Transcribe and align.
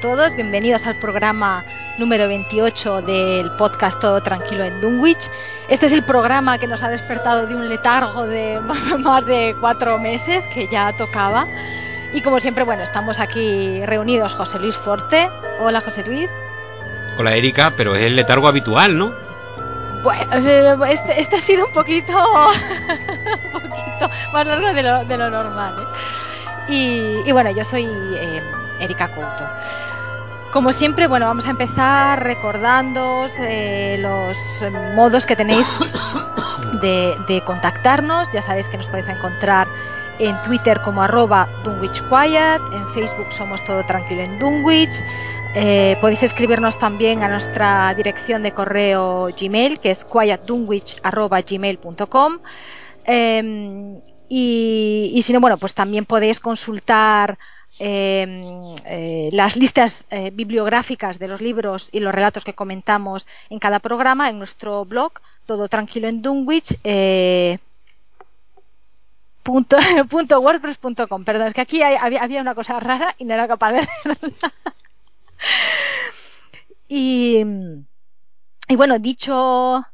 todos, 0.00 0.36
bienvenidos 0.36 0.86
al 0.86 0.96
programa 0.96 1.64
número 1.98 2.28
28 2.28 3.02
del 3.02 3.50
podcast 3.52 3.98
Todo 4.00 4.22
Tranquilo 4.22 4.62
en 4.62 4.80
Dunwich. 4.80 5.28
Este 5.68 5.86
es 5.86 5.92
el 5.92 6.04
programa 6.04 6.58
que 6.58 6.68
nos 6.68 6.84
ha 6.84 6.88
despertado 6.88 7.46
de 7.46 7.56
un 7.56 7.68
letargo 7.68 8.26
de 8.26 8.60
más 8.98 9.26
de 9.26 9.56
cuatro 9.58 9.98
meses, 9.98 10.46
que 10.48 10.68
ya 10.68 10.92
tocaba. 10.96 11.48
Y 12.12 12.22
como 12.22 12.38
siempre, 12.38 12.62
bueno, 12.62 12.84
estamos 12.84 13.18
aquí 13.18 13.84
reunidos 13.86 14.36
José 14.36 14.60
Luis 14.60 14.76
Forte. 14.76 15.28
Hola 15.58 15.80
José 15.80 16.04
Luis. 16.04 16.30
Hola 17.18 17.34
Erika, 17.34 17.72
pero 17.76 17.96
es 17.96 18.02
el 18.02 18.14
letargo 18.14 18.46
habitual, 18.46 18.96
¿no? 18.96 19.12
Bueno, 20.04 20.32
este, 20.84 21.20
este 21.20 21.36
ha 21.36 21.40
sido 21.40 21.66
un 21.66 21.72
poquito, 21.72 22.12
un 23.54 23.60
poquito 23.60 24.10
más 24.32 24.46
largo 24.46 24.72
de 24.72 24.82
lo, 24.82 25.04
de 25.04 25.18
lo 25.18 25.28
normal. 25.28 25.74
¿eh? 25.80 26.72
Y, 26.72 27.28
y, 27.28 27.32
bueno, 27.32 27.50
yo 27.50 27.64
soy 27.64 27.88
eh, 28.14 28.42
Erika 28.78 29.08
Couto. 29.08 29.48
Como 30.52 30.72
siempre, 30.72 31.06
bueno, 31.06 31.26
vamos 31.26 31.46
a 31.46 31.50
empezar 31.50 32.22
recordándoos 32.22 33.34
eh, 33.38 33.96
los 33.98 34.38
modos 34.94 35.26
que 35.26 35.36
tenéis 35.36 35.70
de, 36.80 37.14
de, 37.28 37.44
contactarnos. 37.44 38.32
Ya 38.32 38.40
sabéis 38.40 38.68
que 38.68 38.78
nos 38.78 38.86
podéis 38.86 39.08
encontrar 39.08 39.68
en 40.18 40.40
Twitter 40.42 40.80
como 40.80 41.02
arroba 41.02 41.48
Quiet, 41.62 42.62
en 42.72 42.88
Facebook 42.88 43.30
somos 43.30 43.62
todo 43.62 43.84
tranquilo 43.84 44.22
en 44.22 44.38
Dunwich, 44.38 45.04
eh, 45.54 45.98
podéis 46.00 46.22
escribirnos 46.22 46.78
también 46.78 47.22
a 47.22 47.28
nuestra 47.28 47.92
dirección 47.94 48.42
de 48.42 48.52
correo 48.52 49.28
Gmail, 49.38 49.78
que 49.78 49.90
es 49.90 50.04
quietdunwich.gmail.com. 50.04 52.38
Eh, 53.04 54.00
y, 54.30 55.10
y, 55.14 55.22
si 55.22 55.32
no, 55.32 55.40
bueno, 55.40 55.56
pues 55.56 55.72
también 55.74 56.04
podéis 56.04 56.38
consultar 56.40 57.38
eh, 57.78 58.74
eh, 58.84 59.28
las 59.32 59.56
listas 59.56 60.06
eh, 60.10 60.30
bibliográficas 60.32 61.18
de 61.18 61.28
los 61.28 61.40
libros 61.40 61.90
y 61.92 62.00
los 62.00 62.14
relatos 62.14 62.44
que 62.44 62.54
comentamos 62.54 63.26
en 63.50 63.58
cada 63.58 63.78
programa 63.78 64.28
en 64.28 64.38
nuestro 64.38 64.84
blog, 64.84 65.12
todo 65.46 65.68
tranquilo 65.68 66.08
en 66.08 66.22
Dunwich. 66.22 66.78
Punto, 69.42 69.76
punto 70.10 70.40
wordpress.com. 70.40 71.24
Perdón, 71.24 71.46
es 71.46 71.54
que 71.54 71.60
aquí 71.60 71.82
había, 71.82 72.22
había, 72.22 72.40
una 72.40 72.54
cosa 72.54 72.80
rara 72.80 73.14
y 73.18 73.24
no 73.24 73.34
era 73.34 73.48
capaz 73.48 73.72
de 73.72 73.88
verla. 74.04 74.52
Y, 76.88 77.44
y 78.68 78.76
bueno, 78.76 78.98
dicho, 78.98 79.84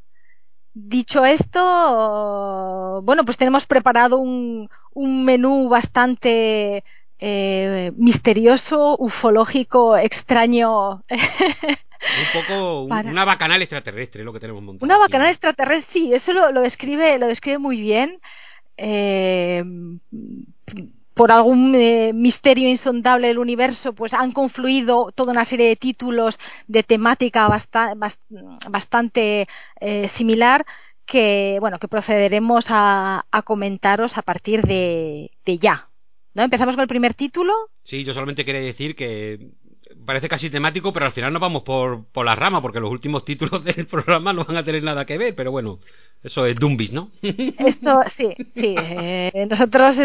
dicho 0.74 1.24
esto, 1.24 3.00
bueno, 3.02 3.24
pues 3.24 3.36
tenemos 3.36 3.66
preparado 3.66 4.18
un, 4.18 4.68
un 4.92 5.24
menú 5.24 5.68
bastante 5.68 6.84
eh, 7.18 7.92
misterioso, 7.96 8.96
ufológico, 8.98 9.96
extraño. 9.96 11.04
Un 12.04 12.42
poco 12.42 12.88
Para... 12.88 13.10
una 13.10 13.24
bacanal 13.24 13.62
extraterrestre, 13.62 14.24
lo 14.24 14.32
que 14.32 14.40
tenemos 14.40 14.62
montado. 14.62 14.84
Una 14.84 14.98
bacanal 14.98 15.28
extraterrestre, 15.28 15.92
sí, 15.92 16.12
eso 16.12 16.34
lo, 16.34 16.52
lo, 16.52 16.60
describe, 16.60 17.18
lo 17.18 17.26
describe 17.26 17.58
muy 17.58 17.80
bien. 17.80 18.20
Eh, 18.76 19.64
por 21.14 21.30
algún 21.30 21.74
eh, 21.76 22.12
misterio 22.12 22.68
insondable 22.68 23.28
del 23.28 23.38
universo, 23.38 23.94
pues 23.94 24.12
han 24.14 24.32
confluido 24.32 25.12
toda 25.12 25.32
una 25.32 25.44
serie 25.44 25.68
de 25.68 25.76
títulos 25.76 26.38
de 26.66 26.82
temática 26.82 27.48
basta 27.48 27.94
bast 27.94 28.20
bastante 28.68 29.46
eh, 29.80 30.08
similar 30.08 30.66
que, 31.06 31.58
bueno, 31.60 31.78
que 31.78 31.88
procederemos 31.88 32.66
a, 32.70 33.26
a 33.30 33.42
comentaros 33.42 34.18
a 34.18 34.22
partir 34.22 34.62
de, 34.62 35.30
de, 35.44 35.58
ya. 35.58 35.88
¿No? 36.34 36.42
Empezamos 36.42 36.74
con 36.74 36.82
el 36.82 36.88
primer 36.88 37.14
título. 37.14 37.52
Sí, 37.84 38.04
yo 38.04 38.12
solamente 38.12 38.44
quería 38.44 38.60
decir 38.60 38.96
que 38.96 39.52
parece 40.04 40.28
casi 40.28 40.50
temático, 40.50 40.92
pero 40.92 41.06
al 41.06 41.12
final 41.12 41.32
nos 41.32 41.40
vamos 41.40 41.62
por, 41.62 42.04
por 42.06 42.26
la 42.26 42.34
rama, 42.34 42.60
porque 42.60 42.80
los 42.80 42.90
últimos 42.90 43.24
títulos 43.24 43.64
del 43.64 43.86
programa 43.86 44.32
no 44.32 44.44
van 44.44 44.56
a 44.56 44.64
tener 44.64 44.82
nada 44.82 45.06
que 45.06 45.18
ver, 45.18 45.34
pero 45.34 45.50
bueno, 45.50 45.78
eso 46.22 46.46
es 46.46 46.56
Dumbis, 46.56 46.92
¿no? 46.92 47.10
Esto, 47.22 48.02
sí, 48.06 48.34
sí. 48.54 48.74
Eh, 48.78 49.46
nosotros 49.48 50.00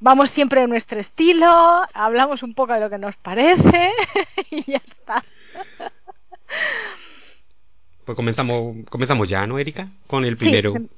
vamos 0.00 0.30
siempre 0.30 0.62
en 0.62 0.70
nuestro 0.70 1.00
estilo, 1.00 1.46
hablamos 1.92 2.42
un 2.42 2.54
poco 2.54 2.72
de 2.72 2.80
lo 2.80 2.90
que 2.90 2.98
nos 2.98 3.16
parece 3.16 3.92
y 4.50 4.70
ya 4.70 4.82
está. 4.84 5.24
Pues 8.04 8.16
comenzamos, 8.16 8.76
comenzamos 8.88 9.28
ya, 9.28 9.46
¿no, 9.46 9.58
Erika? 9.58 9.88
Con 10.06 10.24
el 10.24 10.36
primero. 10.36 10.70
Sí, 10.70 10.88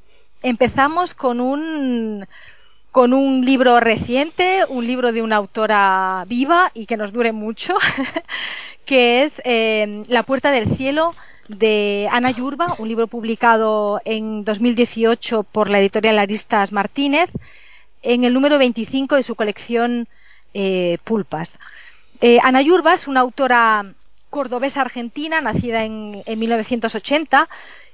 empezamos 0.42 1.14
con 1.14 1.40
un 1.40 2.26
con 2.90 3.12
un 3.12 3.44
libro 3.44 3.78
reciente, 3.80 4.64
un 4.68 4.86
libro 4.86 5.12
de 5.12 5.22
una 5.22 5.36
autora 5.36 6.24
viva 6.26 6.70
y 6.74 6.86
que 6.86 6.96
nos 6.96 7.12
dure 7.12 7.32
mucho, 7.32 7.76
que 8.84 9.22
es 9.22 9.40
eh, 9.44 10.02
La 10.08 10.24
puerta 10.24 10.50
del 10.50 10.74
cielo 10.76 11.14
de 11.48 12.08
Ana 12.10 12.30
Yurba, 12.30 12.76
un 12.78 12.88
libro 12.88 13.06
publicado 13.06 14.00
en 14.04 14.44
2018 14.44 15.44
por 15.44 15.70
la 15.70 15.80
editorial 15.80 16.18
Aristas 16.18 16.72
Martínez 16.72 17.30
en 18.02 18.24
el 18.24 18.34
número 18.34 18.58
25 18.58 19.16
de 19.16 19.22
su 19.22 19.34
colección 19.34 20.08
eh, 20.54 20.98
Pulpas. 21.04 21.58
Eh, 22.20 22.38
Ana 22.42 22.62
Yurba 22.62 22.94
es 22.94 23.08
una 23.08 23.20
autora 23.20 23.94
cordobesa 24.30 24.80
argentina, 24.80 25.40
nacida 25.40 25.84
en, 25.84 26.22
en 26.24 26.38
1980 26.38 27.48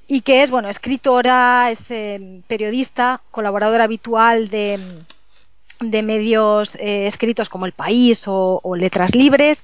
y 0.08 0.20
que 0.20 0.42
es, 0.42 0.50
bueno, 0.50 0.68
escritora, 0.68 1.70
es 1.70 1.90
eh, 1.90 2.42
periodista, 2.46 3.20
colaboradora 3.30 3.84
habitual 3.84 4.48
de, 4.48 4.78
de 5.80 6.02
medios 6.02 6.76
eh, 6.76 7.06
escritos 7.06 7.48
como 7.48 7.66
El 7.66 7.72
País 7.72 8.26
o, 8.28 8.60
o, 8.62 8.76
Letras 8.76 9.14
Libres, 9.14 9.62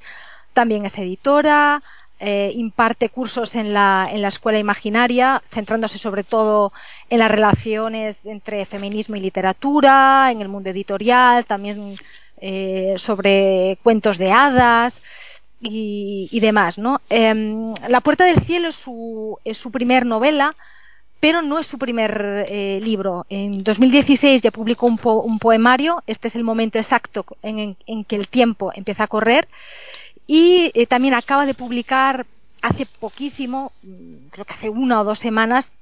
también 0.53 0.85
es 0.85 0.99
editora, 0.99 1.83
eh, 2.19 2.53
imparte 2.55 3.09
cursos 3.09 3.55
en 3.55 3.73
la, 3.73 4.09
en 4.11 4.23
la 4.23 4.29
escuela 4.29 4.59
imaginaria, 4.59 5.43
centrándose 5.49 5.99
sobre 5.99 6.25
todo 6.25 6.73
en 7.11 7.19
las 7.19 7.31
relaciones 7.31 8.19
entre 8.25 8.65
feminismo 8.65 9.17
y 9.17 9.21
literatura, 9.21 10.31
en 10.31 10.41
el 10.41 10.49
mundo 10.49 10.71
editorial, 10.71 11.45
también 11.47 11.97
eh, 12.39 12.95
sobre 12.97 13.79
cuentos 13.83 14.19
de 14.19 14.33
hadas 14.33 15.03
y, 15.63 16.29
y 16.31 16.41
demás. 16.41 16.79
¿no? 16.79 17.01
Eh, 17.09 17.73
la 17.89 18.01
Puerta 18.01 18.25
del 18.25 18.41
Cielo 18.41 18.69
es 18.69 18.77
su, 18.77 19.39
es 19.45 19.57
su 19.57 19.71
primer 19.71 20.05
novela, 20.05 20.55
pero 21.21 21.41
no 21.41 21.59
es 21.61 21.69
su 21.69 21.79
primer 21.79 22.47
eh, 22.49 22.81
libro. 22.83 23.27
En 23.29 23.63
2016 23.63 24.43
ya 24.43 24.51
publicó 24.51 24.87
un, 24.87 24.99
po 24.99 25.23
un, 25.23 25.39
poemario, 25.39 26.03
este 26.09 26.27
es 26.29 26.35
el 26.35 26.43
momento 26.43 26.79
exacto 26.79 27.25
en, 27.43 27.77
que 28.05 28.17
el 28.17 28.27
tiempo 28.27 28.73
empieza 28.75 29.05
a 29.05 29.07
correr 29.07 29.49
y 30.27 30.73
eh, 30.75 30.87
también 30.87 31.15
acaba 31.15 31.47
de 31.47 31.55
publicar 31.55 32.27
hace 32.61 32.87
poquísimo, 32.87 33.71
creo 34.31 34.45
que 34.45 34.55
hace 34.55 34.69
una 34.69 35.01
o 35.01 35.05
dos 35.05 35.21
semanas, 35.21 35.73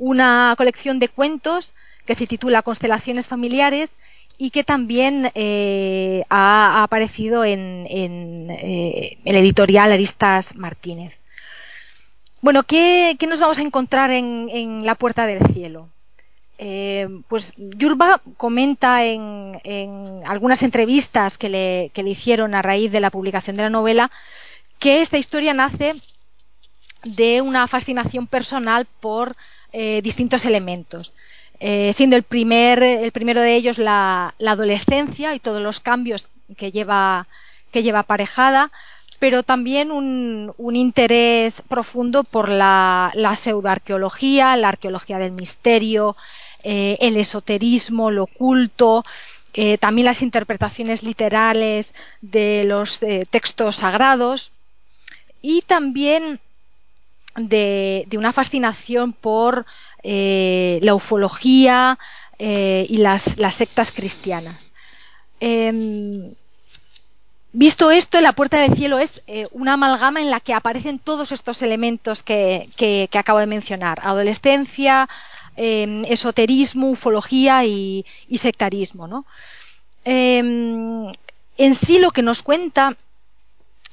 una 0.00 0.54
colección 0.56 0.98
de 0.98 1.08
cuentos 1.08 1.76
que 2.06 2.14
se 2.14 2.26
titula 2.26 2.62
Constelaciones 2.62 3.28
familiares 3.28 3.94
y 4.38 4.50
que 4.50 4.64
también 4.64 5.30
eh, 5.34 6.24
ha, 6.30 6.82
aparecido 6.82 7.44
en, 7.44 7.86
eh, 7.86 9.18
el 9.24 9.36
editorial 9.36 9.92
Aristas 9.92 10.56
Martínez. 10.56 11.20
Bueno, 12.40 12.62
¿qué, 12.62 13.18
nos 13.28 13.38
vamos 13.38 13.58
a 13.58 13.62
encontrar 13.62 14.10
en, 14.10 14.86
La 14.86 14.94
Puerta 14.94 15.26
del 15.26 15.46
Cielo? 15.52 15.90
Eh, 16.56 17.06
pues 17.28 17.52
Yurba 17.58 18.22
comenta 18.38 19.04
en, 19.04 19.60
algunas 20.24 20.62
entrevistas 20.62 21.36
que 21.36 21.50
le, 21.50 22.08
hicieron 22.08 22.54
a 22.54 22.62
raíz 22.62 22.90
de 22.90 23.00
la 23.00 23.10
publicación 23.10 23.56
de 23.56 23.64
la 23.64 23.70
novela 23.70 24.10
que 24.78 25.02
esta 25.02 25.18
historia 25.18 25.52
nace 25.52 25.96
de 27.04 27.42
una 27.42 27.66
fascinación 27.66 28.26
personal 28.26 28.86
por 29.00 29.36
eh, 29.72 30.00
distintos 30.02 30.44
elementos. 30.44 31.12
Eh, 31.60 31.92
siendo 31.92 32.16
el, 32.16 32.22
primer, 32.22 32.82
el 32.82 33.12
primero 33.12 33.40
de 33.40 33.54
ellos 33.54 33.78
la, 33.78 34.34
adolescencia 34.44 35.34
y 35.34 35.40
todos 35.40 35.62
los 35.62 35.80
cambios 35.80 36.28
que 36.56 36.72
lleva, 36.72 37.28
que 37.70 37.82
lleva 37.82 38.00
aparejada, 38.00 38.72
pero 39.18 39.42
también 39.42 39.90
un, 39.92 40.54
un 40.56 40.76
interés 40.76 41.62
profundo 41.68 42.24
por 42.24 42.48
la, 42.48 43.12
la 43.14 43.36
pseudoarqueología, 43.36 44.56
la 44.56 44.68
arqueología 44.68 45.18
del 45.18 45.32
misterio, 45.32 46.16
eh, 46.62 46.96
el 47.00 47.16
esoterismo, 47.16 48.10
lo 48.10 48.24
oculto, 48.24 49.04
también 49.80 50.06
las 50.06 50.22
interpretaciones 50.22 51.02
literales 51.02 51.92
de 52.20 52.62
los 52.64 53.00
textos 53.30 53.76
sagrados 53.76 54.52
y 55.42 55.62
también 55.62 56.40
de, 57.48 58.06
una 58.16 58.32
fascinación 58.32 59.12
por 59.12 59.66
eh, 60.02 60.78
la 60.82 60.94
ufología 60.94 61.98
eh, 62.38 62.86
y 62.88 62.98
las, 62.98 63.36
sectas 63.50 63.92
cristianas. 63.92 64.68
Eh, 65.40 66.32
visto 67.52 67.90
esto, 67.90 68.20
la 68.20 68.32
puerta 68.32 68.60
del 68.60 68.74
cielo 68.74 68.98
es 68.98 69.22
una 69.52 69.74
amalgama 69.74 70.20
en 70.20 70.30
la 70.30 70.40
que 70.40 70.54
aparecen 70.54 70.98
todos 70.98 71.32
estos 71.32 71.62
elementos 71.62 72.22
que, 72.22 73.08
acabo 73.12 73.38
de 73.38 73.46
mencionar. 73.46 73.98
Adolescencia, 74.02 75.08
eh, 75.56 76.02
esoterismo, 76.08 76.90
ufología 76.90 77.64
y, 77.64 78.06
sectarismo. 78.34 79.06
¿no? 79.06 79.26
Eh, 80.04 80.38
en 80.38 81.74
sí 81.74 81.98
lo 81.98 82.12
que 82.12 82.22
nos 82.22 82.42
cuenta 82.42 82.96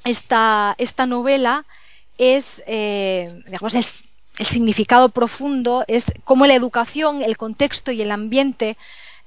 esta 0.04 0.74
novela 1.06 1.66
es, 2.18 2.62
eh, 2.66 3.42
digamos, 3.46 3.74
el 3.74 4.46
significado 4.46 5.08
profundo, 5.08 5.84
es 5.88 6.12
cómo 6.24 6.46
la 6.46 6.54
educación, 6.54 7.22
el 7.22 7.36
contexto 7.36 7.90
y 7.92 8.02
el 8.02 8.10
ambiente 8.10 8.76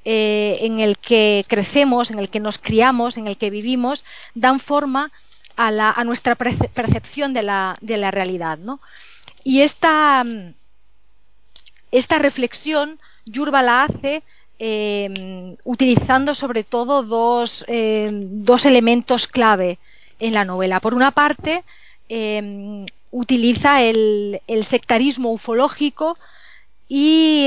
eh, 0.04 0.60
en 0.62 0.80
el 0.80 0.98
que 0.98 1.46
crecemos, 1.48 2.12
en 2.12 2.20
el 2.20 2.30
que 2.30 2.40
nos 2.40 2.58
criamos, 2.58 3.18
en 3.18 3.28
el 3.28 3.38
que 3.38 3.50
vivimos, 3.50 4.04
dan 4.36 4.60
forma 4.60 5.12
a, 5.56 5.72
la, 5.72 5.92
a 5.92 6.04
nuestra 6.04 6.36
percepción 6.36 7.34
de 7.34 7.44
la, 7.44 7.78
de 7.82 7.98
la 7.98 8.12
realidad. 8.12 8.58
¿no? 8.58 8.80
Y 9.44 9.62
esta, 9.62 10.26
esta 11.92 12.20
reflexión 12.20 13.00
Yurba 13.26 13.62
la 13.62 13.84
hace 13.84 14.24
eh, 14.60 15.56
utilizando 15.64 16.36
sobre 16.36 16.64
todo 16.64 17.04
dos, 17.04 17.66
eh, 17.68 18.10
dos, 18.14 18.66
elementos 18.66 19.28
clave 19.28 19.80
en 20.20 20.34
la 20.34 20.46
novela. 20.46 20.80
Por 20.80 20.94
una 20.94 21.12
parte, 21.12 21.64
eh, 22.14 22.86
utiliza 23.12 23.82
el, 23.82 24.42
sectarismo 24.64 25.32
ufológico 25.32 26.18
y, 26.88 27.46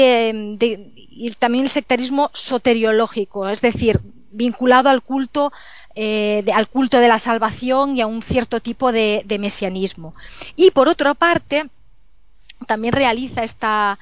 de, 0.57 0.93
y, 0.97 1.31
también 1.39 1.65
el 1.65 1.71
sectarismo 1.71 2.31
soteriológico, 2.33 3.49
es 3.49 3.61
decir, 3.61 4.01
vinculado 4.31 4.89
al 4.89 5.03
culto, 5.03 5.53
de, 5.95 6.51
al 6.53 6.69
culto 6.69 6.99
de 6.99 7.09
la 7.09 7.19
salvación 7.19 7.97
y 7.97 8.01
a 8.01 8.07
un 8.07 8.23
cierto 8.23 8.61
tipo 8.61 8.91
de, 8.91 9.23
de 9.27 9.39
mesianismo. 9.39 10.15
Y 10.57 10.71
por 10.71 10.89
otra 10.89 11.15
parte, 11.15 11.69
también 12.67 12.95
realiza 12.95 13.45
esta, 13.45 13.99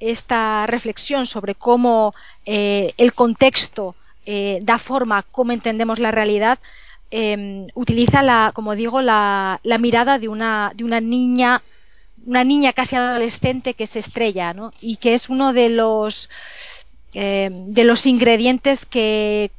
esta 0.00 0.66
reflexión 0.66 1.26
sobre 1.26 1.54
cómo 1.54 2.14
eh, 2.44 2.94
el 2.96 3.14
contexto 3.14 3.94
eh, 4.26 4.58
da 4.62 4.78
forma 4.78 5.18
a 5.18 5.22
cómo 5.22 5.52
entendemos 5.52 5.98
la 5.98 6.10
realidad, 6.10 6.58
eh, 7.10 7.66
utiliza 7.74 8.22
la, 8.22 8.52
como 8.54 8.74
digo, 8.74 9.02
la, 9.02 9.60
la, 9.62 9.78
mirada 9.78 10.18
de 10.18 10.28
una, 10.28 10.72
de 10.74 10.84
una 10.84 11.00
niña, 11.00 11.62
una 12.26 12.44
niña 12.44 12.72
casi 12.72 12.96
adolescente 12.96 13.74
que 13.74 13.86
se 13.86 13.98
estrella. 13.98 14.54
Y 14.80 14.96
que 14.96 15.14
es 15.14 15.28
uno 15.28 15.52
de 15.52 15.68
los 15.68 16.28
eh, 17.16 17.48
de 17.52 17.84
los 17.84 18.06
ingredientes 18.06 18.84
que 18.86 19.52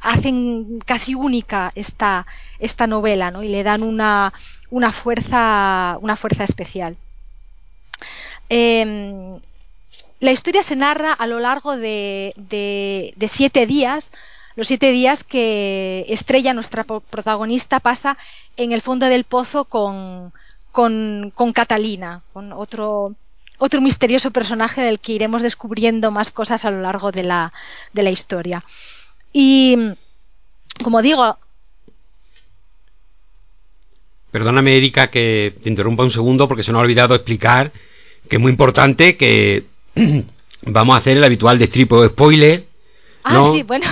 hacen 0.00 0.78
casi 0.86 1.16
única 1.16 1.72
esta, 1.74 2.26
esta 2.60 2.86
novela, 2.86 3.32
¿no? 3.32 3.42
Y 3.42 3.48
le 3.48 3.64
dan 3.64 3.82
una, 3.82 4.32
una 4.70 4.92
fuerza, 4.92 5.98
una 6.00 6.16
fuerza 6.16 6.44
especial. 6.44 6.96
Eh, 8.48 9.40
la 10.20 10.32
historia 10.32 10.62
se 10.62 10.76
narra 10.76 11.12
a 11.12 11.26
lo 11.26 11.40
largo 11.40 11.76
de, 11.76 12.34
de, 12.36 13.28
siete 13.28 13.66
días, 13.66 14.10
los 14.56 14.66
siete 14.66 14.90
días 14.92 15.24
que 15.24 16.04
Estrella, 16.08 16.54
nuestra 16.54 16.84
protagonista, 16.84 17.80
pasa 17.80 18.18
en 18.56 18.72
el 18.72 18.80
fondo 18.80 19.06
del 19.06 19.24
pozo 19.24 19.64
con, 19.64 20.32
con, 20.72 21.32
con 21.34 21.52
Catalina, 21.52 22.22
con 22.32 22.52
otro, 22.52 23.14
otro 23.58 23.80
misterioso 23.80 24.30
personaje 24.30 24.80
del 24.80 25.00
que 25.00 25.12
iremos 25.12 25.42
descubriendo 25.42 26.10
más 26.10 26.30
cosas 26.30 26.64
a 26.64 26.70
lo 26.70 26.80
largo 26.80 27.12
de 27.12 27.22
la, 27.22 27.52
de 27.92 28.02
la 28.02 28.10
historia. 28.10 28.64
Y, 29.32 29.76
como 30.82 31.02
digo... 31.02 31.38
Perdóname, 34.30 34.76
Erika, 34.76 35.10
que 35.10 35.56
te 35.62 35.68
interrumpa 35.68 36.04
un 36.04 36.10
segundo 36.10 36.46
porque 36.46 36.62
se 36.62 36.70
nos 36.70 36.80
ha 36.80 36.82
olvidado 36.82 37.14
explicar 37.14 37.72
que 38.28 38.36
es 38.36 38.42
muy 38.42 38.50
importante 38.50 39.16
que 39.16 39.64
vamos 40.62 40.94
a 40.94 40.98
hacer 40.98 41.16
el 41.16 41.24
habitual 41.24 41.58
destripo 41.58 42.04
spoiler. 42.06 42.66
Ah, 43.24 43.34
¿no? 43.34 43.52
sí, 43.52 43.62
bueno. 43.62 43.86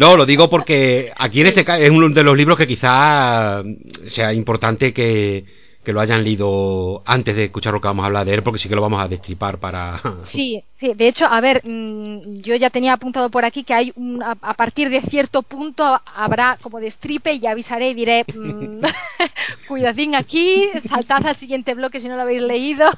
No, 0.00 0.16
lo 0.16 0.24
digo 0.24 0.48
porque 0.48 1.12
aquí 1.14 1.42
en 1.42 1.48
este 1.48 1.62
caso 1.62 1.82
es 1.82 1.90
uno 1.90 2.08
de 2.08 2.22
los 2.22 2.34
libros 2.34 2.56
que 2.56 2.66
quizás 2.66 3.62
sea 4.06 4.32
importante 4.32 4.94
que, 4.94 5.44
que, 5.84 5.92
lo 5.92 6.00
hayan 6.00 6.24
leído 6.24 7.02
antes 7.04 7.36
de 7.36 7.44
escuchar 7.44 7.74
lo 7.74 7.82
que 7.82 7.88
vamos 7.88 8.04
a 8.04 8.06
hablar 8.06 8.24
de 8.24 8.32
él, 8.32 8.42
porque 8.42 8.58
sí 8.58 8.66
que 8.66 8.74
lo 8.74 8.80
vamos 8.80 9.04
a 9.04 9.08
destripar 9.08 9.58
para... 9.58 10.00
Sí, 10.22 10.64
sí, 10.68 10.94
de 10.94 11.06
hecho, 11.06 11.26
a 11.26 11.42
ver, 11.42 11.60
mm, 11.66 12.40
yo 12.40 12.56
ya 12.56 12.70
tenía 12.70 12.94
apuntado 12.94 13.28
por 13.28 13.44
aquí 13.44 13.62
que 13.62 13.74
hay 13.74 13.92
un, 13.94 14.22
a, 14.22 14.54
partir 14.54 14.88
de 14.88 15.02
cierto 15.02 15.42
punto 15.42 16.00
habrá 16.14 16.56
como 16.62 16.80
destripe 16.80 17.34
y 17.34 17.46
avisaré 17.46 17.90
y 17.90 17.94
diré, 17.94 18.24
mmm, 18.34 18.80
cuidadín 19.68 20.14
aquí, 20.14 20.70
saltad 20.78 21.26
al 21.26 21.36
siguiente 21.36 21.74
bloque 21.74 22.00
si 22.00 22.08
no 22.08 22.16
lo 22.16 22.22
habéis 22.22 22.40
leído, 22.40 22.90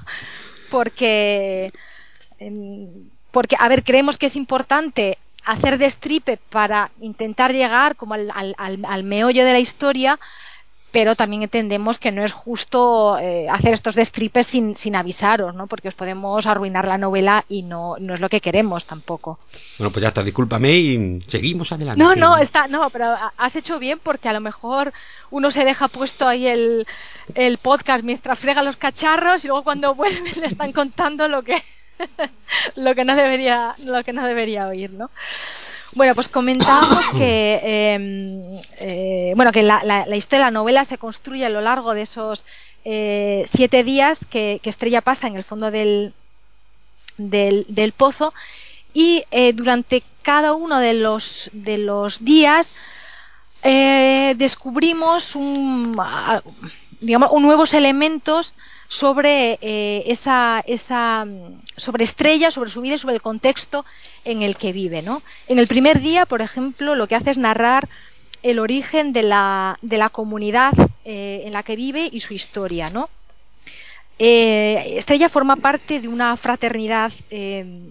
porque 0.71 1.73
porque, 3.33 3.57
a 3.59 3.69
ver, 3.69 3.83
creemos 3.83 4.19
que 4.19 4.27
es 4.27 4.37
importante 4.37 5.19
hacer 5.45 5.79
destripe 5.79 6.39
para 6.51 6.91
intentar 7.01 7.53
llegar 7.53 7.97
como 7.97 8.15
al, 8.15 8.31
al, 8.35 8.55
al, 8.57 9.05
meollo 9.05 9.45
de 9.45 9.53
la 9.53 9.59
historia, 9.59 10.19
pero 10.93 11.17
también 11.17 11.43
entendemos 11.43 11.99
que 11.99 12.13
no 12.13 12.23
es 12.23 12.33
justo 12.33 13.19
eh, 13.19 13.49
hacer 13.49 13.73
estos 13.73 13.95
destripes 13.95 14.47
sin, 14.47 14.77
sin, 14.77 14.95
avisaros, 14.95 15.55
¿no? 15.55 15.67
Porque 15.67 15.89
os 15.89 15.95
podemos 15.95 16.47
arruinar 16.47 16.87
la 16.87 16.99
novela 16.99 17.45
y 17.49 17.63
no, 17.63 17.97
no 17.99 18.15
es 18.15 18.21
lo 18.21 18.29
que 18.29 18.43
queremos 18.43 18.87
tampoco. 18.87 19.39
Bueno, 19.79 19.91
pues 19.91 20.03
ya 20.03 20.09
está, 20.09 20.23
discúlpame 20.23 20.71
y 20.71 21.21
seguimos 21.27 21.73
adelante. 21.73 22.03
No, 22.03 22.15
no, 22.15 22.37
está, 22.37 22.69
no, 22.69 22.91
pero 22.91 23.17
has 23.37 23.57
hecho 23.57 23.79
bien 23.79 23.99
porque 24.03 24.29
a 24.29 24.35
lo 24.35 24.41
mejor 24.41 24.93
uno 25.31 25.51
se 25.51 25.65
deja 25.65 25.89
puesto 25.89 26.29
ahí 26.29 26.47
el, 26.47 26.87
el 27.35 27.57
podcast 27.57 28.05
mientras 28.05 28.39
frega 28.39 28.63
los 28.63 28.77
cacharros 28.77 29.45
y 29.45 29.49
luego 29.49 29.65
cuando 29.65 29.95
vuelve 29.97 30.33
le 30.39 30.47
están 30.47 30.73
contando 30.73 31.27
lo 31.27 31.43
que 31.43 31.63
lo 32.77 32.95
que 32.95 33.05
no 33.05 33.17
debería 33.17 33.75
lo 33.79 34.03
que 34.05 34.13
no 34.13 34.27
debería 34.27 34.67
oír 34.67 34.91
no 34.91 35.11
bueno 35.95 36.15
pues 36.15 36.29
comentábamos 36.29 37.09
que 37.11 37.61
eh, 37.63 38.61
eh, 38.79 39.33
bueno 39.37 39.53
que 39.53 39.63
la, 39.63 39.83
la, 39.85 40.17
historia 40.17 40.47
la 40.47 40.51
novela 40.51 40.85
se 40.85 40.99
construye 40.99 41.47
a 41.47 41.51
lo 41.51 41.61
largo 41.61 41.95
de 41.95 42.03
esos 42.03 42.47
eh, 42.85 43.45
siete 43.47 43.85
días 43.85 44.21
que, 44.29 44.61
que, 44.63 44.71
Estrella 44.71 45.03
pasa 45.03 45.29
en 45.29 45.37
el 45.37 45.45
fondo 45.45 45.71
del 45.71 46.15
del, 47.19 47.67
del 47.69 47.93
pozo 47.93 48.33
y 48.95 49.25
eh, 49.31 49.53
durante 49.53 50.03
cada 50.23 50.55
uno 50.55 50.79
de 50.79 50.95
los 50.95 51.51
de 51.53 51.79
los 51.79 52.25
días 52.25 52.73
eh, 53.63 54.35
descubrimos 54.37 55.37
un 55.37 55.97
digamos 57.01 57.31
un 57.33 57.43
nuevos 57.43 57.75
elementos 57.75 58.55
sobre 58.89 59.59
eh, 59.63 60.05
esa, 60.07 60.63
esa, 60.67 61.27
sobre 61.77 62.05
Estrella, 62.05 62.51
sobre 62.51 62.71
su 62.71 62.81
vida 62.81 62.95
y 62.95 62.99
sobre 62.99 63.15
el 63.15 63.23
contexto 63.23 63.85
en 64.25 64.43
el 64.43 64.57
que 64.57 64.73
vive. 64.73 65.03
¿no? 65.03 65.23
En 65.49 65.59
el 65.59 65.67
primer 65.67 66.01
día, 66.01 66.27
por 66.27 66.43
ejemplo, 66.43 66.95
lo 66.95 67.07
que 67.07 67.15
hace 67.15 67.31
es 67.31 67.39
narrar 67.39 67.89
el 68.43 68.59
origen 68.59 69.13
de 69.13 69.23
la, 69.23 69.79
de 69.83 69.99
la 69.99 70.09
comunidad 70.09 70.73
eh, 71.05 71.43
en 71.45 71.53
la 71.53 71.63
que 71.63 71.77
vive 71.77 72.09
y 72.11 72.21
su 72.21 72.35
historia. 72.35 72.91
¿no? 72.91 73.09
Eh, 74.19 74.95
Estrella 74.99 75.29
forma 75.29 75.57
parte 75.57 76.01
de 76.01 76.09
una 76.09 76.37
fraternidad, 76.37 77.13
eh, 77.31 77.91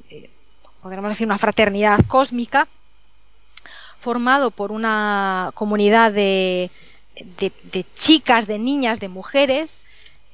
podríamos 0.82 1.12
decir 1.12 1.28
una 1.28 1.38
fraternidad 1.38 2.00
cósmica, 2.08 2.68
formado 4.00 4.52
por 4.52 4.72
una 4.72 5.52
comunidad 5.54 6.12
de, 6.12 6.72
de, 7.16 7.86
chicas, 7.96 8.48
de 8.48 8.60
niñas, 8.60 9.00
de 9.00 9.10
mujeres, 9.10 9.84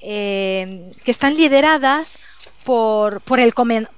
eh, 0.01 0.93
que 1.03 1.11
están 1.11 1.35
lideradas 1.35 2.17
por, 2.67 3.21
por, 3.21 3.39
el, 3.39 3.53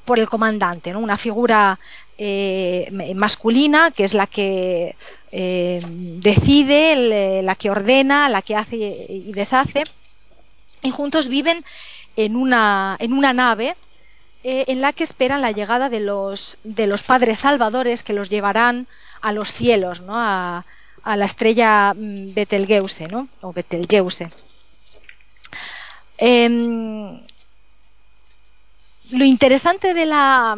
por 0.06 0.20
el, 0.20 0.30
comandante, 0.30 0.96
una 0.96 1.18
figura 1.18 1.80
eh, 2.20 2.88
masculina 3.16 3.90
que 3.90 4.04
es 4.04 4.14
la 4.14 4.28
que 4.28 4.96
eh, 5.32 5.82
decide, 5.84 7.42
la 7.42 7.56
que 7.56 7.72
ordena, 7.72 8.30
la 8.30 8.44
que 8.44 8.56
hace 8.56 8.76
y 8.76 9.32
deshace, 9.34 9.86
y 10.84 10.92
juntos 10.92 11.30
viven 11.30 11.66
en 12.16 12.36
una, 12.36 12.96
nave 13.34 13.76
eh, 14.44 14.66
en 14.68 14.82
la 14.82 14.94
que 14.94 15.04
esperan 15.04 15.42
la 15.42 15.50
llegada 15.50 15.90
de 15.90 16.02
los, 16.02 16.56
padres 17.08 17.40
salvadores 17.40 18.04
que 18.04 18.14
los 18.14 18.30
llevarán 18.30 18.88
a 19.20 19.32
los 19.32 19.52
cielos, 19.52 20.04
a, 20.08 20.64
la 21.04 21.26
estrella 21.26 21.96
mm, 21.96 22.36
Betelgeuse, 22.36 23.08
o 23.42 23.52
Betelgeuse. 23.52 24.30
Eh, 26.20 27.26
lo 29.12 29.26
interesante 29.26 29.94
de 29.94 30.06
la 30.06 30.58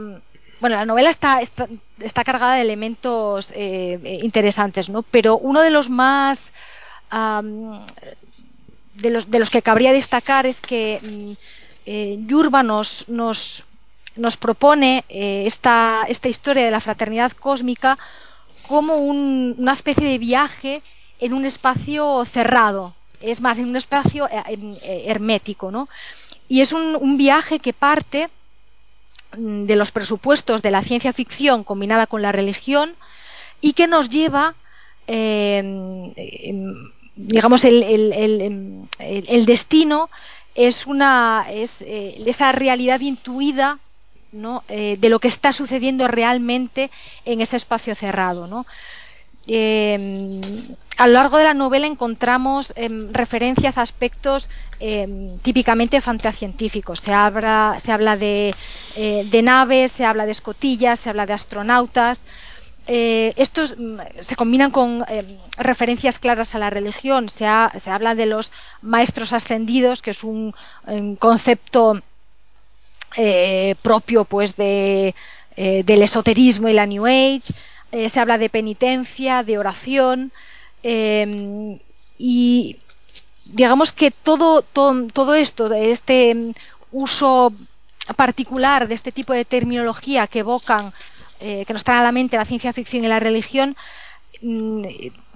bueno, 0.60 0.76
la 0.76 0.86
novela 0.86 1.10
está, 1.10 1.42
está, 1.42 1.68
está 2.00 2.24
cargada 2.24 2.56
de 2.56 2.62
elementos 2.62 3.52
eh, 3.56 4.20
interesantes, 4.22 4.90
¿no? 4.90 5.02
Pero 5.02 5.38
uno 5.40 5.62
de 5.62 5.72
los 5.72 5.90
más 5.90 6.54
um, 7.12 7.84
de, 8.94 9.10
los, 9.10 9.32
de 9.32 9.40
los 9.40 9.50
que 9.50 9.64
cabría 9.64 9.92
destacar 9.92 10.46
es 10.46 10.62
que 10.62 11.00
mm, 11.02 11.32
eh, 11.88 12.20
Yurba 12.28 12.62
nos, 12.62 13.10
nos, 13.10 13.64
nos 14.16 14.38
propone 14.38 15.04
eh, 15.10 15.44
esta, 15.48 16.06
esta 16.08 16.30
historia 16.30 16.64
de 16.64 16.72
la 16.72 16.80
fraternidad 16.80 17.32
cósmica 17.32 17.98
como 18.68 18.98
un, 18.98 19.56
una 19.58 19.74
especie 19.74 20.08
de 20.08 20.20
viaje 20.20 20.84
en 21.20 21.34
un 21.34 21.46
espacio 21.46 22.24
cerrado, 22.26 22.94
es 23.20 23.42
más, 23.42 23.58
en 23.58 23.68
un 23.68 23.76
espacio 23.76 24.28
eh, 24.30 24.44
eh, 24.84 25.04
hermético, 25.08 25.72
¿no? 25.72 25.90
Y 26.48 26.62
es 26.62 26.72
un, 26.72 26.96
un 26.96 27.18
viaje 27.18 27.60
que 27.60 27.74
parte 27.74 28.30
de 29.38 29.76
los 29.76 29.92
presupuestos 29.92 30.62
de 30.62 30.72
la 30.72 30.82
ciencia 30.82 31.14
ficción 31.14 31.64
combinada 31.64 32.08
con 32.08 32.22
la 32.22 32.32
religión 32.32 32.96
y 33.62 33.74
que 33.74 33.88
nos 33.88 34.10
lleva 34.10 34.56
em, 35.08 36.14
digamos, 37.16 37.64
el, 37.64 38.88
destino 39.46 40.10
es, 40.56 40.88
una, 40.88 41.46
es 41.50 41.82
eh, 41.82 42.22
esa 42.26 42.52
realidad 42.52 43.00
intuida 43.00 43.80
eh, 44.70 44.98
de 45.00 45.10
lo 45.10 45.20
que 45.20 45.28
está 45.28 45.54
sucediendo 45.54 46.08
realmente 46.08 46.90
en 47.26 47.42
ese 47.42 47.58
espacio 47.58 47.96
cerrado. 47.96 48.48
¿no? 48.48 48.66
Em, 49.48 50.42
a 50.98 51.08
lo 51.08 51.14
largo 51.14 51.38
de 51.38 51.46
la 51.46 51.56
novela 51.56 51.88
encontramos 51.88 52.74
em, 52.76 53.10
referencias 53.12 53.78
a 53.78 53.82
aspectos 53.82 54.50
em, 54.80 55.40
típicamente 55.40 56.00
fantascientíficos. 56.00 57.00
Se 57.00 57.12
habla, 57.12 57.76
eh, 58.22 58.54
de, 59.26 59.42
naves, 59.42 59.92
se 59.92 60.06
habla 60.06 60.26
de 60.26 60.32
escotillas, 60.32 61.00
se 61.00 61.10
habla 61.10 61.26
de 61.26 61.34
astronautas. 61.34 62.24
Eh, 62.86 63.34
estos 63.36 63.78
mm, 63.78 64.00
se 64.20 64.36
combinan 64.36 64.70
con 64.70 65.04
referencias 65.58 66.20
claras 66.20 66.54
a 66.54 66.60
la 66.60 66.70
religión. 66.70 67.30
Se, 67.30 67.48
habla 67.48 68.14
de 68.14 68.28
los 68.28 68.52
maestros 68.84 69.34
ascendidos, 69.34 70.04
que 70.04 70.12
es 70.12 70.24
un, 70.24 70.54
concepto 71.18 72.00
eh, 73.18 73.74
propio 73.82 74.26
pues 74.26 74.56
de, 74.56 75.16
del 75.56 76.04
esoterismo 76.04 76.70
y 76.70 76.74
la 76.74 76.86
New 76.86 77.08
Age, 77.08 77.54
eh, 77.92 78.10
se 78.10 78.20
habla 78.20 78.38
de 78.38 78.50
penitencia, 78.50 79.44
de 79.44 79.58
oración 79.58 80.32
y 82.18 82.78
digamos 83.46 83.92
que 83.92 84.10
todo, 84.12 84.62
todo, 84.62 85.34
esto, 85.36 85.72
este 85.74 86.54
uso 86.92 87.54
particular 88.16 88.88
de 88.88 88.96
este 88.96 89.12
tipo 89.12 89.34
de 89.34 89.46
terminología 89.46 90.26
que 90.28 90.40
evocan, 90.40 90.92
que 91.40 91.66
nos 91.70 91.84
trae 91.84 92.00
a 92.00 92.04
la 92.04 92.12
mente 92.12 92.38
la 92.38 92.46
ciencia 92.46 92.74
ficción 92.74 93.04
y 93.06 93.08
la 93.08 93.20
religión, 93.20 93.76
mm, 94.42 94.84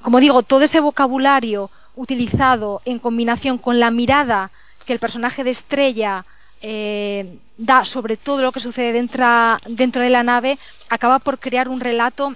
como 0.01 0.19
digo, 0.19 0.41
todo 0.43 0.63
ese 0.63 0.79
vocabulario 0.79 1.69
utilizado 1.95 2.81
en 2.85 2.99
combinación 2.99 3.57
con 3.57 3.79
la 3.79 3.91
mirada 3.91 4.51
que 4.85 4.93
el 4.93 4.99
personaje 4.99 5.43
de 5.43 5.51
Estrella 5.51 6.25
eh, 6.61 7.37
da 7.57 7.85
sobre 7.85 8.17
todo 8.17 8.41
lo 8.41 8.51
que 8.51 8.59
sucede 8.59 8.93
dentro, 8.93 9.25
dentro 9.67 10.01
de 10.01 10.09
la 10.09 10.23
nave, 10.23 10.57
acaba 10.89 11.19
por 11.19 11.39
crear 11.39 11.67
un 11.69 11.79
relato 11.79 12.33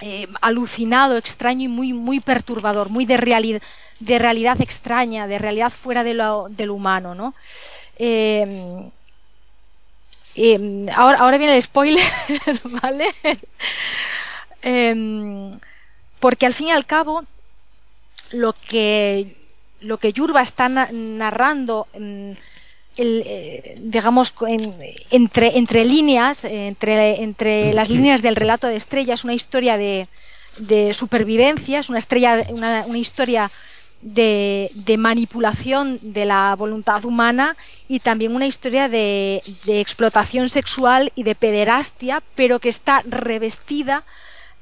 eh, 0.00 0.26
alucinado, 0.40 1.16
extraño 1.16 1.64
y 1.64 1.68
muy, 1.68 1.92
muy 1.92 2.20
perturbador, 2.20 2.88
muy 2.88 3.04
de, 3.04 3.16
realidad 3.16 3.62
de 3.98 4.18
realidad 4.18 4.60
extraña, 4.60 5.26
de 5.26 5.38
realidad 5.38 5.70
fuera 5.70 6.02
de 6.04 6.14
lo, 6.14 6.48
humano, 6.72 7.14
¿no? 7.14 7.34
Eh, 7.96 8.80
ahora, 10.94 11.18
ahora, 11.18 11.36
viene 11.38 11.56
el 11.56 11.62
spoiler, 11.62 12.02
¿vale? 12.82 13.14
porque 16.18 16.46
al 16.46 16.54
fin 16.54 16.68
y 16.68 16.70
al 16.70 16.86
cabo, 16.86 17.24
lo 18.30 18.52
que, 18.52 19.36
lo 19.80 19.98
que 19.98 20.12
Yurba 20.12 20.42
está 20.42 20.68
narrando 20.68 21.88
mm, 22.98 23.02
eh, 23.02 23.76
digamos, 23.80 24.34
entre, 25.10 25.58
entre 25.58 25.84
líneas, 25.84 26.44
entre, 26.44 27.22
entre 27.22 27.72
las 27.72 27.90
líneas 27.90 28.22
del 28.22 28.36
relato 28.36 28.66
de 28.66 28.76
Estrella, 28.76 29.14
es 29.14 29.24
una 29.24 29.34
historia 29.34 29.76
de, 29.76 30.08
de 30.58 30.94
supervivencia, 30.94 31.80
es 31.80 31.88
una, 31.88 31.98
estrella, 31.98 32.46
una, 32.50 32.84
una 32.86 32.98
historia 32.98 33.50
de, 34.02 34.70
de, 34.74 34.96
manipulación 34.96 35.98
de 36.02 36.24
la 36.24 36.54
voluntad 36.56 37.04
humana 37.04 37.56
y 37.88 38.00
también 38.00 38.34
una 38.34 38.46
historia 38.46 38.88
de, 38.88 39.42
de 39.64 39.80
explotación 39.80 40.48
sexual 40.48 41.12
y 41.14 41.22
de 41.22 41.34
pederastia, 41.34 42.22
pero 42.34 42.60
que 42.60 42.70
está 42.70 43.02
revestida 43.06 44.04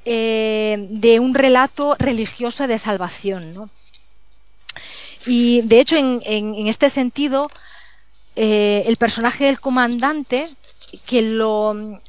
eh, 0.05 0.87
de 0.89 1.19
un 1.19 1.33
relato 1.33 1.95
religioso 1.99 2.67
de 2.67 2.77
salvación. 2.77 3.53
¿no? 3.53 3.69
Y 5.25 5.61
de 5.61 5.79
hecho, 5.79 5.95
en, 5.95 6.21
en, 6.25 6.55
en 6.55 6.67
este 6.67 6.89
sentido, 6.89 7.49
eh, 8.41 8.85
el 8.87 8.95
personaje 8.95 9.43
del 9.43 9.59
comandante, 9.59 10.47
que 11.05 11.21
lo, 11.21 11.99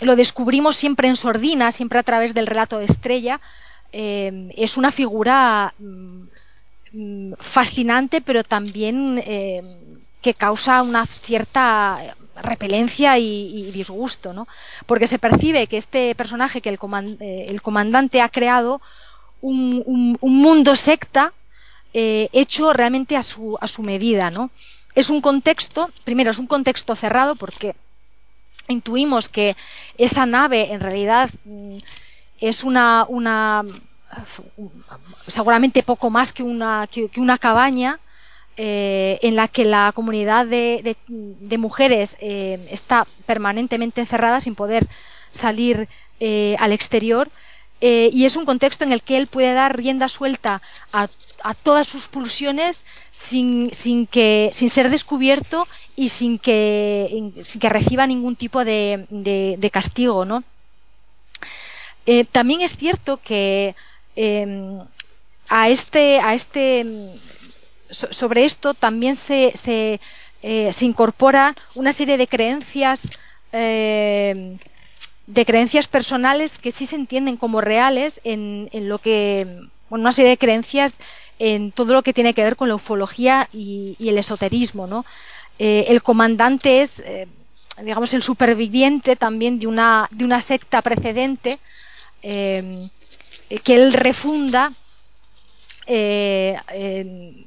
lo, 0.00 0.16
descubrimos 0.16 0.74
siempre 0.74 1.06
en 1.06 1.16
sordina, 1.16 1.70
siempre 1.70 1.98
a 1.98 2.02
través 2.02 2.32
del 2.32 2.46
relato 2.46 2.78
de 2.78 2.86
Estrella, 2.86 3.42
eh, 3.92 4.48
es 4.56 4.78
una 4.78 4.90
figura 4.90 5.74
mm, 5.78 7.34
fascinante, 7.36 8.22
pero 8.22 8.42
también 8.42 9.22
eh, 9.22 9.62
que 10.22 10.32
causa 10.32 10.80
una 10.80 11.04
cierta 11.04 12.16
repelencia 12.42 13.18
y, 13.18 13.70
disgusto, 13.70 14.32
¿no? 14.32 14.48
Porque 14.86 15.06
se 15.06 15.18
percibe 15.18 15.66
que 15.66 15.76
este 15.76 16.14
personaje, 16.14 16.62
que 16.62 16.70
el, 16.70 17.60
comandante 17.60 18.22
ha 18.22 18.30
creado 18.30 18.80
un, 19.42 20.16
mundo 20.22 20.74
secta 20.74 21.34
hecho 21.92 22.72
realmente 22.72 23.14
a 23.18 23.22
su, 23.22 23.58
a 23.60 23.68
su 23.68 23.82
medida, 23.82 24.30
¿no? 24.30 24.50
Es 24.94 25.10
un 25.10 25.20
contexto, 25.20 25.90
primero 26.04 26.30
es 26.30 26.38
un 26.38 26.46
contexto 26.46 26.94
cerrado 26.94 27.36
porque 27.36 27.74
intuimos 28.68 29.28
que 29.28 29.56
esa 29.98 30.26
nave 30.26 30.72
en 30.72 30.80
realidad 30.80 31.30
mm, 31.44 31.76
es 32.40 32.64
una, 32.64 33.06
una 33.08 33.64
seguramente 35.26 35.82
poco 35.82 36.10
más 36.10 36.32
que 36.32 36.42
una, 36.42 36.86
que, 36.86 37.10
una 37.16 37.38
cabaña 37.38 37.98
eh, 38.56 39.18
en 39.22 39.34
la 39.34 39.48
que 39.48 39.64
la 39.64 39.90
comunidad 39.92 40.46
de, 40.46 40.96
mujeres 41.58 42.16
eh, 42.20 42.68
está 42.70 43.06
permanentemente 43.26 44.00
encerrada 44.00 44.40
sin 44.40 44.54
poder 44.54 44.86
salir 45.30 45.88
eh, 46.20 46.56
al 46.60 46.72
exterior 46.72 47.30
y 47.80 48.24
es 48.24 48.36
un 48.36 48.46
contexto 48.46 48.82
en 48.84 48.92
el 48.92 49.02
que 49.02 49.18
él 49.18 49.26
puede 49.26 49.52
dar 49.52 49.76
rienda 49.76 50.08
suelta 50.08 50.62
a 50.90 51.08
a 51.44 51.52
todas 51.52 51.86
sus 51.86 52.08
pulsiones 52.08 52.86
sin, 53.10 53.72
sin, 53.74 54.06
que, 54.06 54.48
sin 54.54 54.70
ser 54.70 54.88
descubierto 54.88 55.68
y 55.94 56.08
sin 56.08 56.38
que, 56.38 57.30
sin 57.44 57.60
que 57.60 57.68
reciba 57.68 58.06
ningún 58.06 58.34
tipo 58.34 58.64
de, 58.64 59.06
de, 59.10 59.70
castigo, 59.70 60.24
¿no? 60.24 60.42
Eh, 62.06 62.24
también 62.24 62.62
es 62.62 62.76
cierto 62.76 63.18
que 63.18 63.76
eh, 64.16 64.78
a 65.48 65.68
este, 65.68 66.18
a 66.20 66.32
este, 66.34 67.20
sobre 67.90 68.46
esto 68.46 68.72
también 68.72 69.14
se, 69.14 69.52
se, 69.54 70.00
eh, 70.42 70.72
se 70.72 70.84
incorpora 70.86 71.54
una 71.74 71.92
serie 71.92 72.16
de 72.16 72.26
creencias 72.26 73.02
de 73.52 75.46
creencias 75.46 75.86
personales 75.86 76.58
que 76.58 76.72
sí 76.72 76.86
se 76.86 76.96
entienden 76.96 77.36
como 77.36 77.60
reales 77.60 78.20
en, 78.24 78.68
en 78.72 78.88
lo 78.88 78.98
que 78.98 79.68
bueno, 79.88 80.02
una 80.02 80.12
serie 80.12 80.30
de 80.30 80.38
creencias 80.38 80.92
en 81.38 81.72
todo 81.72 81.92
lo 81.94 82.02
que 82.02 82.12
tiene 82.12 82.34
que 82.34 82.44
ver 82.44 82.56
con 82.56 82.68
la 82.68 82.74
ufología 82.76 83.48
y, 83.52 83.96
el 84.00 84.18
esoterismo. 84.18 84.86
¿no? 84.86 85.04
Eh, 85.58 85.86
el 85.88 86.02
comandante 86.02 86.82
es, 86.82 87.00
eh, 87.00 87.26
digamos, 87.82 88.14
el 88.14 88.22
superviviente 88.22 89.16
también 89.16 89.58
de 89.58 89.66
una, 89.66 90.08
de 90.10 90.24
una 90.24 90.40
secta 90.40 90.82
precedente 90.82 91.58
eh, 92.22 92.88
que 93.62 93.74
él 93.74 93.92
refunda 93.92 94.72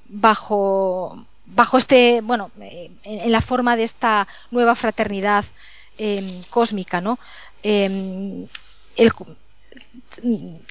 bajo, 0.10 1.26
bajo 1.46 1.78
este, 1.78 2.22
bueno, 2.22 2.52
en, 2.60 3.32
la 3.32 3.42
forma 3.42 3.76
de 3.76 3.84
esta 3.84 4.28
nueva 4.52 4.76
fraternidad 4.76 5.44
cósmica. 6.50 7.02
¿no? 7.02 7.18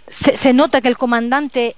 se, 0.08 0.52
nota 0.54 0.80
que 0.80 0.88
el 0.88 0.96
comandante 0.96 1.74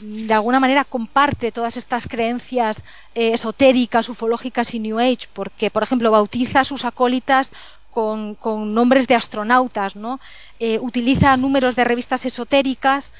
de 0.00 0.34
alguna 0.34 0.60
manera 0.60 0.84
comparte 0.84 1.52
todas 1.52 1.76
estas 1.76 2.06
creencias 2.06 2.84
eh, 3.14 3.32
esotéricas, 3.32 4.08
ufológicas 4.08 4.74
y 4.74 4.78
New 4.78 4.98
Age, 4.98 5.28
porque, 5.32 5.70
por 5.70 5.82
ejemplo, 5.82 6.10
bautiza 6.10 6.60
a 6.60 6.64
sus 6.64 6.84
acólitas 6.84 7.52
con, 7.90 8.36
nombres 8.74 9.08
de 9.08 9.14
astronautas, 9.14 9.96
¿no? 9.96 10.20
Eh, 10.60 10.78
utiliza 10.80 11.36
números 11.38 11.76
de 11.76 11.84
revistas 11.84 12.26
esotéricas 12.26 13.14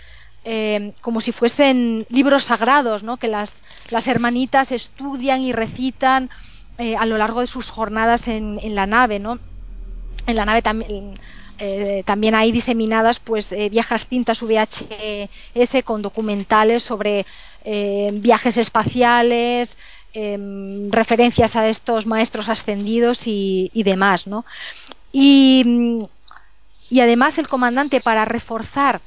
eh, 0.45 0.93
como 1.01 1.23
si 1.23 1.33
fuesen 1.33 2.07
libros 2.11 2.45
sagrados, 2.45 3.03
¿no? 3.03 3.17
Que 3.17 3.29
las, 3.29 3.65
las 3.89 4.07
hermanitas 4.07 4.73
estudian 4.73 5.41
y 5.41 5.53
recitan 5.53 6.31
a 6.99 7.07
lo 7.07 7.17
largo 7.17 7.41
de 7.41 7.47
sus 7.47 7.71
jornadas 7.71 8.29
en, 8.29 8.61
en 8.63 8.75
la 8.75 8.85
nave, 8.85 9.19
¿no? 9.19 9.39
En 10.27 10.37
la 10.37 10.45
nave 10.45 10.61
también 10.61 11.15
eh, 11.59 12.03
también 12.05 12.35
hay 12.35 12.53
diseminadas 12.53 13.19
pues 13.19 13.51
eh, 13.53 13.71
viejas 13.71 14.07
cintas 14.07 14.43
VHS 14.43 15.83
con 15.85 16.03
documentales 16.03 16.83
sobre 16.83 17.25
eh, 17.65 18.11
viajes 18.13 18.59
espaciales, 18.59 19.77
em, 20.13 20.91
referencias 20.91 21.57
a 21.57 21.67
estos 21.69 22.07
maestros 22.07 22.51
ascendidos 22.51 23.23
y, 23.27 23.71
demás, 23.85 24.27
¿no? 24.27 24.45
Y, 25.13 25.65
además 27.01 27.39
el 27.39 27.49
comandante 27.49 28.01
para 28.01 28.25
reforzar 28.25 29.01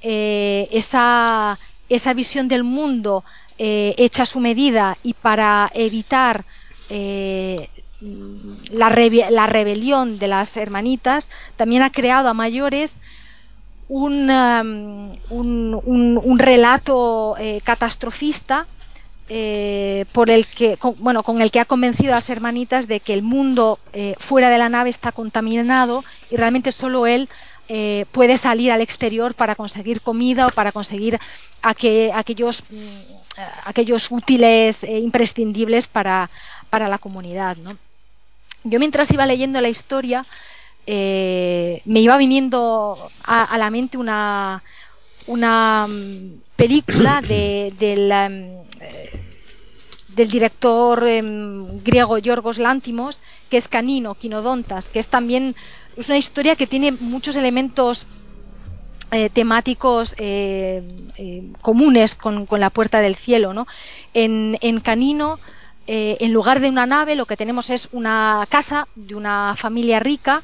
esa, 0.00 1.58
esa, 1.88 2.14
visión 2.14 2.48
del 2.48 2.64
mundo 2.64 3.24
hecha 3.58 4.22
a 4.22 4.26
su 4.26 4.38
medida 4.38 4.96
y 5.02 5.14
para 5.14 5.70
evitar 5.74 6.44
la, 8.00 8.88
rebelión 8.90 10.18
de 10.18 10.28
las 10.28 10.56
hermanitas 10.56 11.28
también 11.56 11.82
ha 11.82 11.90
creado 11.90 12.28
a 12.28 12.34
mayores 12.34 12.94
un, 13.88 14.30
um, 14.30 15.12
un, 15.30 16.38
relato 16.38 17.36
eh, 17.38 17.60
catastrofista 17.64 18.66
eh, 19.28 20.04
por 20.12 20.30
el 20.30 20.46
que, 20.46 20.76
con, 20.76 20.94
bueno, 20.98 21.22
con 21.22 21.42
el 21.42 21.50
que 21.50 21.60
ha 21.60 21.64
convencido 21.64 22.12
a 22.12 22.16
las 22.16 22.30
hermanitas 22.30 22.86
de 22.86 23.00
que 23.00 23.14
el 23.14 23.22
mundo 23.22 23.78
eh, 23.92 24.14
fuera 24.18 24.48
de 24.48 24.58
la 24.58 24.68
nave 24.68 24.90
está 24.90 25.10
contaminado 25.10 26.04
y 26.30 26.36
realmente 26.36 26.72
solo 26.72 27.06
él 27.06 27.28
puede 28.12 28.38
salir 28.38 28.72
al 28.72 28.80
exterior 28.80 29.34
para 29.34 29.54
conseguir 29.54 30.00
comida 30.00 30.46
o 30.46 30.50
para 30.52 30.72
conseguir 30.72 31.18
aquellos, 31.60 32.64
mm, 32.70 33.36
aquellos 33.66 34.10
útiles 34.10 34.84
imprescindibles 34.84 35.86
para, 35.86 36.30
para 36.70 36.88
la 36.88 36.96
comunidad. 36.96 37.58
¿no? 37.58 37.76
Yo 38.64 38.78
mientras 38.78 39.10
iba 39.12 39.26
leyendo 39.26 39.60
la 39.60 39.68
historia, 39.68 40.26
eh, 40.86 41.82
me 41.84 42.00
iba 42.00 42.16
viniendo 42.16 43.10
a, 43.24 43.58
la 43.58 43.70
mente 43.70 43.98
una, 43.98 44.62
una 45.26 45.86
mm, 45.86 46.40
película 46.56 47.20
de, 47.28 47.74
del, 47.78 48.08
mm, 48.08 48.80
eh, 48.80 49.20
del 50.08 50.30
director 50.30 51.06
em, 51.06 51.82
griego 51.84 52.16
Yorgos 52.16 52.56
Lántimos, 52.58 53.22
que 53.50 53.58
es 53.58 53.68
Canino, 53.68 54.14
Quinodontas, 54.14 54.88
que 54.88 54.98
es 54.98 55.08
también 55.08 55.54
es 55.96 56.08
una 56.08 56.16
historia 56.16 56.56
que 56.56 56.66
tiene 56.66 56.92
muchos 56.92 57.36
elementos 57.36 58.06
eh, 59.10 59.30
temáticos 59.30 60.14
comunes 61.60 62.14
con, 62.14 62.46
la 62.50 62.70
puerta 62.70 63.00
del 63.00 63.14
cielo. 63.14 63.52
¿no? 63.52 63.66
En, 64.14 64.56
en 64.62 64.80
Canino, 64.80 65.38
en 65.90 66.32
lugar 66.34 66.60
de 66.60 66.68
una 66.68 66.84
nave, 66.84 67.16
lo 67.16 67.24
que 67.24 67.36
tenemos 67.36 67.70
es 67.70 67.88
una 67.92 68.46
casa 68.50 68.86
de 68.94 69.14
una 69.14 69.54
familia 69.56 70.00
rica, 70.00 70.42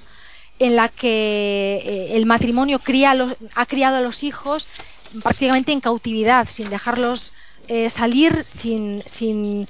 en 0.59 0.77
la 0.77 0.89
que 0.89 1.83
eh, 1.85 2.17
el 2.17 2.27
matrimonio 2.27 2.79
cría 2.79 3.15
ha 3.55 3.67
criado 3.67 3.97
a 3.97 4.01
los 4.01 4.23
hijos 4.23 4.69
prácticamente 5.23 5.73
en 5.73 5.81
cautividad, 5.81 6.49
sin 6.49 6.71
dejarlos 6.71 7.33
eh, 7.69 7.91
salir, 7.91 8.45
sin, 8.45 9.69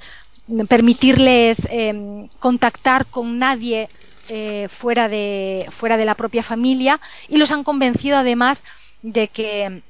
permitirles 0.67 1.67
em, 1.69 2.27
contactar 2.39 3.05
con 3.07 3.39
nadie 3.39 3.89
eh, 4.29 4.67
fuera 4.69 5.07
de 5.07 6.05
la 6.05 6.15
propia 6.15 6.43
familia 6.43 6.99
y 7.27 7.37
los 7.37 7.51
han 7.51 7.63
convencido 7.63 8.17
además 8.17 8.63
de 9.01 9.27
que 9.27 9.81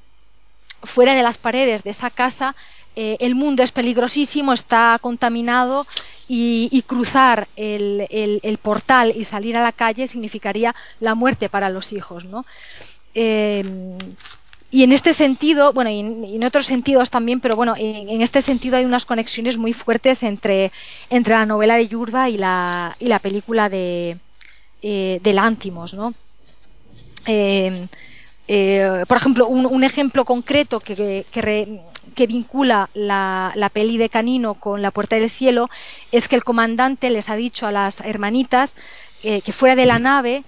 fuera 0.82 1.14
de 1.14 1.22
las 1.22 1.38
paredes 1.38 1.84
de 1.84 1.90
esa 1.90 2.10
casa 2.10 2.54
el 2.96 3.34
mundo 3.34 3.62
es 3.62 3.72
peligrosísimo, 3.72 4.54
está 4.54 4.98
contaminado 5.00 5.86
y, 6.28 6.82
cruzar 6.86 7.48
el, 7.56 8.58
portal 8.62 9.12
y 9.16 9.24
salir 9.24 9.56
a 9.56 9.62
la 9.62 9.72
calle 9.72 10.06
significaría 10.06 10.74
la 11.00 11.14
muerte 11.14 11.48
para 11.48 11.70
los 11.70 11.92
hijos, 11.92 12.24
¿no? 12.24 12.44
Em, 13.14 13.96
y 14.70 14.82
en 14.82 14.92
este 14.92 15.12
sentido, 15.12 15.72
bueno, 15.72 15.90
y 15.90 16.00
en, 16.00 16.44
otros 16.44 16.66
sentidos 16.66 17.10
también, 17.10 17.40
pero 17.40 17.54
bueno, 17.56 17.74
en, 17.78 18.20
este 18.20 18.42
sentido 18.42 18.76
hay 18.76 18.84
unas 18.84 19.06
conexiones 19.06 19.56
muy 19.56 19.72
fuertes 19.72 20.22
entre, 20.22 20.72
entre 21.08 21.34
la 21.34 21.46
novela 21.46 21.76
de 21.76 21.88
Yurba 21.88 22.28
y 22.28 22.36
la, 22.36 22.96
y 22.98 23.06
la 23.06 23.20
película 23.20 23.68
de, 23.68 24.18
eh, 24.82 25.20
de 25.22 25.32
Lántimos, 25.32 25.94
¿no? 25.94 26.14
Em, 27.26 27.88
eh, 28.48 29.04
por 29.08 29.16
ejemplo, 29.16 29.46
un, 29.48 29.84
ejemplo 29.84 30.24
concreto 30.24 30.80
que 30.80 31.24
vincula 32.26 32.88
la, 32.94 33.70
peli 33.72 33.98
de 33.98 34.08
Canino 34.08 34.54
con 34.54 34.82
La 34.82 34.90
Puerta 34.90 35.16
del 35.16 35.30
Cielo 35.30 35.68
es 36.12 36.28
que 36.28 36.36
el 36.36 36.44
comandante 36.44 37.10
les 37.10 37.28
ha 37.30 37.36
dicho 37.36 37.66
a 37.66 37.72
las 37.72 38.00
hermanitas 38.00 38.76
eh, 39.22 39.40
que 39.42 39.52
fuera 39.52 39.74
de 39.74 39.86
la 39.86 39.98
nave 39.98 40.44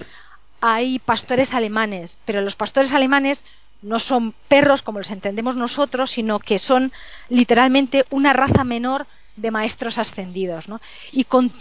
hay 0.60 0.98
pastores 0.98 1.54
alemanes, 1.54 2.18
pero 2.24 2.40
los 2.40 2.56
pastores 2.56 2.92
alemanes 2.92 3.44
no 3.82 3.98
son 3.98 4.34
perros 4.48 4.82
como 4.82 4.98
los 4.98 5.10
entendemos 5.10 5.56
nosotros, 5.56 6.10
sino 6.10 6.40
que 6.40 6.58
son 6.58 6.92
literalmente 7.28 8.04
una 8.10 8.32
raza 8.32 8.64
menor 8.64 9.06
de 9.36 9.50
maestros 9.50 9.98
ascendidos. 9.98 10.66
Y 11.12 11.24
con, 11.24 11.52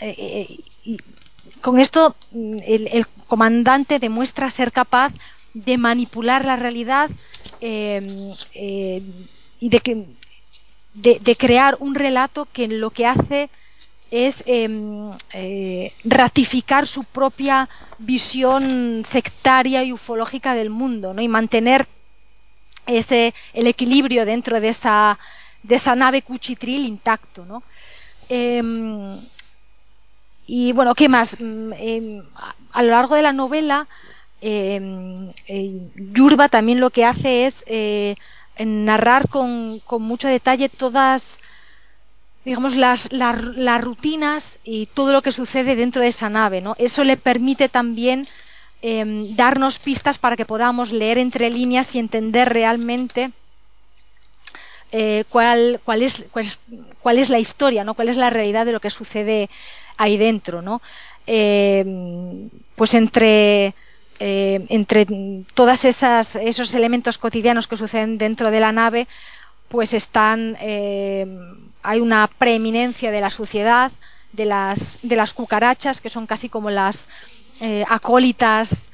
eh, 0.00 0.58
eh, 0.84 0.96
con 1.60 1.78
esto 1.78 2.16
mm, 2.32 2.56
el, 2.66 3.06
comandante 3.28 4.00
demuestra 4.00 4.50
ser 4.50 4.72
capaz 4.72 5.12
de 5.54 5.78
manipular 5.78 6.44
la 6.44 6.56
realidad 6.56 7.10
y 9.60 9.68
de, 9.68 9.80
que, 9.80 10.06
de, 10.94 11.36
crear 11.36 11.76
un 11.80 11.94
relato 11.94 12.48
que 12.50 12.66
lo 12.66 12.90
que 12.90 13.06
hace 13.06 13.50
es 14.10 14.42
em, 14.46 15.12
eh, 15.32 15.92
ratificar 16.02 16.86
su 16.86 17.04
propia 17.04 17.68
visión 17.98 19.02
sectaria 19.04 19.84
y 19.84 19.92
ufológica 19.92 20.54
del 20.54 20.70
mundo 20.70 21.14
¿no? 21.14 21.22
y 21.22 21.28
mantener 21.28 21.86
ese, 22.86 23.34
el 23.52 23.68
equilibrio 23.68 24.24
dentro 24.24 24.60
de 24.60 24.70
esa, 24.70 25.18
de 25.62 25.76
esa 25.76 25.94
nave 25.94 26.22
cuchitril 26.22 26.86
intacto. 26.86 27.44
¿no? 27.44 27.62
Em, 28.28 29.20
y 30.46 30.72
bueno, 30.72 30.94
¿qué 30.94 31.08
más? 31.08 31.36
Mm, 31.38 31.72
em, 31.74 32.22
a, 32.72 32.82
lo 32.82 32.90
largo 32.90 33.14
de 33.14 33.22
la 33.22 33.32
novela, 33.32 33.86
Yurba 36.14 36.48
también 36.48 36.80
lo 36.80 36.88
que 36.88 37.04
hace 37.04 37.44
es 37.44 37.62
eh, 38.60 38.66
narrar 38.66 39.28
con, 39.28 39.80
mucho 40.00 40.28
detalle 40.28 40.68
todas 40.68 41.38
digamos 42.44 42.76
las, 42.76 43.10
las, 43.10 43.80
rutinas 43.80 44.58
y 44.64 44.86
todo 44.86 45.12
lo 45.12 45.22
que 45.22 45.32
sucede 45.32 45.76
dentro 45.76 46.02
de 46.02 46.08
esa 46.08 46.28
nave 46.28 46.60
¿no? 46.60 46.74
eso 46.76 47.02
le 47.04 47.16
permite 47.16 47.70
también 47.70 48.28
em, 48.82 49.34
darnos 49.34 49.78
pistas 49.78 50.18
para 50.18 50.36
que 50.36 50.44
podamos 50.44 50.92
leer 50.92 51.16
entre 51.16 51.48
líneas 51.48 51.94
y 51.94 51.98
entender 52.00 52.50
realmente 52.50 53.30
eh, 54.92 55.24
cuál, 55.30 55.80
cuál, 55.82 56.02
es, 56.02 56.26
cuál, 57.00 57.18
es, 57.18 57.30
la 57.30 57.38
historia, 57.38 57.84
¿no? 57.84 57.94
cuál 57.94 58.10
es 58.10 58.16
la 58.18 58.28
realidad 58.28 58.66
de 58.66 58.72
lo 58.72 58.80
que 58.80 58.90
sucede 58.90 59.48
ahí 59.96 60.16
dentro. 60.18 60.60
¿no? 60.60 60.82
Em, 61.26 62.50
pues 62.76 62.92
entre 62.94 63.74
eh, 64.20 64.66
entre 64.68 65.06
todos 65.54 65.84
esos 65.84 66.74
elementos 66.74 67.18
cotidianos 67.18 67.66
que 67.66 67.76
suceden 67.76 68.18
dentro 68.18 68.50
de 68.50 68.60
la 68.60 68.70
nave, 68.70 69.08
pues 69.68 69.94
están, 69.94 70.56
eh, 70.60 71.26
hay 71.82 72.00
una 72.00 72.28
preeminencia 72.28 73.10
de 73.10 73.20
la 73.20 73.30
suciedad, 73.30 73.92
de 74.32 74.44
las, 74.44 74.98
de 75.02 75.16
las 75.16 75.32
cucarachas, 75.34 76.00
que 76.00 76.10
son 76.10 76.26
casi 76.26 76.48
como 76.48 76.70
las 76.70 77.08
eh, 77.60 77.84
acólitas 77.88 78.90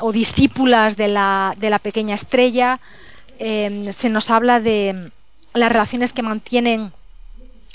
o 0.00 0.10
discípulas 0.10 0.96
de 0.96 1.06
la, 1.06 1.54
de 1.58 1.70
la 1.70 1.78
pequeña 1.78 2.16
estrella. 2.16 2.80
se 3.38 4.08
nos 4.10 4.30
habla 4.30 4.58
de 4.58 5.12
las 5.54 5.70
relaciones 5.70 6.12
que 6.12 6.22
mantienen 6.22 6.92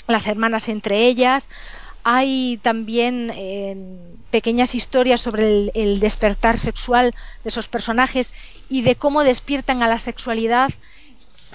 las 0.06 0.26
hermanas 0.26 0.68
entre 0.68 1.06
ellas, 1.06 1.48
hay 2.02 2.58
también 2.62 3.32
eh, 3.34 3.76
pequeñas 4.34 4.74
historias 4.74 5.20
sobre 5.20 5.70
el, 5.74 6.00
despertar 6.00 6.58
sexual 6.58 7.14
de 7.44 7.48
esos 7.50 7.68
personajes 7.68 8.32
y 8.68 8.82
de 8.82 8.96
cómo 8.96 9.22
despiertan 9.22 9.80
a 9.84 9.86
la 9.86 10.00
sexualidad 10.00 10.72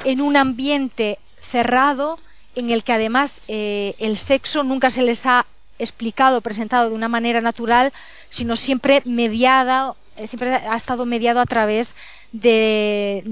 en 0.06 0.22
un 0.22 0.38
ambiente 0.38 1.20
cerrado 1.42 2.20
en 2.56 2.72
el 2.72 2.86
que 2.86 2.94
además 2.94 3.42
eh, 3.50 3.96
el 4.00 4.16
sexo 4.16 4.64
nunca 4.64 4.90
se 4.92 5.04
les 5.04 5.26
ha 5.26 5.46
explicado, 5.78 6.40
presentado 6.40 6.88
de 6.88 6.96
una 6.96 7.10
manera 7.10 7.42
natural, 7.42 7.92
sino 8.30 8.56
siempre 8.56 9.02
mediada, 9.04 9.96
eh, 10.16 10.28
siempre 10.28 10.56
ha 10.56 10.78
estado 10.78 11.06
mediado 11.06 11.42
a 11.42 11.46
través 11.46 11.98
del, 12.32 13.30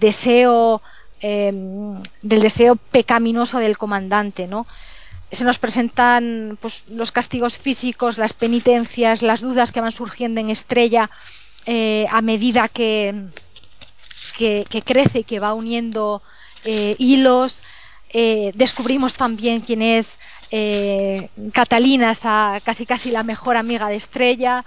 deseo 0.00 0.82
del 1.20 2.40
deseo 2.40 2.74
pecaminoso 2.74 3.60
del 3.60 3.78
comandante, 3.78 4.48
¿no? 4.48 4.66
Se 5.30 5.44
nos 5.44 5.58
presentan 5.58 6.58
pues, 6.60 6.84
los 6.88 7.12
castigos 7.12 7.58
físicos, 7.58 8.18
las 8.18 8.32
penitencias, 8.32 9.22
las 9.22 9.40
dudas 9.40 9.72
que 9.72 9.80
van 9.80 9.92
surgiendo 9.92 10.40
en 10.40 10.50
Estrella 10.50 11.10
eh, 11.66 12.06
a 12.10 12.22
medida 12.22 12.68
que, 12.68 13.26
que, 14.38 14.82
crece 14.84 15.20
y 15.20 15.24
que 15.24 15.40
va 15.40 15.52
uniendo 15.52 16.22
eh, 16.64 16.94
hilos. 16.98 17.62
Eh, 18.10 18.52
descubrimos 18.54 19.14
también 19.14 19.60
quién 19.60 19.82
es 19.82 20.18
Catalina, 21.52 22.12
esa 22.12 22.60
casi 22.64 22.86
casi 22.86 23.10
la 23.10 23.24
mejor 23.24 23.56
amiga 23.56 23.88
de 23.88 23.96
Estrella. 23.96 24.64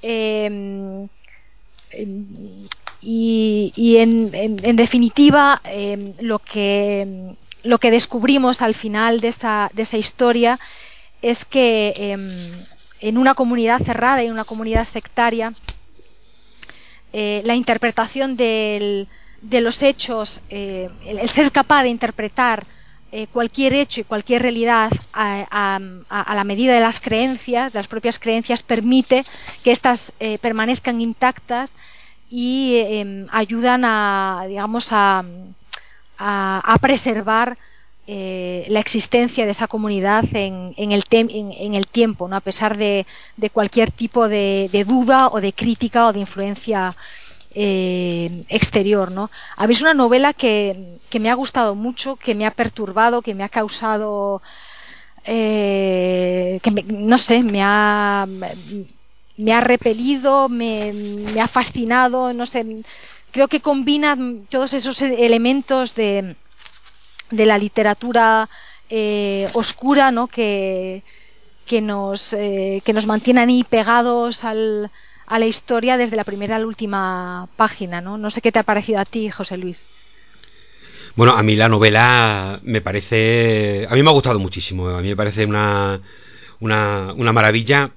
Em, 0.00 1.08
y, 3.00 3.96
en, 3.98 4.76
definitiva, 4.76 5.60
em, 5.64 6.14
lo 6.20 6.38
que 6.38 7.34
lo 7.68 7.78
que 7.78 7.90
descubrimos 7.90 8.62
al 8.62 8.74
final 8.74 9.20
de 9.20 9.28
esa, 9.28 9.70
de 9.74 9.82
esa 9.82 9.98
historia 9.98 10.58
es 11.20 11.44
que 11.44 11.92
em, 11.96 12.50
en 13.00 13.18
una 13.18 13.34
comunidad 13.34 13.82
cerrada 13.82 14.22
y 14.22 14.26
en 14.26 14.32
una 14.32 14.44
comunidad 14.44 14.86
sectaria, 14.86 15.52
eh, 17.12 17.42
la 17.44 17.54
interpretación 17.54 18.38
de 18.38 19.06
los 19.42 19.82
hechos, 19.82 20.40
eh, 20.48 20.88
el, 21.04 21.28
ser 21.28 21.52
capaz 21.52 21.82
de 21.82 21.90
interpretar 21.90 22.66
eh, 23.12 23.26
cualquier 23.26 23.74
hecho 23.74 24.00
y 24.00 24.04
cualquier 24.04 24.40
realidad 24.40 24.90
a, 25.12 25.78
la 26.08 26.44
medida 26.44 26.72
de 26.72 26.80
las 26.80 27.00
creencias, 27.00 27.74
de 27.74 27.80
las 27.80 27.88
propias 27.88 28.18
creencias, 28.18 28.62
permite 28.62 29.26
que 29.62 29.72
éstas 29.72 30.14
permanezcan 30.40 31.02
intactas 31.02 31.76
y 32.30 32.80
em, 32.86 33.26
ayudan 33.30 33.84
a, 33.84 34.44
digamos, 34.48 34.88
a, 34.90 35.22
a, 36.18 36.76
preservar 36.80 37.58
eh, 38.06 38.66
la 38.68 38.80
existencia 38.80 39.44
de 39.44 39.50
esa 39.50 39.68
comunidad 39.68 40.24
en, 40.32 40.74
el, 40.76 41.04
en, 41.10 41.74
el, 41.74 41.86
tiempo, 41.86 42.28
¿no? 42.28 42.36
a 42.36 42.40
pesar 42.40 42.76
de, 42.76 43.06
cualquier 43.52 43.90
tipo 43.90 44.28
de, 44.28 44.84
duda 44.86 45.28
o 45.28 45.40
de 45.40 45.52
crítica 45.52 46.06
o 46.06 46.12
de 46.12 46.20
influencia 46.20 46.96
eh, 47.54 48.44
exterior. 48.48 49.10
¿no? 49.10 49.30
A 49.56 49.66
mí 49.66 49.72
es 49.72 49.82
una 49.82 49.94
novela 49.94 50.32
que, 50.32 50.98
me 51.18 51.30
ha 51.30 51.34
gustado 51.34 51.74
mucho, 51.74 52.16
que 52.16 52.34
me 52.34 52.46
ha 52.46 52.50
perturbado, 52.52 53.22
que 53.22 53.34
me 53.34 53.44
ha 53.44 53.48
causado, 53.48 54.42
eh, 55.24 56.60
que 56.62 56.70
no 56.70 57.18
sé, 57.18 57.42
me 57.42 57.60
ha 57.62 58.26
me 59.38 59.52
ha 59.52 59.60
repelido, 59.60 60.48
me, 60.48 61.40
ha 61.40 61.46
fascinado, 61.46 62.32
no 62.34 62.44
sé, 62.44 62.66
creo 63.30 63.48
que 63.48 63.60
combina 63.60 64.16
todos 64.48 64.74
esos 64.74 65.00
elementos 65.02 65.94
de, 65.94 66.36
de 67.30 67.46
la 67.46 67.58
literatura 67.58 68.48
eh, 68.90 69.48
oscura, 69.52 70.10
¿no? 70.10 70.26
Que, 70.28 71.02
que 71.66 71.80
nos, 71.80 72.32
eh, 72.32 72.82
que 72.84 72.92
nos 72.92 73.06
mantienen 73.06 73.48
ahí 73.48 73.64
pegados 73.64 74.44
al, 74.44 74.90
a 75.26 75.38
la 75.38 75.46
historia 75.46 75.96
desde 75.96 76.16
la 76.16 76.24
primera 76.24 76.56
a 76.56 76.58
la 76.58 76.66
última 76.66 77.48
página, 77.56 78.00
¿no? 78.00 78.16
No 78.18 78.30
sé 78.30 78.40
qué 78.40 78.50
te 78.50 78.58
ha 78.58 78.62
parecido 78.62 79.00
a 79.00 79.04
ti, 79.04 79.30
José 79.30 79.56
Luis. 79.58 79.88
Bueno, 81.16 81.32
a 81.34 81.42
mí 81.42 81.56
la 81.56 81.68
novela 81.68 82.60
me 82.62 82.80
parece... 82.80 83.86
A 83.90 83.94
mí 83.94 84.02
me 84.02 84.10
ha 84.10 84.12
gustado 84.12 84.38
muchísimo. 84.38 84.88
A 84.88 85.00
mí 85.00 85.08
me 85.08 85.16
parece 85.16 85.44
una, 85.44 86.00
una, 86.60 87.12
una 87.16 87.32
maravilla 87.32 87.90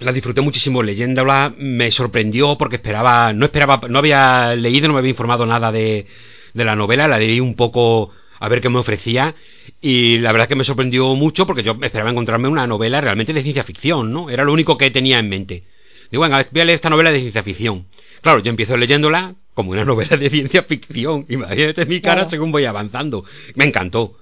la 0.00 0.12
disfruté 0.12 0.40
muchísimo 0.40 0.82
leyéndola, 0.82 1.54
me 1.56 1.90
sorprendió 1.90 2.56
porque 2.56 2.76
esperaba, 2.76 3.32
no 3.32 3.44
esperaba, 3.44 3.80
no 3.88 3.98
había 3.98 4.54
leído, 4.56 4.88
no 4.88 4.94
me 4.94 5.00
había 5.00 5.10
informado 5.10 5.46
nada 5.46 5.70
de, 5.70 6.06
de 6.54 6.64
la 6.64 6.74
novela, 6.74 7.06
la 7.06 7.18
leí 7.18 7.38
un 7.38 7.54
poco 7.54 8.10
a 8.38 8.48
ver 8.48 8.60
qué 8.62 8.70
me 8.70 8.78
ofrecía 8.78 9.34
y 9.80 10.18
la 10.18 10.32
verdad 10.32 10.48
que 10.48 10.56
me 10.56 10.64
sorprendió 10.64 11.14
mucho 11.14 11.46
porque 11.46 11.62
yo 11.62 11.76
esperaba 11.82 12.10
encontrarme 12.10 12.48
una 12.48 12.66
novela 12.66 13.00
realmente 13.00 13.34
de 13.34 13.42
ciencia 13.42 13.62
ficción, 13.62 14.12
¿no? 14.12 14.30
Era 14.30 14.44
lo 14.44 14.52
único 14.52 14.78
que 14.78 14.90
tenía 14.90 15.18
en 15.18 15.28
mente. 15.28 15.64
Digo, 16.10 16.22
bueno, 16.22 16.36
voy 16.50 16.60
a 16.60 16.64
leer 16.64 16.76
esta 16.76 16.90
novela 16.90 17.12
de 17.12 17.20
ciencia 17.20 17.42
ficción. 17.42 17.86
Claro, 18.22 18.40
yo 18.40 18.50
empiezo 18.50 18.76
leyéndola 18.76 19.34
como 19.54 19.72
una 19.72 19.84
novela 19.84 20.16
de 20.16 20.30
ciencia 20.30 20.62
ficción. 20.62 21.26
Imagínate 21.28 21.84
mi 21.84 22.00
cara 22.00 22.28
según 22.28 22.50
voy 22.50 22.64
avanzando. 22.64 23.24
Me 23.54 23.66
encantó. 23.66 24.18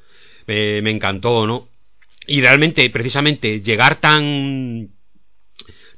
Me 0.47 0.91
encantó, 0.91 1.47
¿no? 1.47 1.69
Y 2.27 2.41
realmente, 2.41 2.89
precisamente, 2.91 3.61
llegar 3.61 3.97
tan 4.01 4.91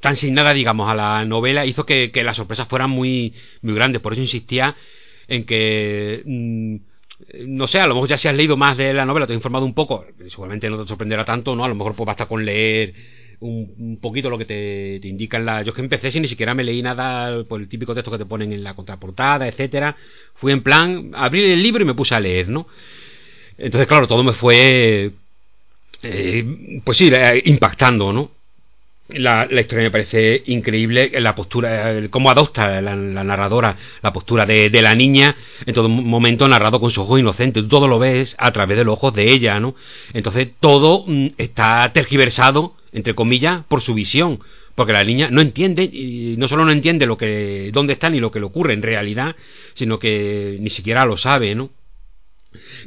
tan 0.00 0.16
sin 0.16 0.34
nada, 0.34 0.52
digamos, 0.54 0.90
a 0.90 0.94
la 0.94 1.24
novela 1.24 1.66
hizo 1.66 1.86
que, 1.86 2.10
las 2.24 2.36
sorpresas 2.36 2.66
fueran 2.66 2.90
muy, 2.90 3.34
muy 3.62 3.74
grandes. 3.74 4.00
Por 4.00 4.12
eso 4.12 4.22
insistía 4.22 4.74
en 5.28 5.44
que, 5.44 6.22
mm, 6.24 6.76
no 7.46 7.66
sé, 7.68 7.80
a 7.80 7.86
lo 7.86 7.94
mejor 7.94 8.08
ya 8.08 8.18
si 8.18 8.28
has 8.28 8.34
leído 8.34 8.56
más 8.56 8.76
de 8.78 8.94
la 8.94 9.04
novela, 9.04 9.26
te 9.26 9.34
he 9.34 9.36
informado 9.36 9.64
un 9.64 9.74
poco, 9.74 10.06
seguramente 10.28 10.68
no 10.70 10.82
te 10.82 10.88
sorprenderá 10.88 11.24
tanto, 11.24 11.54
¿no? 11.54 11.64
A 11.64 11.68
lo 11.68 11.74
mejor 11.74 11.94
pues 11.94 12.06
basta 12.06 12.26
con 12.26 12.44
leer 12.44 12.94
un, 13.40 13.98
poquito 14.00 14.30
lo 14.30 14.38
que 14.38 14.44
te, 14.44 14.98
te 15.00 15.08
indica 15.08 15.36
en 15.36 15.46
la... 15.46 15.62
Yo 15.62 15.70
es 15.70 15.74
que 15.76 15.82
empecé 15.82 16.10
sin 16.10 16.22
ni 16.22 16.28
siquiera 16.28 16.54
me 16.54 16.64
leí 16.64 16.82
nada 16.82 17.44
por 17.44 17.60
el 17.60 17.68
típico 17.68 17.94
texto 17.94 18.10
que 18.10 18.18
te 18.18 18.26
ponen 18.26 18.52
en 18.52 18.64
la 18.64 18.74
contraportada, 18.74 19.46
etcétera. 19.46 19.96
Fui 20.34 20.52
en 20.52 20.62
plan, 20.62 21.10
abrí 21.14 21.42
el 21.42 21.62
libro 21.62 21.82
y 21.82 21.86
me 21.86 21.94
puse 21.94 22.14
a 22.14 22.20
leer, 22.20 22.48
¿no? 22.48 22.66
Entonces, 23.58 23.86
claro, 23.86 24.08
todo 24.08 24.22
me 24.22 24.32
fue... 24.32 25.10
Eh, 26.02 26.80
pues 26.82 26.96
sí, 26.96 27.12
impactando, 27.44 28.12
¿no? 28.12 28.30
La, 29.14 29.48
historia 29.50 29.84
me 29.84 29.90
parece 29.90 30.42
increíble, 30.46 31.10
la 31.20 31.34
postura, 31.34 31.94
cómo 32.10 32.30
adopta 32.30 32.80
la, 32.80 32.94
narradora 32.94 33.76
la 34.02 34.12
postura 34.12 34.46
de, 34.46 34.70
la 34.82 34.94
niña 34.94 35.36
en 35.66 35.74
todo 35.74 35.88
momento 35.88 36.46
narrado 36.48 36.80
con 36.80 36.90
su 36.90 37.02
ojo 37.02 37.18
inocente. 37.18 37.62
todo 37.62 37.88
lo 37.88 37.98
ves 37.98 38.36
a 38.38 38.52
través 38.52 38.76
de 38.78 38.84
los 38.84 38.94
ojos 38.94 39.14
de 39.14 39.30
ella, 39.30 39.58
¿no? 39.60 39.74
Entonces 40.12 40.48
todo 40.60 41.04
mm, 41.06 41.28
está 41.38 41.90
tergiversado, 41.92 42.74
entre 42.92 43.14
comillas, 43.14 43.64
por 43.68 43.80
su 43.80 43.94
visión. 43.94 44.40
Porque 44.74 44.92
la 44.92 45.04
niña 45.04 45.28
no 45.30 45.40
entiende, 45.40 45.82
y 45.82 46.36
no 46.38 46.48
solo 46.48 46.64
no 46.64 46.72
entiende 46.72 47.06
lo 47.06 47.18
que, 47.18 47.70
dónde 47.72 47.92
está 47.92 48.08
ni 48.08 48.20
lo 48.20 48.30
que 48.30 48.40
le 48.40 48.46
ocurre 48.46 48.72
en 48.72 48.82
realidad, 48.82 49.36
sino 49.74 49.98
que 49.98 50.56
ni 50.60 50.70
siquiera 50.70 51.04
lo 51.04 51.16
sabe, 51.16 51.54
¿no? 51.54 51.70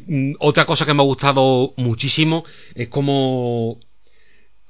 Mm, 0.07 0.33
otra 0.39 0.65
cosa 0.65 0.85
que 0.85 0.93
me 0.93 1.01
ha 1.01 1.05
gustado 1.05 1.73
muchísimo 1.77 2.45
es 2.75 2.87
como 2.87 3.77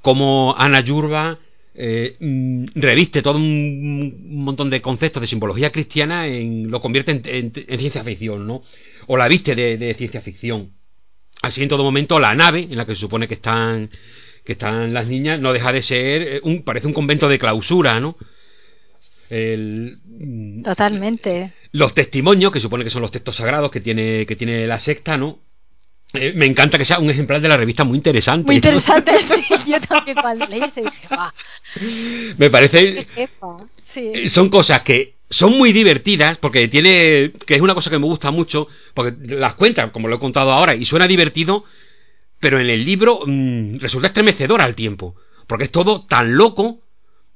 como 0.03 0.53
Ana 0.57 0.81
Yurba 0.81 1.39
eh, 1.73 2.17
mm, 2.19 2.65
reviste 2.75 3.21
todo 3.21 3.37
un 3.37 4.43
montón 4.43 4.69
de 4.69 4.81
conceptos 4.81 5.21
de 5.21 5.27
simbología 5.27 5.71
cristiana 5.71 6.27
en 6.27 6.69
lo 6.69 6.81
convierte 6.81 7.21
en, 7.23 7.53
ciencia 7.79 8.03
ficción, 8.03 8.45
¿no? 8.45 8.61
O 9.07 9.15
la 9.15 9.29
viste 9.29 9.55
de, 9.55 9.93
ciencia 9.95 10.21
ficción. 10.21 10.73
Así 11.41 11.63
en 11.63 11.69
todo 11.69 11.83
momento 11.85 12.19
la 12.19 12.35
nave 12.35 12.67
en 12.69 12.75
la 12.75 12.85
que 12.85 12.95
se 12.95 13.01
supone 13.01 13.29
que 13.29 13.35
están 13.35 13.89
que 14.43 14.51
están 14.51 14.93
las 14.93 15.07
niñas 15.07 15.39
no 15.39 15.53
deja 15.53 15.71
de 15.71 15.81
ser 15.81 16.21
eh, 16.21 16.41
un 16.43 16.63
parece 16.63 16.87
un 16.87 16.93
convento 16.93 17.29
de 17.29 17.39
clausura, 17.39 18.01
¿no? 18.01 18.17
Mm, 19.31 20.63
Totalmente. 20.63 21.53
Los 21.71 21.93
testimonios 21.95 22.51
que 22.51 22.59
supone 22.59 22.83
que 22.83 22.89
son 22.89 23.01
los 23.01 23.11
textos 23.11 23.37
sagrados 23.37 23.71
que 23.71 23.79
tiene 23.79 24.25
que 24.25 24.35
tiene 24.35 24.67
la 24.67 24.79
secta, 24.79 25.17
¿no? 25.17 25.39
Eh, 26.13 26.31
me 26.35 26.45
encanta 26.45 26.77
que 26.77 26.85
sea 26.85 26.99
un 26.99 27.09
ejemplar 27.09 27.41
de 27.41 27.47
la 27.47 27.57
revista 27.57 27.83
muy 27.83 27.97
interesante. 27.97 28.45
Muy 28.45 28.57
interesante, 28.57 29.11
sí. 29.23 29.43
Yo 29.65 29.81
también 29.81 30.15
cuando 30.21 30.45
leí 30.45 30.69
se 30.69 30.81
dije, 30.81 31.07
va. 31.11 31.33
Me 32.37 32.49
parece. 32.51 33.03
Eh, 33.95 34.29
son 34.29 34.49
cosas 34.49 34.83
que 34.83 35.15
son 35.29 35.57
muy 35.57 35.73
divertidas, 35.73 36.37
porque 36.37 36.67
tiene. 36.67 37.31
que 37.47 37.55
es 37.55 37.61
una 37.61 37.73
cosa 37.73 37.89
que 37.89 37.97
me 37.97 38.05
gusta 38.05 38.29
mucho, 38.29 38.67
porque 38.93 39.15
las 39.35 39.55
cuentas, 39.55 39.89
como 39.91 40.07
lo 40.07 40.17
he 40.17 40.19
contado 40.19 40.51
ahora, 40.51 40.75
y 40.75 40.85
suena 40.85 41.07
divertido, 41.07 41.65
pero 42.39 42.59
en 42.59 42.69
el 42.69 42.85
libro 42.85 43.21
mm, 43.25 43.77
resulta 43.79 44.07
estremecedor 44.07 44.61
al 44.61 44.75
tiempo. 44.75 45.15
Porque 45.47 45.65
es 45.65 45.71
todo 45.71 46.05
tan 46.05 46.37
loco. 46.37 46.79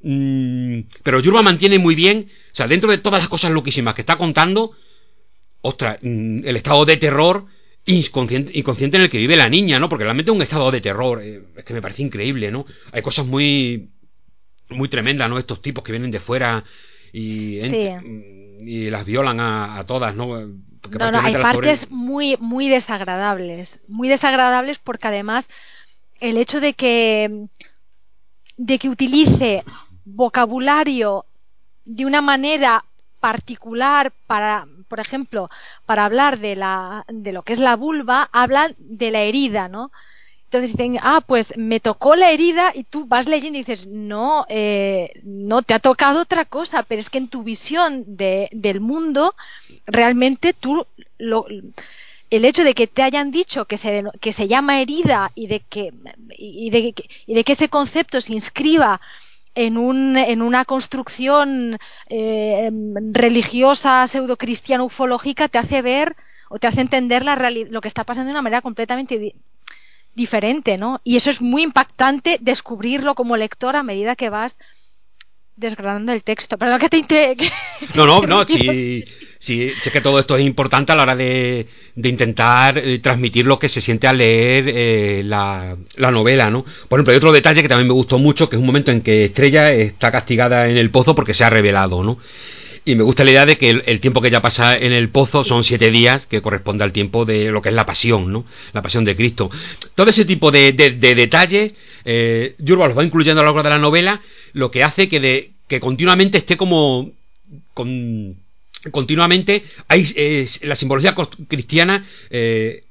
Mm, 0.04 0.82
pero 1.02 1.20
Yurba 1.20 1.42
mantiene 1.42 1.80
muy 1.80 1.96
bien. 1.96 2.30
O 2.54 2.56
sea, 2.56 2.68
dentro 2.68 2.92
de 2.92 3.00
todas 3.00 3.20
las 3.20 3.30
cosas 3.30 3.52
loquísimas 3.52 3.96
que 3.96 4.02
está 4.02 4.18
contando. 4.18 4.74
Ostras, 5.62 5.98
mm, 6.04 6.46
el 6.46 6.56
estado 6.56 6.86
de 6.86 6.98
terror 6.98 7.46
inconsciente, 7.88 8.52
inconsciente 8.54 8.98
en 8.98 9.04
el 9.04 9.10
que 9.10 9.18
vive 9.18 9.36
la 9.36 9.50
niña, 9.50 9.80
¿no? 9.80 9.90
Porque 9.90 10.04
realmente 10.04 10.30
es 10.30 10.36
un 10.36 10.42
estado 10.42 10.70
de 10.72 10.82
terror. 10.82 11.22
Eh, 11.22 11.42
es 11.56 11.64
que 11.64 11.74
me 11.74 11.82
parece 11.82 12.04
increíble, 12.04 12.52
¿no? 12.52 12.66
Hay 12.92 13.02
cosas 13.02 13.26
muy, 13.26 13.90
muy 14.70 14.90
tremendas, 14.90 15.30
¿no? 15.30 15.40
Estos 15.40 15.62
tipos 15.62 15.84
que 15.84 15.94
vienen 15.94 16.12
de 16.12 16.20
fuera 16.20 16.64
y, 17.14 17.58
y 17.60 18.90
las 18.90 19.06
violan 19.06 19.40
a, 19.40 19.84
todas, 19.88 20.16
¿no? 20.16 20.28
no, 20.28 21.12
no, 21.12 21.20
hay 21.20 21.34
partes 21.34 21.90
muy, 21.90 22.38
muy 22.40 22.68
desagradables. 22.70 23.82
Muy 23.88 24.10
desagradables 24.10 24.78
porque 24.78 25.08
además 25.08 25.50
el 26.20 26.38
hecho 26.38 26.60
de 26.60 26.74
que, 26.74 27.48
de 28.58 28.80
que 28.80 28.90
utilice 28.90 29.64
vocabulario 30.04 31.26
de 31.86 32.06
una 32.06 32.22
manera 32.22 32.84
particular 33.20 34.12
para, 34.28 34.68
por 34.88 35.00
ejemplo, 35.00 35.50
para 35.86 36.06
hablar 36.06 36.40
de, 36.40 36.56
la, 36.56 37.06
de 37.10 37.32
lo 37.32 37.44
que 37.44 37.54
es 37.54 37.60
la 37.60 37.76
vulva, 37.76 38.30
hablan 38.32 38.76
de 38.80 39.12
la 39.12 39.22
herida, 39.22 39.68
¿no? 39.68 39.92
Entonces 40.46 40.72
dicen, 40.72 40.98
ah, 41.02 41.22
pues 41.26 41.58
me 41.58 41.82
tocó 41.82 42.16
la 42.16 42.32
herida 42.32 42.72
y 42.74 42.84
tú 42.86 43.06
vas 43.06 43.28
leyendo 43.28 43.60
y 43.60 43.64
dices, 43.64 43.86
no, 43.88 44.46
eh, 44.48 45.12
no, 45.24 45.62
te 45.62 45.74
ha 45.74 45.80
tocado 45.80 46.22
otra 46.22 46.46
cosa, 46.46 46.84
pero 46.84 47.02
es 47.02 47.10
que 47.10 47.18
en 47.18 47.28
tu 47.28 47.44
visión 47.44 48.06
de, 48.08 48.48
del 48.54 48.80
mundo, 48.80 49.36
realmente 49.86 50.54
tú, 50.54 50.88
lo, 51.18 51.46
el 52.30 52.46
hecho 52.46 52.64
de 52.64 52.74
que 52.74 52.88
te 52.88 53.04
hayan 53.04 53.32
dicho 53.32 53.66
que 53.66 53.78
se, 53.78 54.04
que 54.22 54.32
se 54.34 54.48
llama 54.48 54.82
herida 54.82 55.32
y 55.36 55.48
de 55.48 55.62
que, 55.62 55.94
y 56.38 56.70
de, 56.70 56.94
y 57.26 57.34
de 57.36 57.44
que 57.44 57.54
ese 57.54 57.70
concepto 57.70 58.22
se 58.22 58.34
inscriba 58.34 59.00
en, 59.58 59.78
un, 59.78 60.16
en 60.16 60.44
una 60.44 60.66
construcción 60.66 61.80
eh, 62.10 62.70
religiosa, 63.12 64.06
pseudo-cristiana, 64.06 64.84
ufológica, 64.84 65.48
te 65.48 65.58
hace 65.58 65.82
ver 65.82 66.16
o 66.48 66.60
te 66.60 66.68
hace 66.68 66.82
entender 66.82 67.26
la 67.26 67.36
lo 67.50 67.82
que 67.82 67.88
está 67.88 68.04
pasando 68.04 68.28
de 68.28 68.34
una 68.34 68.44
manera 68.44 68.62
completamente 68.62 69.34
diferente, 70.14 70.78
¿no? 70.78 71.02
Y 71.04 71.16
eso 71.16 71.32
es 71.32 71.42
muy 71.42 71.64
impactante 71.64 72.38
descubrirlo 72.40 73.16
como 73.16 73.36
lector 73.36 73.76
a 73.76 73.84
medida 73.84 74.16
que 74.16 74.30
vas 74.30 74.60
desgranando 75.56 76.14
el 76.14 76.24
texto. 76.24 76.60
Perdón 76.60 76.80
que 76.80 76.90
te... 76.90 77.36
no, 77.96 78.06
no, 78.06 78.22
no, 78.28 78.46
sí, 78.46 79.04
sí, 79.40 79.72
sé 79.82 79.92
que 79.92 80.02
todo 80.02 80.20
esto 80.20 80.36
es 80.36 80.46
importante 80.46 80.92
a 80.92 80.96
la 80.96 81.04
hora 81.04 81.16
de, 81.16 81.68
de 81.96 82.10
intentar 82.10 82.78
eh, 82.78 83.00
transmitir 83.00 83.46
lo 83.46 83.60
que 83.60 83.70
se 83.70 83.82
siente 83.82 84.08
al 84.08 84.18
leer 84.18 84.66
eh, 84.68 85.22
la, 85.26 85.78
la, 85.96 86.12
novela, 86.12 86.50
¿no? 86.50 86.66
Por 86.88 87.00
ejemplo, 87.00 87.12
hay 87.12 87.18
otro 87.18 87.32
detalle 87.32 87.62
que 87.62 87.70
también 87.70 87.88
me 87.88 87.94
gustó 87.94 88.20
mucho, 88.20 88.50
que 88.50 88.56
es 88.56 88.60
un 88.60 88.66
momento 88.66 88.92
en 88.92 89.02
que 89.02 89.26
Estrella 89.26 89.72
está 89.72 90.12
castigada 90.12 90.70
en 90.70 90.78
el 90.78 90.90
pozo 90.90 91.16
porque 91.16 91.34
se 91.34 91.44
ha 91.44 91.50
revelado, 91.50 92.04
¿no? 92.04 92.18
Y 92.88 92.96
me 92.96 93.04
gusta 93.04 93.26
la 93.26 93.32
idea 93.32 93.46
de 93.46 93.58
que 93.58 93.70
el, 93.86 94.00
tiempo 94.00 94.22
que 94.22 94.30
ella 94.30 94.42
pasa 94.42 94.78
en 94.78 94.94
el 94.94 95.10
pozo 95.10 95.44
son 95.44 95.66
siete 95.66 95.92
días, 95.92 96.26
que 96.26 96.42
corresponde 96.42 96.86
al 96.86 96.94
tiempo 96.94 97.26
de 97.26 97.52
lo 97.52 97.62
que 97.62 97.68
es 97.68 97.76
la 97.76 97.86
pasión, 97.86 98.32
¿no? 98.32 98.46
La 98.72 98.82
pasión 98.82 99.04
de 99.04 99.14
Cristo. 99.14 99.50
Todo 99.94 100.10
ese 100.10 100.24
tipo 100.24 100.52
de, 100.52 100.72
de, 100.72 101.16
detalles, 101.16 101.74
eh, 102.06 102.56
Yurba 102.60 102.88
los 102.88 102.98
va 102.98 103.04
incluyendo 103.04 103.42
a 103.42 103.44
lo 103.44 103.50
largo 103.50 103.64
de 103.64 103.72
la 103.72 103.78
novela, 103.78 104.22
lo 104.54 104.72
que 104.72 104.86
hace 104.86 105.10
que, 105.10 105.20
de, 105.20 105.52
que 105.68 105.82
continuamente 105.82 106.38
esté 106.38 106.56
como 106.56 107.12
con 107.74 108.38
continuamente 108.92 109.64
hay 109.88 110.48
la 110.62 110.76
simbología 110.76 111.16
cristiana 111.48 112.06
eh, 112.30 112.84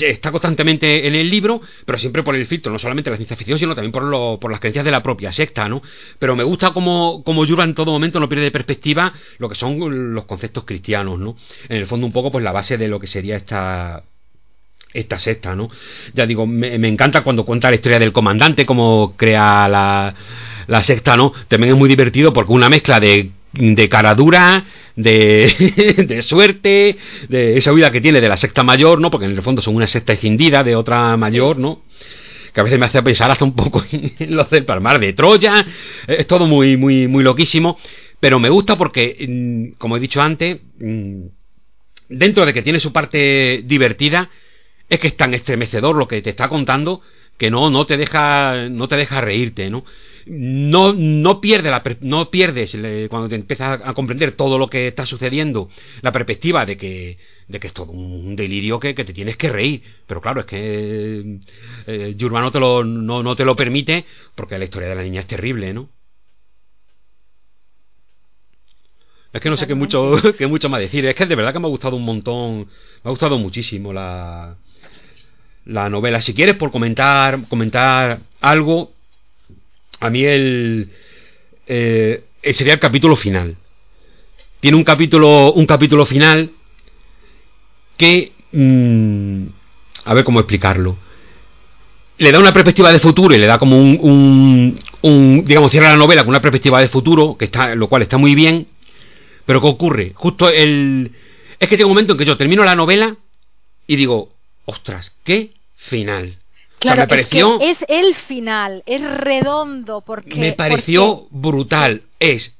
está 0.00 0.30
constantemente 0.30 1.06
en 1.06 1.14
el 1.14 1.28
libro, 1.28 1.60
pero 1.84 1.98
siempre 1.98 2.22
por 2.22 2.36
el 2.36 2.46
filtro, 2.46 2.72
no 2.72 2.78
solamente 2.78 3.10
la 3.10 3.16
ciencia 3.16 3.36
ficción, 3.36 3.58
sino 3.58 3.74
también 3.74 3.92
por, 3.92 4.38
por 4.38 4.50
las 4.50 4.60
creencias 4.60 4.84
de 4.84 4.90
la 4.90 5.02
propia 5.02 5.32
secta, 5.32 5.68
¿no? 5.68 5.82
Pero 6.18 6.36
me 6.36 6.44
gusta 6.44 6.72
como, 6.72 7.22
como 7.24 7.44
en 7.44 7.74
todo 7.74 7.92
momento 7.92 8.20
no 8.20 8.28
pierde 8.28 8.44
de 8.44 8.50
perspectiva 8.50 9.14
lo 9.38 9.48
que 9.48 9.54
son 9.54 10.14
los 10.14 10.24
conceptos 10.24 10.64
cristianos, 10.64 11.18
¿no? 11.18 11.36
En 11.68 11.78
el 11.78 11.86
fondo 11.86 12.06
un 12.06 12.12
poco 12.12 12.30
pues 12.30 12.44
la 12.44 12.52
base 12.52 12.78
de 12.78 12.88
lo 12.88 13.00
que 13.00 13.08
sería 13.08 13.36
esta, 13.36 14.04
esta 14.92 15.18
secta, 15.18 15.56
¿no? 15.56 15.68
Ya 16.14 16.26
digo, 16.26 16.46
me, 16.46 16.88
encanta 16.88 17.22
cuando 17.22 17.44
cuenta 17.44 17.70
la 17.70 17.76
historia 17.76 17.98
del 17.98 18.12
comandante, 18.12 18.64
cómo 18.64 19.14
crea 19.16 19.68
la, 19.68 20.14
la 20.68 20.82
secta, 20.82 21.16
¿no? 21.16 21.32
También 21.48 21.72
es 21.72 21.78
muy 21.78 21.88
divertido 21.88 22.32
porque 22.32 22.52
una 22.52 22.68
mezcla 22.68 23.00
de, 23.00 23.32
de 23.52 23.88
cara 23.88 24.14
dura, 24.14 24.66
de, 24.96 25.94
de 26.08 26.22
suerte, 26.22 26.96
de 27.28 27.58
esa 27.58 27.72
vida 27.72 27.90
que 27.90 28.00
tiene 28.00 28.20
de 28.20 28.28
la 28.28 28.36
secta 28.36 28.62
mayor, 28.62 29.00
¿no? 29.00 29.10
Porque 29.10 29.26
en 29.26 29.32
el 29.32 29.42
fondo 29.42 29.62
son 29.62 29.76
una 29.76 29.86
secta 29.86 30.12
escindida 30.12 30.64
de 30.64 30.76
otra 30.76 31.16
mayor, 31.16 31.58
¿no? 31.58 31.82
que 32.52 32.60
a 32.60 32.64
veces 32.64 32.78
me 32.78 32.86
hace 32.86 33.02
pensar 33.02 33.30
hasta 33.30 33.44
un 33.44 33.54
poco 33.54 33.82
en 33.92 34.36
los 34.36 34.50
del 34.50 34.64
Palmar 34.64 34.98
de 34.98 35.12
Troya, 35.12 35.66
es 36.06 36.26
todo 36.26 36.46
muy, 36.46 36.76
muy, 36.76 37.08
muy 37.08 37.24
loquísimo, 37.24 37.78
pero 38.20 38.38
me 38.38 38.50
gusta 38.50 38.76
porque, 38.76 39.26
mm, 39.26 39.78
como 39.78 39.96
he 39.96 40.00
dicho 40.00 40.20
antes, 40.20 40.58
mm, 40.78 41.22
dentro 42.08 42.44
de 42.46 42.52
que 42.52 42.62
tiene 42.62 42.80
su 42.80 42.92
parte 42.92 43.62
divertida, 43.64 44.30
es 44.88 45.00
que 45.00 45.08
es 45.08 45.16
tan 45.16 45.32
estremecedor 45.32 45.96
lo 45.96 46.06
que 46.06 46.20
te 46.20 46.30
está 46.30 46.48
contando 46.48 47.00
que 47.42 47.50
no, 47.50 47.70
no 47.70 47.86
te 47.86 47.96
deja, 47.96 48.68
no 48.68 48.86
te 48.86 48.96
deja 48.96 49.20
reírte, 49.20 49.68
¿no? 49.68 49.84
No, 50.26 50.92
no, 50.92 51.40
pierde 51.40 51.72
la, 51.72 51.82
no 52.00 52.30
pierdes 52.30 52.78
cuando 53.10 53.28
te 53.28 53.34
empiezas 53.34 53.80
a 53.82 53.94
comprender 53.94 54.30
todo 54.30 54.58
lo 54.58 54.70
que 54.70 54.86
está 54.86 55.06
sucediendo 55.06 55.68
la 56.02 56.12
perspectiva 56.12 56.64
de 56.64 56.76
que, 56.76 57.18
de 57.48 57.58
que 57.58 57.66
es 57.66 57.72
todo 57.72 57.90
un 57.90 58.36
delirio 58.36 58.78
que, 58.78 58.94
que 58.94 59.04
te 59.04 59.12
tienes 59.12 59.36
que 59.36 59.50
reír. 59.50 59.82
Pero 60.06 60.20
claro, 60.20 60.38
es 60.42 60.46
que 60.46 61.40
eh, 61.88 62.16
no 62.16 62.50
te, 62.52 62.60
lo, 62.60 62.84
no, 62.84 63.24
no 63.24 63.34
te 63.34 63.44
lo 63.44 63.56
permite 63.56 64.04
porque 64.36 64.56
la 64.56 64.66
historia 64.66 64.90
de 64.90 64.94
la 64.94 65.02
niña 65.02 65.22
es 65.22 65.26
terrible, 65.26 65.74
¿no? 65.74 65.88
Es 69.32 69.40
que 69.40 69.50
no 69.50 69.56
sé 69.56 69.66
qué 69.66 69.74
mucho, 69.74 70.12
qué 70.38 70.46
mucho 70.46 70.68
más 70.68 70.80
decir. 70.80 71.04
Es 71.06 71.16
que 71.16 71.26
de 71.26 71.34
verdad 71.34 71.52
que 71.52 71.58
me 71.58 71.66
ha 71.66 71.70
gustado 71.70 71.96
un 71.96 72.04
montón. 72.04 72.68
Me 73.02 73.08
ha 73.08 73.10
gustado 73.10 73.36
muchísimo 73.38 73.92
la, 73.92 74.56
la 75.64 75.88
novela. 75.88 76.20
Si 76.20 76.34
quieres, 76.34 76.56
por 76.56 76.70
comentar, 76.70 77.40
comentar 77.48 78.20
algo, 78.40 78.92
a 80.00 80.10
mí 80.10 80.24
el, 80.24 80.90
eh, 81.66 82.24
sería 82.52 82.74
el 82.74 82.80
capítulo 82.80 83.16
final. 83.16 83.56
Tiene 84.60 84.76
un 84.76 84.84
capítulo, 84.84 85.52
un 85.52 85.66
capítulo 85.66 86.06
final 86.06 86.50
que, 87.96 88.32
mm, 88.52 89.46
a 90.04 90.14
ver 90.14 90.24
cómo 90.24 90.40
explicarlo. 90.40 90.96
Le 92.18 92.30
da 92.30 92.38
una 92.38 92.52
perspectiva 92.52 92.92
de 92.92 93.00
futuro 93.00 93.34
y 93.34 93.38
le 93.38 93.46
da 93.46 93.58
como 93.58 93.76
un, 93.76 93.98
un, 94.00 94.78
un, 95.02 95.44
digamos, 95.44 95.70
cierra 95.70 95.90
la 95.90 95.96
novela 95.96 96.22
con 96.22 96.30
una 96.30 96.42
perspectiva 96.42 96.80
de 96.80 96.88
futuro, 96.88 97.36
que 97.36 97.46
está, 97.46 97.74
lo 97.74 97.88
cual 97.88 98.02
está 98.02 98.18
muy 98.18 98.34
bien. 98.34 98.68
Pero 99.44 99.60
¿qué 99.60 99.66
ocurre? 99.66 100.12
Justo 100.14 100.48
el, 100.48 101.12
es 101.58 101.68
que 101.68 101.76
llega 101.76 101.86
un 101.86 101.92
momento 101.92 102.12
en 102.12 102.18
que 102.18 102.24
yo 102.24 102.36
termino 102.36 102.64
la 102.64 102.76
novela 102.76 103.16
y 103.86 103.96
digo, 103.96 104.32
ostras, 104.64 105.14
qué 105.24 105.50
final. 105.76 106.38
Claro, 106.78 107.06
es, 107.14 107.26
que 107.26 107.44
es 107.60 107.84
el 107.88 108.14
final, 108.14 108.82
es 108.86 109.02
redondo 109.02 110.00
porque... 110.00 110.34
Me 110.34 110.52
pareció 110.52 111.28
brutal, 111.30 112.02
es 112.18 112.58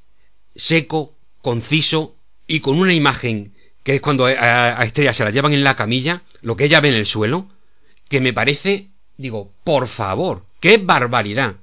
seco, 0.55 1.13
conciso 1.41 2.15
y 2.47 2.61
con 2.61 2.79
una 2.79 2.95
imagen 2.95 3.53
que 3.83 3.97
es 3.97 4.01
cuando 4.01 4.27
a, 4.27 4.85
Estrella 4.85 5.13
se 5.13 5.25
la 5.25 5.31
llevan 5.31 5.53
en 5.55 5.65
la 5.65 5.75
camilla, 5.75 6.23
lo 6.41 6.57
que 6.57 6.67
ella 6.67 6.81
ve 6.81 6.91
en 6.91 6.95
el 6.95 7.07
suelo, 7.07 7.49
que 8.09 8.21
me 8.21 8.33
parece, 8.33 8.91
digo, 9.17 9.51
por 9.65 9.89
favor, 9.89 10.45
qué 10.61 10.79
barbaridad. 10.79 11.57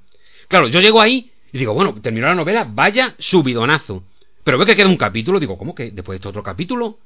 Claro, 0.48 0.68
yo 0.68 0.80
llego 0.80 1.00
ahí 1.00 1.30
y 1.52 1.58
digo, 1.58 1.72
bueno, 1.72 1.98
terminó 2.02 2.26
la 2.26 2.34
novela, 2.34 2.66
vaya 2.68 3.14
subidonazo. 3.18 4.04
Pero 4.44 4.58
ve 4.58 4.66
que 4.66 4.76
queda 4.76 4.88
un 4.88 4.96
capítulo, 4.96 5.40
digo, 5.40 5.56
¿cómo 5.56 5.74
que 5.74 5.90
después 5.90 6.14
de 6.14 6.16
este 6.16 6.28
otro 6.28 6.42
capítulo? 6.42 6.98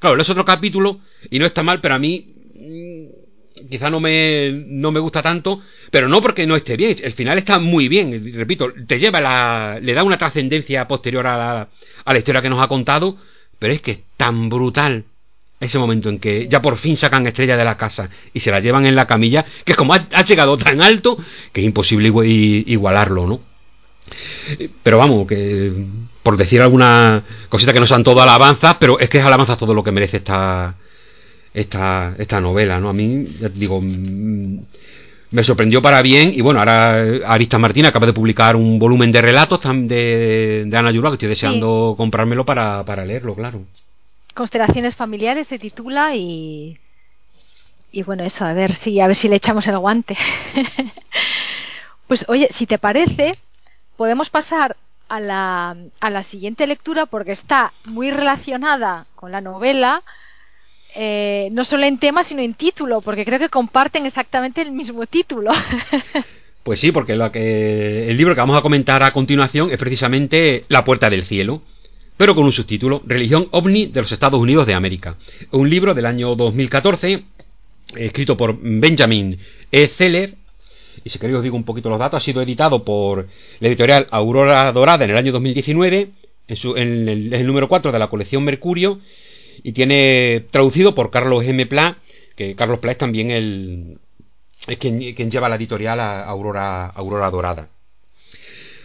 Claro, 0.00 0.20
es 0.20 0.30
otro 0.30 0.44
capítulo 0.44 1.00
y 1.30 1.38
no 1.38 1.46
está 1.46 1.62
mal, 1.62 1.80
pero 1.80 1.94
a 1.94 1.98
mí 1.98 2.34
quizá 3.70 3.90
no 3.90 4.00
me, 4.00 4.52
no 4.66 4.92
me 4.92 5.00
gusta 5.00 5.22
tanto, 5.22 5.60
pero 5.90 6.08
no 6.08 6.20
porque 6.20 6.46
no 6.46 6.56
esté 6.56 6.76
bien, 6.76 6.96
el 7.02 7.12
final 7.12 7.38
está 7.38 7.58
muy 7.58 7.88
bien, 7.88 8.32
repito, 8.34 8.72
te 8.86 8.98
lleva 8.98 9.20
la, 9.20 9.78
le 9.82 9.94
da 9.94 10.04
una 10.04 10.18
trascendencia 10.18 10.86
posterior 10.86 11.26
a 11.26 11.36
la, 11.36 11.68
a 12.04 12.12
la 12.12 12.18
historia 12.18 12.42
que 12.42 12.50
nos 12.50 12.62
ha 12.62 12.68
contado, 12.68 13.16
pero 13.58 13.74
es 13.74 13.80
que 13.80 13.90
es 13.92 13.98
tan 14.16 14.48
brutal 14.48 15.04
ese 15.60 15.78
momento 15.78 16.08
en 16.08 16.20
que 16.20 16.46
ya 16.48 16.62
por 16.62 16.76
fin 16.76 16.96
sacan 16.96 17.26
Estrella 17.26 17.56
de 17.56 17.64
la 17.64 17.76
casa 17.76 18.10
y 18.32 18.40
se 18.40 18.50
la 18.50 18.60
llevan 18.60 18.86
en 18.86 18.94
la 18.94 19.06
camilla, 19.06 19.44
que 19.64 19.72
es 19.72 19.78
como 19.78 19.94
ha, 19.94 20.22
llegado 20.24 20.56
tan 20.56 20.80
alto 20.80 21.18
que 21.52 21.60
es 21.60 21.66
imposible 21.66 22.12
igualarlo, 22.66 23.26
¿no? 23.26 23.40
Pero 24.82 24.98
vamos, 24.98 25.26
que 25.26 25.72
por 26.22 26.36
decir 26.36 26.62
alguna 26.62 27.24
cosita 27.48 27.72
que 27.72 27.80
no 27.80 27.86
sean 27.86 28.04
todo 28.04 28.22
alabanzas, 28.22 28.76
pero 28.78 28.98
es 29.00 29.08
que 29.08 29.18
es 29.18 29.24
alabanzas 29.24 29.58
todo 29.58 29.74
lo 29.74 29.82
que 29.82 29.92
merece 29.92 30.18
esta, 30.18 30.76
esta, 31.60 32.14
esta 32.18 32.40
novela, 32.40 32.80
¿no? 32.80 32.88
A 32.88 32.92
mí, 32.92 33.26
digo, 33.54 33.80
mm, 33.80 34.58
me 35.30 35.44
sorprendió 35.44 35.82
para 35.82 36.00
bien 36.02 36.32
y 36.34 36.40
bueno, 36.40 36.60
ahora 36.60 37.02
Arista 37.26 37.58
Martín 37.58 37.86
acaba 37.86 38.06
de 38.06 38.12
publicar 38.12 38.56
un 38.56 38.78
volumen 38.78 39.12
de 39.12 39.20
relatos 39.20 39.60
de, 39.62 40.64
de 40.66 40.76
Ana 40.76 40.90
Yurba 40.90 41.10
que 41.10 41.14
estoy 41.14 41.28
deseando 41.28 41.94
comprármelo 41.96 42.46
para, 42.46 42.84
para 42.84 43.04
leerlo, 43.04 43.34
claro. 43.34 43.62
Constelaciones 44.34 44.96
familiares 44.96 45.48
se 45.48 45.58
titula 45.58 46.14
y 46.14 46.78
y 47.90 48.02
bueno, 48.02 48.22
eso, 48.22 48.44
a 48.44 48.52
ver 48.52 48.74
si 48.74 49.00
a 49.00 49.06
ver 49.06 49.16
si 49.16 49.28
le 49.28 49.36
echamos 49.36 49.66
el 49.66 49.78
guante. 49.78 50.16
pues 52.06 52.24
oye, 52.28 52.48
si 52.50 52.66
te 52.66 52.78
parece, 52.78 53.34
podemos 53.96 54.30
pasar 54.30 54.76
a 55.08 55.20
la, 55.20 55.76
a 56.00 56.10
la 56.10 56.22
siguiente 56.22 56.66
lectura 56.66 57.06
porque 57.06 57.32
está 57.32 57.72
muy 57.84 58.10
relacionada 58.10 59.06
con 59.14 59.32
la 59.32 59.40
novela 59.40 60.02
eh, 60.94 61.48
no 61.52 61.64
solo 61.64 61.84
en 61.84 61.98
tema, 61.98 62.24
sino 62.24 62.42
en 62.42 62.54
título, 62.54 63.00
porque 63.00 63.24
creo 63.24 63.38
que 63.38 63.48
comparten 63.48 64.06
exactamente 64.06 64.62
el 64.62 64.72
mismo 64.72 65.06
título. 65.06 65.52
Pues 66.68 66.80
sí, 66.80 66.92
porque 66.92 67.16
lo 67.16 67.32
que, 67.32 68.10
el 68.10 68.16
libro 68.18 68.34
que 68.34 68.42
vamos 68.42 68.58
a 68.58 68.60
comentar 68.60 69.02
a 69.02 69.12
continuación 69.12 69.70
es 69.70 69.78
precisamente 69.78 70.64
La 70.68 70.84
Puerta 70.84 71.08
del 71.08 71.24
Cielo, 71.24 71.62
pero 72.18 72.34
con 72.34 72.44
un 72.44 72.52
subtítulo, 72.52 73.00
Religión 73.06 73.48
OVNI 73.52 73.86
de 73.86 74.02
los 74.02 74.12
Estados 74.12 74.38
Unidos 74.38 74.66
de 74.66 74.74
América. 74.74 75.16
Un 75.50 75.70
libro 75.70 75.94
del 75.94 76.04
año 76.04 76.34
2014, 76.34 77.22
escrito 77.96 78.36
por 78.36 78.58
Benjamin 78.60 79.38
E. 79.72 79.88
Zeller, 79.88 80.34
y 81.02 81.08
si 81.08 81.18
queréis 81.18 81.38
os 81.38 81.42
digo 81.42 81.56
un 81.56 81.64
poquito 81.64 81.88
los 81.88 81.98
datos, 81.98 82.20
ha 82.20 82.24
sido 82.24 82.42
editado 82.42 82.84
por 82.84 83.28
la 83.60 83.68
editorial 83.68 84.06
Aurora 84.10 84.70
Dorada 84.72 85.06
en 85.06 85.12
el 85.12 85.16
año 85.16 85.32
2019, 85.32 86.10
en, 86.48 86.56
su, 86.56 86.76
en 86.76 87.08
el, 87.08 87.32
el 87.32 87.46
número 87.46 87.68
4 87.68 87.92
de 87.92 87.98
la 87.98 88.08
colección 88.08 88.44
Mercurio, 88.44 89.00
y 89.62 89.72
tiene 89.72 90.44
traducido 90.50 90.94
por 90.94 91.10
Carlos 91.10 91.44
M. 91.44 91.66
Pla, 91.66 91.98
que 92.36 92.54
Carlos 92.54 92.78
Pla 92.78 92.92
es 92.92 92.98
también 92.98 93.30
el 93.30 93.98
es 94.66 94.76
quien, 94.78 95.30
lleva 95.30 95.48
la 95.48 95.56
editorial 95.56 96.00
a 96.00 96.24
Aurora, 96.24 96.86
Aurora 96.86 97.30
Dorada. 97.30 97.68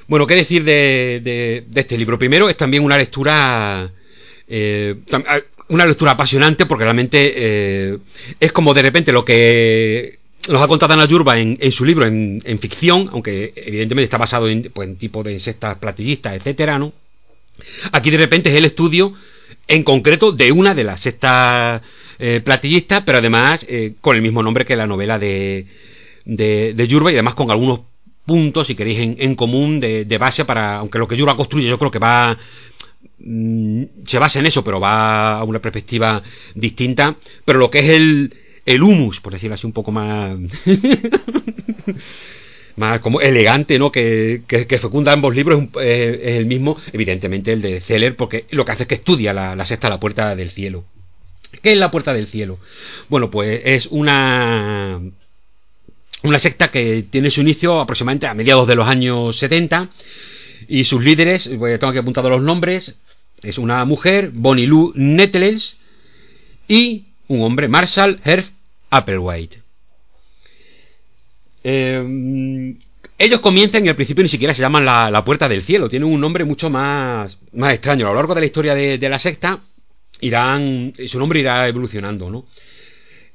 Bueno, 0.08 0.28
¿qué 0.28 0.36
decir 0.36 0.64
de, 0.64 1.66
este 1.74 1.98
libro? 1.98 2.20
Primero, 2.20 2.50
es 2.50 2.58
también 2.58 2.84
una 2.84 2.98
lectura 2.98 3.92
eh, 4.48 4.96
una 5.70 5.86
lectura 5.86 6.12
apasionante 6.12 6.66
porque 6.66 6.84
realmente 6.84 7.34
eh, 7.36 7.98
es 8.40 8.52
como 8.52 8.74
de 8.74 8.82
repente 8.82 9.12
lo 9.12 9.26
que 9.26 10.20
nos 10.48 10.62
ha 10.62 10.68
contado 10.68 10.94
Ana 10.94 11.06
Yurba 11.06 11.40
en, 11.40 11.72
su 11.72 11.86
libro 11.86 12.06
en, 12.06 12.60
ficción, 12.60 13.10
aunque 13.14 13.54
evidentemente 13.56 14.06
está 14.06 14.18
basado 14.18 14.50
en, 14.50 14.64
pues, 14.74 14.90
en 14.90 14.98
tipo 14.98 15.24
de 15.24 15.34
insectas 15.34 15.78
platillistas, 15.78 16.36
etcétera, 16.36 16.78
¿no? 16.78 16.92
Aquí 17.92 18.12
de 18.12 18.18
repente 18.18 18.50
es 18.50 18.56
el 18.56 18.66
estudio 18.66 19.14
en 19.68 19.84
concreto 19.84 20.32
de 20.32 20.52
una 20.52 20.74
de 20.76 20.84
las 20.84 21.02
sextas 21.02 21.82
eh, 22.20 22.42
platillistas, 22.44 23.04
pero 23.04 23.18
además 23.20 23.66
eh, 23.70 23.94
con 24.02 24.16
el 24.16 24.22
mismo 24.22 24.44
nombre 24.44 24.66
que 24.66 24.76
la 24.76 24.88
novela 24.88 25.20
de, 25.20 25.68
de, 26.26 26.74
de, 26.74 26.88
Yurba 26.88 27.12
y 27.12 27.16
además 27.16 27.36
con 27.36 27.52
algunos 27.52 27.82
puntos, 28.26 28.68
si 28.68 28.76
queréis, 28.76 29.18
en, 29.20 29.36
común 29.36 29.80
de, 29.80 30.18
base 30.20 30.46
para, 30.46 30.78
aunque 30.78 31.00
lo 31.00 31.08
que 31.08 31.18
Yurba 31.18 31.36
construye 31.36 31.68
yo 31.68 31.80
creo 31.80 31.92
que 31.92 32.00
va 32.00 32.38
mm, 33.20 33.84
se 34.06 34.20
basa 34.20 34.40
en 34.40 34.46
eso, 34.46 34.64
pero 34.64 34.80
va 34.80 35.40
a 35.40 35.44
una 35.44 35.60
perspectiva 35.60 36.24
distinta, 36.56 37.16
pero 37.46 37.60
lo 37.60 37.70
que 37.70 37.80
es 37.80 37.90
el, 37.90 38.36
el 38.66 38.84
humus, 38.84 39.20
por 39.20 39.34
decirlo 39.34 39.56
así 39.56 39.66
un 39.66 39.74
poco 39.74 39.92
más 39.92 40.38
más 42.76 43.00
como 43.00 43.22
elegante, 43.22 43.78
¿no? 43.80 43.92
Que, 43.92 44.44
que, 44.48 44.80
fecunda 44.80 45.12
ambos 45.12 45.36
libros 45.36 45.64
es, 45.82 46.38
el 46.38 46.46
mismo, 46.46 46.78
evidentemente 46.92 47.54
el 47.54 47.62
de 47.62 47.82
Zeller, 47.82 48.16
porque 48.16 48.46
lo 48.52 48.66
que 48.66 48.72
hace 48.72 48.84
es 48.84 48.90
que 48.90 48.96
estudia 48.96 49.34
la, 49.34 49.56
la 49.56 49.66
sexta, 49.66 49.90
la 49.90 50.00
puerta 50.00 50.36
del 50.36 50.50
cielo. 50.50 50.84
¿Qué 51.62 51.72
es 51.74 51.78
la 51.78 51.92
puerta 51.92 52.14
del 52.14 52.28
cielo? 52.28 52.60
Bueno, 53.10 53.30
pues 53.30 53.62
es 53.64 53.88
una 53.88 55.00
una 56.24 56.40
secta 56.40 56.72
que 56.72 57.06
tiene 57.10 57.30
su 57.30 57.42
inicio 57.42 57.80
aproximadamente 57.80 58.28
a 58.28 58.34
mediados 58.34 58.68
de 58.68 58.76
los 58.76 58.88
años 58.88 59.38
70 59.38 59.90
y 60.68 60.86
sus 60.86 61.04
líderes, 61.04 61.50
pues 61.60 61.80
tengo 61.80 61.92
aquí 61.92 62.00
apuntado 62.00 62.30
los 62.30 62.42
nombres, 62.42 62.96
Es 63.42 63.58
una 63.58 63.84
mujer, 63.84 64.32
Bonnie 64.34 64.68
Lou 64.68 64.94
Nettles, 64.96 65.76
y 66.68 67.08
un 67.28 67.42
hombre, 67.42 67.68
Marshall 67.68 68.22
Herb 68.24 68.46
Applewhite. 68.90 69.63
Eh, 71.64 72.76
ellos 73.18 73.40
comienzan 73.40 73.86
y 73.86 73.90
al 73.90 73.96
principio 73.96 74.24
ni 74.24 74.30
siquiera 74.30 74.54
se 74.54 74.62
llaman 74.62 74.86
la, 74.86 75.24
Puerta 75.24 75.48
del 75.48 75.64
Cielo, 75.64 75.90
tienen 75.90 76.10
un 76.10 76.20
nombre 76.20 76.44
mucho 76.44 76.70
más, 76.70 77.38
más 77.54 77.74
extraño. 77.74 78.06
A 78.06 78.10
lo 78.10 78.16
largo 78.16 78.36
de 78.36 78.42
la 78.42 78.46
historia 78.46 78.76
de, 78.76 79.10
la 79.10 79.20
secta, 79.20 79.62
irán, 80.20 80.94
su 81.08 81.20
nombre 81.20 81.40
irá 81.40 81.68
evolucionando, 81.68 82.30
¿no? 82.30 82.46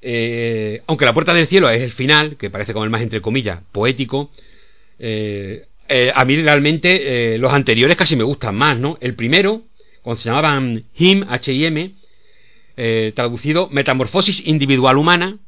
Eh, 0.03 0.83
aunque 0.87 1.05
la 1.05 1.15
Puerta 1.15 1.33
del 1.35 1.47
Cielo 1.47 1.71
es 1.71 1.83
el 1.83 1.93
final, 1.93 2.37
que 2.37 2.51
parece 2.51 2.73
como 2.73 2.85
el 2.85 2.91
más 2.91 3.03
entre 3.03 3.21
comillas 3.21 3.61
poético, 3.73 4.31
eh, 4.99 5.67
eh, 5.89 6.13
a 6.15 6.25
mí 6.25 6.37
realmente 6.43 7.39
los 7.39 7.53
anteriores 7.53 7.97
casi 7.97 8.15
me 8.15 8.25
gustan 8.25 8.57
más, 8.57 8.79
¿no? 8.79 8.99
El 9.01 9.15
primero, 9.15 9.63
cuando 10.03 10.21
se 10.21 10.29
llamaban 10.29 10.85
Him, 10.97 11.25
H-I-M, 11.29 11.95
traducido 13.15 13.69
Metamorfosis 13.71 14.47
Individual 14.47 14.99
Humana, 14.99 15.39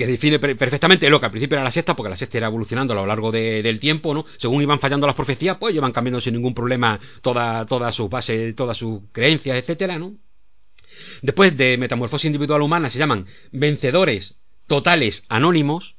que 0.00 0.06
define 0.06 0.38
perfectamente 0.38 1.10
lo 1.10 1.20
que 1.20 1.26
al 1.26 1.30
principio 1.30 1.56
era 1.56 1.64
la 1.64 1.70
sexta, 1.70 1.94
porque 1.94 2.08
la 2.08 2.16
sexta 2.16 2.38
era 2.38 2.46
evolucionando 2.46 2.94
a 2.94 2.96
lo 2.96 3.06
largo 3.06 3.30
del 3.30 3.78
tiempo, 3.80 4.14
¿no? 4.14 4.24
Según 4.38 4.62
iban 4.62 4.80
fallando 4.80 5.06
las 5.06 5.14
profecías, 5.14 5.58
pues 5.60 5.74
iban 5.74 5.92
cambiando 5.92 6.22
sin 6.22 6.32
ningún 6.32 6.54
problema 6.54 6.98
todas 7.20 7.66
toda 7.66 7.92
sus 7.92 8.08
bases, 8.08 8.56
todas 8.56 8.78
sus 8.78 9.02
creencias, 9.12 9.58
etcétera, 9.58 9.98
¿no? 9.98 10.14
Después 11.20 11.54
de 11.54 11.76
Metamorfosis 11.76 12.24
Individual 12.24 12.62
Humana 12.62 12.88
se 12.88 12.98
llaman 12.98 13.26
Vencedores 13.52 14.36
Totales 14.66 15.24
Anónimos. 15.28 15.96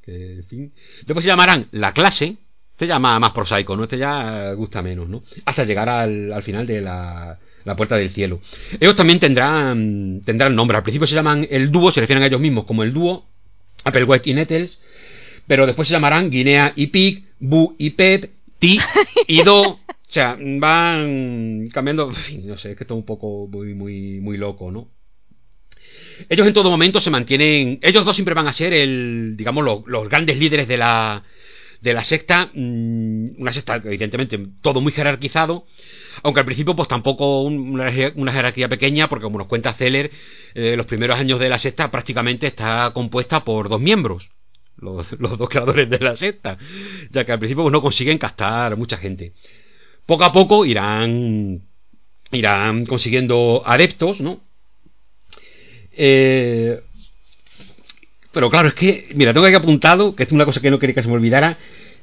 Que, 0.00 0.34
en 0.34 0.44
fin. 0.44 0.74
Después 1.04 1.24
se 1.24 1.30
llamarán 1.30 1.66
La 1.72 1.92
Clase. 1.92 2.36
Este 2.70 2.86
llama 2.86 3.18
más 3.18 3.32
prosaico, 3.32 3.74
¿no? 3.76 3.82
Este 3.82 3.98
ya 3.98 4.52
gusta 4.52 4.80
menos, 4.80 5.08
¿no? 5.08 5.24
Hasta 5.44 5.64
llegar 5.64 5.88
al, 5.88 6.32
al 6.32 6.42
final 6.44 6.68
de 6.68 6.80
la, 6.80 7.36
la 7.64 7.76
puerta 7.76 7.96
del 7.96 8.10
cielo. 8.10 8.40
Ellos 8.80 8.96
también 8.96 9.20
tendrán, 9.20 10.20
tendrán 10.24 10.54
nombre. 10.54 10.76
Al 10.76 10.82
principio 10.82 11.06
se 11.06 11.14
llaman 11.14 11.46
el 11.50 11.70
dúo, 11.70 11.90
se 11.90 12.00
refieren 12.00 12.22
a 12.22 12.26
ellos 12.26 12.40
mismos 12.40 12.64
como 12.64 12.82
el 12.82 12.92
dúo, 12.92 13.26
Applewhite 13.84 14.30
y 14.30 14.34
Nettles, 14.34 14.78
pero 15.46 15.66
después 15.66 15.88
se 15.88 15.92
llamarán 15.92 16.30
Guinea 16.30 16.72
y 16.76 16.88
Pig, 16.88 17.24
Bu 17.38 17.74
y 17.78 17.90
Pep, 17.90 18.30
Ti 18.58 18.78
y 19.26 19.42
Do. 19.42 19.80
O 20.06 20.14
sea, 20.14 20.38
van 20.38 21.68
cambiando, 21.72 22.06
en 22.06 22.14
fin, 22.14 22.46
no 22.46 22.56
sé, 22.56 22.70
es 22.70 22.76
que 22.76 22.84
esto 22.84 22.94
es 22.94 22.98
un 22.98 23.04
poco 23.04 23.48
muy, 23.48 23.74
muy, 23.74 24.20
muy 24.20 24.36
loco, 24.36 24.70
¿no? 24.70 24.88
Ellos 26.28 26.46
en 26.46 26.54
todo 26.54 26.70
momento 26.70 27.00
se 27.00 27.10
mantienen, 27.10 27.80
ellos 27.82 28.04
dos 28.04 28.14
siempre 28.14 28.32
van 28.32 28.46
a 28.46 28.52
ser 28.52 28.72
el, 28.72 29.34
digamos, 29.36 29.64
los, 29.64 29.80
los 29.86 30.08
grandes 30.08 30.38
líderes 30.38 30.68
de 30.68 30.76
la, 30.76 31.24
de 31.80 31.94
la 31.94 32.04
secta, 32.04 32.50
mm, 32.54 33.40
una 33.40 33.52
secta 33.52 33.82
evidentemente 33.84 34.38
todo 34.62 34.80
muy 34.80 34.92
jerarquizado, 34.92 35.66
aunque 36.22 36.40
al 36.40 36.46
principio, 36.46 36.76
pues 36.76 36.88
tampoco 36.88 37.42
una, 37.42 37.90
jerarquía 37.92 38.68
pequeña, 38.68 39.08
porque 39.08 39.24
como 39.24 39.38
nos 39.38 39.46
cuenta 39.46 39.72
Zeller, 39.72 40.10
eh, 40.54 40.76
los 40.76 40.86
primeros 40.86 41.18
años 41.18 41.38
de 41.38 41.48
la 41.48 41.58
secta 41.58 41.90
prácticamente 41.90 42.46
está 42.46 42.90
compuesta 42.94 43.44
por 43.44 43.68
dos 43.68 43.80
miembros, 43.80 44.30
los, 44.76 45.18
dos 45.18 45.48
creadores 45.48 45.88
de 45.90 45.98
la 45.98 46.16
secta, 46.16 46.58
ya 47.10 47.24
que 47.24 47.32
al 47.32 47.38
principio 47.38 47.64
pues, 47.64 47.72
no 47.72 47.82
consiguen 47.82 48.18
castar 48.18 48.76
mucha 48.76 48.96
gente. 48.96 49.32
Poco 50.06 50.24
a 50.24 50.32
poco 50.32 50.66
irán, 50.66 51.62
irán 52.30 52.86
consiguiendo 52.86 53.62
adeptos, 53.64 54.20
¿no? 54.20 54.40
Eh, 55.96 56.80
pero 58.32 58.50
claro, 58.50 58.68
es 58.68 58.74
que, 58.74 59.08
mira, 59.14 59.32
tengo 59.32 59.46
aquí 59.46 59.54
apuntado, 59.54 60.14
que 60.16 60.24
es 60.24 60.32
una 60.32 60.44
cosa 60.44 60.60
que 60.60 60.70
no 60.70 60.78
quería 60.78 60.94
que 60.94 61.02
se 61.02 61.08
me 61.08 61.14
olvidara, 61.14 61.56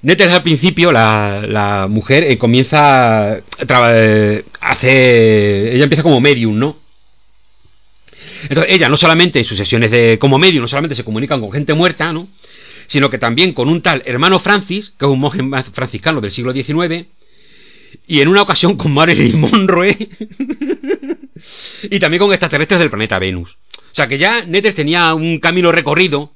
Nettles 0.03 0.31
al 0.31 0.41
principio, 0.41 0.91
la, 0.91 1.87
mujer, 1.89 2.23
eh, 2.23 2.37
comienza 2.37 3.33
a 3.33 3.41
eh, 3.93 4.43
hacer... 4.59 5.73
Ella 5.73 5.83
empieza 5.83 6.03
como 6.03 6.19
medium, 6.19 6.57
¿no? 6.57 6.77
Entonces, 8.43 8.73
ella 8.73 8.89
no 8.89 8.97
solamente 8.97 9.37
en 9.39 9.45
sus 9.45 9.57
sesiones 9.57 9.91
de 9.91 10.17
como 10.19 10.39
medium, 10.39 10.63
no 10.63 10.67
solamente 10.67 10.95
se 10.95 11.03
comunican 11.03 11.39
con 11.39 11.51
gente 11.51 11.75
muerta, 11.75 12.11
¿no? 12.11 12.27
Sino 12.87 13.11
que 13.11 13.19
también 13.19 13.53
con 13.53 13.69
un 13.69 13.83
tal 13.83 14.01
hermano 14.05 14.39
Francis, 14.39 14.91
que 14.97 15.05
es 15.05 15.11
un 15.11 15.19
monje 15.19 15.39
franciscano 15.71 16.19
del 16.19 16.31
siglo 16.31 16.51
XIX, 16.51 17.05
y 18.07 18.21
en 18.21 18.27
una 18.27 18.41
ocasión 18.41 18.77
con 18.77 18.93
Marilyn 18.93 19.39
Monroe, 19.39 19.95
y 21.83 21.99
también 21.99 22.19
con 22.19 22.31
extraterrestres 22.31 22.79
del 22.79 22.89
planeta 22.89 23.19
Venus. 23.19 23.57
O 23.91 23.95
sea 23.95 24.07
que 24.07 24.17
ya 24.17 24.43
Nettles 24.45 24.75
tenía 24.75 25.13
un 25.13 25.39
camino 25.39 25.71
recorrido 25.71 26.33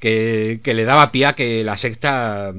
que, 0.00 0.60
le 0.64 0.84
daba 0.84 1.12
pie 1.12 1.26
a 1.26 1.34
que 1.34 1.62
la 1.62 1.76
secta, 1.76 2.52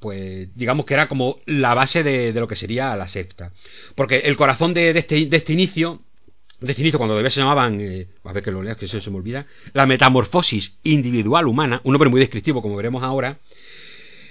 pues 0.00 0.48
digamos 0.54 0.86
que 0.86 0.94
era 0.94 1.08
como 1.08 1.40
la 1.44 1.74
base 1.74 2.02
de, 2.02 2.32
lo 2.32 2.48
que 2.48 2.56
sería 2.56 2.96
la 2.96 3.08
secta. 3.08 3.52
Porque 3.94 4.18
el 4.18 4.36
corazón 4.36 4.72
de, 4.72 4.90
este, 4.90 5.26
de 5.26 5.36
este 5.36 5.52
inicio, 5.52 6.00
de 6.60 6.70
este 6.70 6.82
inicio 6.82 6.98
cuando 6.98 7.14
todavía 7.14 7.30
se 7.30 7.40
llamaban, 7.40 7.80
eh, 7.80 8.06
a 8.24 8.32
ver 8.32 8.42
que 8.42 8.52
lo 8.52 8.62
leas 8.62 8.76
que 8.76 8.86
se 8.86 9.10
me 9.10 9.16
olvida, 9.16 9.46
la 9.72 9.84
metamorfosis 9.86 10.76
individual 10.84 11.48
humana, 11.48 11.80
un 11.84 11.92
nombre 11.92 12.08
muy 12.08 12.20
descriptivo 12.20 12.62
como 12.62 12.76
veremos 12.76 13.02
ahora, 13.02 13.38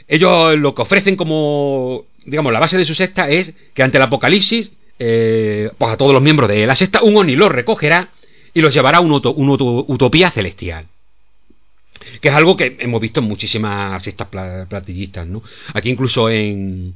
ellos 0.07 0.57
lo 0.57 0.73
que 0.73 0.81
ofrecen 0.81 1.15
como, 1.15 2.05
digamos, 2.25 2.53
la 2.53 2.59
base 2.59 2.77
de 2.77 2.85
su 2.85 2.95
secta 2.95 3.29
es 3.29 3.53
que 3.73 3.83
ante 3.83 3.97
el 3.97 4.03
apocalipsis, 4.03 4.71
eh, 4.97 5.71
pues 5.77 5.91
a 5.91 5.97
todos 5.97 6.13
los 6.13 6.21
miembros 6.21 6.47
de 6.47 6.65
la 6.65 6.75
secta, 6.75 7.03
un 7.03 7.17
Oni 7.17 7.35
los 7.35 7.51
recogerá 7.51 8.11
y 8.53 8.61
los 8.61 8.73
llevará 8.73 8.99
a 8.99 9.01
una 9.01 9.15
utopía 9.17 10.31
celestial 10.31 10.85
que 12.21 12.29
es 12.29 12.33
algo 12.33 12.55
que 12.57 12.77
hemos 12.79 13.01
visto 13.01 13.19
en 13.19 13.27
muchísimas 13.27 14.05
estas 14.05 14.27
platillistas, 14.27 15.27
¿no? 15.27 15.43
Aquí 15.73 15.89
incluso 15.89 16.29
en, 16.29 16.93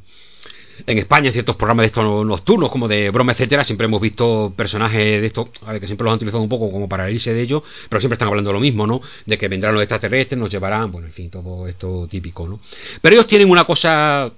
en 0.85 0.97
España, 0.97 1.27
en 1.27 1.33
ciertos 1.33 1.55
programas 1.55 1.83
de 1.83 1.87
estos 1.87 2.25
nocturnos, 2.25 2.69
como 2.69 2.87
de 2.87 3.09
broma, 3.09 3.33
etcétera, 3.33 3.63
siempre 3.63 3.85
hemos 3.85 4.01
visto 4.01 4.53
personajes 4.55 5.21
de 5.21 5.27
estos, 5.27 5.49
a 5.65 5.73
ver, 5.73 5.81
que 5.81 5.87
siempre 5.87 6.05
los 6.05 6.11
han 6.11 6.17
utilizado 6.17 6.43
un 6.43 6.49
poco 6.49 6.71
como 6.71 6.87
para 6.87 7.09
irse 7.11 7.33
de 7.33 7.41
ellos, 7.41 7.63
pero 7.89 7.99
siempre 7.99 8.15
están 8.15 8.29
hablando 8.29 8.53
lo 8.53 8.59
mismo, 8.59 8.87
¿no? 8.87 9.01
De 9.25 9.37
que 9.37 9.47
vendrán 9.47 9.73
los 9.73 9.83
extraterrestres, 9.83 10.39
nos 10.39 10.49
llevarán, 10.49 10.91
bueno, 10.91 11.07
en 11.07 11.13
fin, 11.13 11.29
todo 11.29 11.67
esto 11.67 12.07
típico, 12.09 12.47
¿no? 12.47 12.59
Pero 13.01 13.15
ellos 13.15 13.27
tienen 13.27 13.49
una 13.49 13.65
cosa 13.65 14.31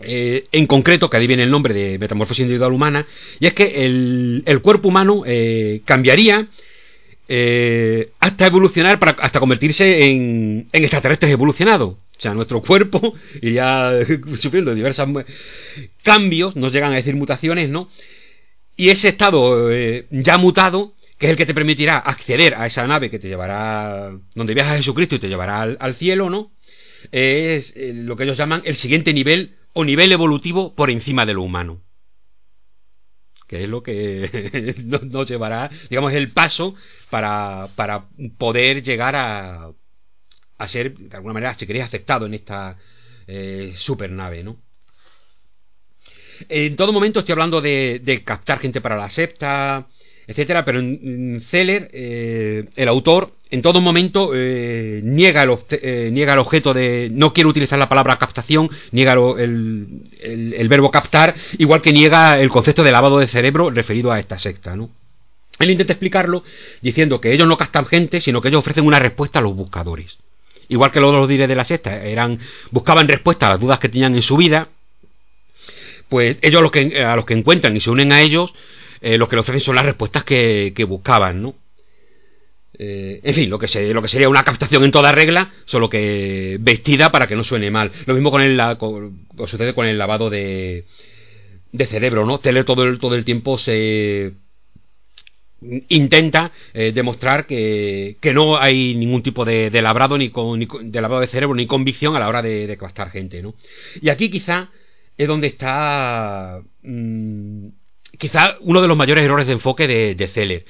eh, 0.00 0.44
en 0.52 0.66
concreto, 0.66 1.10
que 1.10 1.16
ahí 1.16 1.26
viene 1.26 1.42
el 1.42 1.50
nombre 1.50 1.74
de 1.74 1.98
metamorfosis 1.98 2.42
individual 2.42 2.72
humana, 2.72 3.06
y 3.40 3.46
es 3.46 3.54
que 3.54 3.84
el, 3.84 4.42
el 4.46 4.62
cuerpo 4.62 4.88
humano 4.88 5.22
eh, 5.26 5.82
cambiaría 5.84 6.46
eh, 7.28 8.12
hasta 8.20 8.46
evolucionar, 8.46 8.98
para, 8.98 9.12
hasta 9.12 9.38
convertirse 9.38 10.06
en, 10.06 10.68
en 10.72 10.82
extraterrestres 10.82 11.30
evolucionados. 11.30 11.90
O 11.90 12.20
sea, 12.20 12.34
nuestro 12.34 12.62
cuerpo 12.62 13.14
iría 13.42 13.92
sufriendo 14.40 14.74
diversos 14.74 15.08
cambios, 16.02 16.56
nos 16.56 16.72
llegan 16.72 16.92
a 16.92 16.96
decir 16.96 17.14
mutaciones, 17.14 17.68
¿no? 17.68 17.88
Y 18.76 18.90
ese 18.90 19.08
estado 19.08 19.70
eh, 19.72 20.06
ya 20.10 20.38
mutado, 20.38 20.94
que 21.18 21.26
es 21.26 21.30
el 21.30 21.36
que 21.36 21.46
te 21.46 21.54
permitirá 21.54 21.98
acceder 21.98 22.54
a 22.54 22.66
esa 22.66 22.86
nave 22.86 23.10
que 23.10 23.18
te 23.18 23.28
llevará, 23.28 24.12
donde 24.34 24.54
viaja 24.54 24.76
Jesucristo 24.76 25.16
y 25.16 25.18
te 25.18 25.28
llevará 25.28 25.62
al, 25.62 25.94
cielo, 25.94 26.30
¿no? 26.30 26.52
Es 27.12 27.76
eh, 27.76 27.92
lo 27.92 28.16
que 28.16 28.24
ellos 28.24 28.38
llaman 28.38 28.62
el 28.64 28.76
siguiente 28.76 29.12
nivel 29.12 29.56
o 29.72 29.84
nivel 29.84 30.12
evolutivo 30.12 30.74
por 30.74 30.90
encima 30.90 31.26
de 31.26 31.34
lo 31.34 31.42
humano 31.42 31.82
que 33.48 33.64
es 33.64 33.68
lo 33.68 33.82
que 33.82 34.74
nos 34.84 35.28
llevará, 35.28 35.70
digamos, 35.90 36.12
el 36.12 36.30
paso 36.30 36.76
para, 37.10 37.68
para 37.74 38.08
poder 38.36 38.82
llegar 38.82 39.16
a, 39.16 39.72
a 40.58 40.68
ser, 40.68 40.96
de 40.96 41.16
alguna 41.16 41.34
manera, 41.34 41.54
si 41.54 41.66
queréis, 41.66 41.86
aceptado 41.86 42.26
en 42.26 42.34
esta 42.34 42.76
eh, 43.26 43.74
supernave, 43.76 44.44
¿no? 44.44 44.62
En 46.48 46.76
todo 46.76 46.92
momento 46.92 47.18
estoy 47.20 47.32
hablando 47.32 47.60
de, 47.60 48.00
de 48.04 48.22
captar 48.22 48.60
gente 48.60 48.80
para 48.80 48.96
la 48.96 49.10
septa, 49.10 49.88
etcétera, 50.28 50.64
pero 50.64 50.78
en, 50.78 51.40
Zeller, 51.40 51.90
eh, 51.92 52.66
el 52.76 52.88
autor, 52.88 53.32
en 53.50 53.62
todo 53.62 53.80
momento 53.80 54.32
eh, 54.34 55.00
niega, 55.02 55.42
el, 55.42 55.56
eh, 55.70 56.10
niega 56.12 56.34
el 56.34 56.38
objeto 56.38 56.74
de. 56.74 57.08
No 57.10 57.32
quiere 57.32 57.48
utilizar 57.48 57.78
la 57.78 57.88
palabra 57.88 58.18
captación, 58.18 58.70
niega 58.92 59.14
el, 59.14 60.02
el, 60.20 60.68
verbo 60.68 60.90
captar, 60.90 61.34
igual 61.56 61.80
que 61.80 61.94
niega 61.94 62.38
el 62.38 62.50
concepto 62.50 62.84
de 62.84 62.92
lavado 62.92 63.18
de 63.18 63.26
cerebro 63.26 63.70
referido 63.70 64.12
a 64.12 64.20
esta 64.20 64.38
secta, 64.38 64.76
¿no? 64.76 64.90
Él 65.58 65.70
intenta 65.70 65.94
explicarlo 65.94 66.44
diciendo 66.82 67.20
que 67.20 67.32
ellos 67.32 67.48
no 67.48 67.56
captan 67.56 67.86
gente, 67.86 68.20
sino 68.20 68.42
que 68.42 68.48
ellos 68.48 68.60
ofrecen 68.60 68.86
una 68.86 68.98
respuesta 69.00 69.38
a 69.38 69.42
los 69.42 69.56
buscadores. 69.56 70.18
Igual 70.68 70.92
que 70.92 71.00
los 71.00 71.12
los 71.14 71.26
de 71.26 71.56
la 71.56 71.64
secta 71.64 72.04
eran, 72.04 72.38
buscaban 72.70 73.08
respuesta 73.08 73.46
a 73.46 73.50
las 73.50 73.60
dudas 73.60 73.78
que 73.78 73.88
tenían 73.88 74.14
en 74.14 74.22
su 74.22 74.36
vida, 74.36 74.68
pues 76.10 76.36
ellos 76.42 76.62
los 76.62 76.70
que, 76.70 77.02
a 77.02 77.16
los 77.16 77.24
que 77.24 77.34
encuentran 77.34 77.74
y 77.74 77.80
se 77.80 77.90
unen 77.90 78.12
a 78.12 78.20
ellos, 78.20 78.54
eh, 79.00 79.18
lo 79.18 79.28
que 79.28 79.36
le 79.36 79.40
ofrecen 79.40 79.60
son 79.60 79.76
las 79.76 79.84
respuestas 79.84 80.24
que, 80.24 80.86
buscaban, 80.88 81.42
¿no? 81.42 81.54
Eh, 82.78 83.20
en 83.24 83.34
fin, 83.34 83.50
lo 83.50 83.58
que, 83.58 83.92
lo 83.92 84.02
que 84.02 84.08
sería 84.08 84.28
una 84.28 84.44
captación 84.44 84.84
en 84.84 84.92
toda 84.92 85.12
regla, 85.12 85.52
solo 85.64 85.88
que 85.90 86.58
vestida 86.60 87.10
para 87.10 87.26
que 87.26 87.34
no 87.36 87.44
suene 87.44 87.70
mal. 87.70 87.92
Lo 88.06 88.14
mismo 88.14 88.30
con 88.30 88.42
el, 88.42 88.60
con, 88.78 89.26
sucede 89.46 89.74
con 89.74 89.86
el 89.86 89.98
lavado 89.98 90.30
de, 90.30 90.84
de 91.72 91.86
cerebro, 91.86 92.24
¿no? 92.24 92.38
Celer 92.38 92.64
todo 92.64 92.84
el, 92.84 92.98
todo 92.98 93.14
el 93.16 93.24
tiempo 93.24 93.58
se 93.58 94.34
intenta 95.88 96.52
eh, 96.72 96.92
demostrar 96.92 97.46
que, 97.46 98.16
que, 98.20 98.32
no 98.32 98.58
hay 98.58 98.94
ningún 98.94 99.22
tipo 99.22 99.44
de, 99.44 99.70
de 99.70 99.82
labrado 99.82 100.16
ni, 100.16 100.30
con, 100.30 100.60
de 100.60 101.00
lavado 101.00 101.20
de 101.20 101.26
cerebro 101.26 101.56
ni 101.56 101.66
convicción 101.66 102.14
a 102.14 102.20
la 102.20 102.28
hora 102.28 102.42
de, 102.42 102.66
de 102.66 102.76
captar 102.76 103.10
gente, 103.10 103.42
¿no? 103.42 103.54
Y 104.00 104.08
aquí 104.10 104.30
quizá 104.30 104.70
es 105.16 105.26
donde 105.26 105.48
está 105.48 106.62
mm, 106.82 107.68
quizá 108.18 108.56
uno 108.60 108.82
de 108.82 108.88
los 108.88 108.96
mayores 108.96 109.24
errores 109.24 109.46
de 109.46 109.54
enfoque 109.54 109.86
de, 109.86 110.14
de 110.14 110.28
Zeller. 110.28 110.64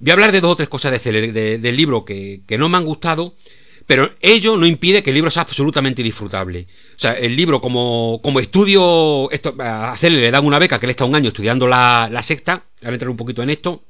Voy 0.00 0.10
a 0.10 0.14
hablar 0.14 0.32
de 0.32 0.40
dos 0.40 0.52
o 0.52 0.56
tres 0.56 0.68
cosas 0.68 0.92
de 0.92 0.98
Zeller, 0.98 1.32
del 1.32 1.76
libro 1.76 2.04
que, 2.04 2.42
no 2.58 2.68
me 2.68 2.78
han 2.78 2.84
gustado 2.84 3.34
pero 3.86 4.12
ello 4.20 4.58
no 4.58 4.66
impide 4.66 5.02
que 5.02 5.08
el 5.08 5.14
libro 5.14 5.30
sea 5.30 5.44
absolutamente 5.44 6.02
disfrutable. 6.02 6.66
O 6.94 6.98
sea, 6.98 7.12
el 7.12 7.34
libro 7.34 7.62
como, 7.62 8.20
como 8.22 8.38
estudio, 8.38 9.30
esto, 9.30 9.54
a 9.58 9.92
hacerle 9.92 10.20
le 10.20 10.30
dan 10.30 10.44
una 10.44 10.58
beca 10.58 10.78
que 10.78 10.84
él 10.84 10.90
está 10.90 11.06
un 11.06 11.14
año 11.14 11.28
estudiando 11.28 11.66
la, 11.66 12.06
la 12.12 12.22
secta, 12.22 12.64
ahora 12.82 12.96
entrar 12.96 13.08
un 13.08 13.16
poquito 13.16 13.42
en 13.42 13.48
esto, 13.48 13.82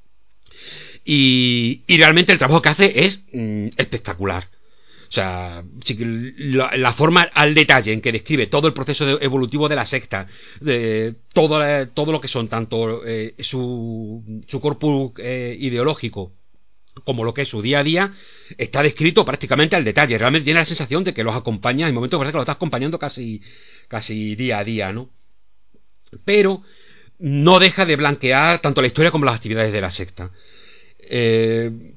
y, 1.04 1.82
y 1.88 1.96
realmente 1.96 2.30
el 2.30 2.38
trabajo 2.38 2.62
que 2.62 2.68
hace 2.68 3.06
es 3.06 3.22
mm, 3.32 3.70
espectacular. 3.76 4.48
O 5.08 5.12
sea, 5.12 5.64
la, 6.36 6.92
forma 6.92 7.22
al 7.32 7.54
detalle 7.54 7.94
en 7.94 8.02
que 8.02 8.12
describe 8.12 8.46
todo 8.46 8.66
el 8.66 8.74
proceso 8.74 9.20
evolutivo 9.22 9.68
de 9.68 9.76
la 9.76 9.86
secta, 9.86 10.26
de 10.60 11.14
todo, 11.32 11.86
todo 11.88 12.12
lo 12.12 12.20
que 12.20 12.28
son 12.28 12.48
tanto 12.48 13.06
eh, 13.06 13.34
su, 13.38 14.42
su 14.46 14.60
corpus 14.60 15.12
eh, 15.16 15.56
ideológico 15.58 16.32
como 17.04 17.24
lo 17.24 17.32
que 17.32 17.42
es 17.42 17.48
su 17.48 17.62
día 17.62 17.80
a 17.80 17.84
día, 17.84 18.14
está 18.56 18.82
descrito 18.82 19.24
prácticamente 19.24 19.76
al 19.76 19.84
detalle. 19.84 20.18
Realmente 20.18 20.44
tiene 20.44 20.60
la 20.60 20.66
sensación 20.66 21.04
de 21.04 21.14
que 21.14 21.24
los 21.24 21.36
acompaña, 21.36 21.88
en 21.88 21.94
momentos 21.94 22.20
que 22.20 22.32
lo 22.32 22.40
está 22.40 22.52
acompañando 22.52 22.98
casi, 22.98 23.40
casi 23.86 24.34
día 24.34 24.58
a 24.58 24.64
día, 24.64 24.92
¿no? 24.92 25.08
Pero 26.24 26.62
no 27.18 27.58
deja 27.58 27.84
de 27.84 27.96
blanquear 27.96 28.60
tanto 28.60 28.80
la 28.80 28.86
historia 28.86 29.10
como 29.10 29.24
las 29.24 29.36
actividades 29.36 29.72
de 29.72 29.80
la 29.80 29.90
secta. 29.90 30.30
Eh, 30.98 31.94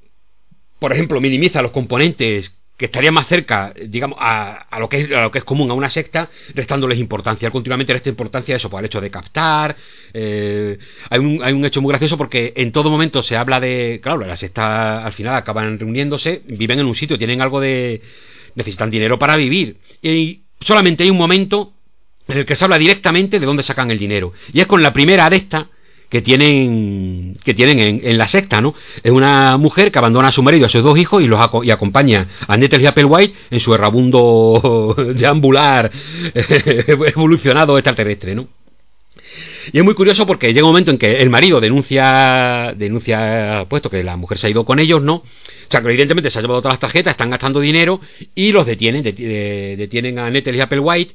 por 0.79 0.93
ejemplo, 0.93 1.21
minimiza 1.21 1.61
los 1.61 1.71
componentes 1.71 2.57
que 2.81 2.85
estaría 2.85 3.11
más 3.11 3.27
cerca, 3.27 3.75
digamos, 3.85 4.17
a, 4.19 4.53
a, 4.53 4.79
lo 4.79 4.89
que 4.89 5.07
es, 5.35 5.43
común 5.43 5.69
a 5.69 5.75
una 5.75 5.91
secta, 5.91 6.31
restándoles 6.55 6.97
importancia. 6.97 7.51
Continuamente 7.51 7.93
resta 7.93 8.09
importancia 8.09 8.55
a 8.55 8.57
eso, 8.57 8.71
pues, 8.71 8.79
el 8.79 8.87
hecho 8.87 8.99
de 8.99 9.11
captar. 9.11 9.75
Eh, 10.15 10.79
hay, 11.11 11.19
un, 11.19 11.43
hay 11.43 11.53
un 11.53 11.63
hecho 11.63 11.79
muy 11.79 11.91
gracioso 11.91 12.17
porque 12.17 12.53
en 12.55 12.71
todo 12.71 12.89
momento 12.89 13.21
se 13.21 13.37
habla 13.37 13.59
de. 13.59 13.99
Claro, 14.01 14.25
la 14.25 14.35
secta 14.35 15.05
al 15.05 15.13
final 15.13 15.35
acaban 15.35 15.77
reuniéndose, 15.77 16.41
viven 16.47 16.79
en 16.79 16.87
un 16.87 16.95
sitio, 16.95 17.19
tienen 17.19 17.43
algo 17.43 17.61
de. 17.61 18.01
necesitan 18.55 18.89
dinero 18.89 19.19
para 19.19 19.35
vivir. 19.35 19.77
Y 20.01 20.41
solamente 20.59 21.03
hay 21.03 21.11
un 21.11 21.17
momento 21.17 21.73
en 22.27 22.39
el 22.39 22.45
que 22.45 22.55
se 22.55 22.65
habla 22.65 22.79
directamente 22.79 23.39
de 23.39 23.45
dónde 23.45 23.61
sacan 23.61 23.91
el 23.91 23.99
dinero. 23.99 24.33
Y 24.53 24.61
es 24.61 24.65
con 24.65 24.81
la 24.81 24.91
primera 24.91 25.29
de 25.29 25.35
estas 25.35 25.67
que 26.11 26.21
tienen 26.21 27.37
que 27.43 27.53
tienen 27.53 27.79
en, 27.79 28.01
en, 28.03 28.17
la 28.17 28.27
secta, 28.27 28.59
¿no? 28.59 28.75
Es 29.01 29.11
una 29.11 29.57
mujer 29.57 29.93
que 29.93 29.97
abandona 29.97 30.27
a 30.27 30.31
su 30.33 30.43
marido 30.43 30.63
y 30.63 30.65
a 30.65 30.69
sus 30.69 30.83
dos 30.83 30.99
hijos 30.99 31.23
y 31.23 31.27
los 31.27 31.39
acompaña 31.39 32.27
a 32.47 32.57
Nettle 32.57 32.83
y 32.83 32.85
Applewhite 32.85 33.33
en 33.49 33.59
su 33.61 33.73
errabundo 33.73 34.93
deambular 35.15 35.89
evolucionado 36.35 37.77
extraterrestre, 37.77 38.35
¿no? 38.35 38.49
Y 39.71 39.77
es 39.77 39.85
muy 39.85 39.93
curioso 39.93 40.27
porque 40.27 40.53
llega 40.53 40.65
un 40.65 40.71
momento 40.71 40.91
en 40.91 40.97
que 40.97 41.21
el 41.21 41.29
marido 41.29 41.61
denuncia, 41.61 42.73
denuncia, 42.75 43.65
puesto 43.69 43.89
que 43.89 44.03
la 44.03 44.17
mujer 44.17 44.37
se 44.37 44.47
ha 44.47 44.49
ido 44.49 44.65
con 44.65 44.79
ellos, 44.79 45.01
¿no? 45.01 45.15
O 45.15 45.23
sea, 45.69 45.81
que 45.81 45.87
evidentemente 45.87 46.29
se 46.29 46.39
ha 46.39 46.41
llevado 46.41 46.61
todas 46.61 46.73
las 46.73 46.81
tarjetas, 46.81 47.11
están 47.11 47.29
gastando 47.29 47.61
dinero 47.61 48.01
y 48.35 48.51
los 48.51 48.65
detienen, 48.65 49.01
detienen 49.01 50.19
a 50.19 50.29
Nettle 50.29 50.57
y 50.57 50.59
Applewhite 50.59 51.13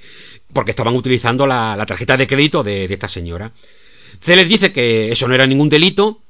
porque 0.55 0.71
estaban 0.71 0.97
utilizando 0.97 1.47
la, 1.47 1.85
tarjeta 1.87 2.17
de 2.17 2.27
crédito 2.27 2.63
de 2.63 2.85
esta 2.85 3.09
señora. 3.09 3.53
Celes 4.21 4.49
dice 4.49 4.73
que 4.73 5.13
eso 5.13 5.29
no 5.29 5.35
era 5.35 5.47
ningún 5.47 5.69
delito 5.69 6.23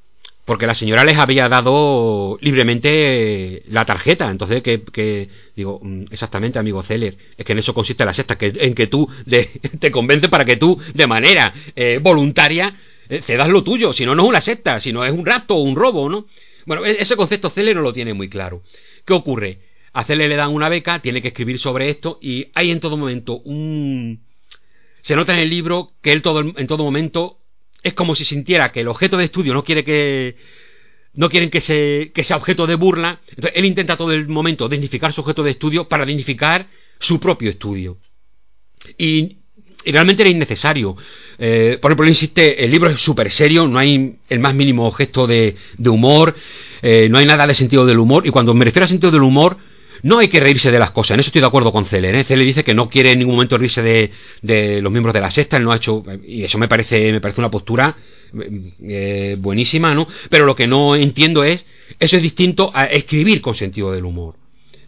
porque 0.47 0.65
la 0.65 0.75
señora 0.75 1.03
les 1.03 1.17
había 1.17 1.49
dado 1.49 2.37
libremente 2.39 3.63
la 3.67 3.85
tarjeta. 3.85 4.31
Entonces, 4.31 4.63
que, 4.63 5.29
digo, 5.57 5.81
mm, 5.83 6.05
exactamente, 6.09 6.57
amigo 6.57 6.81
Celer, 6.83 7.17
es 7.37 7.45
que 7.45 7.51
en 7.51 7.59
eso 7.59 7.73
consiste 7.73 8.05
la 8.05 8.13
sexta, 8.13 8.37
que, 8.37 8.53
en 8.55 8.73
que 8.73 8.87
tú 8.87 9.09
te 9.79 9.91
convences 9.91 10.29
para 10.29 10.45
que 10.45 10.55
tú, 10.55 10.79
de 10.93 11.05
manera 11.05 11.53
eh, 11.75 11.99
voluntaria, 12.01 12.73
eh, 13.09 13.21
cedas 13.21 13.49
lo 13.49 13.61
tuyo. 13.61 13.91
Si 13.91 14.05
no, 14.05 14.15
no 14.15 14.23
es 14.23 14.29
una 14.29 14.39
secta, 14.39 14.79
si 14.79 14.93
no 14.93 15.03
es 15.03 15.11
un 15.11 15.25
rapto 15.25 15.55
o 15.55 15.63
un 15.63 15.75
robo, 15.75 16.07
¿no? 16.07 16.27
Bueno, 16.65 16.85
e, 16.85 17.01
ese 17.01 17.17
concepto 17.17 17.49
Celer 17.49 17.75
no 17.75 17.81
lo 17.81 17.91
tiene 17.91 18.13
muy 18.13 18.29
claro. 18.29 18.63
¿Qué 19.05 19.11
ocurre? 19.11 19.59
A 19.91 20.05
Celer 20.05 20.29
le 20.29 20.37
dan 20.37 20.53
una 20.53 20.69
beca, 20.69 20.99
tiene 20.99 21.21
que 21.21 21.29
escribir 21.29 21.59
sobre 21.59 21.89
esto 21.89 22.19
y 22.21 22.51
hay 22.53 22.71
en 22.71 22.79
todo 22.79 22.95
momento 22.95 23.39
un... 23.39 24.21
Se 25.01 25.15
nota 25.17 25.33
en 25.33 25.39
el 25.39 25.49
libro 25.49 25.91
que 26.01 26.13
él 26.13 26.21
todo, 26.21 26.39
en 26.39 26.67
todo 26.67 26.85
momento 26.85 27.39
es 27.87 27.93
como 27.93 28.15
si 28.15 28.25
sintiera 28.25 28.71
que 28.71 28.81
el 28.81 28.87
objeto 28.87 29.17
de 29.17 29.25
estudio 29.25 29.53
no 29.53 29.63
quiere 29.63 29.83
que 29.83 30.35
no 31.13 31.29
quieren 31.29 31.49
que, 31.49 31.61
se, 31.61 32.11
que 32.13 32.23
sea 32.23 32.37
objeto 32.37 32.67
de 32.67 32.75
burla. 32.75 33.19
Entonces, 33.29 33.53
él 33.55 33.65
intenta 33.65 33.97
todo 33.97 34.11
el 34.11 34.27
momento 34.27 34.69
dignificar 34.69 35.11
su 35.11 35.21
objeto 35.21 35.41
de 35.41 35.51
estudio 35.51 35.87
para 35.87 36.05
dignificar 36.05 36.67
su 36.99 37.19
propio 37.19 37.49
estudio. 37.49 37.97
Y, 38.97 39.37
realmente 39.85 40.21
era 40.21 40.29
innecesario. 40.29 40.95
Eh, 41.39 41.79
por 41.81 41.91
ejemplo, 41.91 42.07
insiste, 42.07 42.63
el 42.63 42.69
libro 42.69 42.89
es 42.89 43.01
súper 43.01 43.31
serio, 43.31 43.67
no 43.67 43.79
hay 43.79 44.17
el 44.29 44.39
más 44.39 44.53
mínimo 44.53 44.85
objeto 44.85 45.25
de, 45.25 45.55
de 45.77 45.89
humor, 45.89 46.35
eh, 46.81 47.07
no 47.09 47.17
hay 47.17 47.25
nada 47.25 47.47
de 47.47 47.55
sentido 47.55 47.85
del 47.85 47.97
humor. 47.97 48.27
Y 48.27 48.29
cuando 48.29 48.53
me 48.53 48.65
refiero 48.65 48.85
a 48.85 48.89
sentido 48.89 49.11
del 49.11 49.23
humor, 49.23 49.57
no 50.03 50.19
hay 50.19 50.27
que 50.27 50.39
reírse 50.39 50.71
de 50.71 50.79
las 50.79 50.91
cosas, 50.91 51.15
en 51.15 51.19
eso 51.19 51.29
estoy 51.29 51.41
de 51.41 51.47
acuerdo 51.47 51.71
con 51.71 51.85
Celer. 51.85 52.15
¿eh? 52.15 52.23
Dice 52.23 52.63
que 52.63 52.73
no 52.73 52.89
quiere 52.89 53.11
en 53.11 53.19
ningún 53.19 53.35
momento 53.35 53.57
reírse 53.57 53.81
de, 53.81 54.11
de, 54.41 54.81
los 54.81 54.91
miembros 54.91 55.13
de 55.13 55.21
la 55.21 55.31
sexta, 55.31 55.57
él 55.57 55.63
no 55.63 55.71
ha 55.71 55.77
hecho, 55.77 56.03
y 56.25 56.43
eso 56.43 56.57
me 56.57 56.67
parece, 56.67 57.11
me 57.11 57.21
parece 57.21 57.41
una 57.41 57.51
postura 57.51 57.95
eh, 58.33 59.35
buenísima, 59.39 59.95
¿no? 59.95 60.07
Pero 60.29 60.45
lo 60.45 60.55
que 60.55 60.67
no 60.67 60.95
entiendo 60.95 61.43
es, 61.43 61.65
eso 61.99 62.17
es 62.17 62.23
distinto 62.23 62.71
a 62.73 62.85
escribir 62.85 63.41
con 63.41 63.55
sentido 63.55 63.91
del 63.91 64.05
humor. 64.05 64.35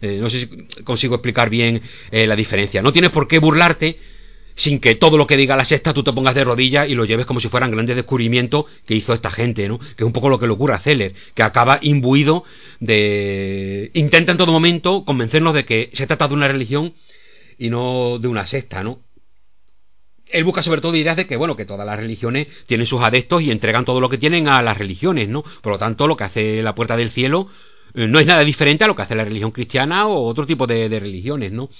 Eh, 0.02 0.18
no 0.20 0.30
sé 0.30 0.40
si 0.40 0.46
consigo 0.82 1.16
explicar 1.16 1.50
bien 1.50 1.82
eh, 2.10 2.26
la 2.26 2.36
diferencia. 2.36 2.82
No 2.82 2.92
tienes 2.92 3.10
por 3.10 3.28
qué 3.28 3.38
burlarte 3.38 3.98
sin 4.60 4.78
que 4.78 4.94
todo 4.94 5.16
lo 5.16 5.26
que 5.26 5.38
diga 5.38 5.56
la 5.56 5.64
sexta 5.64 5.94
tú 5.94 6.02
te 6.02 6.12
pongas 6.12 6.34
de 6.34 6.44
rodillas 6.44 6.86
y 6.86 6.94
lo 6.94 7.06
lleves 7.06 7.24
como 7.24 7.40
si 7.40 7.48
fueran 7.48 7.70
grandes 7.70 7.96
descubrimientos 7.96 8.66
que 8.84 8.94
hizo 8.94 9.14
esta 9.14 9.30
gente, 9.30 9.66
¿no? 9.66 9.78
Que 9.78 10.04
es 10.04 10.06
un 10.06 10.12
poco 10.12 10.28
lo 10.28 10.38
que 10.38 10.46
le 10.46 10.52
ocurre 10.52 10.74
a 10.74 10.78
Zeller, 10.78 11.14
que 11.34 11.42
acaba 11.42 11.78
imbuido 11.80 12.44
de... 12.78 13.90
intenta 13.94 14.32
en 14.32 14.38
todo 14.38 14.52
momento 14.52 15.06
convencernos 15.06 15.54
de 15.54 15.64
que 15.64 15.88
se 15.94 16.06
trata 16.06 16.28
de 16.28 16.34
una 16.34 16.46
religión 16.46 16.92
y 17.56 17.70
no 17.70 18.18
de 18.18 18.28
una 18.28 18.44
secta, 18.44 18.84
¿no? 18.84 19.00
Él 20.26 20.44
busca 20.44 20.62
sobre 20.62 20.82
todo 20.82 20.94
ideas 20.94 21.16
de 21.16 21.26
que, 21.26 21.36
bueno, 21.36 21.56
que 21.56 21.64
todas 21.64 21.86
las 21.86 21.98
religiones 21.98 22.46
tienen 22.66 22.86
sus 22.86 23.00
adeptos 23.02 23.40
y 23.40 23.50
entregan 23.50 23.86
todo 23.86 23.98
lo 23.98 24.10
que 24.10 24.18
tienen 24.18 24.46
a 24.46 24.60
las 24.60 24.76
religiones, 24.76 25.30
¿no? 25.30 25.42
Por 25.62 25.72
lo 25.72 25.78
tanto, 25.78 26.06
lo 26.06 26.18
que 26.18 26.24
hace 26.24 26.62
la 26.62 26.74
Puerta 26.74 26.98
del 26.98 27.10
Cielo 27.10 27.48
eh, 27.94 28.06
no 28.06 28.18
es 28.18 28.26
nada 28.26 28.44
diferente 28.44 28.84
a 28.84 28.88
lo 28.88 28.94
que 28.94 29.02
hace 29.02 29.14
la 29.14 29.24
religión 29.24 29.52
cristiana 29.52 30.06
o 30.06 30.26
otro 30.26 30.46
tipo 30.46 30.66
de, 30.66 30.90
de 30.90 31.00
religiones, 31.00 31.50
¿no? 31.50 31.70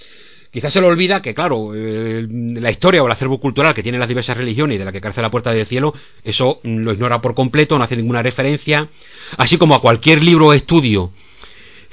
Quizás 0.52 0.72
se 0.72 0.80
le 0.80 0.88
olvida 0.88 1.22
que, 1.22 1.32
claro, 1.32 1.72
eh, 1.74 2.26
la 2.28 2.70
historia 2.72 3.02
o 3.02 3.06
el 3.06 3.12
acervo 3.12 3.38
cultural 3.38 3.72
que 3.72 3.84
tienen 3.84 4.00
las 4.00 4.08
diversas 4.08 4.36
religiones 4.36 4.74
y 4.74 4.78
de 4.78 4.84
la 4.84 4.90
que 4.90 5.00
carece 5.00 5.22
la 5.22 5.30
puerta 5.30 5.52
del 5.52 5.64
cielo, 5.64 5.94
eso 6.24 6.60
lo 6.64 6.92
ignora 6.92 7.20
por 7.20 7.34
completo, 7.34 7.78
no 7.78 7.84
hace 7.84 7.96
ninguna 7.96 8.22
referencia, 8.22 8.88
así 9.36 9.58
como 9.58 9.76
a 9.76 9.80
cualquier 9.80 10.22
libro 10.24 10.48
o 10.48 10.52
estudio 10.52 11.12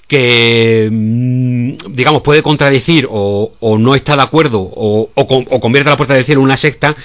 que, 0.07 0.89
mm, 0.91 1.91
digamos, 1.91 2.21
puede 2.21 2.41
contradecir 2.41 3.07
o, 3.09 3.51
no 3.79 3.93
está 3.93 4.15
de 4.15 4.23
acuerdo 4.23 4.59
o, 4.61 5.11
convierte 5.59 5.89
la 5.89 5.97
puerta 5.97 6.15
del 6.15 6.25
cielo 6.25 6.41
en 6.41 6.45
una 6.45 6.57
secta, 6.57 6.95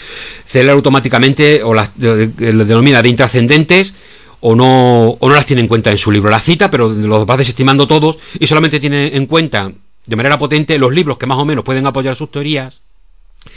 celebra 0.47 0.75
automáticamente 0.75 1.63
o 1.63 1.75
lo 1.75 2.65
denomina 2.65 3.03
de 3.03 3.09
intrascendentes 3.09 3.93
o 4.41 4.55
no, 4.55 5.11
o 5.11 5.29
no 5.29 5.35
las 5.35 5.47
tiene 5.47 5.63
en 5.63 5.69
cuenta 5.69 5.91
en 5.91 5.99
su 5.99 6.11
libro. 6.11 6.31
La 6.31 6.41
cita, 6.41 6.71
pero 6.71 6.89
los 6.89 7.27
va 7.29 7.37
desestimando 7.37 7.87
todos 7.87 8.19
y 8.39 8.47
solamente 8.47 8.81
tiene 8.81 9.17
en 9.17 9.27
cuenta 9.27 9.73
de 10.07 10.17
manera 10.17 10.39
potente 10.39 10.79
los 10.79 10.93
libros 10.93 11.19
que 11.19 11.27
más 11.27 11.39
o 11.39 11.45
menos 11.45 11.65
pueden 11.65 11.87
apoyar 11.87 12.17
sus 12.17 12.31
teorías 12.31 12.81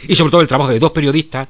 y 0.08 0.16
sobre 0.16 0.32
todo 0.32 0.41
el 0.41 0.48
trabajo 0.48 0.72
de 0.72 0.80
dos 0.80 0.91
periodistas 0.91 1.48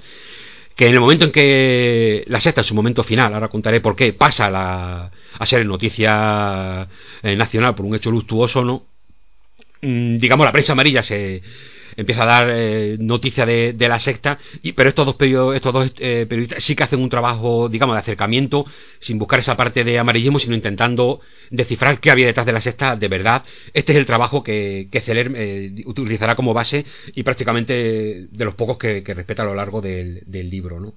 que 0.75 0.87
en 0.87 0.93
el 0.93 0.99
momento 0.99 1.25
en 1.25 1.31
que 1.31 2.25
la 2.27 2.41
sexta 2.41 2.61
en 2.61 2.65
su 2.65 2.75
momento 2.75 3.01
final, 3.01 3.33
ahora 3.33 3.47
contaré 3.47 3.79
por 3.79 3.95
qué, 3.95 4.11
pasa 4.11 4.49
la, 4.49 5.09
a 5.39 5.45
ser 5.45 5.65
noticia 5.65 6.87
eh, 7.23 7.35
nacional 7.35 7.75
por 7.75 7.85
un 7.85 7.95
hecho 7.95 8.11
luctuoso, 8.11 8.63
¿no? 8.63 8.83
Mm, 9.81 10.17
digamos, 10.17 10.45
la 10.45 10.51
prensa 10.51 10.73
amarilla 10.73 11.01
se, 11.01 11.41
empieza 11.95 12.23
a 12.23 12.25
dar 12.25 12.49
eh, 12.51 12.97
noticia 12.99 13.45
de, 13.45 13.73
de, 13.73 13.87
la 13.87 13.99
secta, 13.99 14.39
y, 14.61 14.73
pero 14.73 14.89
estos 14.89 15.05
dos, 15.05 15.15
period, 15.15 15.55
estos 15.55 15.73
dos 15.73 15.91
eh, 15.99 16.25
periodistas 16.27 16.63
sí 16.63 16.75
que 16.75 16.83
hacen 16.83 17.01
un 17.01 17.09
trabajo, 17.09 17.69
digamos, 17.69 17.95
de 17.95 17.99
acercamiento, 17.99 18.65
sin 18.99 19.17
buscar 19.17 19.39
esa 19.39 19.57
parte 19.57 19.83
de 19.83 19.99
amarillismo, 19.99 20.39
sino 20.39 20.55
intentando 20.55 21.21
descifrar 21.49 21.99
qué 21.99 22.11
había 22.11 22.25
detrás 22.25 22.45
de 22.45 22.53
la 22.53 22.61
secta 22.61 22.95
de 22.95 23.07
verdad. 23.07 23.43
Este 23.73 23.93
es 23.93 23.97
el 23.97 24.05
trabajo 24.05 24.43
que, 24.43 24.87
que 24.91 25.01
Celer 25.01 25.31
eh, 25.35 25.73
utilizará 25.85 26.35
como 26.35 26.53
base 26.53 26.85
y 27.13 27.23
prácticamente 27.23 28.27
de 28.29 28.45
los 28.45 28.55
pocos 28.55 28.77
que, 28.77 29.03
que 29.03 29.13
respeta 29.13 29.43
a 29.43 29.45
lo 29.45 29.55
largo 29.55 29.81
del, 29.81 30.23
del 30.25 30.49
libro, 30.49 30.79
¿no? 30.79 30.93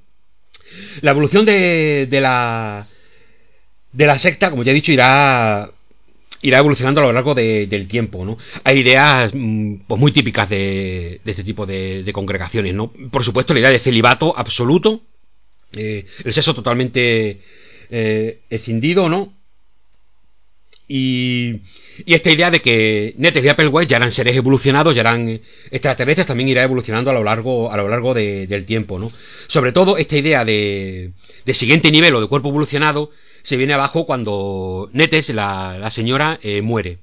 La 1.00 1.12
evolución 1.12 1.44
de, 1.44 2.06
de 2.10 2.20
la 2.20 2.86
de 3.92 4.06
la 4.06 4.18
secta, 4.18 4.50
como 4.50 4.62
ya 4.62 4.72
he 4.72 4.74
dicho, 4.74 4.92
irá 4.92 5.70
irá 6.42 6.58
evolucionando 6.58 7.00
a 7.00 7.04
lo 7.04 7.12
largo 7.12 7.34
de, 7.34 7.66
del 7.66 7.88
tiempo, 7.88 8.24
¿no? 8.24 8.38
Hay 8.64 8.78
ideas 8.78 9.32
mm, 9.34 9.74
pues, 9.86 10.00
muy 10.00 10.12
típicas 10.12 10.48
de, 10.48 11.20
de 11.24 11.30
este 11.30 11.44
tipo 11.44 11.66
de, 11.66 12.02
de, 12.02 12.12
congregaciones, 12.12 12.74
¿no? 12.74 12.92
Por 13.10 13.24
supuesto, 13.24 13.54
la 13.54 13.60
idea 13.60 13.70
de 13.70 13.78
celibato 13.78 14.34
absoluto, 14.36 15.00
eh, 15.72 16.06
el 16.24 16.32
sexo 16.32 16.54
totalmente 16.54 17.40
eh, 17.90 18.40
escindido, 18.50 19.08
¿no? 19.08 19.32
Y, 20.86 21.60
y 22.06 22.14
esta 22.14 22.30
idea 22.30 22.50
de 22.50 22.60
que 22.60 23.14
Netes 23.18 23.44
y 23.44 23.48
Applewhite 23.48 23.90
ya 23.90 23.96
eran 23.98 24.12
seres 24.12 24.36
evolucionados, 24.36 24.94
ya 24.94 25.02
eran 25.02 25.40
extraterrestres, 25.70 26.26
también 26.26 26.48
irá 26.48 26.62
evolucionando 26.62 27.10
a 27.10 27.14
lo 27.14 27.24
largo, 27.24 27.70
a 27.70 27.76
lo 27.76 27.88
largo 27.88 28.14
del 28.14 28.64
tiempo, 28.64 28.98
¿no? 28.98 29.10
Sobre 29.48 29.72
todo 29.72 29.98
esta 29.98 30.16
idea 30.16 30.44
de, 30.44 31.10
de 31.44 31.54
siguiente 31.54 31.90
nivel 31.90 32.14
o 32.14 32.20
de 32.20 32.26
cuerpo 32.28 32.48
evolucionado 32.48 33.10
se 33.48 33.56
viene 33.56 33.72
abajo 33.72 34.04
cuando 34.04 34.90
Netes, 34.92 35.30
la, 35.30 35.88
señora, 35.90 36.38
eh, 36.42 36.60
muere. 36.60 36.98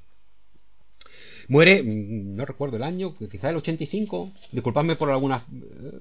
Muere, 1.47 1.81
mm, 1.81 2.35
no 2.35 2.45
recuerdo 2.45 2.77
el 2.77 2.83
año, 2.83 3.15
quizá 3.31 3.49
el 3.49 3.55
85, 3.55 4.31
disculpadme 4.51 4.95
por 4.95 5.09
algunas... 5.09 5.41
Eh, 5.41 5.97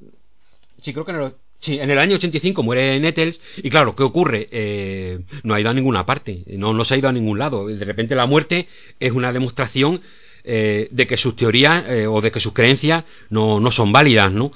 sí, 0.83 0.93
creo 0.93 1.07
que 1.07 1.13
en 1.13 1.23
el, 1.23 1.33
sí, 1.61 1.79
en 1.81 1.91
el 1.91 1.99
año 1.99 2.17
85 2.17 2.63
muere 2.63 3.01
Nettles 3.01 3.41
y 3.57 3.71
claro, 3.71 3.97
¿qué 3.97 4.03
ocurre? 4.03 4.49
Eh, 4.51 5.21
no 5.45 5.55
ha 5.55 5.61
ido 5.61 5.71
a 5.71 5.75
ninguna 5.75 6.05
parte, 6.05 6.43
no, 6.47 6.75
no 6.75 6.85
se 6.85 6.93
ha 6.93 6.99
ido 6.99 7.09
a 7.09 7.13
ningún 7.13 7.39
lado. 7.39 7.67
De 7.69 7.83
repente 7.83 8.15
la 8.15 8.27
muerte 8.27 8.69
es 9.01 9.13
una 9.13 9.33
demostración 9.33 10.03
de 10.45 11.07
que 11.09 11.17
sus 11.17 11.37
teorías 11.37 11.87
o 12.07 12.21
de 12.21 12.31
que 12.31 12.39
sus 12.39 12.53
creencias 12.53 13.05
no, 13.31 13.61
no 13.61 13.71
son 13.71 13.93
válidas, 13.93 14.31
¿no? 14.31 14.53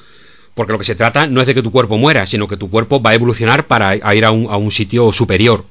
Porque 0.52 0.72
lo 0.72 0.78
que 0.78 0.84
se 0.84 0.96
trata 0.96 1.26
no 1.26 1.40
es 1.40 1.46
de 1.46 1.54
que 1.54 1.62
tu 1.62 1.72
cuerpo 1.72 1.96
muera, 1.96 2.26
sino 2.26 2.46
que 2.46 2.58
tu 2.58 2.68
cuerpo 2.68 3.00
va 3.00 3.12
a 3.12 3.14
evolucionar 3.14 3.66
para 3.68 3.96
ir 4.14 4.24
a 4.26 4.30
un, 4.30 4.50
a 4.50 4.58
un 4.58 4.70
sitio 4.70 5.12
superior. 5.12 5.64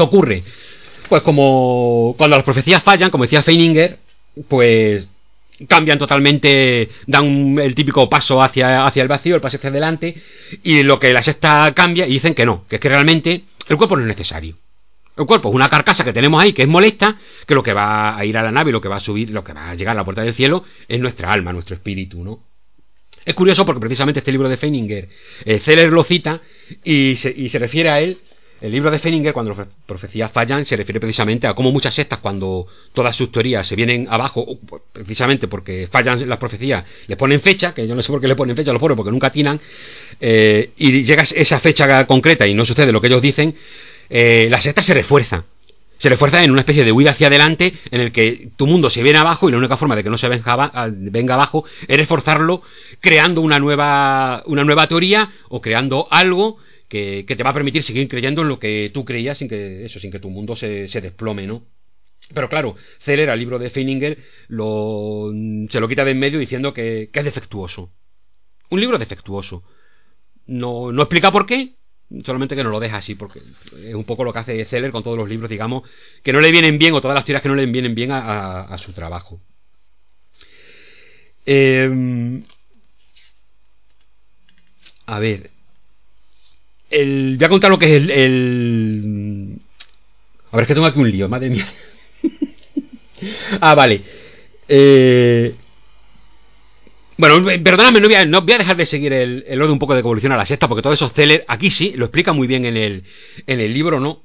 ¿Qué 0.00 0.04
ocurre? 0.04 0.44
Pues 1.10 1.20
como 1.20 2.14
cuando 2.16 2.34
las 2.34 2.44
profecías 2.44 2.82
fallan, 2.82 3.10
como 3.10 3.24
decía 3.24 3.42
Feininger, 3.42 3.98
pues 4.48 5.06
cambian 5.68 5.98
totalmente, 5.98 6.88
dan 7.06 7.58
el 7.58 7.74
típico 7.74 8.08
paso 8.08 8.42
hacia, 8.42 8.86
hacia 8.86 9.02
el 9.02 9.08
vacío, 9.08 9.34
el 9.34 9.42
paso 9.42 9.58
hacia 9.58 9.68
adelante, 9.68 10.16
y 10.62 10.84
lo 10.84 10.98
que 10.98 11.12
la 11.12 11.22
sexta 11.22 11.74
cambia 11.74 12.06
y 12.06 12.12
dicen 12.12 12.34
que 12.34 12.46
no, 12.46 12.64
que 12.66 12.76
es 12.76 12.80
que 12.80 12.88
realmente 12.88 13.44
el 13.68 13.76
cuerpo 13.76 13.94
no 13.94 14.02
es 14.02 14.08
necesario. 14.08 14.56
El 15.18 15.26
cuerpo 15.26 15.50
es 15.50 15.54
una 15.54 15.68
carcasa 15.68 16.02
que 16.02 16.14
tenemos 16.14 16.42
ahí 16.42 16.54
que 16.54 16.62
es 16.62 16.68
molesta, 16.68 17.18
que 17.46 17.54
lo 17.54 17.62
que 17.62 17.74
va 17.74 18.16
a 18.16 18.24
ir 18.24 18.38
a 18.38 18.42
la 18.42 18.50
nave, 18.50 18.72
lo 18.72 18.80
que 18.80 18.88
va 18.88 18.96
a 18.96 19.00
subir, 19.00 19.28
lo 19.28 19.44
que 19.44 19.52
va 19.52 19.68
a 19.68 19.74
llegar 19.74 19.94
a 19.96 20.00
la 20.00 20.04
puerta 20.06 20.22
del 20.22 20.32
cielo 20.32 20.64
es 20.88 20.98
nuestra 20.98 21.30
alma, 21.30 21.52
nuestro 21.52 21.74
espíritu, 21.76 22.24
¿no? 22.24 22.42
Es 23.22 23.34
curioso 23.34 23.66
porque 23.66 23.80
precisamente 23.80 24.20
este 24.20 24.32
libro 24.32 24.48
de 24.48 24.56
Feininger, 24.56 25.10
eh, 25.44 25.88
lo 25.90 26.04
cita 26.04 26.40
y 26.84 27.16
se, 27.16 27.34
y 27.36 27.50
se 27.50 27.58
refiere 27.58 27.90
a 27.90 28.00
él 28.00 28.16
el 28.60 28.72
libro 28.72 28.90
de 28.90 28.98
Feininger, 28.98 29.32
cuando 29.32 29.54
las 29.54 29.66
profecías 29.86 30.30
fallan, 30.30 30.66
se 30.66 30.76
refiere 30.76 31.00
precisamente 31.00 31.46
a 31.46 31.54
cómo 31.54 31.72
muchas 31.72 31.94
sectas, 31.94 32.18
cuando 32.18 32.66
todas 32.92 33.16
sus 33.16 33.32
teorías 33.32 33.66
se 33.66 33.74
vienen 33.74 34.06
abajo, 34.10 34.46
precisamente 34.92 35.48
porque 35.48 35.88
fallan 35.90 36.28
las 36.28 36.38
profecías, 36.38 36.84
les 37.06 37.16
ponen 37.16 37.40
fecha, 37.40 37.72
que 37.72 37.88
yo 37.88 37.94
no 37.94 38.02
sé 38.02 38.12
por 38.12 38.20
qué 38.20 38.28
le 38.28 38.36
ponen 38.36 38.56
fecha, 38.56 38.72
lo 38.72 38.78
ponen 38.78 38.96
porque 38.96 39.10
nunca 39.10 39.28
atinan, 39.28 39.60
eh, 40.20 40.70
y 40.76 41.04
llega 41.04 41.22
esa 41.22 41.58
fecha 41.58 42.06
concreta 42.06 42.46
y 42.46 42.54
no 42.54 42.66
sucede 42.66 42.92
lo 42.92 43.00
que 43.00 43.06
ellos 43.06 43.22
dicen, 43.22 43.56
eh, 44.10 44.48
la 44.50 44.60
secta 44.60 44.82
se 44.82 44.92
refuerza. 44.92 45.44
Se 45.96 46.08
refuerza 46.08 46.42
en 46.42 46.50
una 46.50 46.60
especie 46.60 46.82
de 46.82 46.92
huida 46.92 47.10
hacia 47.10 47.26
adelante 47.26 47.74
en 47.90 48.00
el 48.00 48.10
que 48.10 48.48
tu 48.56 48.66
mundo 48.66 48.88
se 48.88 49.02
viene 49.02 49.18
abajo 49.18 49.48
y 49.48 49.52
la 49.52 49.58
única 49.58 49.76
forma 49.76 49.96
de 49.96 50.02
que 50.02 50.08
no 50.08 50.16
se 50.16 50.28
venga, 50.28 50.70
venga 50.88 51.34
abajo 51.34 51.66
es 51.86 51.98
reforzarlo 51.98 52.62
creando 53.00 53.42
una 53.42 53.58
nueva, 53.58 54.42
una 54.46 54.64
nueva 54.64 54.86
teoría 54.86 55.30
o 55.50 55.60
creando 55.60 56.08
algo 56.10 56.56
que, 56.90 57.24
te 57.24 57.42
va 57.44 57.50
a 57.50 57.54
permitir 57.54 57.84
seguir 57.84 58.08
creyendo 58.08 58.42
en 58.42 58.48
lo 58.48 58.58
que 58.58 58.90
tú 58.92 59.04
creías 59.04 59.38
sin 59.38 59.48
que 59.48 59.84
eso, 59.84 60.00
sin 60.00 60.10
que 60.10 60.18
tu 60.18 60.28
mundo 60.28 60.56
se, 60.56 60.88
desplome, 60.88 61.46
¿no? 61.46 61.64
Pero 62.34 62.48
claro, 62.48 62.74
Zeller 63.00 63.30
al 63.30 63.38
libro 63.38 63.58
de 63.60 63.70
Feininger 63.70 64.18
lo, 64.48 65.32
se 65.70 65.80
lo 65.80 65.88
quita 65.88 66.04
de 66.04 66.10
en 66.10 66.18
medio 66.18 66.38
diciendo 66.38 66.74
que, 66.74 67.08
es 67.12 67.24
defectuoso. 67.24 67.92
Un 68.70 68.80
libro 68.80 68.98
defectuoso. 68.98 69.62
No, 70.46 70.90
no 70.90 71.02
explica 71.02 71.30
por 71.30 71.46
qué, 71.46 71.76
solamente 72.24 72.56
que 72.56 72.64
no 72.64 72.70
lo 72.70 72.80
deja 72.80 72.96
así, 72.96 73.14
porque 73.14 73.40
es 73.84 73.94
un 73.94 74.04
poco 74.04 74.24
lo 74.24 74.32
que 74.32 74.40
hace 74.40 74.64
Zeller 74.64 74.90
con 74.90 75.04
todos 75.04 75.16
los 75.16 75.28
libros, 75.28 75.48
digamos, 75.48 75.88
que 76.24 76.32
no 76.32 76.40
le 76.40 76.50
vienen 76.50 76.78
bien, 76.78 76.94
o 76.94 77.00
todas 77.00 77.14
las 77.14 77.24
teorías 77.24 77.42
que 77.42 77.48
no 77.48 77.54
le 77.54 77.66
vienen 77.66 77.94
bien 77.94 78.10
a, 78.12 78.76
su 78.78 78.92
trabajo. 78.92 79.40
Em, 81.46 82.42
a 85.06 85.18
ver, 85.20 85.49
el, 86.90 87.36
voy 87.38 87.46
a 87.46 87.48
contar 87.48 87.70
lo 87.70 87.78
que 87.78 87.96
es 87.96 88.02
el, 88.08 89.60
A 90.50 90.56
ver, 90.56 90.62
es 90.64 90.68
que 90.68 90.74
tengo 90.74 90.86
aquí 90.86 90.98
un 90.98 91.10
lío, 91.10 91.28
madre 91.28 91.50
mía. 91.50 91.66
ah, 93.60 93.74
vale. 93.74 94.02
Eh... 94.68 95.54
Bueno, 97.16 97.44
perdóname, 97.62 98.00
no 98.00 98.08
voy, 98.08 98.54
a, 98.54 98.58
dejar 98.58 98.78
de 98.78 98.86
seguir 98.86 99.12
el, 99.12 99.44
el 99.46 99.60
orden 99.60 99.74
un 99.74 99.78
poco 99.78 99.92
de 99.92 100.00
evolución 100.00 100.32
a 100.32 100.38
la 100.38 100.46
sexta, 100.46 100.68
porque 100.68 100.80
todo 100.80 100.94
eso 100.94 101.10
Zeller, 101.10 101.44
aquí 101.48 101.70
sí, 101.70 101.92
lo 101.94 102.06
explica 102.06 102.32
muy 102.32 102.46
bien 102.46 102.64
en 102.64 102.78
el, 102.78 103.04
en 103.46 103.60
el 103.60 103.74
libro, 103.74 104.00
¿no? 104.00 104.24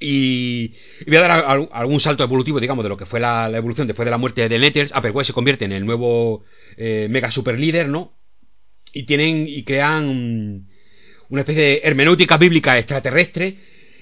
Y, 0.00 0.74
voy 1.06 1.16
a 1.16 1.20
dar 1.20 1.68
algún 1.72 2.00
salto 2.00 2.22
evolutivo, 2.22 2.60
digamos, 2.60 2.84
de 2.84 2.88
lo 2.88 2.96
que 2.96 3.06
fue 3.06 3.18
la, 3.18 3.50
evolución 3.54 3.86
después 3.86 4.04
de 4.04 4.10
la 4.10 4.18
muerte 4.18 4.48
de 4.48 4.58
Nettles. 4.58 4.92
Applewhite 4.94 5.26
se 5.26 5.32
convierte 5.32 5.64
en 5.64 5.72
el 5.72 5.84
nuevo 5.84 6.44
eh, 6.76 7.08
mega 7.10 7.30
super 7.30 7.58
líder, 7.58 7.88
¿no? 7.88 8.12
Y 8.92 9.04
tienen 9.04 9.46
y 9.48 9.64
crean 9.64 10.68
una 11.30 11.42
especie 11.42 11.62
de 11.62 11.80
hermenéutica 11.84 12.36
bíblica 12.36 12.78
extraterrestre 12.78 13.56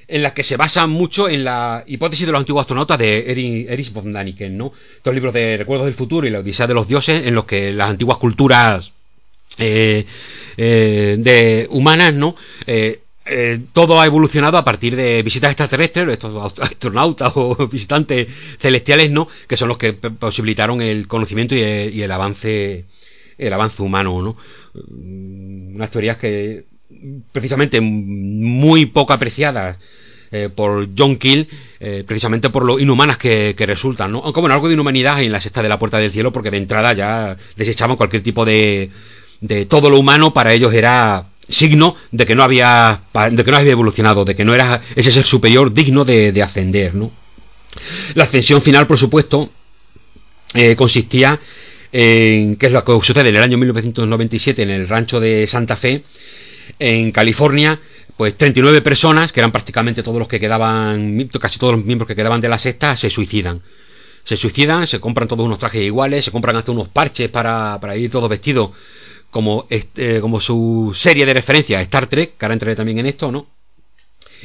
en 0.09 0.23
la 0.23 0.33
que 0.33 0.43
se 0.43 0.57
basa 0.57 0.87
mucho 0.87 1.29
en 1.29 1.45
la 1.45 1.83
hipótesis 1.87 2.27
de 2.27 2.33
los 2.33 2.39
antiguos 2.39 2.63
astronautas 2.63 2.99
de 2.99 3.31
Erich 3.69 3.93
von 3.93 4.13
Daniken, 4.13 4.57
¿no? 4.57 4.73
Estos 4.97 5.15
libros 5.15 5.35
de 5.35 5.57
Recuerdos 5.57 5.87
del 5.87 5.95
Futuro 5.95 6.27
y 6.27 6.31
la 6.31 6.41
Odisea 6.41 6.67
de 6.67 6.75
los 6.75 6.87
Dioses, 6.87 7.27
en 7.27 7.35
los 7.35 7.45
que 7.45 7.73
las 7.73 7.91
antiguas 7.91 8.19
culturas 8.19 8.93
eh, 9.59 10.07
eh, 10.57 11.17
de 11.19 11.67
humanas, 11.71 12.15
¿no? 12.15 12.37
Eh, 12.67 13.01
todo 13.73 14.01
ha 14.01 14.07
evolucionado 14.07 14.57
a 14.57 14.65
partir 14.65 14.95
de 14.95 15.21
visitas 15.25 15.51
extraterrestres, 15.51 16.09
estos 16.09 16.57
astronautas 16.61 17.33
o 17.35 17.67
visitantes 17.73 18.29
celestiales, 18.59 19.11
¿no? 19.11 19.27
Que 19.49 19.57
son 19.57 19.69
los 19.69 19.79
que 19.79 19.93
posibilitaron 19.95 20.81
el 20.81 21.09
conocimiento 21.09 21.57
y 21.57 21.63
el, 22.01 22.13
avance, 22.13 22.85
el 23.37 23.53
avance 23.53 23.83
humano, 23.83 24.23
¿no? 24.23 24.37
Unas 24.75 25.91
teorías 25.91 26.19
que 26.19 26.67
precisamente 27.33 27.81
muy 27.81 28.87
poco 28.87 29.13
apreciadas 29.13 29.77
eh, 30.33 30.49
por 30.55 30.89
John 30.97 31.17
Kill, 31.17 31.49
eh, 31.79 32.05
precisamente 32.07 32.51
por 32.51 32.65
lo 32.65 32.79
inhumanas 32.79 33.17
que, 33.17 33.55
resultan, 33.59 34.13
¿no? 34.13 34.23
Aunque 34.25 34.41
bueno, 34.41 34.55
algo 34.55 34.69
de 34.69 34.75
inhumanidad 34.75 35.23
en 35.23 35.33
la 35.33 35.41
sexta 35.41 35.63
de 35.63 35.69
la 35.69 35.79
Puerta 35.79 35.99
del 35.99 36.11
Cielo, 36.11 36.33
porque 36.33 36.51
de 36.51 36.57
entrada 36.57 36.93
ya 36.95 37.37
desechaban 37.57 37.97
cualquier 37.97 38.23
tipo 38.23 38.45
de, 38.45 38.91
de 39.41 39.67
todo 39.67 39.89
lo 39.89 39.99
humano, 39.99 40.33
para 40.33 40.53
ellos 40.53 40.75
era 40.75 41.27
signo 41.49 41.95
de 42.11 42.27
que 42.27 42.35
no 42.35 42.43
había 42.43 43.03
de 43.31 43.45
que 43.45 43.51
no 43.51 43.57
había 43.57 43.73
evolucionado, 43.73 44.25
de 44.25 44.35
que 44.35 44.45
no 44.45 44.55
era 44.55 44.83
ese 44.95 45.13
ser 45.13 45.25
superior 45.25 45.73
digno 45.73 46.05
de, 46.05 46.43
ascender, 46.43 46.95
¿no? 46.95 47.13
La 48.15 48.25
ascensión 48.25 48.63
final, 48.63 48.87
por 48.87 48.99
supuesto, 48.99 49.51
eh, 50.55 50.75
consistía 50.77 51.39
en, 51.93 52.57
que 52.57 52.67
es 52.67 52.73
lo 52.73 52.85
que 52.85 52.93
sucede 52.93 53.29
en 53.29 53.37
el 53.37 53.43
año 53.43 53.59
1997 53.59 54.63
en 54.63 54.71
el 54.71 54.89
rancho 54.89 55.21
de 55.21 55.47
Santa 55.47 55.77
Fe, 55.77 56.03
en 56.79 57.13
California, 57.13 57.81
pues 58.17 58.37
39 58.37 58.81
personas, 58.83 59.33
que 59.33 59.41
eran 59.41 59.53
prácticamente 59.53 60.03
todos 60.03 60.19
los 60.19 60.29
que 60.29 60.41
quedaban, 60.41 61.29
casi 61.41 61.59
todos 61.59 61.77
los 61.77 61.85
miembros 61.85 62.09
que 62.09 62.17
quedaban 62.17 62.41
de 62.41 62.49
la 62.49 62.59
secta, 62.59 62.97
se 62.97 63.11
suicidan. 63.11 63.63
Se 64.25 64.37
suicidan, 64.37 64.87
se 64.87 64.99
compran 64.99 65.29
todos 65.29 65.47
unos 65.47 65.59
trajes 65.59 65.83
iguales, 65.83 66.25
se 66.25 66.33
compran 66.33 66.57
hasta 66.57 66.73
unos 66.73 66.89
parches 66.89 67.29
para, 67.29 67.79
para 67.81 67.97
ir 67.97 68.11
todos 68.11 68.29
vestidos 68.29 68.71
como, 69.31 69.67
este, 69.69 70.21
como 70.21 70.41
su 70.41 70.93
serie 70.95 71.27
de 71.27 71.35
referencia, 71.35 71.81
Star 71.83 72.07
Trek, 72.07 72.37
que 72.37 72.45
ahora 72.45 72.55
entraré 72.55 72.75
también 72.75 72.99
en 72.99 73.07
esto, 73.07 73.31
¿no? 73.31 73.47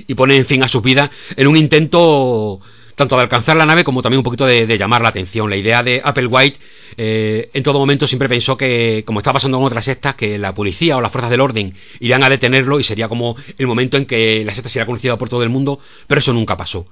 Y 0.07 0.15
ponen 0.15 0.45
fin 0.45 0.63
a 0.63 0.67
sus 0.67 0.83
vidas 0.83 1.09
en 1.35 1.47
un 1.47 1.55
intento 1.55 2.59
tanto 3.01 3.15
de 3.15 3.23
alcanzar 3.23 3.57
la 3.57 3.65
nave 3.65 3.83
como 3.83 4.01
también 4.01 4.19
un 4.19 4.23
poquito 4.23 4.45
de, 4.45 4.77
llamar 4.77 5.01
la 5.01 5.09
atención. 5.09 5.49
La 5.49 5.55
idea 5.55 5.81
de 5.81 6.01
Applewhite 6.03 6.59
eh, 6.97 7.49
en 7.53 7.63
todo 7.63 7.79
momento 7.79 8.07
siempre 8.07 8.29
pensó 8.29 8.57
que, 8.57 9.03
como 9.07 9.19
está 9.19 9.33
pasando 9.33 9.57
en 9.57 9.63
otras 9.63 9.85
sectas, 9.85 10.15
que 10.15 10.37
la 10.37 10.53
policía 10.53 10.97
o 10.97 11.01
las 11.01 11.11
fuerzas 11.11 11.31
del 11.31 11.41
orden 11.41 11.73
irían 11.99 12.23
a 12.23 12.29
detenerlo 12.29 12.79
y 12.79 12.83
sería 12.83 13.07
como 13.07 13.35
el 13.57 13.65
momento 13.65 13.97
en 13.97 14.05
que 14.05 14.45
la 14.45 14.53
secta 14.53 14.69
sería 14.69 14.85
conocida 14.85 15.17
por 15.17 15.29
todo 15.29 15.41
el 15.41 15.49
mundo, 15.49 15.79
pero 16.07 16.19
eso 16.19 16.31
nunca 16.31 16.55
pasó. 16.57 16.85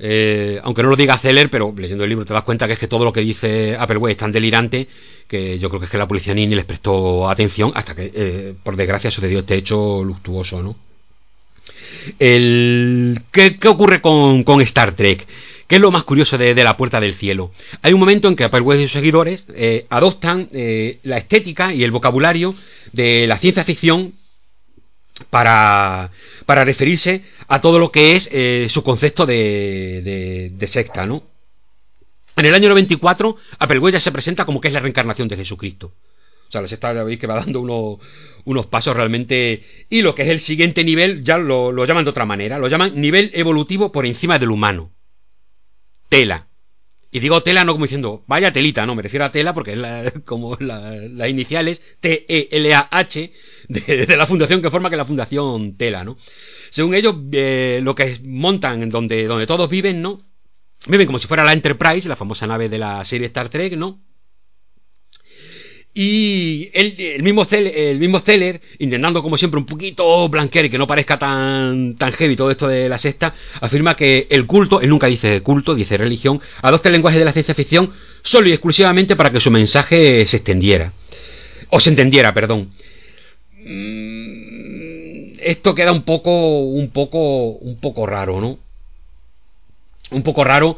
Eh, 0.00 0.60
aunque 0.62 0.82
no 0.82 0.90
lo 0.90 0.96
diga 0.96 1.18
Zeller, 1.18 1.50
pero 1.50 1.72
leyendo 1.76 2.04
el 2.04 2.10
libro 2.10 2.24
te 2.24 2.32
das 2.32 2.44
cuenta 2.44 2.66
que 2.66 2.72
es 2.72 2.78
que 2.78 2.86
todo 2.86 3.04
lo 3.04 3.12
que 3.12 3.20
dice 3.20 3.76
Applewhite 3.76 4.12
es 4.12 4.16
tan 4.16 4.30
delirante 4.30 4.86
que 5.26 5.58
yo 5.58 5.68
creo 5.70 5.80
que 5.80 5.86
es 5.86 5.90
que 5.90 5.98
la 5.98 6.06
policía 6.06 6.34
ni, 6.34 6.46
les 6.46 6.64
prestó 6.64 7.28
atención 7.28 7.72
hasta 7.74 7.94
que, 7.94 8.10
eh, 8.14 8.54
por 8.62 8.76
desgracia, 8.76 9.10
sucedió 9.10 9.40
este 9.40 9.56
hecho 9.56 10.02
luctuoso, 10.02 10.62
¿no? 10.62 10.87
El... 12.18 13.20
¿Qué, 13.30 13.56
ocurre 13.68 14.00
con, 14.00 14.60
Star 14.62 14.92
Trek? 14.92 15.26
¿Qué 15.66 15.76
es 15.76 15.80
lo 15.80 15.90
más 15.90 16.04
curioso 16.04 16.38
de, 16.38 16.54
la 16.54 16.76
Puerta 16.76 17.00
del 17.00 17.14
Cielo? 17.14 17.52
Hay 17.82 17.92
un 17.92 18.00
momento 18.00 18.28
en 18.28 18.36
que 18.36 18.44
Applewhite 18.44 18.82
y 18.82 18.84
sus 18.84 18.92
seguidores 18.92 19.44
eh, 19.54 19.86
adoptan 19.90 20.48
eh, 20.52 20.98
la 21.02 21.18
estética 21.18 21.74
y 21.74 21.84
el 21.84 21.90
vocabulario 21.90 22.54
de 22.92 23.26
la 23.26 23.36
ciencia 23.36 23.64
ficción 23.64 24.14
para, 25.30 26.10
para 26.46 26.64
referirse 26.64 27.22
a 27.48 27.60
todo 27.60 27.78
lo 27.78 27.90
que 27.90 28.16
es 28.16 28.28
eh, 28.32 28.68
su 28.70 28.82
concepto 28.82 29.26
de, 29.26 30.52
secta, 30.66 31.06
¿no? 31.06 31.22
En 32.36 32.46
el 32.46 32.54
año 32.54 32.68
94, 32.68 33.36
Applewhite 33.58 33.96
ya 33.96 34.00
se 34.00 34.12
presenta 34.12 34.44
como 34.44 34.60
que 34.60 34.68
es 34.68 34.74
la 34.74 34.80
reencarnación 34.80 35.26
de 35.26 35.36
Jesucristo. 35.36 35.92
O 36.48 36.50
sea, 36.50 36.62
la 36.62 36.68
secta 36.68 36.94
ya 36.94 37.04
veis 37.04 37.18
que 37.18 37.26
va 37.26 37.36
dando 37.36 37.60
unos, 37.60 37.98
unos 38.44 38.66
pasos 38.66 38.96
realmente... 38.96 39.64
Y 39.90 40.02
lo 40.02 40.14
que 40.14 40.22
es 40.22 40.28
el 40.28 40.40
siguiente 40.40 40.82
nivel 40.82 41.22
ya 41.22 41.36
lo, 41.36 41.84
llaman 41.84 42.04
de 42.04 42.10
otra 42.10 42.24
manera. 42.24 42.58
Lo 42.58 42.68
llaman 42.68 42.98
nivel 43.00 43.30
evolutivo 43.34 43.92
por 43.92 44.06
encima 44.06 44.38
del 44.38 44.50
humano. 44.50 44.90
tela. 46.08 46.46
Y 47.10 47.20
digo 47.20 47.42
tela 47.42 47.64
no 47.64 47.72
como 47.72 47.86
diciendo, 47.86 48.22
vaya 48.26 48.52
telita, 48.52 48.84
no, 48.84 48.94
me 48.94 49.00
refiero 49.00 49.24
a 49.24 49.32
tela 49.32 49.54
porque 49.54 49.72
es 49.72 50.12
como 50.24 50.56
las 50.56 51.28
iniciales 51.28 51.80
T-E-L-A-H 52.00 53.32
de, 53.68 54.16
la 54.16 54.26
fundación 54.26 54.60
que 54.60 54.70
forma 54.70 54.90
que 54.90 54.96
la 54.96 55.06
fundación 55.06 55.76
tela, 55.76 56.04
¿no? 56.04 56.18
Según 56.70 56.94
ellos, 56.94 57.16
eh, 57.32 57.80
lo 57.82 57.94
que 57.94 58.18
montan 58.24 58.90
donde, 58.90 59.26
donde 59.26 59.46
todos 59.46 59.70
viven, 59.70 60.02
¿no? 60.02 60.22
Viven 60.86 61.06
como 61.06 61.18
si 61.18 61.26
fuera 61.26 61.44
la 61.44 61.52
Enterprise, 61.52 62.08
la 62.08 62.16
famosa 62.16 62.46
nave 62.46 62.68
de 62.68 62.78
la 62.78 63.04
serie 63.04 63.26
Star 63.28 63.48
Trek, 63.48 63.74
¿no? 63.74 64.00
Y 65.94 66.70
el, 66.74 67.22
mismo 67.22 67.44
Zeller, 67.44 67.76
el 67.76 67.98
mismo 67.98 68.22
intentando 68.78 69.22
como 69.22 69.36
siempre 69.36 69.58
un 69.58 69.66
poquito 69.66 70.28
blanquear 70.28 70.66
y 70.66 70.70
que 70.70 70.78
no 70.78 70.86
parezca 70.86 71.18
tan, 71.18 71.96
tan 71.96 72.12
heavy 72.12 72.36
todo 72.36 72.50
esto 72.50 72.68
de 72.68 72.88
la 72.88 72.98
sexta, 72.98 73.34
afirma 73.60 73.96
que 73.96 74.28
el 74.30 74.46
culto, 74.46 74.80
él 74.80 74.90
nunca 74.90 75.08
dice 75.08 75.40
culto, 75.42 75.74
dice 75.74 75.96
religión, 75.96 76.40
adopta 76.62 76.88
el 76.88 76.92
lenguaje 76.92 77.18
de 77.18 77.24
la 77.24 77.32
ciencia 77.32 77.54
ficción 77.54 77.92
solo 78.22 78.48
y 78.48 78.52
exclusivamente 78.52 79.16
para 79.16 79.30
que 79.30 79.40
su 79.40 79.50
mensaje 79.50 80.24
se 80.26 80.36
extendiera. 80.36 80.92
O 81.70 81.80
se 81.80 81.90
entendiera, 81.90 82.32
perdón. 82.32 82.70
Mm, 83.64 85.32
esto 85.40 85.74
queda 85.74 85.92
un 85.92 86.02
poco, 86.02 86.60
un 86.60 86.90
poco, 86.90 87.48
un 87.48 87.76
poco 87.80 88.06
raro, 88.06 88.40
¿no? 88.40 88.58
Un 90.10 90.22
poco 90.22 90.44
raro 90.44 90.76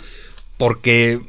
porque... 0.57 1.21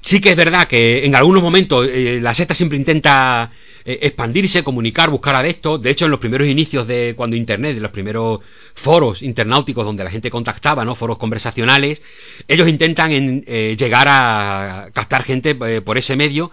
Sí 0.00 0.20
que 0.20 0.30
es 0.30 0.36
verdad 0.36 0.68
que 0.68 1.04
en 1.04 1.16
algunos 1.16 1.42
momentos 1.42 1.88
eh, 1.88 2.20
la 2.22 2.34
secta 2.34 2.54
siempre 2.54 2.78
intenta 2.78 3.50
eh, 3.84 3.98
expandirse, 4.02 4.62
comunicar, 4.62 5.10
buscar 5.10 5.34
adeptos. 5.34 5.82
De 5.82 5.90
hecho, 5.90 6.04
en 6.04 6.12
los 6.12 6.20
primeros 6.20 6.46
inicios 6.46 6.86
de 6.86 7.14
cuando 7.16 7.34
Internet, 7.34 7.76
en 7.76 7.82
los 7.82 7.90
primeros 7.90 8.40
foros 8.74 9.22
internauticos 9.22 9.84
donde 9.84 10.04
la 10.04 10.10
gente 10.10 10.30
contactaba, 10.30 10.84
¿no? 10.84 10.94
Foros 10.94 11.18
conversacionales, 11.18 12.00
ellos 12.46 12.68
intentan 12.68 13.10
eh, 13.12 13.76
llegar 13.76 14.06
a 14.08 14.90
captar 14.92 15.24
gente 15.24 15.56
por 15.56 15.98
ese 15.98 16.14
medio. 16.14 16.52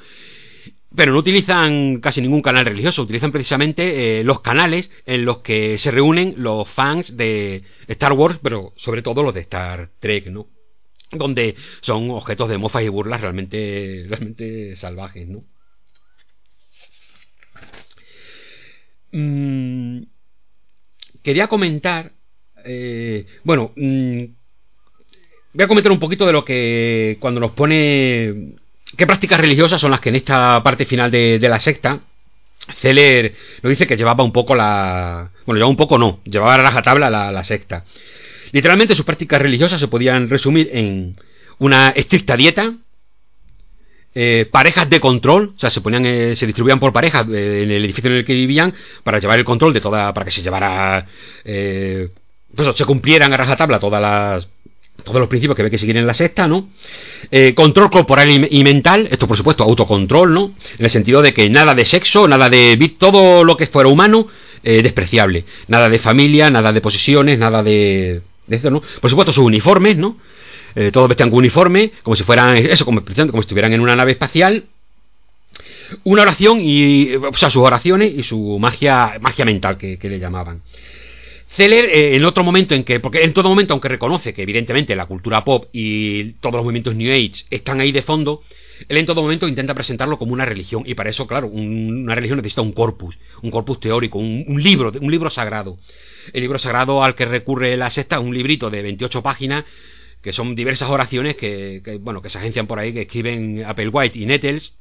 Pero 0.96 1.12
no 1.12 1.20
utilizan 1.20 2.00
casi 2.00 2.22
ningún 2.22 2.42
canal 2.42 2.66
religioso, 2.66 3.04
utilizan 3.04 3.32
precisamente 3.32 4.24
los 4.24 4.40
canales 4.40 4.90
en 5.06 5.26
los 5.26 5.40
que 5.40 5.78
se 5.78 5.92
reúnen 5.92 6.34
los 6.38 6.68
fans 6.68 7.16
de 7.18 7.62
Star 7.88 8.14
Wars, 8.14 8.40
pero 8.42 8.74
sobre 8.78 9.04
todo 9.04 9.22
los 9.22 9.34
de 9.34 9.42
Star 9.42 9.90
Trek, 10.00 10.28
¿no? 10.28 10.48
Donde 11.12 11.56
son 11.82 12.12
objetos 12.12 12.50
de 12.50 12.58
mofas 12.58 12.84
y 12.84 12.90
burlas 12.90 13.22
realmente, 13.22 14.06
realmente 14.10 14.76
salvajes, 14.76 15.28
¿no? 15.28 15.44
Mm, 19.12 20.04
quería 21.24 21.48
comentar, 21.48 22.12
eh, 22.66 23.26
bueno, 23.44 23.72
mm, 23.76 24.24
voy 25.54 25.64
a 25.64 25.68
comentar 25.68 25.92
un 25.92 26.00
poquito 26.00 26.26
de 26.26 26.34
lo 26.34 26.46
que 26.46 27.18
cuando 27.20 27.40
nos 27.40 27.52
pone 27.52 28.56
qué 28.96 29.08
prácticas 29.08 29.40
religiosas 29.40 29.82
son 29.82 29.92
las 29.92 30.00
que 30.02 30.10
en 30.10 30.16
esta 30.18 30.62
parte 30.64 30.86
final 30.86 31.12
de, 31.12 31.40
la 31.42 31.60
secta 31.60 32.02
Celer 32.74 33.34
nos 33.64 33.70
dice 33.70 33.88
que 33.88 33.98
llevaba 33.98 34.24
un 34.24 34.34
poco 34.34 34.56
la... 34.56 35.32
Bueno, 35.46 35.58
llevaba 35.58 35.70
un 35.70 35.78
poco 35.78 35.98
no, 35.98 36.20
llevaba 36.26 36.56
a 36.56 36.58
rajatabla 36.58 37.10
la, 37.10 37.32
la 37.32 37.44
secta. 37.44 37.86
Literalmente 38.52 38.96
sus 38.96 39.06
prácticas 39.06 39.42
religiosas 39.42 39.80
se 39.80 39.88
podían 39.88 40.30
resumir 40.30 40.70
en 40.74 41.16
una 41.60 41.90
estricta 41.90 42.38
dieta, 42.38 42.74
eh, 44.20 44.48
parejas 44.50 44.90
de 44.90 45.00
control, 45.00 45.54
o 45.56 45.60
sea, 45.60 45.70
se 45.70 45.80
ponían, 45.80 46.04
eh, 46.08 46.36
se 46.36 46.48
distribuían 46.48 46.80
por 46.80 46.92
parejas 46.92 47.28
eh, 47.32 47.62
en 47.62 47.70
el 47.70 47.86
edificio 47.86 48.10
en 48.10 48.18
el 48.18 48.26
que 48.26 48.34
vivían 48.34 48.74
para 49.04 49.20
llevar 49.20 49.38
el 49.38 49.46
control 49.46 49.74
de 49.74 49.80
toda, 49.80 50.12
para 50.12 50.26
que 50.26 50.32
se 50.32 50.42
llevara, 50.42 51.06
pues 51.44 52.76
se 52.76 52.86
cumplieran 52.86 53.32
a 53.32 53.38
rajatabla 53.38 53.80
todas 53.80 54.02
las, 54.02 54.48
todos 55.04 55.20
los 55.20 55.30
principios 55.30 55.56
que 55.56 55.62
ve 55.62 55.70
que 55.70 55.78
seguir 55.78 55.98
en 55.98 56.08
la 56.08 56.16
sexta, 56.16 56.48
¿no? 56.48 56.70
control 57.54 57.92
corporal 57.92 58.48
y, 58.50 58.64
mental, 58.64 59.08
esto 59.12 59.28
por 59.28 59.38
supuesto 59.38 59.64
autocontrol, 59.64 60.34
¿no? 60.34 60.56
En 60.80 60.86
el 60.86 60.90
sentido 60.90 61.22
de 61.22 61.36
que 61.36 61.48
nada 61.52 61.76
de 61.76 61.86
sexo, 61.86 62.28
nada 62.28 62.50
de 62.50 62.96
todo 62.98 63.44
lo 63.44 63.56
que 63.56 63.68
fuera 63.68 63.88
humano, 63.88 64.28
despreciable, 64.64 65.46
nada 65.68 65.90
de 65.90 66.00
familia, 66.00 66.50
nada 66.50 66.74
de 66.74 66.82
posesiones, 66.82 67.38
nada 67.38 67.62
de 67.62 68.24
¿no? 68.48 68.82
Por 69.02 69.10
supuesto, 69.10 69.34
sus 69.34 69.46
uniformes, 69.46 69.98
¿no? 69.98 70.18
Eh, 70.76 70.92
todos 70.92 71.08
vestían 71.08 71.30
con 71.30 71.40
uniforme, 71.40 71.92
como 72.04 72.16
si 72.16 72.24
fueran, 72.24 72.56
eso, 72.58 72.86
como, 72.86 73.02
como 73.02 73.16
si 73.16 73.40
estuvieran 73.40 73.74
en 73.74 73.82
una 73.82 73.96
nave 73.96 74.12
espacial. 74.12 74.66
Una 76.04 76.24
oración 76.24 76.60
y, 76.62 77.16
o 77.16 77.34
sea, 77.34 77.50
sus 77.50 77.64
oraciones 77.64 78.14
y 78.14 78.24
su 78.24 78.60
magia, 78.60 79.18
magia 79.22 79.46
mental 79.46 79.78
que, 79.78 79.98
le 80.02 80.20
llamaban. 80.20 80.62
Zeller, 81.48 81.86
eh, 81.86 82.16
en 82.16 82.26
otro 82.26 82.44
momento 82.44 82.76
en 82.76 82.84
que, 82.84 83.00
porque 83.00 83.24
en 83.24 83.34
todo 83.34 83.48
momento, 83.48 83.74
aunque 83.74 83.88
reconoce 83.88 84.34
que 84.34 84.44
evidentemente 84.44 84.96
la 84.96 85.06
cultura 85.06 85.46
pop 85.46 85.66
y 85.72 86.34
todos 86.42 86.56
los 86.56 86.64
movimientos 86.66 86.94
New 86.94 87.12
Age 87.12 87.46
están 87.50 87.80
ahí 87.80 87.94
de 87.94 88.02
fondo, 88.02 88.44
él 88.88 88.98
en 88.98 89.06
todo 89.06 89.22
momento 89.22 89.48
intenta 89.48 89.74
presentarlo 89.74 90.18
como 90.18 90.34
una 90.34 90.46
religión 90.46 90.84
y 90.86 90.96
para 90.96 91.10
eso, 91.10 91.28
claro, 91.28 91.48
una 91.48 92.16
religión 92.16 92.38
necesita 92.38 92.62
un 92.62 92.74
corpus, 92.74 93.18
un 93.42 93.52
corpus 93.52 93.80
teórico, 93.80 94.20
un, 94.20 94.62
libro, 94.62 94.92
un 95.00 95.12
libro 95.12 95.30
sagrado. 95.30 95.78
El 96.34 96.42
libro 96.42 96.60
sagrado 96.60 97.04
al 97.04 97.16
que 97.16 97.26
recurre 97.26 97.78
la 97.78 97.90
secta 97.90 98.20
un 98.20 98.34
librito 98.34 98.70
de 98.70 98.82
28 98.82 99.24
páginas 99.24 99.66
que 100.22 100.34
son 100.34 100.56
diversas 100.56 100.90
oraciones 100.90 101.36
que, 101.36 102.00
bueno, 102.02 102.22
que 102.22 102.30
se 102.30 102.38
agencian 102.38 102.68
por 102.68 102.80
ahí, 102.80 102.92
que 102.92 103.04
escriben 103.04 103.64
Applewhite 103.66 104.20
y 104.20 104.26
Nettles, 104.26 104.74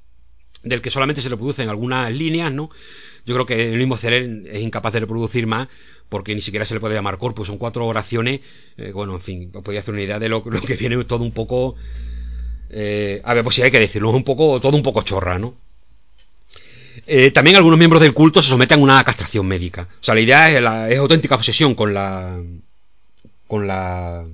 del 0.65 0.81
que 0.81 0.91
solamente 0.91 1.23
se 1.23 1.29
reproducen 1.29 1.69
algunas 1.69 2.13
líneas, 2.13 2.53
¿no? 2.53 2.71
Yo 3.25 3.35
creo 3.35 3.47
que 3.47 3.73
el 3.73 3.79
mismo 3.79 3.97
Celer 3.97 4.47
es 4.47 4.63
incapaz 4.63 4.93
de 4.93 5.01
reproducir 5.01 5.47
más, 5.47 5.69
porque 6.09 6.35
ni 6.35 6.41
siquiera 6.41 6.65
se 6.65 6.75
le 6.75 6.81
puede 6.81 6.95
llamar 6.95 7.19
corpus, 7.19 7.49
son 7.49 7.59
cuatro 7.59 7.87
oraciones, 7.87 8.41
eh, 8.77 8.93
bueno, 8.93 9.15
en 9.15 9.21
fin, 9.21 9.53
os 9.53 9.69
hacer 9.69 9.95
una 9.95 10.03
idea 10.03 10.19
de 10.19 10.29
lo, 10.29 10.43
que 10.43 10.77
viene 10.77 11.03
todo 11.05 11.23
un 11.23 11.33
poco... 11.33 11.77
Eh, 12.71 13.21
a 13.25 13.35
ver, 13.35 13.45
pues 13.45 13.57
si 13.57 13.63
hay 13.63 13.71
que 13.71 13.81
decirlo, 13.81 14.11
es 14.11 14.17
un 14.17 14.25
poco, 14.25 14.61
todo 14.61 14.77
un 14.77 14.83
poco 14.83 15.03
chorra, 15.03 15.39
¿no? 15.39 15.55
Eh, 17.07 17.31
también 17.31 17.57
algunos 17.57 17.79
miembros 17.79 18.03
del 18.03 18.15
culto 18.15 18.43
se 18.43 18.49
someten 18.51 18.81
a 18.81 18.83
una 18.83 19.05
castración 19.05 19.47
médica. 19.47 19.89
O 20.01 20.05
sea, 20.05 20.15
la 20.15 20.21
idea 20.21 20.89
es, 20.89 20.99
auténtica 20.99 21.35
obsesión 21.35 21.75
con 21.75 21.95
la. 21.95 22.41
con 23.47 23.67
la. 23.67 24.25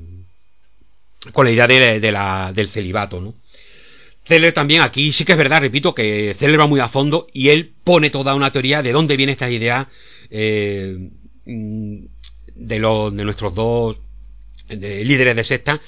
con 1.33 1.45
la 1.45 1.51
idea 1.51 1.67
de, 1.67 2.13
la, 2.13 2.53
del 2.55 2.69
celibato, 2.69 3.21
¿no? 3.21 3.35
Zeller 4.25 4.53
también 4.53 4.83
aquí 4.83 5.13
sí 5.13 5.25
que 5.25 5.33
es 5.33 5.39
verdad, 5.39 5.61
repito, 5.61 5.95
que 5.95 6.33
Zeller 6.35 6.61
va 6.61 6.67
muy 6.67 6.79
a 6.79 6.89
fondo 6.89 7.27
y 7.33 7.49
él 7.49 7.73
pone 7.83 8.09
toda 8.09 8.37
una 8.37 8.53
teoría 8.53 8.81
de 8.81 8.93
dónde 8.93 9.17
viene 9.17 9.33
esta 9.33 9.51
idea 9.51 9.89
eh, 10.31 11.11
de, 11.45 12.79
los, 12.79 13.15
de 13.17 13.25
nuestros 13.25 13.55
dos 13.55 13.97
líderes 14.69 15.35
de 15.35 15.45
secta 15.45 15.81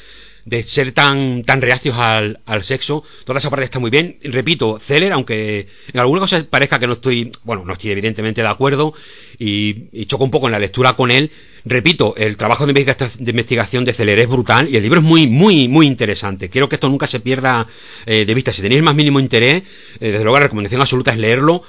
de 0.44 0.62
ser 0.62 0.92
tan, 0.92 1.42
tan 1.42 1.62
reacios 1.62 1.96
al, 1.98 2.40
al, 2.44 2.62
sexo. 2.62 3.02
Toda 3.24 3.38
esa 3.38 3.50
parte 3.50 3.64
está 3.64 3.78
muy 3.78 3.90
bien. 3.90 4.18
Repito, 4.22 4.78
Celer, 4.78 5.12
aunque 5.12 5.68
en 5.92 6.00
alguna 6.00 6.20
cosa 6.20 6.44
parezca 6.48 6.78
que 6.78 6.86
no 6.86 6.94
estoy, 6.94 7.30
bueno, 7.44 7.64
no 7.64 7.72
estoy 7.72 7.90
evidentemente 7.90 8.42
de 8.42 8.48
acuerdo 8.48 8.94
y, 9.38 10.04
choco 10.06 10.24
un 10.24 10.30
poco 10.30 10.46
en 10.46 10.52
la 10.52 10.58
lectura 10.58 10.94
con 10.94 11.10
él, 11.10 11.30
repito, 11.64 12.14
el 12.16 12.36
trabajo 12.36 12.66
de 12.66 12.94
investigación 13.18 13.84
de 13.84 13.94
Celer 13.94 14.18
es 14.18 14.28
brutal 14.28 14.68
y 14.68 14.76
el 14.76 14.82
libro 14.82 15.00
es 15.00 15.04
muy, 15.04 15.26
muy, 15.26 15.68
muy 15.68 15.86
interesante. 15.86 16.50
Quiero 16.50 16.68
que 16.68 16.76
esto 16.76 16.88
nunca 16.88 17.06
se 17.06 17.20
pierda 17.20 17.66
eh, 18.04 18.24
de 18.26 18.34
vista. 18.34 18.52
Si 18.52 18.60
tenéis 18.60 18.82
más 18.82 18.94
mínimo 18.94 19.20
interés, 19.20 19.62
eh, 20.00 20.10
desde 20.10 20.24
luego 20.24 20.38
la 20.38 20.44
recomendación 20.44 20.80
absoluta 20.80 21.12
es 21.12 21.18
leerlo. 21.18 21.62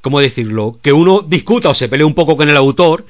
¿Cómo 0.00 0.20
decirlo? 0.20 0.78
Que 0.80 0.92
uno 0.92 1.22
discuta 1.22 1.70
o 1.70 1.74
se 1.74 1.88
pelee 1.88 2.04
un 2.04 2.14
poco 2.14 2.36
con 2.36 2.48
el 2.48 2.56
autor, 2.56 3.06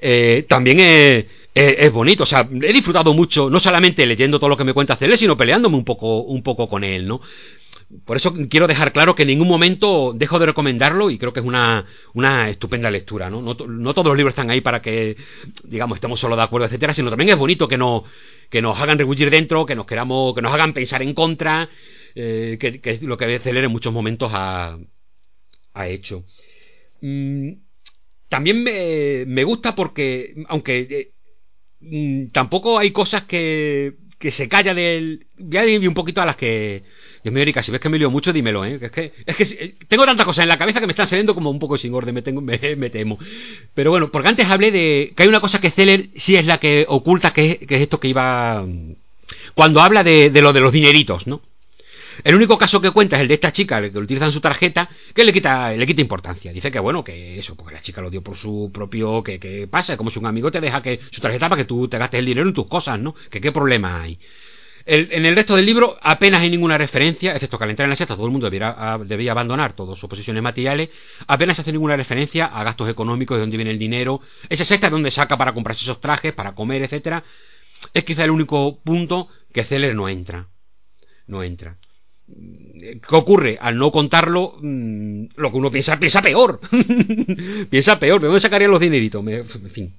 eh, 0.00 0.44
también 0.48 0.80
es 0.80 1.26
es, 1.54 1.92
bonito, 1.92 2.24
o 2.24 2.26
sea, 2.26 2.48
he 2.62 2.72
disfrutado 2.72 3.14
mucho, 3.14 3.48
no 3.48 3.60
solamente 3.60 4.06
leyendo 4.06 4.38
todo 4.38 4.50
lo 4.50 4.56
que 4.56 4.64
me 4.64 4.72
cuenta 4.72 4.96
Cele, 4.96 5.16
sino 5.16 5.36
peleándome 5.36 5.76
un 5.76 5.84
poco, 5.84 6.22
un 6.22 6.42
poco 6.42 6.68
con 6.68 6.82
él, 6.82 7.06
¿no? 7.06 7.20
Por 8.04 8.16
eso 8.16 8.34
quiero 8.48 8.66
dejar 8.66 8.92
claro 8.92 9.14
que 9.14 9.22
en 9.22 9.28
ningún 9.28 9.46
momento 9.46 10.12
dejo 10.14 10.38
de 10.38 10.46
recomendarlo 10.46 11.10
y 11.10 11.18
creo 11.18 11.32
que 11.32 11.40
es 11.40 11.46
una, 11.46 11.86
una 12.12 12.48
estupenda 12.48 12.90
lectura, 12.90 13.30
¿no? 13.30 13.40
¿no? 13.40 13.54
todos 13.54 14.06
los 14.06 14.16
libros 14.16 14.32
están 14.32 14.50
ahí 14.50 14.60
para 14.60 14.82
que, 14.82 15.16
digamos, 15.62 15.96
estemos 15.96 16.18
solo 16.18 16.34
de 16.34 16.42
acuerdo, 16.42 16.66
etcétera, 16.66 16.92
sino 16.92 17.10
también 17.10 17.30
es 17.30 17.36
bonito 17.36 17.68
que, 17.68 17.78
no, 17.78 18.04
que 18.50 18.62
nos 18.62 18.80
hagan 18.80 18.98
rebullir 18.98 19.30
dentro, 19.30 19.66
que 19.66 19.76
nos 19.76 19.86
queramos, 19.86 20.34
que 20.34 20.42
nos 20.42 20.52
hagan 20.52 20.72
pensar 20.72 21.02
en 21.02 21.14
contra, 21.14 21.68
eh, 22.14 22.56
que, 22.58 22.80
es 22.82 23.02
lo 23.02 23.16
que 23.16 23.38
Celer 23.38 23.64
en 23.64 23.70
muchos 23.70 23.92
momentos 23.92 24.30
ha, 24.34 24.76
ha 25.74 25.88
hecho. 25.88 26.24
Mm, 27.00 27.50
también 28.28 28.62
me, 28.62 29.24
me, 29.26 29.44
gusta 29.44 29.76
porque, 29.76 30.34
aunque 30.48 30.78
eh, 30.90 31.13
tampoco 32.32 32.78
hay 32.78 32.90
cosas 32.90 33.24
que, 33.24 33.94
que 34.18 34.30
se 34.30 34.48
calla 34.48 34.74
del. 34.74 35.26
Voy 35.38 35.58
a 35.58 35.66
ir 35.66 35.86
un 35.88 35.94
poquito 35.94 36.22
a 36.22 36.26
las 36.26 36.36
que. 36.36 36.82
Dios 37.22 37.32
mío, 37.32 37.42
Erika, 37.42 37.62
si 37.62 37.70
ves 37.70 37.80
que 37.80 37.88
me 37.88 37.98
lío 37.98 38.10
mucho, 38.10 38.32
dímelo, 38.32 38.64
¿eh? 38.64 38.78
Es 38.80 38.90
que, 38.90 39.12
es 39.26 39.36
que 39.36 39.42
eh, 39.42 39.74
tengo 39.88 40.04
tantas 40.04 40.26
cosas 40.26 40.44
en 40.44 40.48
la 40.48 40.58
cabeza 40.58 40.80
que 40.80 40.86
me 40.86 40.92
están 40.92 41.06
saliendo 41.06 41.34
como 41.34 41.50
un 41.50 41.58
poco 41.58 41.78
sin 41.78 41.94
orden, 41.94 42.14
me, 42.14 42.22
tengo, 42.22 42.40
me, 42.40 42.58
temo. 42.58 43.18
Pero 43.74 43.90
bueno, 43.90 44.10
porque 44.10 44.28
antes 44.28 44.46
hablé 44.46 44.70
de 44.70 45.12
que 45.16 45.22
hay 45.22 45.28
una 45.28 45.40
cosa 45.40 45.60
que 45.60 45.70
Zeller 45.70 46.10
sí 46.16 46.36
es 46.36 46.46
la 46.46 46.58
que 46.58 46.86
oculta, 46.88 47.32
que, 47.32 47.66
es 47.68 47.80
esto 47.80 48.00
que 48.00 48.08
iba. 48.08 48.66
Cuando 49.54 49.80
habla 49.80 50.02
de, 50.04 50.30
de 50.30 50.42
lo 50.42 50.52
de 50.52 50.60
los 50.60 50.72
dineritos, 50.72 51.26
¿no? 51.26 51.40
El 52.22 52.34
único 52.34 52.56
caso 52.58 52.80
que 52.80 52.90
cuenta 52.90 53.16
es 53.16 53.22
el 53.22 53.28
de 53.28 53.34
esta 53.34 53.52
chica, 53.52 53.80
que 53.90 53.98
utilizan 53.98 54.32
su 54.32 54.40
tarjeta, 54.40 54.88
que 55.14 55.24
le 55.24 55.32
quita, 55.32 55.72
le 55.72 55.86
quita 55.86 56.00
importancia. 56.00 56.52
Dice 56.52 56.70
que 56.70 56.78
bueno, 56.78 57.02
que 57.02 57.38
eso, 57.38 57.56
porque 57.56 57.74
la 57.74 57.82
chica 57.82 58.00
lo 58.00 58.10
dio 58.10 58.22
por 58.22 58.36
su 58.36 58.70
propio, 58.72 59.22
que, 59.22 59.38
que 59.40 59.66
pasa, 59.66 59.96
como 59.96 60.10
si 60.10 60.18
un 60.18 60.26
amigo 60.26 60.50
te 60.50 60.60
deja 60.60 60.82
que 60.82 61.00
su 61.10 61.20
tarjeta 61.20 61.48
para 61.48 61.62
que 61.62 61.66
tú 61.66 61.88
te 61.88 61.98
gastes 61.98 62.18
el 62.18 62.26
dinero 62.26 62.46
en 62.46 62.54
tus 62.54 62.66
cosas, 62.66 62.98
¿no? 63.00 63.14
Que 63.30 63.40
qué 63.40 63.52
problema 63.52 64.02
hay. 64.02 64.18
en 64.86 65.24
el 65.24 65.34
resto 65.34 65.56
del 65.56 65.64
libro 65.64 65.96
apenas 66.02 66.42
hay 66.42 66.50
ninguna 66.50 66.76
referencia, 66.76 67.32
excepto 67.32 67.56
que 67.58 67.64
al 67.64 67.70
entrar 67.70 67.86
en 67.86 67.90
la 67.90 67.96
sexta 67.96 68.16
todo 68.16 68.26
el 68.26 68.32
mundo 68.32 68.46
debiera, 68.46 68.98
debía 69.04 69.32
abandonar 69.32 69.72
todas 69.74 69.98
sus 69.98 70.08
posesiones 70.10 70.42
materiales, 70.42 70.90
apenas 71.26 71.58
hace 71.58 71.72
ninguna 71.72 71.96
referencia 71.96 72.46
a 72.46 72.62
gastos 72.64 72.88
económicos, 72.90 73.36
de 73.36 73.40
dónde 73.40 73.56
viene 73.56 73.70
el 73.70 73.78
dinero, 73.78 74.20
esa 74.48 74.64
sexta 74.64 74.88
es 74.88 74.90
donde 74.92 75.10
saca 75.10 75.38
para 75.38 75.54
comprarse 75.54 75.82
esos 75.82 76.00
trajes, 76.00 76.32
para 76.32 76.54
comer, 76.54 76.82
etcétera. 76.82 77.24
Es 77.92 78.04
quizá 78.04 78.24
el 78.24 78.30
único 78.30 78.80
punto 78.82 79.28
que 79.52 79.64
Celer 79.64 79.94
no 79.94 80.08
entra. 80.08 80.48
No 81.26 81.42
entra. 81.42 81.78
¿Qué 82.26 83.16
ocurre? 83.16 83.58
Al 83.60 83.78
no 83.78 83.90
contarlo, 83.92 84.56
mm, 84.60 85.26
lo 85.36 85.50
que 85.50 85.56
uno 85.56 85.70
piensa, 85.70 85.98
piensa 85.98 86.22
peor. 86.22 86.60
piensa 87.70 87.98
peor. 87.98 88.20
¿De 88.20 88.26
dónde 88.26 88.40
sacarían 88.40 88.70
los 88.70 88.80
dineritos? 88.80 89.24
En 89.26 89.70
fin. 89.70 89.94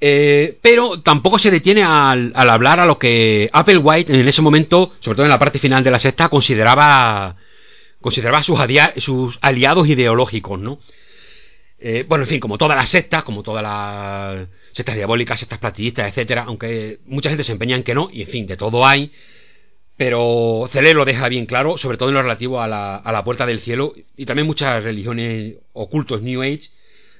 Eh, 0.00 0.58
pero 0.60 1.00
tampoco 1.00 1.38
se 1.38 1.50
detiene 1.50 1.82
al, 1.82 2.32
hablar 2.34 2.80
a 2.80 2.86
lo 2.86 2.98
que 2.98 3.48
Apple 3.52 3.78
White 3.78 4.14
en 4.14 4.28
ese 4.28 4.42
momento, 4.42 4.92
sobre 5.00 5.16
todo 5.16 5.26
en 5.26 5.30
la 5.30 5.38
parte 5.38 5.58
final 5.58 5.82
de 5.82 5.90
la 5.90 5.98
sexta, 5.98 6.28
consideraba 6.28 7.36
consideraba 8.00 8.42
sus, 8.42 8.58
sus 8.98 9.38
aliados 9.40 9.88
ideológicos, 9.88 10.60
¿no? 10.60 10.78
Eh, 11.78 12.04
bueno, 12.08 12.24
en 12.24 12.28
fin, 12.28 12.40
como 12.40 12.58
todas 12.58 12.76
las 12.76 12.88
sectas, 12.88 13.24
como 13.24 13.42
todas 13.42 13.62
las 13.62 14.48
sectas 14.72 14.96
diabólicas, 14.96 15.40
sectas 15.40 15.58
platillistas, 15.58 16.08
etcétera, 16.08 16.44
aunque 16.46 17.00
mucha 17.06 17.30
gente 17.30 17.44
se 17.44 17.52
empeña 17.52 17.76
en 17.76 17.82
que 17.82 17.94
no, 17.94 18.08
y 18.12 18.22
en 18.22 18.28
fin, 18.28 18.46
de 18.46 18.56
todo 18.56 18.86
hay, 18.86 19.12
pero 19.96 20.66
Cele 20.70 20.94
lo 20.94 21.04
deja 21.04 21.28
bien 21.28 21.46
claro, 21.46 21.78
sobre 21.78 21.96
todo 21.96 22.10
en 22.10 22.16
lo 22.16 22.22
relativo 22.22 22.60
a 22.60 22.68
la, 22.68 22.96
a 22.96 23.12
la 23.12 23.24
puerta 23.24 23.46
del 23.46 23.60
cielo, 23.60 23.94
y 24.16 24.26
también 24.26 24.46
muchas 24.46 24.82
religiones 24.82 25.56
ocultos 25.72 26.22
New 26.22 26.42
Age, 26.42 26.70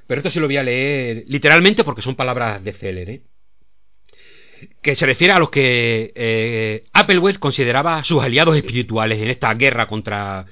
pero 0.06 0.20
esto 0.20 0.30
sí 0.30 0.40
lo 0.40 0.46
voy 0.46 0.56
a 0.56 0.62
leer 0.62 1.24
literalmente 1.26 1.84
porque 1.84 2.02
son 2.02 2.14
palabras 2.14 2.62
de 2.62 2.72
Celer, 2.72 3.10
¿eh? 3.10 3.22
que 4.82 4.96
se 4.96 5.06
refiere 5.06 5.32
a 5.32 5.38
los 5.38 5.50
que 5.50 6.12
eh, 6.14 6.84
Applewell 6.92 7.38
consideraba 7.38 8.02
sus 8.04 8.22
aliados 8.22 8.56
espirituales 8.56 9.20
en 9.20 9.28
esta 9.28 9.52
guerra 9.54 9.86
contra, 9.86 10.46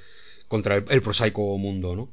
contra 0.48 0.76
el, 0.76 1.02
prosaico 1.02 1.56
mundo, 1.58 1.94
¿no? 1.96 2.10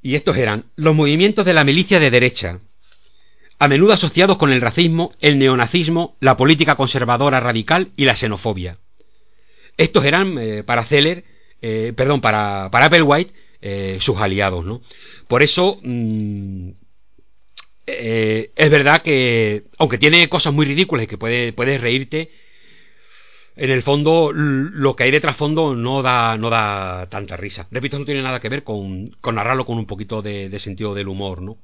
Y 0.00 0.16
estos 0.16 0.36
eran 0.36 0.64
los 0.74 0.94
movimientos 0.94 1.44
de 1.44 1.54
la 1.54 1.64
milicia 1.64 2.00
de 2.00 2.10
derecha, 2.10 2.60
a 3.58 3.68
menudo 3.68 3.92
asociados 3.92 4.36
con 4.38 4.52
el 4.52 4.60
racismo, 4.60 5.12
el 5.20 5.38
neonazismo, 5.38 6.16
la 6.18 6.36
política 6.36 6.74
conservadora 6.74 7.38
radical 7.38 7.92
y 7.94 8.06
la 8.06 8.16
xenofobia. 8.16 8.78
Estos 9.82 10.04
eran, 10.04 10.38
eh, 10.38 10.62
para 10.62 10.84
Celer, 10.84 11.24
eh, 11.60 11.92
perdón, 11.96 12.20
para, 12.20 12.68
para 12.70 12.86
Applewhite, 12.86 13.32
eh, 13.60 13.98
sus 14.00 14.18
aliados, 14.18 14.64
¿no? 14.64 14.82
Por 15.28 15.42
eso, 15.42 15.80
mm, 15.82 16.70
es 17.84 18.70
verdad 18.70 19.02
que, 19.02 19.64
aunque 19.78 19.98
tiene 19.98 20.28
cosas 20.28 20.52
muy 20.52 20.64
ridículas 20.66 21.04
y 21.04 21.06
que 21.08 21.18
puedes 21.18 21.52
puede 21.52 21.78
reírte, 21.78 22.30
en 23.56 23.70
el 23.70 23.82
fondo, 23.82 24.30
lo 24.32 24.96
que 24.96 25.04
hay 25.04 25.10
de 25.10 25.20
trasfondo 25.20 25.74
no 25.74 26.00
da, 26.00 26.38
no 26.38 26.48
da 26.48 27.08
tanta 27.10 27.36
risa. 27.36 27.66
Repito, 27.70 27.98
no 27.98 28.04
tiene 28.04 28.22
nada 28.22 28.40
que 28.40 28.48
ver 28.48 28.64
con, 28.64 29.08
con 29.20 29.34
narrarlo 29.34 29.66
con 29.66 29.78
un 29.78 29.86
poquito 29.86 30.22
de, 30.22 30.58
sentido 30.58 30.94
del 30.94 31.08
humor, 31.08 31.42
¿no? 31.42 31.58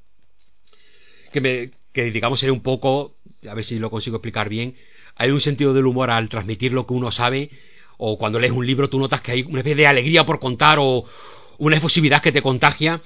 Que, 1.32 1.40
me, 1.40 1.70
que 1.92 2.10
digamos 2.10 2.40
sería 2.40 2.52
un 2.52 2.62
poco, 2.62 3.14
a 3.48 3.54
ver 3.54 3.64
si 3.64 3.78
lo 3.78 3.90
consigo 3.90 4.16
explicar 4.16 4.48
bien, 4.48 4.76
hay 5.16 5.30
un 5.30 5.40
sentido 5.40 5.72
del 5.72 5.86
humor 5.86 6.10
al 6.10 6.28
transmitir 6.28 6.72
lo 6.72 6.86
que 6.86 6.94
uno 6.94 7.10
sabe, 7.10 7.50
o 7.98 8.16
cuando 8.16 8.38
lees 8.38 8.52
un 8.52 8.66
libro 8.66 8.88
tú 8.88 8.98
notas 8.98 9.20
que 9.20 9.32
hay 9.32 9.42
una 9.42 9.58
especie 9.58 9.76
de 9.76 9.86
alegría 9.86 10.24
por 10.24 10.40
contar, 10.40 10.78
o 10.80 11.04
una 11.58 11.76
efusividad 11.76 12.22
que 12.22 12.32
te 12.32 12.42
contagia, 12.42 13.02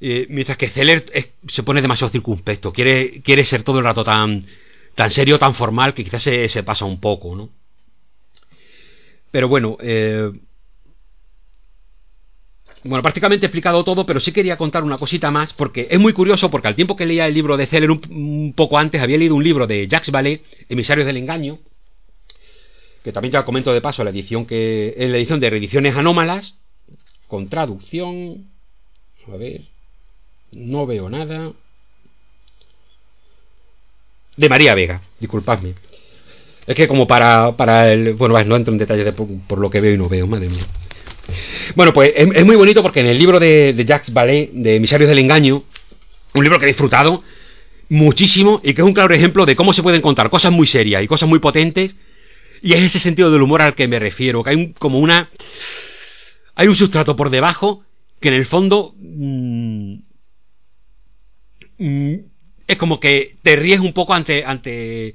eh, 0.00 0.26
mientras 0.30 0.56
que 0.56 0.68
Zeller 0.68 1.04
se 1.46 1.62
pone 1.62 1.82
demasiado 1.82 2.10
circunspecto, 2.10 2.72
quiere, 2.72 3.20
quiere 3.22 3.44
ser 3.44 3.62
todo 3.62 3.78
el 3.78 3.84
rato 3.84 4.04
tan, 4.04 4.46
tan 4.94 5.10
serio, 5.10 5.38
tan 5.38 5.54
formal, 5.54 5.94
que 5.94 6.04
quizás 6.04 6.22
se, 6.22 6.48
se 6.48 6.62
pasa 6.62 6.84
un 6.84 7.00
poco, 7.00 7.36
¿no? 7.36 7.50
Pero 9.30 9.48
bueno, 9.48 9.76
eh, 9.80 10.32
bueno, 12.84 13.02
prácticamente 13.02 13.46
he 13.46 13.48
explicado 13.48 13.82
todo, 13.84 14.06
pero 14.06 14.20
sí 14.20 14.32
quería 14.32 14.56
contar 14.56 14.84
una 14.84 14.98
cosita 14.98 15.30
más, 15.30 15.52
porque 15.52 15.88
es 15.90 15.98
muy 15.98 16.12
curioso, 16.12 16.50
porque 16.50 16.68
al 16.68 16.76
tiempo 16.76 16.96
que 16.96 17.06
leía 17.06 17.26
el 17.26 17.34
libro 17.34 17.56
de 17.56 17.66
Zeller 17.66 17.90
un, 17.90 18.52
poco 18.54 18.78
antes, 18.78 19.00
había 19.00 19.18
leído 19.18 19.34
un 19.34 19.42
libro 19.42 19.66
de 19.66 19.88
Jacques 19.88 20.12
Vallée, 20.12 20.42
Emisarios 20.68 21.06
del 21.06 21.16
Engaño, 21.16 21.58
que 23.06 23.12
también 23.12 23.30
ya 23.30 23.44
comento 23.44 23.72
de 23.72 23.80
paso 23.80 24.02
la 24.02 24.10
edición 24.10 24.46
que 24.46 24.92
en 24.98 25.12
la 25.12 25.18
edición 25.18 25.38
de 25.38 25.48
reediciones 25.48 25.94
anómalas, 25.94 26.56
con 27.28 27.48
traducción, 27.48 28.48
a 29.32 29.36
ver, 29.36 29.60
no 30.50 30.86
veo 30.86 31.08
nada. 31.08 31.52
De 34.36 34.48
María 34.48 34.74
Vega, 34.74 35.02
disculpadme. 35.20 35.74
Es 36.66 36.74
que 36.74 36.88
como 36.88 37.06
para, 37.06 37.56
para 37.56 37.92
el... 37.92 38.14
Bueno, 38.14 38.42
no 38.42 38.56
entro 38.56 38.72
en 38.72 38.78
detalle 38.78 39.12
por, 39.12 39.58
lo 39.58 39.70
que 39.70 39.80
veo 39.80 39.94
y 39.94 39.98
no 39.98 40.08
veo, 40.08 40.26
madre 40.26 40.48
mía. 40.48 40.64
Bueno, 41.76 41.92
pues 41.92 42.12
es, 42.16 42.44
muy 42.44 42.56
bonito 42.56 42.82
porque 42.82 42.98
en 42.98 43.06
el 43.06 43.18
libro 43.18 43.38
de, 43.38 43.72
de 43.72 43.84
Jacques 43.84 44.12
Vallée, 44.12 44.50
de 44.52 44.74
Emisarios 44.74 45.08
del 45.08 45.20
Engaño, 45.20 45.62
un 46.34 46.42
libro 46.42 46.58
que 46.58 46.64
he 46.64 46.68
disfrutado 46.68 47.22
muchísimo 47.88 48.60
y 48.64 48.74
que 48.74 48.80
es 48.80 48.84
un 48.84 48.94
claro 48.94 49.14
ejemplo 49.14 49.46
de 49.46 49.54
cómo 49.54 49.72
se 49.72 49.84
pueden 49.84 50.02
contar 50.02 50.28
cosas 50.28 50.50
muy 50.50 50.66
serias 50.66 51.04
y 51.04 51.06
cosas 51.06 51.28
muy 51.28 51.38
potentes. 51.38 51.94
Y 52.66 52.72
es 52.72 52.82
ese 52.82 52.98
sentido 52.98 53.30
del 53.30 53.42
humor 53.42 53.62
al 53.62 53.76
que 53.76 53.86
me 53.86 54.00
refiero, 54.00 54.42
que 54.42 54.50
hay 54.50 54.72
como 54.72 54.98
una... 54.98 55.30
Hay 56.56 56.66
un 56.66 56.74
sustrato 56.74 57.14
por 57.14 57.30
debajo 57.30 57.84
que 58.18 58.26
en 58.26 58.34
el 58.34 58.44
fondo... 58.44 58.92
Mmm, 58.98 59.94
es 62.66 62.76
como 62.76 62.98
que 62.98 63.36
te 63.44 63.54
ríes 63.54 63.78
un 63.78 63.92
poco 63.92 64.14
ante... 64.14 64.44
ante 64.44 65.14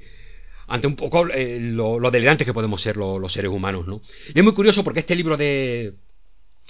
ante 0.66 0.86
un 0.86 0.96
poco 0.96 1.28
eh, 1.28 1.58
lo, 1.60 1.98
lo, 2.00 2.10
delirantes 2.10 2.46
que 2.46 2.54
podemos 2.54 2.80
ser 2.80 2.96
los 2.96 3.30
seres 3.30 3.50
humanos, 3.50 3.86
¿no? 3.86 4.00
Y 4.34 4.38
es 4.38 4.42
muy 4.42 4.54
curioso 4.54 4.82
porque 4.82 5.00
este 5.00 5.14
libro 5.14 5.36
de, 5.36 5.92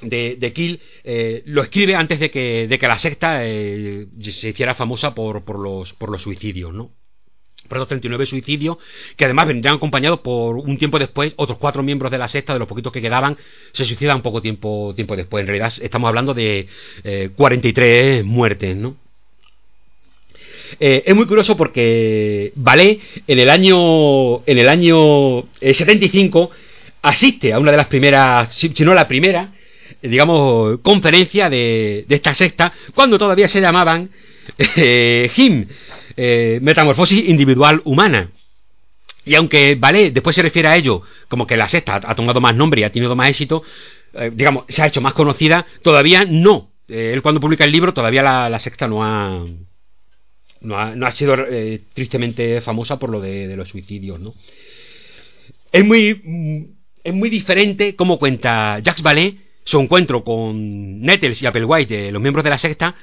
de, 0.00 0.34
de 0.34 0.52
Kill 0.52 0.80
eh, 1.04 1.44
lo 1.46 1.62
escribe 1.62 1.94
antes 1.94 2.18
de 2.18 2.32
que, 2.32 2.66
de 2.66 2.78
que 2.80 2.88
la 2.88 2.98
secta 2.98 3.46
eh, 3.46 4.08
se 4.18 4.48
hiciera 4.48 4.74
famosa 4.74 5.14
por, 5.14 5.44
por, 5.44 5.60
los, 5.60 5.92
por 5.92 6.10
los 6.10 6.22
suicidios, 6.22 6.74
¿no? 6.74 6.90
Por 7.72 7.78
esos 7.78 7.88
39 7.88 8.26
suicidios, 8.26 8.76
que 9.16 9.24
además 9.24 9.46
vendrían 9.46 9.76
acompañados 9.76 10.20
por 10.20 10.56
un 10.56 10.76
tiempo 10.76 10.98
después, 10.98 11.32
otros 11.36 11.56
cuatro 11.56 11.82
miembros 11.82 12.10
de 12.10 12.18
la 12.18 12.28
secta, 12.28 12.52
de 12.52 12.58
los 12.58 12.68
poquitos 12.68 12.92
que 12.92 13.00
quedaban, 13.00 13.38
se 13.72 13.86
suicidan 13.86 14.20
poco 14.20 14.42
tiempo, 14.42 14.92
tiempo 14.94 15.16
después. 15.16 15.40
En 15.40 15.46
realidad 15.46 15.72
estamos 15.80 16.08
hablando 16.08 16.34
de 16.34 16.68
43 17.34 18.26
muertes, 18.26 18.76
¿no? 18.76 18.96
Eh, 20.80 21.02
es 21.06 21.14
muy 21.14 21.24
curioso 21.24 21.56
porque 21.56 22.52
Ballet 22.56 23.00
en 23.26 23.38
el 23.38 23.48
año 23.48 24.46
en 24.46 24.58
el 24.58 24.68
año 24.68 25.46
75 25.62 26.50
eh, 26.52 26.56
asiste 27.00 27.54
a 27.54 27.58
una 27.58 27.70
de 27.70 27.78
las 27.78 27.86
primeras, 27.86 28.54
si, 28.54 28.68
no 28.84 28.92
la 28.92 29.08
primera, 29.08 29.54
digamos, 30.02 30.80
conferencia 30.82 31.48
de, 31.48 32.04
esta 32.06 32.34
secta, 32.34 32.74
cuando 32.94 33.18
todavía 33.18 33.48
se 33.48 33.62
llamaban 33.62 34.10
eh, 34.76 35.30
HIM, 36.16 36.62
Metamorfosis 36.62 37.28
Individual 37.28 37.82
Humana. 37.84 38.30
Y 39.24 39.34
aunque 39.36 39.76
Ballet 39.76 40.12
después 40.12 40.34
se 40.34 40.42
refiere 40.42 40.68
a 40.68 40.76
ello 40.76 41.02
como 41.28 41.46
que 41.46 41.56
la 41.56 41.68
secta 41.68 42.00
ha 42.02 42.14
tomado 42.14 42.40
más 42.40 42.56
nombre 42.56 42.80
y 42.80 42.84
ha 42.84 42.90
tenido 42.90 43.14
más 43.14 43.28
éxito, 43.28 43.62
digamos, 44.32 44.64
se 44.68 44.82
ha 44.82 44.86
hecho 44.86 45.00
más 45.00 45.14
conocida, 45.14 45.64
todavía 45.82 46.24
no. 46.28 46.70
él 46.88 47.22
cuando 47.22 47.40
publica 47.40 47.64
el 47.64 47.70
libro, 47.70 47.94
todavía 47.94 48.22
la 48.22 48.60
secta 48.60 48.88
no 48.88 49.04
ha, 49.04 49.44
no 50.62 51.06
ha, 51.06 51.10
sido 51.10 51.34
eh, 51.48 51.82
tristemente 51.92 52.60
famosa 52.60 52.98
por 52.98 53.10
lo 53.10 53.20
de, 53.20 53.54
los 53.56 53.68
suicidios, 53.68 54.20
¿no? 54.20 54.34
Es 55.72 55.84
muy, 55.84 56.20
mm, 56.22 56.64
es 57.04 57.14
muy 57.14 57.30
diferente 57.30 57.96
cómo 57.96 58.18
cuenta 58.18 58.78
Jacques 58.78 59.02
Vallée 59.02 59.38
su 59.64 59.80
encuentro 59.80 60.24
con 60.24 61.00
Nettles 61.00 61.42
y 61.42 61.46
Applewhite, 61.46 62.12
los 62.12 62.22
miembros 62.22 62.44
de 62.44 62.50
la 62.50 62.58
secta, 62.58 62.94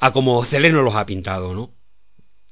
a 0.00 0.12
como 0.12 0.44
Celeno 0.44 0.82
los 0.82 0.94
ha 0.94 1.06
pintado, 1.06 1.54
¿no? 1.54 1.70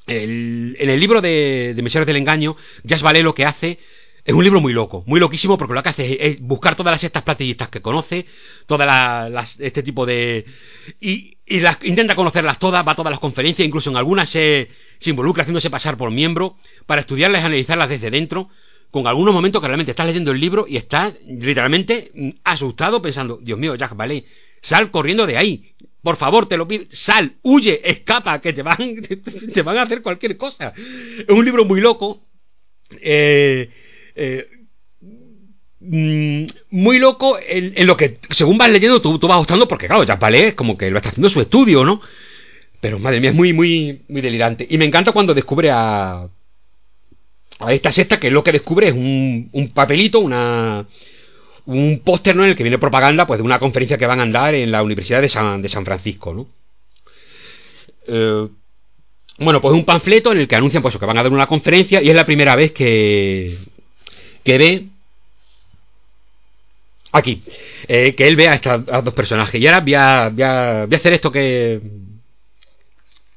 En 0.07 0.75
el 0.79 1.01
libro 1.01 1.21
de, 1.21 1.75
de 1.75 2.05
del 2.05 2.17
Engaño, 2.17 2.57
Jacques 2.85 3.05
Vallée 3.05 3.23
lo 3.23 3.35
que 3.35 3.45
hace 3.45 3.79
es 4.25 4.35
un 4.35 4.45
libro 4.45 4.61
muy 4.61 4.73
loco, 4.73 5.03
muy 5.07 5.19
loquísimo, 5.19 5.59
porque 5.59 5.75
lo 5.75 5.83
que 5.83 5.89
hace 5.89 6.27
es, 6.27 6.41
buscar 6.41 6.77
todas 6.77 6.93
las 6.93 7.01
sectas 7.01 7.23
platillistas 7.23 7.69
que 7.69 7.83
conoce, 7.83 8.27
todas 8.67 9.31
las, 9.31 9.59
este 9.59 9.83
tipo 9.83 10.07
de... 10.07 10.45
Y, 11.01 11.39
y 11.45 11.61
las, 11.61 11.79
intenta 11.83 12.15
conocerlas 12.15 12.61
todas, 12.61 12.87
va 12.87 12.93
a 12.93 12.95
todas 12.95 13.11
las 13.11 13.19
conferencias, 13.19 13.67
incluso 13.67 13.91
en 13.91 13.97
algunas 13.97 14.29
se, 14.29 14.71
se 15.01 15.11
involucra 15.11 15.43
haciéndose 15.43 15.71
pasar 15.71 15.97
por 15.97 16.13
miembro, 16.13 16.57
para 16.87 17.01
estudiarlas 17.01 17.43
y 17.43 17.47
analizarlas 17.47 17.89
desde 17.89 18.11
dentro, 18.11 18.49
con 18.93 19.09
algunos 19.09 19.35
momentos 19.35 19.61
que 19.61 19.67
realmente 19.67 19.91
estás 19.91 20.07
leyendo 20.07 20.31
el 20.31 20.41
libro 20.41 20.67
y 20.69 20.77
estás 20.77 21.15
literalmente 21.27 22.13
mm, 22.15 22.31
asustado 22.45 23.03
pensando, 23.03 23.39
Dios 23.43 23.59
mío, 23.59 23.75
Jack 23.75 23.97
vale, 23.97 24.25
sal 24.61 24.93
corriendo 24.93 25.27
de 25.27 25.37
ahí. 25.37 25.72
Por 26.03 26.17
favor, 26.17 26.47
te 26.47 26.57
lo 26.57 26.67
pido, 26.67 26.85
sal, 26.91 27.37
huye, 27.43 27.81
escapa, 27.85 28.41
que 28.41 28.53
te 28.53 28.63
van, 28.63 28.77
te 29.55 29.63
van 29.63 29.79
a 29.79 29.83
hacer 29.83 30.03
cualquier 30.03 30.37
cosa. 30.37 30.75
Es 30.77 31.29
un 31.29 31.45
libro 31.45 31.65
muy 31.65 31.81
loco. 31.81 32.27
Eh, 33.01 33.71
eh, 34.17 34.47
mm, 35.81 36.45
muy 36.71 36.99
loco 36.99 37.39
en, 37.41 37.87
lo 37.87 37.97
que, 37.97 38.19
según 38.31 38.59
vas 38.59 38.71
leyendo, 38.71 39.01
tú, 39.01 39.19
vas 39.21 39.39
gustando, 39.39 39.69
porque 39.69 39.87
claro, 39.87 40.03
ya 40.03 40.17
vale 40.17 40.49
es 40.49 40.55
como 40.55 40.77
que 40.77 40.91
lo 40.91 40.99
está 40.99 41.11
haciendo 41.11 41.31
su 41.31 41.41
estudio, 41.41 41.85
¿no? 41.85 42.01
Pero 42.81 42.99
madre 42.99 43.21
mía, 43.21 43.31
es 43.31 43.37
muy, 43.37 43.53
muy, 43.53 44.03
muy 44.09 44.21
delirante. 44.21 44.67
Y 44.69 44.79
me 44.79 44.85
encanta 44.85 45.13
cuando 45.13 45.35
descubre 45.35 45.71
a, 45.71 46.29
a 47.61 47.73
esta 47.73 47.93
sexta, 47.93 48.19
que 48.19 48.31
lo 48.33 48.43
que 48.43 48.51
descubre 48.51 48.89
es 48.89 48.95
un, 48.95 49.51
un 49.53 49.69
papelito, 49.69 50.19
una, 50.19 50.85
un 51.67 52.01
póster 52.05 52.35
¿no? 52.35 52.45
en 52.45 52.51
el 52.51 52.57
que 52.57 52.63
viene 52.63 52.79
propaganda 52.79 53.27
pues, 53.27 53.39
de 53.39 53.45
una 53.45 53.59
conferencia 53.59 53.99
que 53.99 54.07
van 54.07 54.21
a 54.21 54.25
andar 54.25 54.55
en 54.55 54.71
la 54.73 54.83
Universidad 54.83 55.21
de 55.21 55.29
San, 55.29 55.63
de 55.63 55.69
San 55.69 55.85
Francisco, 55.85 56.35
¿no? 56.35 56.47
Eh, 58.07 58.49
bueno, 59.39 59.61
pues 59.61 59.75
un 59.75 59.85
panfleto 59.85 60.33
en 60.33 60.39
el 60.39 60.49
que 60.49 60.57
anuncian 60.57 60.83
pues, 60.83 60.97
que 60.97 61.07
van 61.07 61.19
a 61.19 61.23
dar 61.23 61.33
una 61.33 61.47
conferencia 61.47 62.03
y 62.03 62.09
es 62.09 62.15
la 62.15 62.27
primera 62.27 62.55
vez 62.57 62.73
que, 62.73 63.57
que 64.45 64.59
ve 64.59 64.87
aquí, 67.13 67.43
eh, 67.89 68.15
que 68.15 68.29
él 68.29 68.37
ve 68.37 68.49
a 68.49 68.55
estos 68.55 68.85
dos 68.87 69.15
personajes. 69.15 69.61
Y 69.61 69.67
ahora 69.67 69.81
voy 69.81 69.95
a, 69.95 70.29
voy 70.31 70.43
a, 70.43 70.87
voy 70.87 70.95
a 70.95 70.97
hacer 70.97 71.13
esto 71.13 71.31
que, 71.31 71.81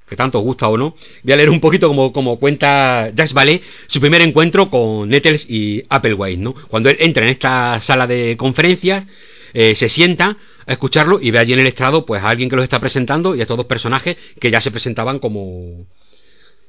que 0.08 0.16
tanto 0.16 0.40
gusta 0.40 0.68
o 0.68 0.78
no, 0.78 0.96
voy 1.24 1.34
a 1.34 1.36
leer 1.36 1.50
un 1.50 1.60
poquito 1.60 1.88
como, 1.88 2.14
como 2.14 2.40
cuenta 2.40 3.12
Jacques 3.16 3.34
Vallée 3.34 3.62
su 3.88 4.00
primer 4.00 4.22
encuentro 4.22 4.70
con 4.70 5.10
Nettles 5.10 5.50
y 5.50 5.84
Applewhite, 5.90 6.42
¿no? 6.42 6.54
Cuando 6.54 6.90
él 6.90 6.98
entra 7.00 7.24
en 7.24 7.30
esta 7.30 7.82
sala 7.82 8.06
de 8.06 8.38
conferencias, 8.38 9.06
eh, 9.54 9.76
se 9.76 9.90
sienta 9.90 10.38
a 10.68 10.72
escucharlo 10.72 11.20
y 11.20 11.32
ve 11.32 11.40
allí 11.40 11.54
en 11.54 11.60
el 11.60 11.68
estrado 11.68 12.06
pues 12.06 12.24
a 12.24 12.30
alguien 12.30 12.50
que 12.50 12.56
los 12.56 12.64
está 12.64 12.80
presentando 12.80 13.36
y 13.36 13.40
a 13.40 13.44
estos 13.44 13.58
dos 13.58 13.66
personajes 13.66 14.18
que 14.40 14.52
ya 14.52 14.62
se 14.62 14.72
presentaban 14.72 15.20
como, 15.20 15.88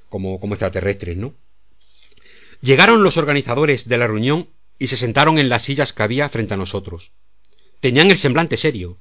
como, 0.09 0.41
como 0.41 0.55
extraterrestres, 0.55 1.17
¿no? 1.17 1.35
Llegaron 2.63 3.03
los 3.03 3.17
organizadores 3.17 3.89
de 3.89 3.99
la 3.99 4.07
reunión 4.07 4.49
y 4.79 4.87
se 4.87 4.97
sentaron 4.97 5.39
en 5.39 5.49
las 5.49 5.63
sillas 5.63 5.93
que 5.93 6.03
había 6.03 6.29
frente 6.29 6.55
a 6.55 6.57
nosotros. 6.57 7.13
Tenían 7.81 8.11
el 8.11 8.17
semblante 8.17 8.57
serio, 8.57 8.99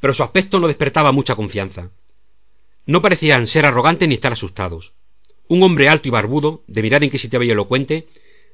pero 0.00 0.14
su 0.14 0.22
aspecto 0.22 0.60
no 0.60 0.68
despertaba 0.68 1.12
mucha 1.12 1.34
confianza. 1.34 1.90
No 2.86 3.00
parecían 3.00 3.46
ser 3.46 3.66
arrogantes 3.66 4.08
ni 4.08 4.14
estar 4.14 4.32
asustados. 4.32 4.92
Un 5.48 5.62
hombre 5.62 5.88
alto 5.88 6.08
y 6.08 6.10
barbudo, 6.10 6.62
de 6.66 6.82
mirada 6.82 7.04
inquisitiva 7.04 7.44
y 7.44 7.50
elocuente, 7.50 8.06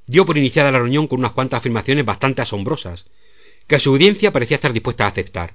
dio 0.07 0.25
por 0.27 0.39
iniciada 0.39 0.71
la 0.71 0.79
reunión 0.79 1.07
con 1.07 1.19
unas 1.19 1.33
cuantas 1.33 1.59
afirmaciones 1.59 2.05
bastante 2.05 2.43
asombrosas, 2.43 3.07
que 3.67 3.79
su 3.79 3.91
audiencia 3.91 4.33
parecía 4.33 4.57
estar 4.57 4.73
dispuesta 4.73 5.05
a 5.05 5.09
aceptar. 5.09 5.55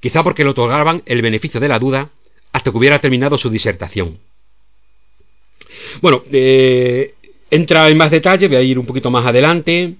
Quizá 0.00 0.22
porque 0.22 0.44
le 0.44 0.50
otorgaban 0.50 1.02
el 1.06 1.22
beneficio 1.22 1.60
de 1.60 1.68
la 1.68 1.78
duda 1.78 2.10
hasta 2.52 2.70
que 2.70 2.76
hubiera 2.76 3.00
terminado 3.00 3.38
su 3.38 3.50
disertación. 3.50 4.18
Bueno, 6.00 6.24
eh, 6.32 7.14
entra 7.50 7.88
en 7.88 7.96
más 7.96 8.10
detalle, 8.10 8.48
voy 8.48 8.56
a 8.56 8.62
ir 8.62 8.78
un 8.78 8.86
poquito 8.86 9.10
más 9.10 9.26
adelante. 9.26 9.94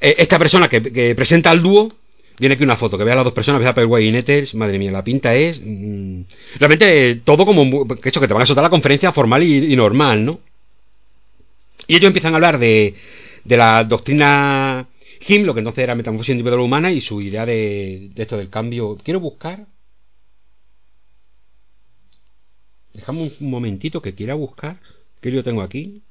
Eh, 0.00 0.14
esta 0.18 0.38
persona 0.38 0.68
que 0.68 1.14
presenta 1.16 1.50
al 1.50 1.62
dúo 1.62 1.92
Viene 2.38 2.54
aquí 2.54 2.64
una 2.64 2.76
foto, 2.76 2.96
que 2.96 3.04
vea 3.04 3.14
a 3.14 3.16
las 3.16 3.24
dos 3.24 3.34
personas, 3.34 3.60
vea 3.60 3.70
a 3.70 3.74
Perway 3.74 4.06
y 4.06 4.12
Nettles, 4.12 4.54
madre 4.54 4.78
mía, 4.78 4.92
la 4.92 5.02
pinta 5.02 5.34
es... 5.34 5.60
Mm, 5.64 6.22
realmente 6.58 7.16
todo 7.24 7.44
como... 7.44 7.86
Que 7.96 8.08
eso, 8.08 8.20
que 8.20 8.28
te 8.28 8.34
van 8.34 8.42
a 8.42 8.46
soltar 8.46 8.62
la 8.62 8.70
conferencia 8.70 9.12
formal 9.12 9.42
y, 9.42 9.74
normal, 9.74 10.24
¿no? 10.24 10.40
Y 11.88 11.96
ellos 11.96 12.06
empiezan 12.06 12.34
a 12.34 12.36
hablar 12.36 12.58
de, 12.58 12.94
de 13.44 13.56
la 13.56 13.82
doctrina 13.82 14.86
Him, 15.26 15.44
lo 15.44 15.54
que 15.54 15.60
entonces 15.60 15.82
era 15.82 15.96
metamorfosis 15.96 16.32
individual 16.32 16.60
humana, 16.60 16.92
y 16.92 17.00
su 17.00 17.20
idea 17.20 17.44
de, 17.44 18.10
esto 18.14 18.36
del 18.36 18.50
cambio. 18.50 18.96
Quiero 19.02 19.20
buscar... 19.20 19.66
Dejamos 22.92 23.32
un 23.40 23.50
momentito 23.50 24.02
que 24.02 24.14
quiera 24.14 24.34
buscar. 24.34 24.78
¿Qué 25.20 25.30
yo 25.30 25.44
tengo 25.44 25.62
aquí? 25.62 26.02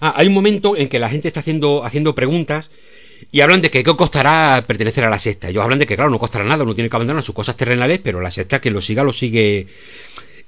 Ah, 0.00 0.14
hay 0.16 0.26
un 0.26 0.34
momento 0.34 0.76
en 0.76 0.88
que 0.88 0.98
la 0.98 1.08
gente 1.08 1.28
está 1.28 1.40
haciendo, 1.40 1.84
haciendo 1.84 2.14
preguntas 2.14 2.70
y 3.30 3.40
hablan 3.40 3.62
de 3.62 3.70
que 3.70 3.84
qué 3.84 3.96
costará 3.96 4.64
pertenecer 4.66 5.04
a 5.04 5.10
la 5.10 5.18
secta. 5.18 5.48
Ellos 5.48 5.62
hablan 5.62 5.78
de 5.78 5.86
que, 5.86 5.94
claro, 5.94 6.10
no 6.10 6.18
costará 6.18 6.44
nada, 6.44 6.64
uno 6.64 6.74
tiene 6.74 6.90
que 6.90 6.96
abandonar 6.96 7.22
sus 7.22 7.34
cosas 7.34 7.56
terrenales, 7.56 8.00
pero 8.02 8.20
la 8.20 8.30
secta 8.30 8.60
que 8.60 8.70
lo 8.70 8.80
siga, 8.80 9.04
lo 9.04 9.12
sigue. 9.12 9.66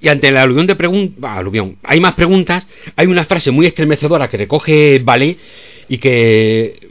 Y 0.00 0.08
ante 0.08 0.30
la 0.32 0.42
aluvión 0.42 0.66
de 0.66 0.74
preguntas, 0.74 1.36
aluvión, 1.36 1.76
hay 1.82 2.00
más 2.00 2.14
preguntas, 2.14 2.66
hay 2.96 3.06
una 3.06 3.24
frase 3.24 3.50
muy 3.50 3.66
estremecedora 3.66 4.28
que 4.28 4.36
recoge 4.36 5.00
Vale 5.04 5.36
y 5.88 5.98
que 5.98 6.88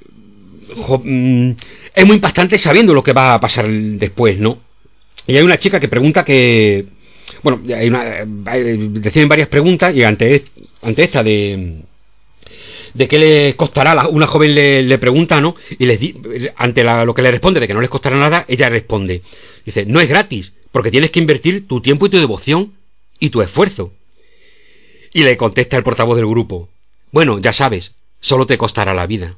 mm, 1.04 1.52
es 1.94 2.06
muy 2.06 2.16
impactante 2.16 2.58
sabiendo 2.58 2.94
lo 2.94 3.04
que 3.04 3.14
va 3.14 3.36
a 3.36 3.42
pasar 3.42 3.68
después, 3.70 4.40
¿no? 4.40 4.60
Y 5.28 5.38
hay 5.38 5.44
una 5.44 5.58
chica 5.58 5.80
que 5.80 5.88
pregunta 5.88 6.26
que, 6.26 6.86
bueno, 7.44 7.62
hay 7.76 7.88
una, 7.88 8.26
reciben 9.02 9.30
varias 9.30 9.48
preguntas 9.48 9.96
y 9.96 10.04
ante 10.04 10.44
esta 10.82 11.24
de 11.24 11.84
de 12.94 13.08
qué 13.08 13.18
les 13.18 13.56
costará, 13.56 14.08
una 14.08 14.28
joven 14.28 14.54
le, 14.54 14.98
pregunta, 14.98 15.42
¿no? 15.42 15.56
Y 15.78 15.86
les 15.86 16.02
ante 16.56 16.84
lo 16.84 17.14
que 17.14 17.22
le 17.22 17.32
responde 17.32 17.60
de 17.60 17.68
que 17.68 17.74
no 17.74 17.82
les 17.82 17.90
costará 17.90 18.18
nada, 18.18 18.46
ella 18.48 18.70
responde, 18.70 19.22
dice, 19.66 19.86
no 19.86 20.00
es 20.00 20.08
gratis, 20.08 20.54
porque 20.72 20.92
tienes 20.92 21.12
que 21.12 21.20
invertir 21.20 21.68
tu 21.68 21.82
tiempo 21.82 22.06
y 22.06 22.10
tu 22.10 22.20
devoción 22.20 22.74
y 23.20 23.30
tu 23.30 23.42
esfuerzo. 23.42 23.94
Y 25.14 25.24
le 25.24 25.38
contesta 25.38 25.78
el 25.78 25.84
portavoz 25.84 26.16
del 26.16 26.28
grupo, 26.28 26.70
bueno, 27.12 27.40
ya 27.40 27.54
sabes, 27.54 27.94
solo 28.20 28.46
te 28.46 28.58
costará 28.58 28.94
la 28.94 29.08
vida. 29.08 29.38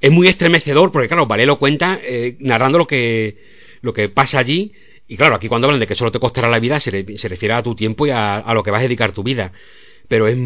Es 0.00 0.10
muy 0.10 0.28
estremecedor 0.28 0.90
porque, 0.90 1.08
claro, 1.08 1.26
Vale 1.26 1.46
lo 1.46 1.58
cuenta 1.58 2.00
eh, 2.02 2.36
narrando 2.40 2.78
lo 2.78 2.86
que, 2.86 3.36
lo 3.82 3.92
que 3.92 4.08
pasa 4.08 4.38
allí. 4.38 4.72
Y 5.06 5.16
claro, 5.16 5.34
aquí 5.34 5.48
cuando 5.48 5.66
hablan 5.66 5.80
de 5.80 5.86
que 5.86 5.94
solo 5.94 6.10
te 6.10 6.18
costará 6.18 6.48
la 6.48 6.58
vida, 6.58 6.80
se, 6.80 6.90
refiere 6.90 7.52
a 7.52 7.62
tu 7.62 7.74
tiempo 7.74 8.06
y 8.06 8.10
a, 8.10 8.38
a, 8.38 8.54
lo 8.54 8.62
que 8.62 8.70
vas 8.70 8.80
a 8.80 8.84
dedicar 8.84 9.12
tu 9.12 9.22
vida. 9.22 9.52
Pero 10.08 10.26
es 10.26 10.36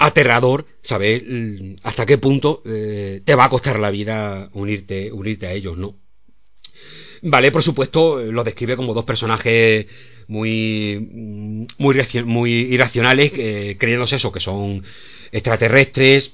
aterrador 0.00 0.66
saber 0.82 1.22
mm, 1.28 1.76
hasta 1.82 2.06
qué 2.06 2.18
punto 2.18 2.62
eh, 2.64 3.20
te 3.24 3.34
va 3.34 3.44
a 3.44 3.50
costar 3.50 3.78
la 3.78 3.90
vida 3.90 4.48
unirte, 4.54 5.12
unirte 5.12 5.46
a 5.46 5.52
ellos, 5.52 5.76
¿no? 5.76 5.94
Vale, 7.22 7.52
por 7.52 7.62
supuesto, 7.62 8.18
lo 8.18 8.42
describe 8.42 8.76
como 8.76 8.94
dos 8.94 9.04
personajes 9.04 9.86
muy, 10.26 10.98
mm, 11.12 11.66
muy, 11.78 11.96
muy 12.24 12.52
irracionales, 12.52 13.32
eh, 13.36 13.76
creyéndose 13.78 14.16
eso, 14.16 14.32
que 14.32 14.40
son 14.40 14.82
extraterrestres, 15.32 16.32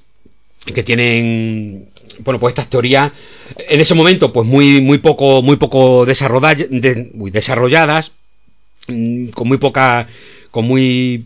que 0.65 0.83
tienen, 0.83 1.89
bueno, 2.19 2.39
pues 2.39 2.53
estas 2.53 2.69
teorías, 2.69 3.11
en 3.57 3.81
ese 3.81 3.95
momento, 3.95 4.31
pues 4.31 4.47
muy, 4.47 4.79
muy 4.81 4.99
poco, 4.99 5.41
muy 5.41 5.57
poco 5.57 6.05
desarrolladas, 6.05 6.67
muy 7.13 7.31
desarrolladas, 7.31 8.13
mm, 8.87 9.27
con 9.29 9.47
muy 9.49 9.57
poca, 9.57 10.07
con 10.51 10.65
muy 10.65 11.25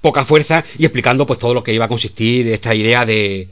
poca 0.00 0.24
fuerza 0.24 0.64
y 0.78 0.84
explicando 0.84 1.26
pues 1.26 1.38
todo 1.38 1.54
lo 1.54 1.62
que 1.62 1.72
iba 1.72 1.84
a 1.84 1.88
consistir 1.88 2.48
esta 2.48 2.74
idea 2.74 3.04
de, 3.04 3.48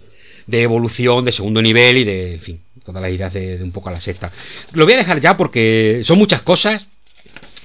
de 0.47 0.63
evolución 0.63 1.25
de 1.25 1.33
segundo 1.33 1.63
nivel 1.63 1.99
y 1.99 2.05
de, 2.05 2.35
en 2.35 2.41
fin, 2.41 2.61
todas 2.85 3.03
las 3.03 3.13
ideas 3.13 3.33
de, 3.35 3.63
un 3.63 3.73
poco 3.73 3.91
a 3.91 3.93
la 3.93 4.01
sexta. 4.01 4.33
Lo 4.73 4.85
voy 4.85 4.95
a 4.95 4.99
dejar 4.99 5.21
ya 5.21 5.37
porque 5.37 6.03
son 6.05 6.19
muchas 6.19 6.43
cosas 6.43 6.87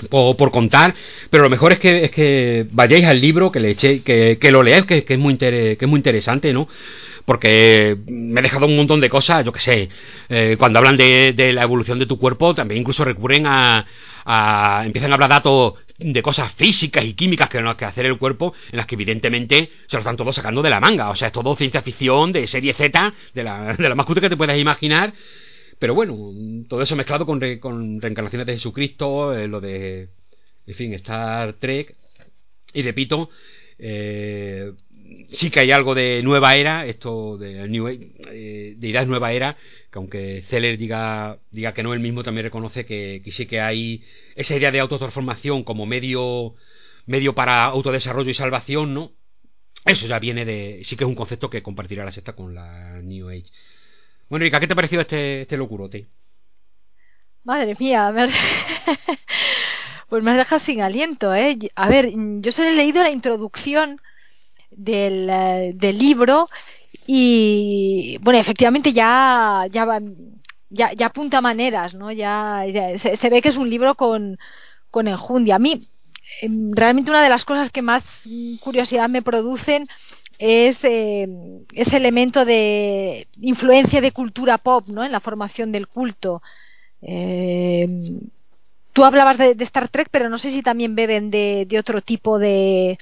por, 0.10 0.36
por 0.36 0.52
contar, 0.52 0.96
pero 1.30 1.44
lo 1.44 1.50
mejor 1.50 1.72
es 1.72 1.80
que, 1.80 2.04
es 2.04 2.12
que 2.12 2.66
vayáis 2.72 3.06
al 3.06 3.22
libro, 3.22 3.52
que 3.52 3.60
le 3.60 3.72
eche, 3.72 4.02
que, 4.02 4.38
que 4.40 4.52
lo 4.52 4.64
leáis, 4.64 4.86
que, 4.86 5.04
que, 5.04 5.14
es 5.14 5.20
muy 5.20 5.38
que 5.38 5.78
es 5.80 5.88
muy 5.88 5.98
interesante, 5.98 6.52
¿no? 6.52 6.68
porque 7.26 7.98
me 8.08 8.40
he 8.40 8.44
dejado 8.44 8.66
un 8.66 8.76
montón 8.76 9.00
de 9.00 9.10
cosas, 9.10 9.46
yo 9.46 9.54
que 9.54 9.60
sé, 9.60 9.90
eh, 10.30 10.56
cuando 10.60 10.80
hablan 10.80 10.98
de, 10.98 11.34
de, 11.34 11.54
la 11.54 11.64
evolución 11.64 12.00
de 12.00 12.06
tu 12.06 12.20
cuerpo, 12.20 12.54
también 12.54 12.82
incluso 12.82 13.06
recurren 13.06 13.48
a, 13.48 13.86
a, 14.26 14.84
empiezan 14.86 15.12
a 15.12 15.14
hablar 15.16 15.30
datos 15.30 15.76
de 16.12 16.22
cosas 16.22 16.54
físicas 16.54 17.06
y 17.06 17.14
químicas 17.14 17.50
que 17.50 17.62
no 17.62 17.78
que 17.78 17.86
hacer 17.86 18.06
el 18.06 18.18
cuerpo, 18.18 18.54
en 18.72 18.78
las 18.78 18.86
que 18.86 18.96
evidentemente 18.96 19.70
se 19.88 19.96
lo 19.96 20.00
están 20.00 20.18
todos 20.18 20.36
sacando 20.36 20.62
de 20.62 20.70
la 20.70 20.80
manga. 20.80 21.10
O 21.10 21.16
sea, 21.16 21.28
es 21.28 21.32
todo 21.32 21.56
ciencia 21.56 21.82
ficción 21.82 22.32
de 22.32 22.48
serie 22.48 22.74
Z, 22.74 23.14
de 23.34 23.44
la, 23.44 23.74
de 23.78 23.90
la 23.90 23.96
más 23.96 24.06
que 24.06 24.30
te 24.30 24.38
puedas 24.38 24.58
imaginar. 24.58 25.14
Pero 25.80 25.96
bueno, 25.96 26.16
todo 26.68 26.82
eso 26.82 26.96
mezclado 26.96 27.26
con, 27.26 27.40
con 27.60 28.02
reencarnaciones 28.02 28.48
de 28.48 28.54
Jesucristo, 28.54 29.34
eh, 29.34 29.48
lo 29.48 29.60
de, 29.60 30.10
en 30.68 30.76
fin, 30.76 30.94
Star 30.94 31.54
Trek. 31.54 31.96
Y 32.74 32.82
repito, 32.82 33.30
eh, 33.78 34.72
sí 35.34 35.50
que 35.50 35.60
hay 35.60 35.72
algo 35.72 35.96
de 35.96 36.22
nueva 36.24 36.56
era, 36.56 36.86
esto 36.86 37.38
de 37.38 37.68
New 37.68 37.88
eh, 37.88 38.76
de 38.78 38.88
ideas 38.88 39.08
nueva 39.08 39.34
era, 39.34 39.58
que 39.92 40.00
aunque 40.00 40.42
Zeller 40.42 40.78
diga, 40.78 41.40
diga 41.52 41.74
que 41.74 41.84
no, 41.84 41.94
él 41.94 42.00
mismo 42.00 42.24
también 42.24 42.46
reconoce 42.46 42.86
que, 42.86 43.22
sí 43.32 43.46
que 43.46 43.60
hay 43.60 44.04
esa 44.36 44.56
idea 44.56 44.72
de 44.72 44.80
autotransformación 44.80 45.64
como 45.64 45.86
medio, 45.86 46.56
medio 47.06 47.36
para 47.36 47.66
autodesarrollo 47.66 48.30
y 48.30 48.36
salvación, 48.36 48.94
¿no? 48.94 49.12
Eso 49.86 50.08
ya 50.08 50.20
viene 50.20 50.46
de. 50.46 50.82
Sí 50.86 50.96
que 50.96 51.04
es 51.04 51.10
un 51.10 51.16
concepto 51.16 51.50
que 51.50 51.62
compartirá 51.62 52.06
la 52.06 52.14
secta 52.14 52.34
con 52.34 52.56
la 52.56 53.02
New 53.02 53.30
Age. 53.30 53.52
Bueno, 54.30 54.46
Erika, 54.46 54.62
¿qué 54.62 54.68
te 54.68 54.74
ha 54.74 54.78
parecido 54.78 55.02
este, 55.02 55.42
este 55.42 55.58
locurote? 55.58 56.08
Madre 57.44 57.76
mía, 57.78 58.10
ver... 58.12 58.30
pues 60.08 60.24
me 60.24 60.32
has 60.32 60.38
dejado 60.38 60.60
sin 60.60 60.82
aliento, 60.82 61.36
¿eh? 61.36 61.58
A 61.76 61.90
ver, 61.90 62.14
yo 62.16 62.52
solo 62.54 62.70
he 62.70 62.76
leído 62.76 63.04
la 63.04 63.10
introducción 63.10 64.00
del, 64.78 65.30
eh, 65.30 65.72
del 65.76 65.98
libro 65.98 66.48
y 67.06 68.18
bueno, 68.22 68.40
efectivamente 68.40 68.94
ya, 68.94 69.68
ya, 69.72 69.86
ya, 70.70 71.06
apunta 71.06 71.42
maneras, 71.42 71.94
¿no? 71.94 72.12
Ya, 72.12 72.64
se, 72.98 73.30
ve 73.30 73.42
que 73.42 73.50
es 73.50 73.58
un 73.58 73.70
libro 73.70 73.96
con, 73.96 74.38
con 74.90 75.08
enjundia. 75.08 75.56
A 75.56 75.60
mí, 75.60 75.90
em, 76.42 76.72
realmente 76.74 77.12
una 77.12 77.24
de 77.24 77.30
las 77.30 77.46
cosas 77.46 77.72
que 77.72 77.82
más 77.82 78.24
curiosidad 78.62 79.10
me 79.10 79.22
producen 79.22 79.88
es 80.40 80.84
eh, 80.84 81.28
ese 81.74 81.98
elemento 81.98 82.46
de 82.46 83.28
influencia 83.42 84.02
de 84.02 84.12
cultura 84.12 84.58
pop 84.58 84.88
¿no? 84.88 85.04
en 85.04 85.12
la 85.12 85.20
formación 85.20 85.72
del 85.72 85.88
culto. 85.88 86.42
Eh, 87.02 87.88
tú 88.94 89.04
hablabas 89.04 89.38
de, 89.38 89.56
Star 89.60 89.90
Trek, 89.90 90.08
pero 90.10 90.30
no 90.30 90.38
sé 90.38 90.52
si 90.52 90.64
también 90.64 90.96
beben 90.96 91.30
de 91.32 91.78
otro 91.80 92.02
tipo 92.02 92.40
de, 92.40 92.98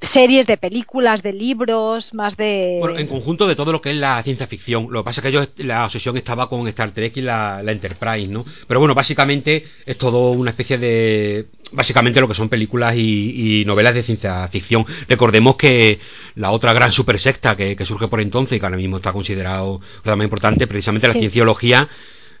series, 0.00 0.46
de 0.46 0.56
películas, 0.56 1.22
de 1.22 1.32
libros, 1.32 2.14
más 2.14 2.36
de... 2.36 2.76
Bueno, 2.80 2.98
en 2.98 3.08
conjunto 3.08 3.46
de 3.48 3.56
todo 3.56 3.72
lo 3.72 3.82
que 3.82 3.90
es 3.90 3.96
la 3.96 4.22
ciencia 4.22 4.46
ficción. 4.46 4.88
Lo 4.90 5.00
que 5.00 5.04
pasa 5.04 5.20
es 5.20 5.24
que 5.24 5.32
yo, 5.32 5.44
la 5.56 5.84
obsesión 5.84 6.16
estaba 6.16 6.48
con 6.48 6.66
Star 6.68 6.92
Trek 6.92 7.16
y 7.16 7.22
la, 7.22 7.62
la, 7.62 7.72
Enterprise, 7.72 8.28
¿no? 8.28 8.44
Pero 8.66 8.80
bueno, 8.80 8.94
básicamente 8.94 9.66
es 9.84 9.98
todo 9.98 10.30
una 10.30 10.50
especie 10.50 10.78
de... 10.78 11.46
Básicamente 11.72 12.20
lo 12.20 12.28
que 12.28 12.34
son 12.34 12.48
películas 12.48 12.94
y, 12.96 13.60
y 13.60 13.64
novelas 13.64 13.94
de 13.94 14.02
ciencia 14.02 14.46
ficción. 14.48 14.86
Recordemos 15.08 15.56
que 15.56 15.98
la 16.36 16.52
otra 16.52 16.72
gran 16.72 16.92
super 16.92 17.18
secta 17.18 17.56
que, 17.56 17.76
que, 17.76 17.84
surge 17.84 18.08
por 18.08 18.20
entonces 18.20 18.56
y 18.56 18.60
que 18.60 18.66
ahora 18.66 18.78
mismo 18.78 18.98
está 18.98 19.12
considerado 19.12 19.80
más 20.04 20.24
importante, 20.24 20.66
precisamente 20.66 21.08
la 21.08 21.14
sí. 21.14 21.20
cienciología, 21.20 21.88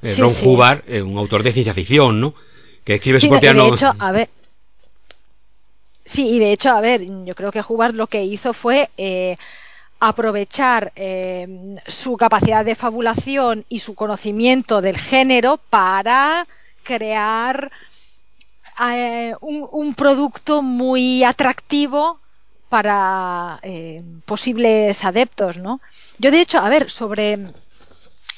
eh, 0.02 0.06
sí, 0.06 0.22
Ron 0.22 0.30
sí. 0.30 0.46
Hubbard, 0.46 0.82
eh, 0.86 1.02
un 1.02 1.18
autor 1.18 1.42
de 1.42 1.52
ciencia 1.52 1.74
ficción, 1.74 2.20
¿no? 2.20 2.34
Que 2.84 2.94
escribe 2.94 3.18
su 3.18 3.28
propia... 3.28 3.52
De 3.52 3.68
hecho, 3.68 3.94
a 3.98 4.12
ver, 4.12 4.30
Sí, 6.08 6.26
y 6.28 6.38
de 6.38 6.52
hecho, 6.52 6.70
a 6.70 6.80
ver, 6.80 7.02
yo 7.26 7.34
creo 7.34 7.52
que 7.52 7.62
Hubbard 7.66 7.94
lo 7.94 8.06
que 8.06 8.24
hizo 8.24 8.54
fue 8.54 8.88
eh, 8.96 9.36
aprovechar 10.00 10.92
eh, 10.96 11.76
su 11.86 12.16
capacidad 12.16 12.64
de 12.64 12.74
fabulación 12.74 13.66
y 13.68 13.80
su 13.80 13.94
conocimiento 13.94 14.80
del 14.80 14.98
género 14.98 15.58
para 15.70 16.46
crear 16.82 17.70
eh, 18.92 19.34
un, 19.40 19.66
un, 19.70 19.94
producto 19.94 20.62
muy 20.62 21.24
atractivo 21.24 22.20
para 22.68 23.58
eh, 23.62 24.02
posibles 24.24 25.04
adeptos, 25.04 25.58
¿no? 25.58 25.80
Yo, 26.18 26.30
de 26.30 26.40
hecho, 26.40 26.58
a 26.58 26.68
ver, 26.68 26.90
sobre, 26.90 27.38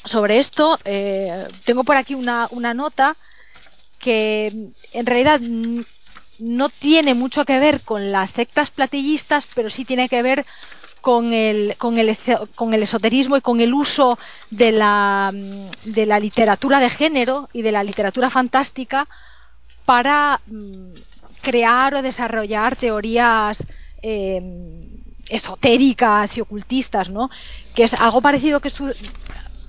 sobre 0.04 0.38
esto, 0.38 0.78
eh, 0.84 1.46
tengo 1.64 1.84
por 1.84 1.96
aquí 1.96 2.14
una, 2.14 2.48
una 2.52 2.74
nota 2.74 3.16
que 3.98 4.72
en 4.92 5.06
realidad 5.06 5.40
no 6.40 6.68
tiene 6.68 7.14
mucho 7.14 7.44
que 7.44 7.58
ver 7.58 7.82
con 7.82 8.12
las 8.12 8.30
sectas 8.30 8.70
platillistas, 8.70 9.46
pero 9.54 9.70
sí 9.70 9.84
tiene 9.84 10.08
que 10.08 10.22
ver 10.22 10.46
con 11.00 11.32
el, 11.32 11.76
con 11.78 11.98
el, 11.98 12.14
con 12.54 12.74
el 12.74 12.82
esoterismo 12.82 13.36
y 13.36 13.40
con 13.40 13.60
el 13.60 13.72
uso 13.72 14.18
de 14.50 14.72
la, 14.72 15.32
de 15.32 16.06
la 16.06 16.20
literatura 16.20 16.78
de 16.80 16.90
género 16.90 17.48
y 17.52 17.62
de 17.62 17.72
la 17.72 17.84
literatura 17.84 18.30
fantástica 18.30 19.08
para 19.84 20.40
mm, 20.46 20.92
crear 21.40 21.94
o 21.94 22.02
desarrollar 22.02 22.76
teorías 22.76 23.66
eh, 24.02 24.40
esotéricas 25.28 26.36
y 26.36 26.40
ocultistas, 26.40 27.08
¿no? 27.08 27.30
Que 27.74 27.84
es 27.84 27.94
algo 27.94 28.20
parecido 28.20 28.60
que 28.60 28.70
su, 28.70 28.92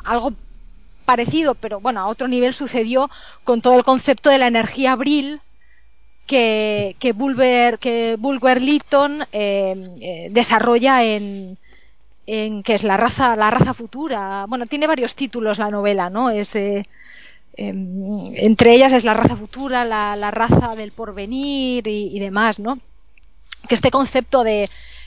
algo 0.03 0.33
parecido, 1.05 1.55
pero 1.55 1.79
bueno, 1.79 2.01
a 2.01 2.07
otro 2.07 2.27
nivel 2.27 2.53
sucedió 2.53 3.09
con 3.43 3.61
todo 3.61 3.75
el 3.75 3.83
concepto 3.83 4.29
de 4.29 4.37
la 4.37 4.47
energía 4.47 4.93
abril 4.93 5.41
que, 6.31 6.95
que, 7.01 7.11
Bulwer, 7.19 7.71
que 7.83 8.15
Bulwer 8.25 8.59
Lytton 8.61 9.11
eh, 9.31 9.75
eh, 10.09 10.27
desarrolla 10.31 10.95
en, 11.13 11.57
en 12.27 12.63
que 12.63 12.73
es 12.77 12.83
la 12.83 12.97
raza, 12.97 13.35
la 13.35 13.51
raza 13.51 13.73
futura. 13.81 14.45
Bueno, 14.49 14.65
tiene 14.67 14.87
varios 14.87 15.15
títulos 15.15 15.59
la 15.59 15.71
novela, 15.71 16.09
¿no? 16.09 16.29
Es, 16.29 16.55
eh, 16.55 16.85
entre 17.57 18.73
ellas 18.73 18.93
es 18.93 19.03
la 19.03 19.13
raza 19.13 19.35
futura, 19.35 19.85
la, 19.85 20.15
la 20.15 20.31
raza 20.31 20.75
del 20.75 20.91
porvenir 20.91 21.87
y, 21.87 22.15
y, 22.15 22.19
demás, 22.19 22.59
¿no? 22.59 22.79
Que 23.67 23.75
este 23.75 23.91
concepto 23.91 24.43
de 24.43 24.63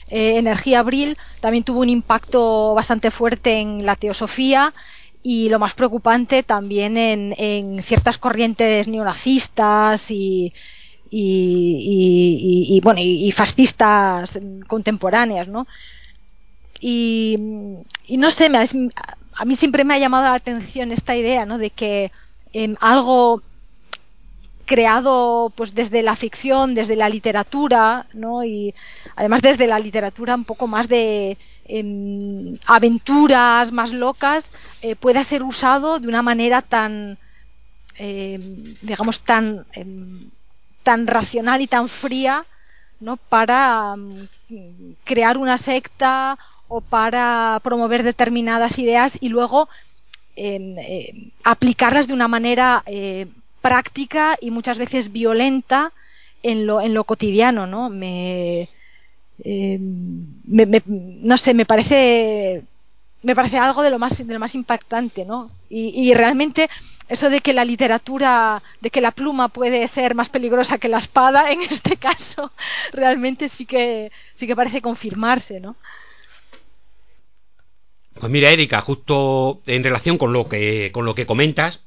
eh, 0.09 0.37
energía 0.37 0.79
abril 0.79 1.17
también 1.41 1.63
tuvo 1.63 1.81
un 1.81 1.89
impacto 1.89 2.73
bastante 2.73 3.11
fuerte 3.11 3.59
en 3.59 3.85
la 3.85 3.95
teosofía 3.95 4.73
y 5.23 5.49
lo 5.49 5.59
más 5.59 5.73
preocupante 5.73 6.43
también 6.43 6.97
en, 6.97 7.33
en 7.37 7.81
ciertas 7.83 8.17
corrientes 8.17 8.87
neonazistas 8.87 10.11
y, 10.11 10.53
y, 11.17 12.81
bueno, 12.83 12.99
y, 13.01 13.31
fascistas 13.31 14.37
contemporáneas, 14.67 15.47
¿no? 15.47 15.67
Y, 16.79 17.37
no 18.09 18.29
sé, 18.31 18.49
me, 18.49 18.59
a 18.59 19.45
mí 19.45 19.55
siempre 19.55 19.83
me 19.83 19.93
ha 19.93 19.99
llamado 19.99 20.25
la 20.25 20.33
atención 20.33 20.91
esta 20.91 21.15
idea, 21.15 21.45
¿no? 21.45 21.57
De 21.57 21.69
que 21.69 22.11
eh, 22.53 22.75
algo 22.81 23.41
creado 24.65 25.53
pues 25.55 25.75
desde 25.75 26.01
la 26.01 26.15
ficción, 26.15 26.73
desde 26.75 26.95
la 26.95 27.07
literatura, 27.07 28.07
¿no? 28.13 28.43
Y 28.43 28.73
además 29.15 29.41
desde 29.41 29.67
la 29.67 29.79
literatura 29.79 30.35
un 30.35 30.43
poco 30.43 30.67
más 30.67 30.89
de 30.89 31.37
eh, 31.65 32.57
aventuras 32.65 33.71
más 33.71 33.91
locas, 33.93 34.51
eh, 34.81 34.95
pueda 34.95 35.23
ser 35.23 35.43
usado 35.43 35.99
de 35.99 36.07
una 36.07 36.21
manera 36.23 36.61
tan, 36.61 37.17
em, 37.97 38.75
digamos, 38.81 39.21
tan 39.21 39.65
em, 39.73 40.29
tan 40.85 41.07
racional 41.07 41.59
y 41.61 41.67
tan 41.67 41.89
fría 41.89 42.45
¿no? 43.01 43.17
para 43.17 43.93
um, 43.95 44.27
crear 45.03 45.35
una 45.37 45.57
secta 45.57 46.37
o 46.67 46.81
para 46.81 47.59
promover 47.63 48.01
determinadas 48.03 48.79
ideas 48.79 49.17
y 49.21 49.29
luego 49.29 49.67
eh, 50.35 50.59
eh, 50.79 51.31
aplicarlas 51.43 52.07
de 52.07 52.13
una 52.13 52.27
manera 52.27 52.83
eh, 52.85 53.27
práctica 53.61 54.37
y 54.41 54.51
muchas 54.51 54.77
veces 54.77 55.11
violenta 55.11 55.91
en 56.43 56.67
lo, 56.67 56.81
en 56.81 56.93
lo 56.93 57.03
cotidiano, 57.05 57.65
¿no? 57.67 57.89
Me, 57.89 58.69
me, 59.43 60.65
me, 60.65 60.81
no 60.87 61.37
sé, 61.37 61.53
me 61.53 61.65
parece 61.65 62.63
me 63.23 63.35
parece 63.35 63.57
algo 63.57 63.81
de 63.81 63.89
lo 63.89 63.99
más 63.99 64.25
de 64.25 64.33
lo 64.33 64.39
más 64.39 64.55
impactante, 64.55 65.25
¿no? 65.25 65.49
Y 65.69 66.13
realmente 66.13 66.69
eso 67.07 67.29
de 67.29 67.41
que 67.41 67.53
la 67.53 67.65
literatura, 67.65 68.63
de 68.81 68.89
que 68.89 69.01
la 69.01 69.11
pluma 69.11 69.49
puede 69.49 69.87
ser 69.87 70.15
más 70.15 70.29
peligrosa 70.29 70.77
que 70.77 70.87
la 70.87 70.97
espada, 70.97 71.51
en 71.51 71.61
este 71.69 71.97
caso, 71.97 72.51
realmente 72.91 73.49
sí 73.49 73.65
que, 73.65 74.11
sí 74.33 74.47
que 74.47 74.55
parece 74.55 74.81
confirmarse, 74.81 75.59
¿no? 75.59 75.75
Pues 78.13 78.31
mira, 78.31 78.49
Erika, 78.49 78.79
justo 78.81 79.61
en 79.65 79.83
relación 79.83 80.17
con 80.17 80.31
lo 80.31 80.47
que, 80.47 80.89
con 80.93 81.05
lo 81.05 81.15
que 81.15 81.25
comentas, 81.25 81.81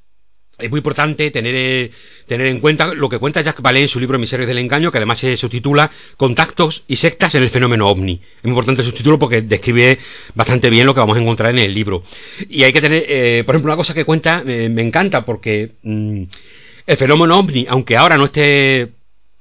es 0.58 0.70
muy 0.70 0.78
importante 0.78 1.30
tener, 1.30 1.90
tener 2.26 2.46
en 2.48 2.60
cuenta 2.60 2.92
lo 2.92 3.08
que 3.08 3.18
cuenta 3.18 3.40
Jacques 3.40 3.62
Vallée 3.62 3.82
en 3.82 3.88
su 3.88 4.00
libro 4.00 4.18
Miserios 4.18 4.48
del 4.48 4.58
Engaño, 4.58 4.90
que 4.90 4.98
además 4.98 5.18
se 5.18 5.36
subtitula 5.36 5.90
Contactos 6.16 6.84
y 6.88 6.96
sectas 6.96 7.34
en 7.34 7.42
el 7.42 7.50
fenómeno 7.50 7.88
ovni. 7.88 8.20
Es 8.38 8.44
muy 8.44 8.50
importante 8.50 8.82
su 8.82 8.92
título 8.92 9.18
porque 9.18 9.42
describe 9.42 9.98
bastante 10.34 10.70
bien 10.70 10.86
lo 10.86 10.94
que 10.94 11.00
vamos 11.00 11.16
a 11.16 11.20
encontrar 11.20 11.50
en 11.50 11.60
el 11.60 11.72
libro. 11.72 12.02
Y 12.48 12.64
hay 12.64 12.72
que 12.72 12.80
tener, 12.80 13.04
eh, 13.08 13.44
por 13.46 13.54
ejemplo, 13.54 13.72
una 13.72 13.76
cosa 13.76 13.94
que 13.94 14.04
cuenta, 14.04 14.42
eh, 14.46 14.68
me 14.68 14.82
encanta 14.82 15.24
porque 15.24 15.72
mmm, 15.82 16.24
el 16.86 16.96
fenómeno 16.96 17.38
ovni, 17.38 17.66
aunque 17.68 17.96
ahora 17.96 18.18
no 18.18 18.24
esté 18.24 18.97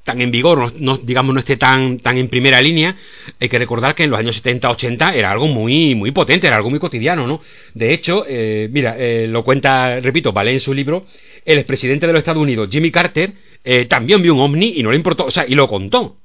tan 0.07 0.21
en 0.21 0.31
vigor, 0.31 0.71
no, 0.79 0.97
digamos 0.97 1.33
no 1.33 1.41
esté 1.41 1.57
tan, 1.57 1.99
tan 1.99 2.15
en 2.17 2.29
primera 2.29 2.61
línea, 2.61 2.95
hay 3.41 3.49
que 3.49 3.59
recordar 3.59 3.93
que 3.93 4.05
en 4.05 4.09
los 4.09 4.17
años 4.17 4.37
70, 4.37 4.71
80 4.71 5.13
era 5.13 5.31
algo 5.31 5.47
muy, 5.47 5.95
muy 5.95 6.11
potente, 6.11 6.47
era 6.47 6.55
algo 6.55 6.69
muy 6.69 6.79
cotidiano, 6.79 7.27
¿no? 7.27 7.41
De 7.73 7.93
hecho, 7.93 8.23
eh, 8.25 8.69
mira, 8.71 8.95
eh, 8.97 9.27
lo 9.27 9.43
cuenta, 9.43 9.99
repito, 9.99 10.31
vale 10.31 10.53
en 10.53 10.61
su 10.61 10.73
libro, 10.73 11.05
el 11.43 11.57
expresidente 11.57 12.07
de 12.07 12.13
los 12.13 12.21
Estados 12.21 12.41
Unidos, 12.41 12.69
Jimmy 12.71 12.89
Carter, 12.89 13.33
eh, 13.65 13.83
también 13.83 14.21
vio 14.21 14.33
un 14.33 14.39
ovni 14.39 14.75
y 14.77 14.81
no 14.81 14.91
le 14.91 14.95
importó, 14.95 15.25
o 15.25 15.31
sea, 15.31 15.45
y 15.45 15.55
lo 15.55 15.67
contó. 15.67 16.15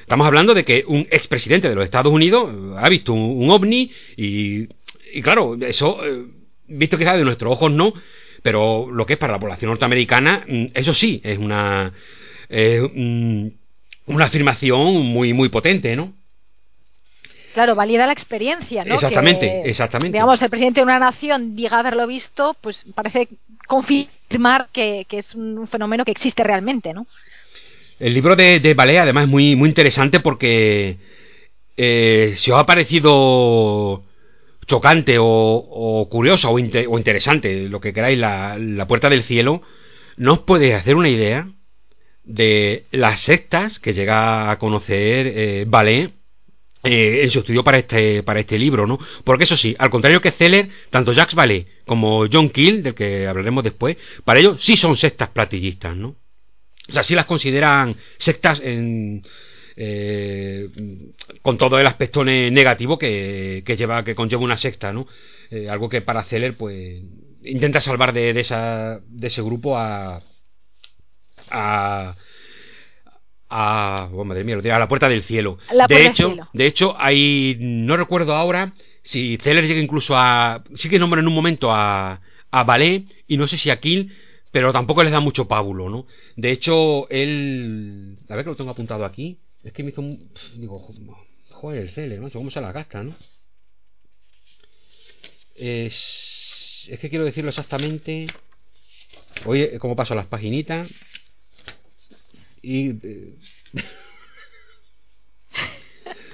Estamos 0.00 0.26
hablando 0.26 0.54
de 0.54 0.64
que 0.64 0.84
un 0.88 1.06
expresidente 1.10 1.68
de 1.68 1.74
los 1.74 1.84
Estados 1.84 2.10
Unidos 2.10 2.50
ha 2.78 2.88
visto 2.88 3.12
un, 3.12 3.50
ovni 3.50 3.90
y, 4.16 4.66
y, 5.12 5.20
claro, 5.20 5.58
eso, 5.60 6.00
visto 6.68 6.96
quizás 6.96 7.18
de 7.18 7.24
nuestros 7.24 7.52
ojos 7.52 7.70
no, 7.70 7.92
pero 8.42 8.88
lo 8.90 9.04
que 9.04 9.12
es 9.12 9.18
para 9.18 9.34
la 9.34 9.40
población 9.40 9.68
norteamericana, 9.72 10.42
mm, 10.48 10.66
eso 10.72 10.94
sí, 10.94 11.20
es 11.22 11.36
una 11.36 11.92
es 12.48 12.82
mm, 12.82 13.48
una 14.06 14.24
afirmación 14.26 15.06
muy, 15.06 15.32
muy 15.32 15.48
potente, 15.48 15.96
¿no? 15.96 16.12
Claro, 17.54 17.74
valida 17.74 18.06
la 18.06 18.12
experiencia, 18.12 18.84
¿no? 18.84 18.94
Exactamente, 18.94 19.62
que, 19.64 19.70
exactamente. 19.70 20.16
Digamos, 20.16 20.42
el 20.42 20.50
presidente 20.50 20.80
de 20.80 20.84
una 20.84 20.98
nación 20.98 21.56
diga 21.56 21.78
haberlo 21.78 22.06
visto, 22.06 22.54
pues 22.60 22.84
parece 22.94 23.28
confirmar 23.66 24.68
que, 24.72 25.06
que 25.08 25.18
es 25.18 25.34
un 25.34 25.66
fenómeno 25.66 26.04
que 26.04 26.10
existe 26.10 26.44
realmente, 26.44 26.92
¿no? 26.92 27.06
El 27.98 28.12
libro 28.12 28.36
de, 28.36 28.60
de 28.60 28.74
Balea, 28.74 29.04
además, 29.04 29.24
es 29.24 29.30
muy, 29.30 29.56
muy 29.56 29.70
interesante 29.70 30.20
porque 30.20 30.98
eh, 31.78 32.34
si 32.36 32.50
os 32.50 32.58
ha 32.58 32.66
parecido 32.66 34.04
chocante 34.66 35.16
o, 35.18 35.24
o 35.24 36.08
curioso 36.10 36.50
o, 36.50 36.58
inter, 36.58 36.86
o, 36.90 36.98
interesante, 36.98 37.70
lo 37.70 37.80
que 37.80 37.94
queráis, 37.94 38.18
la, 38.18 38.58
la 38.58 38.86
puerta 38.86 39.08
del 39.08 39.22
cielo, 39.22 39.62
no 40.18 40.34
os 40.34 40.38
podéis 40.40 40.74
hacer 40.74 40.96
una 40.96 41.08
idea 41.08 41.48
de 42.26 42.84
las 42.90 43.20
sectas 43.20 43.78
que 43.78 43.94
llega 43.94 44.50
a 44.50 44.58
conocer 44.58 45.26
eh, 45.28 45.64
Ballet 45.66 46.12
eh, 46.82 47.22
en 47.22 47.30
su 47.30 47.38
estudio 47.38 47.64
para 47.64 47.78
este, 47.78 48.22
para 48.22 48.40
este 48.40 48.58
libro, 48.58 48.86
¿no? 48.86 48.98
Porque 49.24 49.44
eso 49.44 49.56
sí, 49.56 49.74
al 49.78 49.90
contrario 49.90 50.20
que 50.20 50.30
Zeller, 50.30 50.68
tanto 50.90 51.12
Jacques 51.12 51.34
Ballet 51.34 51.66
como 51.86 52.26
John 52.30 52.50
Keel, 52.50 52.82
del 52.82 52.94
que 52.94 53.26
hablaremos 53.26 53.64
después, 53.64 53.96
para 54.24 54.40
ellos 54.40 54.62
sí 54.62 54.76
son 54.76 54.96
sectas 54.96 55.30
platillistas, 55.30 55.96
¿no? 55.96 56.16
O 56.88 56.92
sea, 56.92 57.02
sí 57.02 57.14
las 57.14 57.26
consideran 57.26 57.96
sectas 58.18 58.60
en, 58.62 59.24
eh, 59.76 60.68
con 61.42 61.58
todo 61.58 61.78
el 61.78 61.86
aspecto 61.86 62.24
negativo 62.24 62.98
que, 62.98 63.62
lleva, 63.76 64.04
que 64.04 64.14
conlleva 64.14 64.42
una 64.42 64.56
secta, 64.56 64.92
¿no? 64.92 65.06
Eh, 65.50 65.68
algo 65.68 65.88
que 65.88 66.02
para 66.02 66.22
Celer, 66.22 66.56
pues, 66.56 67.02
intenta 67.42 67.80
salvar 67.80 68.12
de, 68.12 68.32
de 68.32 68.40
ese 69.26 69.42
grupo 69.42 69.76
a, 69.76 70.22
a 71.50 72.16
a, 73.48 74.08
oh, 74.12 74.24
madre 74.24 74.44
mía, 74.44 74.56
a 74.74 74.78
la 74.78 74.88
puerta 74.88 75.08
del 75.08 75.22
cielo. 75.22 75.58
de 75.88 76.06
hecho, 76.06 76.34
de 76.52 76.66
hecho, 76.66 76.94
hay, 76.98 77.56
no 77.60 77.96
recuerdo 77.96 78.34
ahora 78.34 78.72
si 79.02 79.36
Celer 79.36 79.66
llega 79.66 79.80
incluso 79.80 80.16
a, 80.16 80.64
sí 80.74 80.88
que 80.88 80.98
nombra 80.98 81.20
en 81.20 81.28
un 81.28 81.34
momento 81.34 81.70
a, 81.72 82.20
a 82.50 82.64
Ballet 82.64 83.04
y 83.28 83.36
no 83.36 83.46
sé 83.46 83.56
si 83.56 83.70
a 83.70 83.78
Kill, 83.78 84.12
pero 84.50 84.72
tampoco 84.72 85.04
les 85.04 85.12
da 85.12 85.20
mucho 85.20 85.46
pábulo, 85.46 85.88
¿no? 85.88 86.06
De 86.34 86.50
hecho, 86.50 87.08
él, 87.08 88.18
a 88.28 88.34
ver 88.34 88.44
que 88.44 88.50
lo 88.50 88.56
tengo 88.56 88.70
apuntado 88.70 89.04
aquí, 89.04 89.38
es 89.62 89.72
que 89.72 89.84
me 89.84 89.90
hizo 89.90 90.00
un, 90.00 90.28
digo, 90.56 90.84
joder, 91.50 91.82
el 91.82 91.90
Celer, 91.90 92.20
¿no? 92.20 92.30
¿Cómo 92.30 92.50
se 92.50 92.60
la 92.60 92.72
gasta, 92.72 93.04
no? 93.04 93.14
Es, 95.54 96.88
es 96.90 96.98
que 96.98 97.08
quiero 97.08 97.24
decirlo 97.24 97.50
exactamente. 97.50 98.26
Oye, 99.44 99.78
cómo 99.78 99.96
paso 99.96 100.14
las 100.14 100.26
paginitas. 100.26 100.88
Y. 102.66 102.88
Eh, 103.00 103.34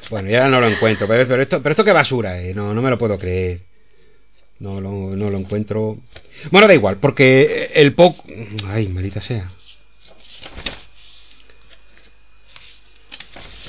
bueno, 0.08 0.30
ya 0.30 0.48
no 0.48 0.60
lo 0.60 0.66
encuentro. 0.66 1.06
Pero, 1.06 1.42
esto, 1.42 1.62
pero 1.62 1.72
esto 1.72 1.84
qué 1.84 1.92
basura, 1.92 2.40
eh. 2.40 2.54
No, 2.54 2.72
no 2.72 2.80
me 2.80 2.88
lo 2.88 2.96
puedo 2.96 3.18
creer. 3.18 3.60
No 4.58 4.80
lo, 4.80 5.14
no 5.14 5.28
lo 5.28 5.36
encuentro. 5.36 5.98
Bueno, 6.50 6.66
da 6.68 6.74
igual, 6.74 6.96
porque 6.96 7.70
el 7.74 7.92
poco. 7.92 8.24
Ay, 8.66 8.88
maldita 8.88 9.20
sea. 9.20 9.50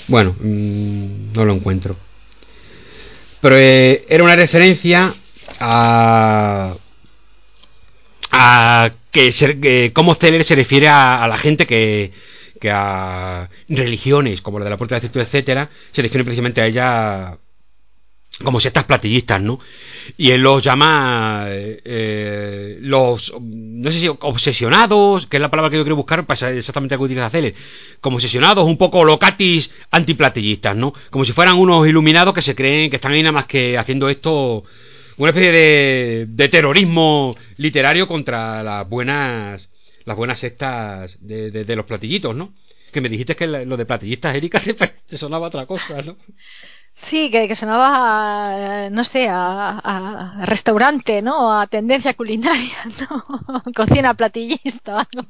Bueno, 0.07 0.33
mm, 0.39 1.33
no 1.33 1.43
lo 1.43 1.53
encuentro. 1.53 1.97
Pero 3.41 3.57
eh, 3.57 4.05
era 4.07 4.23
una 4.23 4.37
referencia 4.37 5.13
a. 5.59 6.77
a 8.31 8.91
que, 9.11 9.33
se, 9.33 9.91
cómo 9.91 10.15
Celer 10.15 10.45
se 10.45 10.55
refiere 10.55 10.87
a 10.87 11.27
la 11.27 11.37
gente 11.37 11.67
que, 11.67 12.13
que 12.63 12.71
a 12.71 13.49
religiones 13.67 14.41
como 14.41 14.57
la 14.57 14.63
de 14.63 14.71
la 14.71 14.77
Puerta 14.77 14.95
de 14.95 15.01
Cierto, 15.01 15.19
etcétera, 15.19 15.69
se 15.91 16.01
refieren 16.01 16.23
precisamente 16.23 16.61
a 16.61 16.65
ella 16.65 17.37
como 18.41 18.61
sectas 18.61 18.85
platillistas, 18.85 19.41
¿no? 19.41 19.59
Y 20.15 20.31
él 20.31 20.41
los 20.41 20.63
llama 20.63 21.47
eh, 21.49 22.77
los, 22.79 23.33
no 23.41 23.91
sé 23.91 23.99
si 23.99 24.07
obsesionados, 24.07 25.27
que 25.27 25.37
es 25.37 25.41
la 25.41 25.51
palabra 25.51 25.71
que 25.71 25.75
yo 25.75 25.83
quiero 25.83 25.97
buscar 25.97 26.25
para 26.25 26.51
exactamente 26.51 26.95
lo 26.95 26.99
que 26.99 27.05
utiliza 27.05 27.29
Celer, 27.29 27.53
como 27.99 28.15
obsesionados, 28.15 28.65
un 28.65 28.77
poco 28.77 29.03
locatis 29.03 29.71
antiplatillistas, 29.91 30.73
¿no? 30.73 30.93
Como 31.09 31.25
si 31.25 31.33
fueran 31.33 31.57
unos 31.57 31.85
iluminados 31.85 32.33
que 32.33 32.41
se 32.41 32.55
creen 32.55 32.89
que 32.89 32.95
están 32.95 33.11
ahí 33.11 33.23
nada 33.23 33.33
más 33.33 33.45
que 33.45 33.77
haciendo 33.77 34.07
esto, 34.07 34.63
una 35.17 35.31
especie 35.31 35.51
de 36.25 36.49
terrorismo 36.49 37.35
literario 37.57 38.07
contra 38.07 38.63
las 38.63 38.87
buenas 38.87 39.69
las 40.05 40.17
buenas 40.17 40.39
sectas 40.39 41.17
de, 41.21 41.75
los 41.75 41.85
platillitos, 41.85 42.35
¿no? 42.35 42.53
Que 42.91 43.01
me 43.01 43.09
dijiste 43.09 43.35
que 43.35 43.47
lo 43.47 43.77
de 43.77 43.85
platillistas, 43.85 44.35
Erika, 44.35 44.59
te, 45.07 45.17
sonaba 45.17 45.47
otra 45.47 45.65
cosa, 45.65 46.01
¿no? 46.01 46.17
Sí, 46.93 47.31
que, 47.31 47.55
sonaba, 47.55 48.89
no 48.91 49.03
sé, 49.03 49.27
a, 49.29 50.43
restaurante, 50.45 51.21
¿no? 51.21 51.59
A 51.59 51.67
tendencia 51.67 52.13
culinaria, 52.13 52.77
¿no? 53.09 53.63
Cocina 53.73 54.13
platillista, 54.13 55.07
¿no? 55.15 55.27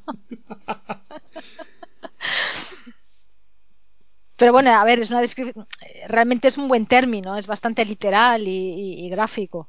Pero 4.36 4.52
bueno, 4.52 4.70
a 4.72 4.84
ver, 4.84 4.98
es 4.98 5.10
una 5.10 5.20
descripción, 5.20 5.66
realmente 6.08 6.48
es 6.48 6.58
un 6.58 6.68
buen 6.68 6.86
término, 6.86 7.36
es 7.36 7.46
bastante 7.46 7.84
literal 7.84 8.46
y, 8.46 9.08
gráfico. 9.08 9.68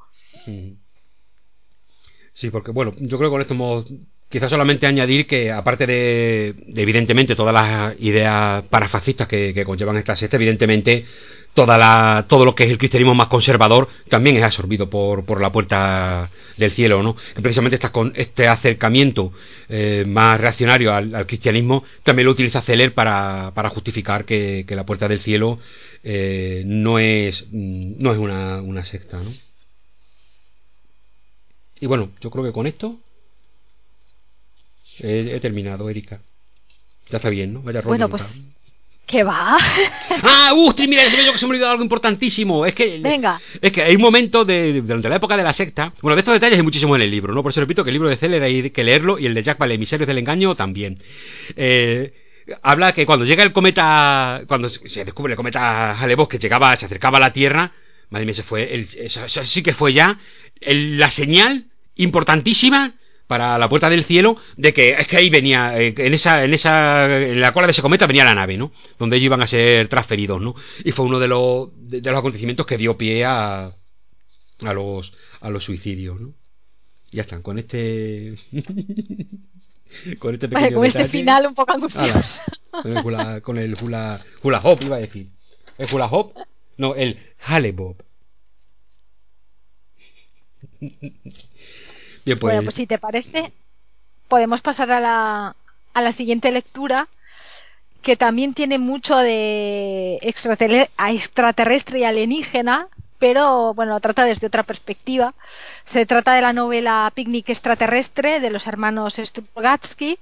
Sí, 2.34 2.50
porque 2.52 2.72
bueno, 2.72 2.94
yo 2.98 3.18
creo 3.18 3.30
que 3.30 3.34
con 3.34 3.42
esto 3.42 3.54
hemos 3.54 3.86
Quizás 4.30 4.50
solamente 4.50 4.88
añadir 4.88 5.28
que, 5.28 5.52
aparte 5.52 5.86
de, 5.86 6.56
evidentemente, 6.76 7.36
todas 7.36 7.54
las 7.54 7.96
ideas 8.00 8.64
parafascistas 8.70 9.28
que, 9.28 9.64
conllevan 9.66 9.98
esta 9.98 10.16
secta, 10.16 10.38
evidentemente, 10.38 11.06
todo 11.54 12.44
lo 12.44 12.54
que 12.54 12.66
es 12.66 12.70
el 12.70 12.78
cristianismo 12.78 13.16
más 13.16 13.28
conservador 13.28 13.88
también 14.10 14.36
es 14.36 14.44
absorbido 14.44 14.90
por, 14.90 15.24
por 15.24 15.40
la 15.40 15.52
puerta 15.52 16.30
del 16.58 16.72
cielo, 16.72 17.02
¿no? 17.02 17.16
Que 17.16 17.42
precisamente 17.42 17.80
con 17.92 18.12
este 18.16 18.48
acercamiento 18.48 19.32
eh, 19.70 20.04
más 20.06 20.40
reaccionario 20.40 20.94
al, 20.94 21.26
cristianismo 21.28 21.84
también 22.04 22.26
lo 22.26 22.32
utiliza 22.32 22.62
Celer 22.62 22.94
para, 22.94 23.52
para 23.54 23.70
justificar 23.70 24.26
que, 24.26 24.66
la 24.68 24.86
puerta 24.86 25.08
del 25.08 25.22
cielo 25.22 25.60
eh, 26.04 26.64
no 26.66 27.00
es, 27.00 27.48
no 27.52 28.12
es 28.12 28.18
una, 28.18 28.62
una 28.62 28.84
secta, 28.84 29.22
¿no? 29.22 29.32
Y 31.80 31.88
bueno, 31.88 32.10
yo 32.22 32.32
creo 32.32 32.44
que 32.44 32.52
con 32.52 32.68
esto 32.68 33.00
He, 35.00 35.40
terminado, 35.40 35.90
Erika. 35.90 36.22
Ya 37.10 37.18
está 37.18 37.30
bien, 37.30 37.54
¿no? 37.54 37.62
Vaya 37.62 37.82
Bueno, 37.82 38.10
pues. 38.10 38.46
¿Qué 39.06 39.24
va? 39.24 39.56
¡Ah! 40.24 40.54
¡Ustri! 40.56 40.88
Mira, 40.88 41.08
se 41.10 41.18
me, 41.18 41.32
que 41.32 41.38
se 41.38 41.46
me 41.46 41.52
olvidó 41.52 41.70
algo 41.70 41.84
importantísimo. 41.84 42.66
Es 42.66 42.74
que. 42.74 43.00
Venga. 43.00 43.40
Es 43.62 43.72
que 43.72 43.84
hay 43.84 43.96
un 43.96 44.02
momento 44.02 44.46
de, 44.46 44.82
durante 44.82 45.10
la 45.10 45.18
época 45.18 45.38
de 45.38 45.44
la 45.44 45.54
secta. 45.54 45.94
Bueno, 46.02 46.16
de 46.16 46.22
estos 46.22 46.34
detalles 46.34 46.58
hay 46.58 46.64
muchísimo 46.64 46.96
en 46.96 47.04
el 47.04 47.12
libro, 47.12 47.34
¿no? 47.34 47.44
Por 47.44 47.52
eso 47.52 47.60
repito 47.60 47.84
que 47.84 47.92
el 47.92 47.96
libro 47.96 48.10
de 48.10 48.16
Celer 48.16 48.42
hay 48.42 48.72
que 48.72 48.84
leerlo 48.84 49.20
y 49.20 49.28
el 49.28 49.36
de 49.36 49.44
Jack 49.44 49.60
Vale, 49.60 49.76
Emisarios 49.76 50.08
del 50.08 50.18
Engaño, 50.18 50.56
también. 50.56 50.98
Eh, 51.56 52.14
habla 52.64 52.94
que 52.94 53.06
cuando 53.06 53.26
llega 53.26 53.44
el 53.44 53.54
cometa. 53.54 54.44
Cuando 54.48 54.70
se 54.70 55.06
descubre 55.06 55.34
el 55.34 55.38
cometa 55.38 56.00
hale 56.00 56.16
que 56.28 56.40
llegaba, 56.40 56.76
se 56.76 56.88
acercaba 56.88 57.18
a 57.18 57.22
la 57.22 57.34
Tierra. 57.34 57.74
Madre 58.10 58.26
mía, 58.26 58.36
se 58.36 58.44
fue. 58.44 58.74
El, 58.74 58.88
eso, 58.98 59.28
sí 59.28 59.62
que 59.62 59.74
fue 59.74 59.94
ya 59.94 60.20
la 60.62 61.12
señal 61.12 61.68
importantísima 61.96 62.96
para 63.28 63.58
la 63.58 63.70
puerta 63.70 63.90
del 63.90 64.04
cielo 64.04 64.38
de 64.56 64.74
que 64.74 64.92
es 64.92 65.08
que 65.08 65.18
ahí 65.18 65.30
venía 65.30 65.80
eh, 65.80 65.94
en 65.98 66.14
esa 66.14 66.44
en 66.44 66.54
esa 66.54 67.06
en 67.22 67.42
la 67.42 67.54
cola 67.54 67.68
de 67.68 67.72
ese 67.72 67.82
cometa 67.82 68.08
venía 68.08 68.24
la 68.24 68.36
nave 68.36 68.58
no 68.58 68.72
donde 69.00 69.18
ellos 69.18 69.26
iban 69.26 69.42
a 69.42 69.48
ser 69.48 69.88
transferidos 69.88 70.42
no 70.42 70.56
y 70.84 70.92
fue 70.92 71.06
uno 71.06 71.20
de 71.20 71.28
los 71.28 71.70
de, 71.76 72.02
los 72.02 72.20
acontecimientos 72.20 72.66
que 72.66 72.78
dio 72.78 72.98
pie 72.98 73.26
a 73.26 73.72
a 74.62 74.74
los 74.74 75.14
a 75.42 75.50
los 75.50 75.64
suicidios 75.64 76.22
no 76.22 76.34
ya 77.12 77.22
están 77.22 77.42
con 77.42 77.58
este 77.58 78.36
con 80.20 80.34
este 80.34 80.50
pequeño 80.50 80.78
con 80.78 80.86
este 80.86 81.08
final 81.08 81.48
un 81.48 81.54
poco 81.54 81.74
angustioso. 81.74 82.42
Con 82.70 82.98
el 82.98 83.06
hula, 83.06 83.42
con 83.42 83.58
el 83.58 83.78
hula, 83.82 84.20
hula 84.44 84.60
hop 84.64 84.80
iba 84.82 84.98
a 84.98 85.00
decir. 85.00 85.30
El 85.78 85.88
hula 85.94 86.08
hop 86.08 86.34
no 86.78 86.96
el 86.96 87.18
hale 87.40 87.72
bob 87.72 88.04
bueno, 92.40 92.64
pues 92.64 92.76
si 92.76 92.88
te 92.88 92.98
parece, 92.98 93.52
podemos 94.28 94.62
pasar 94.62 94.92
a 94.92 95.00
la, 95.00 95.56
a 95.94 96.02
la 96.02 96.12
siguiente 96.12 96.52
lectura, 96.52 97.08
que 98.02 98.16
también 98.16 98.54
tiene 98.54 98.80
mucho 98.80 99.18
de 99.18 100.20
extraterrestre 100.22 102.00
y 102.00 102.04
alienígena, 102.04 102.88
pero 103.20 103.74
bueno, 103.74 104.00
trata 104.00 104.26
desde 104.26 104.48
otra 104.48 104.64
perspectiva. 104.64 105.34
Se 105.86 106.06
trata 106.06 106.34
de 106.34 106.42
la 106.42 106.54
novela 106.54 107.12
Picnic 107.16 107.50
extraterrestre 107.50 108.40
de 108.40 108.50
los 108.50 108.68
hermanos 108.68 109.16
Strugatsky, 109.16 110.20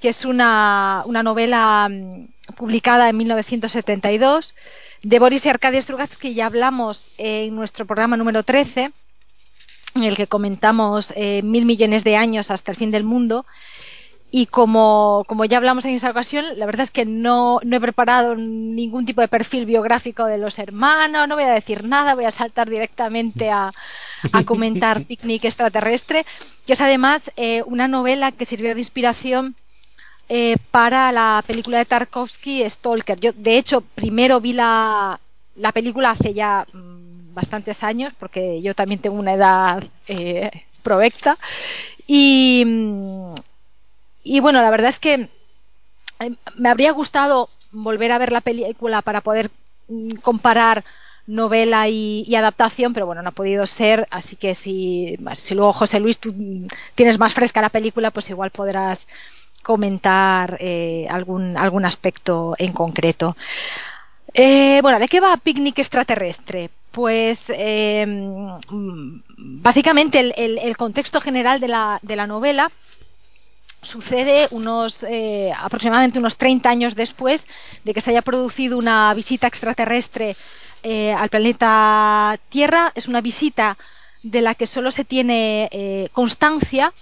que 0.00 0.10
es 0.10 0.24
una, 0.24 1.02
una 1.06 1.22
novela 1.22 1.88
mm, 1.90 2.52
publicada 2.56 3.08
en 3.08 3.16
1972 3.16 4.54
de 5.02 5.18
Boris 5.18 5.46
y 5.46 5.48
Arkady 5.48 5.80
Strugatsky. 5.80 6.34
Ya 6.34 6.46
hablamos 6.46 7.10
en 7.18 7.56
nuestro 7.56 7.86
programa 7.86 8.16
número 8.16 8.42
13 8.42 8.92
en 9.98 10.04
el 10.04 10.16
que 10.16 10.26
comentamos 10.26 11.12
eh, 11.16 11.42
mil 11.42 11.66
millones 11.66 12.04
de 12.04 12.16
años 12.16 12.50
hasta 12.50 12.72
el 12.72 12.76
fin 12.76 12.90
del 12.90 13.04
mundo. 13.04 13.44
Y 14.30 14.46
como, 14.46 15.24
como, 15.26 15.46
ya 15.46 15.56
hablamos 15.56 15.86
en 15.86 15.94
esa 15.94 16.10
ocasión, 16.10 16.44
la 16.56 16.66
verdad 16.66 16.82
es 16.82 16.90
que 16.90 17.06
no, 17.06 17.60
no, 17.64 17.76
he 17.76 17.80
preparado 17.80 18.34
ningún 18.36 19.06
tipo 19.06 19.22
de 19.22 19.28
perfil 19.28 19.64
biográfico 19.64 20.26
de 20.26 20.36
los 20.36 20.58
hermanos, 20.58 21.26
no 21.26 21.34
voy 21.34 21.44
a 21.44 21.52
decir 21.52 21.84
nada, 21.84 22.14
voy 22.14 22.26
a 22.26 22.30
saltar 22.30 22.68
directamente 22.68 23.50
a, 23.50 23.72
a 24.32 24.44
comentar 24.44 25.04
Picnic 25.06 25.44
extraterrestre, 25.44 26.26
que 26.66 26.74
es 26.74 26.80
además 26.82 27.30
eh, 27.36 27.62
una 27.64 27.88
novela 27.88 28.30
que 28.32 28.44
sirvió 28.44 28.74
de 28.74 28.80
inspiración 28.80 29.56
eh, 30.28 30.56
para 30.70 31.10
la 31.10 31.42
película 31.46 31.78
de 31.78 31.86
Tarkovsky, 31.86 32.68
Stalker. 32.68 33.18
Yo, 33.18 33.32
de 33.32 33.56
hecho, 33.56 33.80
primero 33.80 34.42
vi 34.42 34.52
la, 34.52 35.18
la 35.56 35.72
película 35.72 36.10
hace 36.10 36.34
ya 36.34 36.66
bastantes 37.38 37.84
años, 37.84 38.12
porque 38.18 38.60
yo 38.62 38.74
también 38.74 39.00
tengo 39.00 39.16
una 39.16 39.34
edad 39.34 39.84
eh, 40.08 40.50
provecta. 40.82 41.38
Y, 42.08 42.64
y 44.24 44.40
bueno, 44.40 44.60
la 44.60 44.70
verdad 44.70 44.88
es 44.88 44.98
que 44.98 45.28
eh, 46.18 46.34
me 46.56 46.68
habría 46.68 46.90
gustado 46.90 47.48
volver 47.70 48.10
a 48.10 48.18
ver 48.18 48.32
la 48.32 48.40
película 48.40 49.02
para 49.02 49.20
poder 49.20 49.50
mm, 49.86 50.14
comparar 50.20 50.84
novela 51.28 51.88
y, 51.88 52.34
adaptación, 52.34 52.92
pero 52.92 53.06
bueno, 53.06 53.22
no 53.22 53.28
ha 53.28 53.40
podido 53.40 53.66
ser, 53.66 54.08
así 54.10 54.34
que 54.34 54.54
si, 54.56 55.16
si 55.34 55.54
luego 55.54 55.74
José 55.74 56.00
Luis 56.00 56.18
tú 56.18 56.34
tienes 56.96 57.18
más 57.18 57.34
fresca 57.34 57.60
la 57.60 57.68
película, 57.68 58.10
pues 58.10 58.30
igual 58.30 58.50
podrás 58.50 59.06
comentar 59.62 60.58
algún, 61.10 61.56
algún 61.58 61.84
aspecto 61.84 62.54
en 62.58 62.72
concreto. 62.72 63.36
bueno, 64.34 64.98
¿de 64.98 65.08
qué 65.08 65.20
va 65.20 65.36
Picnic 65.36 65.78
Extraterrestre? 65.80 66.70
Pues 66.90 67.44
básicamente 69.36 70.18
el, 70.36 70.76
contexto 70.76 71.20
general 71.20 71.60
de 71.60 71.68
la, 71.68 71.98
de 72.02 72.16
la 72.16 72.26
novela 72.26 72.72
sucede 73.82 74.48
unos 74.50 75.02
eh, 75.04 75.52
aproximadamente 75.56 76.18
unos 76.18 76.36
30 76.36 76.68
años 76.68 76.94
después 76.94 77.46
de 77.84 77.94
que 77.94 78.00
se 78.00 78.10
haya 78.10 78.22
producido 78.22 78.76
una 78.76 79.14
visita 79.14 79.46
extraterrestre 79.46 80.36
eh, 80.82 81.12
al 81.12 81.28
planeta 81.28 82.38
Tierra. 82.48 82.92
Es 82.94 83.08
una 83.08 83.20
visita 83.20 83.78
de 84.22 84.42
la 84.42 84.54
que 84.54 84.66
solo 84.66 84.90
se 84.90 85.04
tiene 85.04 85.68
eh, 85.70 86.08
constancia 86.12 86.92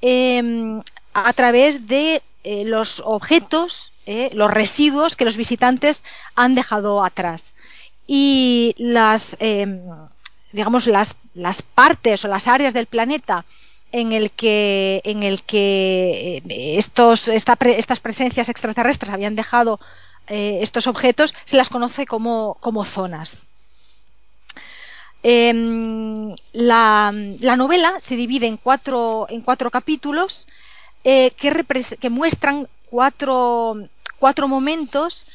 em, 0.00 0.82
a 1.12 1.32
través 1.32 1.86
de 1.86 2.22
los 2.44 3.00
objetos, 3.04 3.92
los 4.32 4.50
residuos 4.50 5.14
que 5.14 5.24
los 5.24 5.36
visitantes 5.36 6.02
han 6.34 6.56
dejado 6.56 7.04
atrás. 7.04 7.54
Y 8.14 8.74
las, 8.76 9.38
em, 9.38 9.80
digamos, 10.52 10.86
las, 10.86 11.16
las 11.32 11.62
partes 11.62 12.22
o 12.26 12.28
las 12.28 12.46
áreas 12.46 12.74
del 12.74 12.84
planeta 12.84 13.46
en 13.90 14.12
el 14.12 14.32
que, 14.32 15.00
en 15.04 15.22
el 15.22 15.42
que 15.44 16.42
eh, 16.46 16.76
estos, 16.76 17.28
estas 17.28 18.00
presencias 18.00 18.50
extraterrestres 18.50 19.10
habían 19.10 19.34
dejado 19.34 19.80
eh, 20.26 20.58
estos 20.60 20.88
objetos, 20.88 21.34
se 21.46 21.56
las 21.56 21.70
conoce 21.70 22.04
como, 22.04 22.58
como 22.60 22.84
zonas. 22.84 23.38
Em, 25.22 26.34
la, 26.52 27.12
novela 27.56 27.98
se 27.98 28.16
divide 28.16 28.46
en 28.46 28.58
cuatro, 28.58 29.24
en 29.30 29.40
cuatro 29.40 29.70
capítulos 29.70 30.48
eh, 31.02 31.30
que, 31.30 31.64
que, 31.98 32.10
muestran 32.10 32.68
cuatro, 32.90 33.88
cuatro 34.18 34.48
momentos 34.48 35.26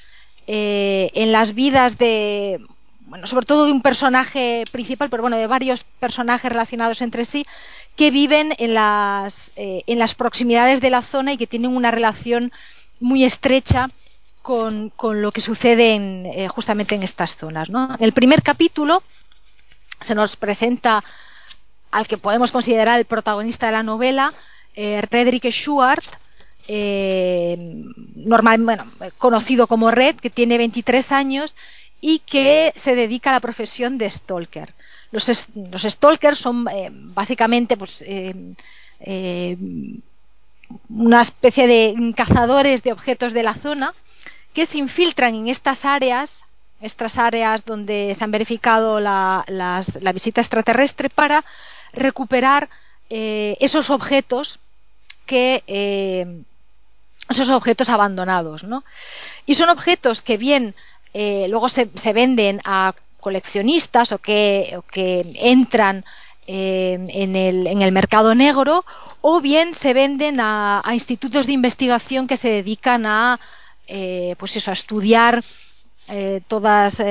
en 0.48 1.32
las 1.32 1.54
vidas 1.54 1.98
de, 1.98 2.62
bueno, 3.08 3.26
sobre 3.26 3.46
todo 3.46 3.66
de 3.66 3.72
un 3.72 3.82
personaje 3.82 4.66
principal, 4.72 5.10
pero 5.10 5.24
bueno, 5.24 5.38
de 5.38 5.48
varios 5.48 5.86
personajes 5.86 6.52
relacionados 6.52 7.02
entre 7.02 7.26
sí, 7.26 7.46
que 7.96 8.12
viven 8.12 8.54
en 8.58 8.74
las, 8.74 9.54
eh, 9.56 9.84
en 9.88 9.98
las 9.98 10.14
proximidades 10.14 10.82
de 10.82 10.90
la 10.90 11.02
zona 11.02 11.34
y 11.34 11.38
que 11.38 11.48
tienen 11.48 11.76
una 11.76 11.90
relación 11.90 12.52
muy 13.00 13.24
estrecha 13.24 13.90
con, 14.42 14.94
lo 15.02 15.32
que 15.32 15.42
sucede 15.42 15.96
eh, 15.96 16.48
justamente 16.48 16.96
en 16.96 17.04
estas 17.04 17.36
zonas. 17.36 17.70
En 17.70 17.96
el 18.00 18.14
primer 18.14 18.42
capítulo 18.44 19.04
se 20.00 20.16
nos 20.16 20.36
presenta 20.36 21.04
al 21.92 22.08
que 22.08 22.18
podemos 22.18 22.52
considerar 22.52 23.00
el 23.00 23.06
protagonista 23.06 23.66
de 23.68 23.72
la 23.72 23.84
novela, 23.84 24.34
eh, 24.76 25.02
Schwartz, 25.52 26.10
eh, 26.70 27.56
normal, 28.16 28.62
bueno, 28.62 28.92
conocido 29.18 29.68
como 29.68 29.90
Red, 29.90 30.18
que 30.18 30.30
tiene 30.30 30.58
23 30.58 31.14
años 31.14 31.56
y 32.02 32.20
que 32.20 32.74
se 32.76 32.94
dedica 32.94 33.30
a 33.30 33.34
la 33.34 33.40
profesión 33.40 33.98
de 33.98 34.12
stalker. 34.12 34.74
Los, 35.12 35.48
los 35.56 35.84
stalkers 35.84 36.38
son 36.38 36.68
eh, 36.70 36.90
básicamente 36.92 37.78
pues, 37.78 38.04
eh, 38.06 39.58
una 40.90 41.22
especie 41.22 41.68
de 41.68 42.14
cazadores 42.16 42.84
de 42.84 42.92
objetos 42.92 43.32
de 43.32 43.44
la 43.44 43.54
zona 43.54 43.94
que 44.54 44.66
se 44.66 44.80
infiltran 44.80 45.36
en 45.36 45.48
estas 45.48 45.86
áreas, 45.86 46.42
estas 46.82 47.18
áreas 47.18 47.64
donde 47.64 48.14
se 48.14 48.24
han 48.26 48.32
verificado 48.32 49.00
la, 49.00 49.46
visita 50.14 50.42
extraterrestre 50.42 51.10
para 51.10 51.46
recuperar 51.94 52.70
esos 53.10 53.90
objetos 53.90 54.60
que 55.26 55.64
esos 57.30 57.50
objetos 57.50 57.90
abandonados, 57.90 58.64
¿no? 58.64 58.84
Y 59.46 59.56
son 59.56 59.70
objetos 59.70 60.22
que 60.22 60.38
bien 60.38 60.76
luego 61.14 61.68
se, 61.68 61.90
venden 62.14 62.62
a 62.64 62.94
coleccionistas 63.20 64.14
o 64.14 64.20
que, 64.20 64.80
entran 65.36 66.06
eh, 66.48 66.98
en, 67.10 67.36
el, 67.36 67.92
mercado 67.92 68.34
negro 68.36 68.86
o 69.20 69.42
bien 69.42 69.74
se 69.74 69.94
venden 69.94 70.40
a, 70.40 70.82
institutos 70.94 71.46
de 71.46 71.52
investigación 71.52 72.26
que 72.26 72.38
se 72.38 72.50
dedican 72.50 73.06
a, 73.06 73.40
eh, 73.88 74.36
pues 74.40 74.56
eso, 74.56 74.72
a 74.72 74.74
estudiar 74.74 75.44
eh, 76.08 76.40
todas, 76.48 77.04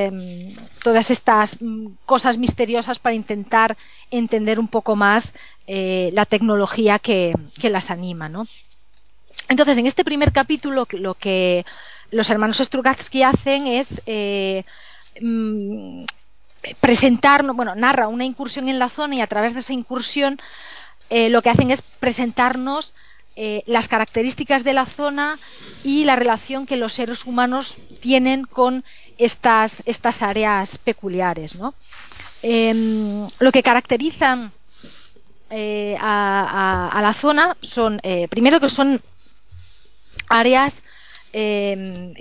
todas 0.83 1.11
estas 1.11 1.59
cosas 2.07 2.39
misteriosas 2.39 2.99
para 2.99 3.15
intentar 3.15 3.77
entender 4.11 4.59
un 4.59 4.69
poco 4.69 4.97
más 4.97 5.35
la 5.67 6.25
tecnología 6.25 6.99
que, 6.99 7.35
las 7.63 7.91
anima. 7.91 8.31
Entonces, 9.49 9.79
en 9.79 9.87
este 9.87 10.05
primer 10.05 10.33
capítulo, 10.33 10.87
lo 10.93 11.15
que 11.15 11.65
los 12.11 12.31
hermanos 12.31 12.59
Strugatsky 12.59 13.23
hacen 13.23 13.67
es 13.67 14.03
Mm, 15.21 16.05
presentarnos, 16.81 17.55
bueno, 17.55 17.75
narra 17.75 18.09
una 18.09 18.25
incursión 18.25 18.69
en 18.69 18.79
la 18.79 18.89
zona 18.89 19.17
y 19.17 19.21
a 19.21 19.27
través 19.27 19.55
de 19.55 19.61
esa 19.61 19.73
incursión 19.73 20.41
eh, 21.11 21.29
lo 21.29 21.41
que 21.41 21.51
hacen 21.51 21.71
es 21.71 21.83
presentarnos 21.83 22.95
eh, 23.37 23.63
las 23.67 23.87
características 23.87 24.65
de 24.65 24.73
la 24.73 24.87
zona 24.87 25.39
y 25.85 26.05
la 26.05 26.17
relación 26.17 26.67
que 26.67 26.77
los 26.77 26.95
seres 26.95 27.25
humanos 27.25 27.77
tienen 28.01 28.45
con 28.45 28.85
estas, 29.19 29.83
estas 29.87 30.23
áreas 30.23 30.79
peculiares. 30.79 31.55
Em, 32.43 33.29
lo 33.39 33.53
que 33.53 33.63
caracteriza 33.63 34.51
eh, 35.51 35.97
a, 36.01 36.99
la 37.01 37.13
zona 37.13 37.57
son, 37.61 38.01
primero 38.29 38.59
que 38.59 38.71
son 38.71 39.01
áreas 40.28 40.82
em, 41.32 42.15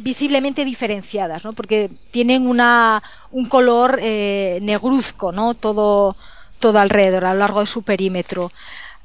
visiblemente 0.00 0.64
diferenciadas, 0.64 1.44
¿no? 1.44 1.52
porque 1.52 1.90
tienen 2.10 2.46
una, 2.46 3.02
un 3.30 3.46
color 3.46 3.98
eh, 4.02 4.58
negruzco, 4.62 5.32
¿no? 5.32 5.54
todo, 5.54 6.16
todo 6.58 6.78
alrededor, 6.78 7.24
a 7.24 7.34
lo 7.34 7.40
largo 7.40 7.60
de 7.60 7.66
su 7.66 7.82
perímetro. 7.82 8.50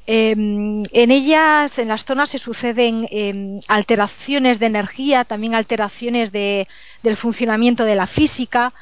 Em, 0.08 0.84
en 0.92 1.12
ellas, 1.12 1.80
en 1.80 1.88
las 1.88 2.06
zonas, 2.06 2.30
se 2.30 2.38
suceden 2.38 3.08
em, 3.12 3.60
alteraciones 3.68 4.60
de 4.60 4.68
energía, 4.68 5.26
también 5.26 5.56
alteraciones 5.56 6.32
de, 6.32 6.68
del 7.02 7.18
funcionamiento 7.18 7.84
de 7.86 7.96
la 7.96 8.08
física. 8.08 8.74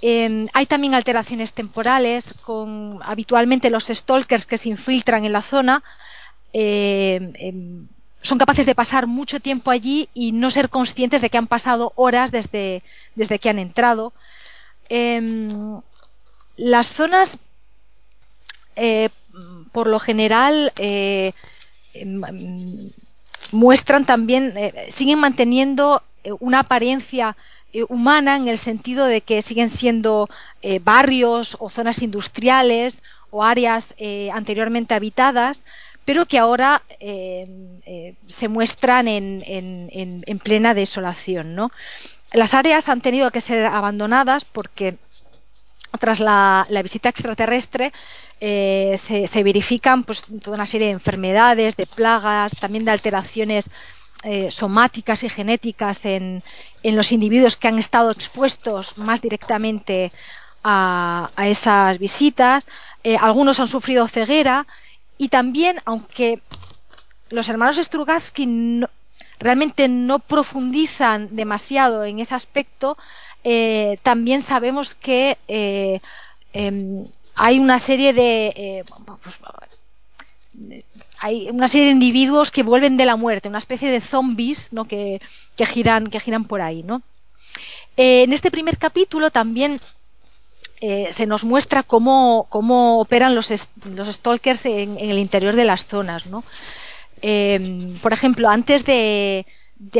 Hay 0.00 0.66
también 0.66 0.94
alteraciones 0.94 1.52
temporales, 1.52 2.32
con 2.44 3.00
habitualmente 3.02 3.68
los 3.68 3.88
stalkers 3.88 4.46
que 4.46 4.56
se 4.56 4.68
infiltran 4.68 5.24
en 5.24 5.32
la 5.32 5.42
zona 5.42 5.82
son 6.52 8.38
capaces 8.38 8.66
de 8.66 8.74
pasar 8.74 9.06
mucho 9.06 9.40
tiempo 9.40 9.70
allí 9.70 10.08
y 10.14 10.32
no 10.32 10.50
ser 10.50 10.68
conscientes 10.70 11.22
de 11.22 11.30
que 11.30 11.38
han 11.38 11.46
pasado 11.46 11.92
horas 11.96 12.30
desde, 12.30 12.82
desde 13.14 13.38
que 13.38 13.48
han 13.48 13.58
entrado. 13.58 14.12
Em, 14.88 15.80
las 16.56 16.88
zonas, 16.88 17.38
eh, 18.76 19.10
por 19.72 19.86
lo 19.86 19.98
general, 20.00 20.72
eh, 20.76 21.32
em, 21.94 22.20
muestran 23.52 24.04
también, 24.04 24.52
eh, 24.56 24.86
siguen 24.88 25.20
manteniendo 25.20 26.02
una 26.40 26.60
apariencia 26.60 27.36
humana 27.88 28.36
en 28.36 28.48
el 28.48 28.58
sentido 28.58 29.04
de 29.06 29.20
que 29.20 29.40
siguen 29.40 29.68
siendo 29.68 30.28
barrios 30.82 31.56
o 31.60 31.70
zonas 31.70 32.02
industriales 32.02 33.02
o 33.30 33.44
áreas 33.44 33.94
anteriormente 34.32 34.94
habitadas, 34.94 35.64
pero 36.08 36.24
que 36.24 36.38
ahora 36.38 36.80
eh, 37.00 37.46
eh, 37.84 38.14
se 38.26 38.48
muestran 38.48 39.08
en, 39.08 40.40
plena 40.42 40.72
desolación. 40.72 41.54
¿no? 41.54 41.70
Las 42.32 42.54
áreas 42.54 42.88
han 42.88 43.02
tenido 43.02 43.30
que 43.30 43.42
ser 43.42 43.66
abandonadas 43.66 44.46
porque 44.46 44.96
tras 46.00 46.20
la, 46.20 46.66
visita 46.82 47.10
extraterrestre 47.10 47.92
eh, 48.40 48.96
se, 48.96 49.42
verifican 49.42 50.02
pues, 50.04 50.22
toda 50.42 50.54
una 50.54 50.64
serie 50.64 50.86
de 50.86 50.94
enfermedades, 50.94 51.76
de 51.76 51.84
plagas, 51.84 52.52
también 52.58 52.86
de 52.86 52.92
alteraciones 52.92 53.68
somáticas 54.48 55.24
y 55.24 55.28
genéticas 55.28 56.06
en, 56.06 56.42
los 56.82 57.12
individuos 57.12 57.58
que 57.58 57.68
han 57.68 57.78
estado 57.78 58.10
expuestos 58.10 58.96
más 58.96 59.20
directamente 59.20 60.10
a, 60.64 61.28
esas 61.36 61.98
visitas. 61.98 62.66
algunos 63.20 63.60
han 63.60 63.68
sufrido 63.68 64.08
ceguera 64.08 64.66
y 65.18 65.28
también, 65.28 65.80
aunque 65.84 66.40
los 67.30 67.48
hermanos 67.48 67.76
Strugatsky 67.76 68.84
realmente 69.38 69.88
no 69.88 70.20
profundizan 70.20 71.34
demasiado 71.34 72.04
en 72.04 72.20
ese 72.20 72.34
aspecto, 72.34 72.96
eh, 73.44 73.98
también 74.02 74.42
sabemos 74.42 74.94
que 74.94 75.38
eh, 75.48 76.00
em, 76.52 77.04
hay 77.34 77.58
una 77.58 77.78
serie 77.78 78.12
de 78.12 78.52
eh, 78.56 78.84
pues, 79.22 79.40
hay 81.20 81.50
una 81.50 81.68
serie 81.68 81.86
de 81.86 81.92
individuos 81.92 82.50
que 82.50 82.62
vuelven 82.62 82.96
de 82.96 83.06
la 83.06 83.16
muerte, 83.16 83.48
una 83.48 83.58
especie 83.58 83.90
de 83.90 84.00
zombies 84.00 84.72
¿no? 84.72 84.86
que, 84.86 85.20
giran, 85.56 86.06
que 86.06 86.20
giran 86.20 86.44
por 86.44 86.60
ahí. 86.60 86.82
¿no? 86.82 87.02
en 87.96 88.32
este 88.32 88.52
primer 88.52 88.78
capítulo 88.78 89.30
también 89.30 89.80
eh, 90.80 91.08
se 91.12 91.26
nos 91.26 91.44
muestra 91.44 91.82
cómo, 91.82 92.46
operan 93.00 93.34
los, 93.34 93.52
los 93.84 94.08
stalkers 94.08 94.64
en, 94.66 94.96
el 94.98 95.18
interior 95.18 95.56
de 95.56 95.64
las 95.64 95.86
zonas. 95.86 96.24
em, 97.20 97.98
por 97.98 98.12
ejemplo, 98.12 98.48
antes 98.48 98.84
de, 98.84 99.44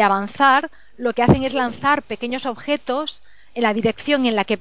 avanzar, 0.00 0.70
lo 0.96 1.12
que 1.14 1.22
hacen 1.22 1.42
es 1.44 1.54
lanzar 1.54 2.02
pequeños 2.02 2.46
objetos 2.46 3.22
en 3.54 3.62
la 3.64 3.74
dirección 3.74 4.26
en 4.26 4.36
la 4.36 4.44
que 4.44 4.60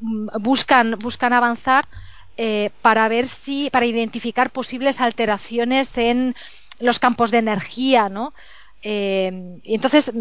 mm, 0.00 0.28
buscan, 0.40 0.98
buscan 1.00 1.32
avanzar 1.32 1.88
eh, 2.36 2.70
para 2.82 3.08
ver 3.08 3.26
si, 3.26 3.70
para 3.70 3.86
identificar 3.86 4.50
posibles 4.50 5.00
alteraciones 5.00 5.96
en 5.98 6.36
los 6.78 6.98
campos 6.98 7.30
de 7.30 7.38
energía, 7.38 8.08
¿no? 8.08 8.34
Eh, 8.88 9.58
y 9.64 9.74
entonces, 9.74 10.12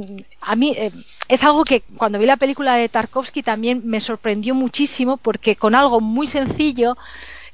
a 0.42 0.56
mí 0.56 0.74
eh, 0.76 0.90
es 1.28 1.44
algo 1.44 1.64
que 1.64 1.82
cuando 1.98 2.18
vi 2.18 2.26
la 2.26 2.36
película 2.36 2.74
de 2.74 2.90
Tarkovsky 2.90 3.44
también 3.44 3.84
me 3.86 4.00
sorprendió 4.00 4.56
muchísimo 4.56 5.18
porque 5.18 5.56
con 5.56 5.76
algo 5.76 6.02
muy 6.02 6.26
sencillo 6.26 6.98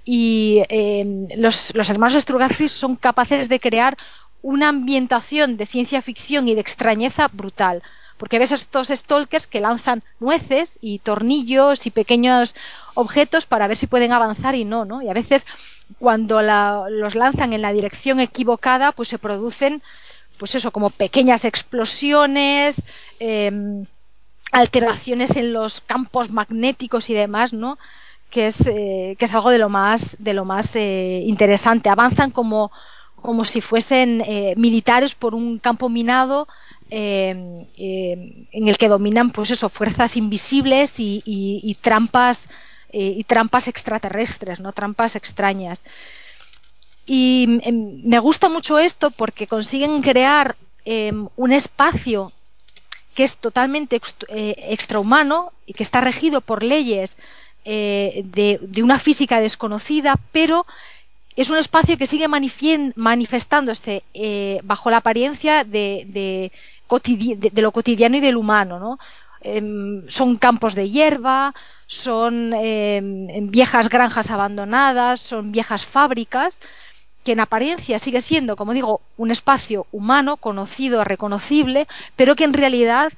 y 0.05 0.63
eh, 0.69 1.27
los, 1.35 1.75
los, 1.75 1.89
hermanos 1.89 2.13
Strugatsky 2.23 2.69
son 2.69 2.95
capaces 2.95 3.49
de 3.49 3.59
crear 3.59 3.97
una 4.41 4.69
ambientación 4.69 5.57
de 5.57 5.65
ciencia 5.65 6.01
ficción 6.01 6.47
y 6.47 6.55
de 6.55 6.61
extrañeza 6.61 7.27
brutal. 7.27 7.83
Porque 8.17 8.39
ves 8.39 8.53
estos 8.53 8.87
stalkers 8.87 9.47
que 9.47 9.59
lanzan 9.59 10.03
nueces 10.21 10.79
y 10.79 10.99
tornillos 10.99 11.87
y 11.87 11.91
pequeños 11.91 12.55
objetos 12.93 13.45
para 13.45 13.67
ver 13.67 13.75
si 13.75 13.87
pueden 13.87 14.13
avanzar 14.13 14.55
y 14.55 14.63
no, 14.63 14.85
¿no? 14.85 15.01
Y 15.01 15.09
a 15.09 15.13
veces 15.13 15.45
cuando 15.99 16.41
la, 16.41 16.85
los 16.89 17.15
lanzan 17.15 17.51
en 17.51 17.61
la 17.61 17.73
dirección 17.73 18.21
equivocada, 18.21 18.93
pues 18.93 19.09
se 19.09 19.19
producen 19.19 19.83
pues 20.41 20.55
eso, 20.55 20.71
como 20.71 20.89
pequeñas 20.89 21.45
explosiones, 21.45 22.81
em, 23.19 23.85
alteraciones 24.51 25.35
en 25.35 25.53
los 25.53 25.81
campos 25.81 26.31
magnéticos 26.31 27.11
y 27.11 27.13
demás, 27.13 27.53
¿no? 27.53 27.77
Que 28.31 28.47
es, 28.47 28.65
eh, 28.65 29.15
que 29.19 29.25
es 29.25 29.35
algo 29.35 29.51
de 29.51 29.59
lo 29.59 29.69
más, 29.69 30.15
de 30.17 30.33
lo 30.33 30.43
más 30.43 30.75
eh, 30.75 31.21
interesante. 31.27 31.89
Avanzan 31.89 32.31
como, 32.31 32.71
como 33.17 33.45
si 33.45 33.61
fuesen 33.61 34.23
eh, 34.25 34.55
militares 34.57 35.13
por 35.13 35.35
un 35.35 35.59
campo 35.59 35.89
minado 35.89 36.47
em, 36.89 37.67
em, 37.77 38.47
en 38.51 38.67
el 38.67 38.79
que 38.79 38.89
dominan, 38.89 39.29
pues 39.29 39.51
eso, 39.51 39.69
fuerzas 39.69 40.17
invisibles 40.17 40.99
y, 40.99 41.21
y 41.23 41.75
trampas 41.75 42.49
y 42.93 43.23
trampas 43.25 43.67
extraterrestres, 43.67 44.59
¿no? 44.59 44.73
Trampas 44.73 45.15
extrañas. 45.15 45.83
Y 47.13 47.59
em, 47.63 48.01
me 48.05 48.19
gusta 48.19 48.47
mucho 48.47 48.79
esto 48.79 49.11
porque 49.11 49.45
consiguen 49.45 50.01
crear 50.01 50.55
em, 50.85 51.27
un 51.35 51.51
espacio 51.51 52.31
que 53.13 53.25
es 53.25 53.35
totalmente 53.35 53.99
eh, 54.29 54.55
extrahumano 54.69 55.51
y 55.65 55.73
que 55.73 55.83
está 55.83 55.99
regido 55.99 56.39
por 56.39 56.63
leyes 56.63 57.17
eh, 57.65 58.21
de, 58.23 58.81
una 58.81 58.97
física 58.97 59.41
desconocida, 59.41 60.15
pero 60.31 60.65
es 61.35 61.49
un 61.49 61.57
espacio 61.57 61.97
que 61.97 62.05
sigue 62.05 62.29
manifestándose 62.29 64.03
eh, 64.13 64.61
bajo 64.63 64.89
la 64.89 64.99
apariencia 65.03 65.65
de, 65.65 66.49
lo 67.55 67.71
cotidiano 67.73 68.15
y 68.15 68.21
del 68.21 68.37
humano. 68.37 68.99
Em, 69.41 70.07
son 70.07 70.37
campos 70.37 70.75
de 70.75 70.89
hierba, 70.89 71.53
son 71.87 72.53
viejas 73.51 73.89
granjas 73.89 74.31
abandonadas, 74.31 75.19
son 75.19 75.51
viejas 75.51 75.85
fábricas 75.85 76.61
que 77.23 77.33
en 77.33 77.39
apariencia 77.39 77.99
sigue 77.99 78.21
siendo, 78.21 78.55
como 78.55 78.73
digo, 78.73 79.01
un 79.17 79.31
espacio 79.31 79.85
humano, 79.91 80.37
conocido, 80.37 81.03
reconocible, 81.03 81.87
pero 82.15 82.35
que 82.35 82.43
en 82.43 82.53
realidad, 82.53 83.11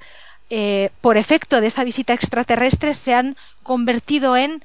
eh, 0.50 0.90
por 1.02 1.18
efecto 1.18 1.62
de 1.62 1.68
esa 1.68 1.84
visita 1.84 2.14
extraterrestre, 2.14 2.94
se 2.94 3.14
han 3.14 3.38
convertido 3.64 4.36
en 4.36 4.64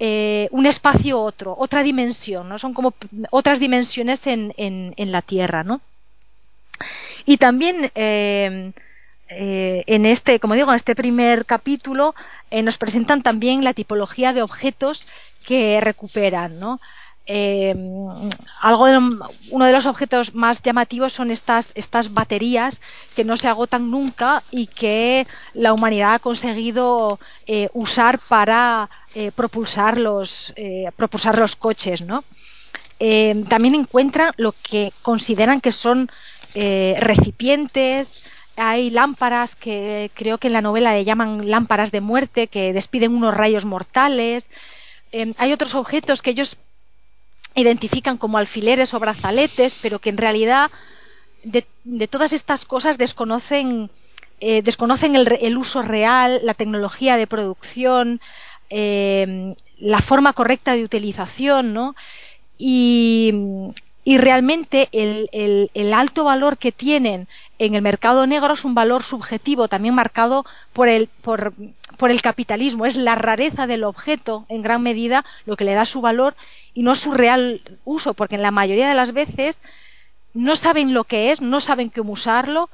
eh, 0.00 0.48
un 0.50 0.66
espacio 0.66 1.20
otro, 1.20 1.54
otra 1.56 1.82
dimensión, 1.82 2.48
¿no? 2.48 2.58
Son 2.58 2.74
como 2.74 2.94
otras 3.30 3.60
dimensiones 3.60 4.26
en, 4.26 4.94
la 4.96 5.22
Tierra, 5.22 5.62
¿no? 5.62 5.80
Y 7.24 7.36
también 7.36 7.92
eh, 7.94 8.72
en 9.28 10.06
este, 10.06 10.40
como 10.40 10.54
digo, 10.54 10.70
en 10.70 10.76
este 10.76 10.96
primer 10.96 11.46
capítulo 11.46 12.14
nos 12.50 12.76
presentan 12.76 13.22
también 13.22 13.62
la 13.64 13.72
tipología 13.72 14.32
de 14.32 14.42
objetos 14.42 15.06
que 15.44 15.80
recuperan, 15.80 16.58
¿no? 16.58 16.80
Eh, 17.26 17.74
algo 18.60 18.84
uno 19.50 19.64
de 19.64 19.72
los 19.72 19.86
objetos 19.86 20.34
más 20.34 20.60
llamativos 20.62 21.14
son 21.14 21.30
estas, 21.30 21.72
estas 21.74 22.12
baterías 22.12 22.82
que 23.16 23.24
no 23.24 23.38
se 23.38 23.48
agotan 23.48 23.90
nunca 23.90 24.42
y 24.50 24.66
que 24.66 25.26
la 25.54 25.72
humanidad 25.72 26.14
ha 26.14 26.18
conseguido 26.18 27.18
eh, 27.46 27.70
usar 27.72 28.18
para 28.18 28.90
eh, 29.14 29.32
propulsar, 29.32 29.96
los, 29.96 30.52
propulsar 30.96 31.38
los 31.38 31.56
coches. 31.56 32.02
¿no? 32.02 32.24
también 33.48 33.74
encuentran 33.74 34.32
lo 34.36 34.52
que 34.52 34.92
consideran 35.02 35.60
que 35.60 35.72
son 35.72 36.10
recipientes, 36.54 38.22
hay 38.56 38.88
lámparas 38.88 39.56
que 39.56 40.10
creo 40.14 40.38
que 40.38 40.46
en 40.46 40.52
la 40.52 40.62
novela 40.62 40.94
le 40.94 41.04
llaman 41.04 41.50
lámparas 41.50 41.90
de 41.90 42.00
muerte 42.00 42.46
que 42.46 42.72
despiden 42.72 43.14
unos 43.14 43.34
rayos 43.34 43.64
mortales. 43.64 44.48
hay 45.12 45.52
otros 45.52 45.74
objetos 45.74 46.22
que 46.22 46.30
ellos 46.30 46.56
identifican 47.54 48.16
como 48.16 48.38
alfileres 48.38 48.94
o 48.94 49.00
brazaletes, 49.00 49.74
pero 49.80 49.98
que 49.98 50.10
en 50.10 50.16
realidad 50.16 50.70
de, 51.44 52.08
todas 52.08 52.32
estas 52.32 52.64
cosas 52.64 52.98
desconocen, 52.98 53.90
eh, 54.40 54.62
desconocen 54.62 55.14
el, 55.14 55.58
uso 55.58 55.82
real, 55.82 56.40
la 56.42 56.54
tecnología 56.54 57.16
de 57.16 57.26
producción, 57.26 58.20
eh, 58.70 59.54
la 59.78 60.00
forma 60.00 60.32
correcta 60.32 60.74
de 60.74 60.84
utilización, 60.84 61.74
¿no? 61.74 61.94
Y, 62.58 63.32
realmente 64.06 64.88
el, 64.92 65.30
el, 65.72 65.92
alto 65.94 66.24
valor 66.24 66.58
que 66.58 66.72
tienen 66.72 67.26
en 67.58 67.74
el 67.74 67.80
mercado 67.80 68.26
negro 68.26 68.52
es 68.52 68.64
un 68.64 68.74
valor 68.74 69.02
subjetivo, 69.02 69.68
también 69.68 69.94
marcado 69.94 70.44
por 70.74 70.88
el, 70.88 71.08
por, 71.22 71.54
por 71.94 72.10
el 72.10 72.22
capitalismo. 72.22 72.86
Es 72.86 72.96
la 72.96 73.14
rareza 73.14 73.66
del 73.66 73.84
objeto, 73.84 74.46
en 74.48 74.62
gran 74.62 74.82
medida, 74.82 75.24
lo 75.46 75.56
que 75.56 75.64
le 75.64 75.74
da 75.74 75.86
su 75.86 76.00
valor 76.00 76.34
y 76.74 76.82
no 76.82 76.94
su 76.94 77.12
real 77.12 77.62
uso, 77.84 78.14
porque 78.14 78.36
en 78.36 78.42
la 78.42 78.50
mayoría 78.50 78.88
de 78.88 78.94
las 78.94 79.12
veces 79.12 79.62
no 80.32 80.56
saben 80.56 80.94
lo 80.94 81.04
que 81.04 81.30
es, 81.30 81.40
no 81.40 81.60
saben 81.60 81.90
cómo 81.90 82.12
usarlo, 82.12 82.68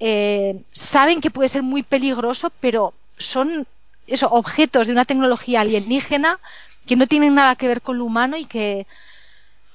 eh, 0.00 0.62
saben 0.72 1.20
que 1.20 1.30
puede 1.30 1.48
ser 1.48 1.62
muy 1.62 1.82
peligroso, 1.82 2.50
pero 2.60 2.94
son 3.18 3.66
esos 4.06 4.30
objetos 4.32 4.86
de 4.86 4.92
una 4.92 5.04
tecnología 5.04 5.60
alienígena 5.60 6.38
que 6.86 6.96
no 6.96 7.06
tienen 7.06 7.34
nada 7.34 7.56
que 7.56 7.68
ver 7.68 7.80
con 7.80 7.98
lo 7.98 8.04
humano 8.04 8.36
y 8.36 8.44
que 8.44 8.86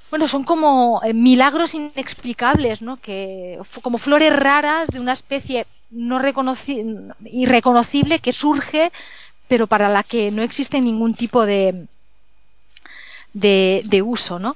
bueno, 0.10 0.28
son 0.28 0.44
como 0.44 1.02
eh, 1.04 1.14
milagros 1.14 1.76
inexplicables, 1.76 2.82
¿no? 2.82 2.98
Que 2.98 3.60
como 3.82 3.98
flores 4.00 4.36
raras 4.36 4.90
de 4.90 5.00
una 5.00 5.14
especie 5.14 5.68
no 5.92 6.20
irreconocible 7.26 8.20
que 8.20 8.34
surge, 8.34 8.92
pero 9.48 9.68
para 9.68 9.90
la 9.90 10.04
que 10.04 10.32
no 10.32 10.44
existe 10.44 10.80
ningún 10.82 11.16
tipo 11.16 11.46
de, 11.46 11.88
de, 13.34 14.02
uso, 14.04 14.40
¿no? 14.40 14.56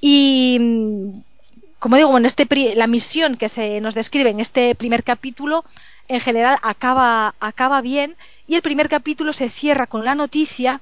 Y 0.00 1.12
como 1.78 1.96
digo, 1.96 2.10
bueno, 2.10 2.26
este 2.26 2.46
la 2.76 2.86
misión 2.86 3.36
que 3.36 3.48
se 3.48 3.80
nos 3.80 3.94
describe 3.94 4.30
en 4.30 4.40
este 4.40 4.74
primer 4.74 5.04
capítulo 5.04 5.64
en 6.08 6.20
general 6.20 6.58
acaba, 6.62 7.34
acaba 7.40 7.80
bien 7.80 8.16
y 8.46 8.54
el 8.54 8.62
primer 8.62 8.88
capítulo 8.88 9.32
se 9.32 9.48
cierra 9.48 9.86
con 9.86 10.04
la 10.04 10.14
noticia 10.14 10.80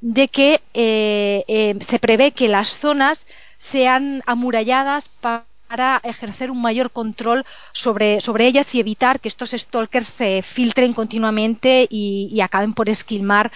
de 0.00 0.28
que 0.28 0.60
eh, 0.74 1.44
eh, 1.48 1.76
se 1.80 1.98
prevé 1.98 2.30
que 2.30 2.48
las 2.48 2.68
zonas 2.68 3.26
sean 3.58 4.22
amuralladas 4.26 5.10
para 5.68 6.00
ejercer 6.02 6.50
un 6.50 6.62
mayor 6.62 6.90
control 6.90 7.44
sobre, 7.72 8.22
sobre 8.22 8.46
ellas 8.46 8.74
y 8.74 8.80
evitar 8.80 9.20
que 9.20 9.28
estos 9.28 9.50
stalkers 9.50 10.08
se 10.08 10.42
filtren 10.42 10.94
continuamente 10.94 11.86
y, 11.90 12.40
acaben 12.40 12.72
por 12.72 12.88
esquilmar 12.88 13.52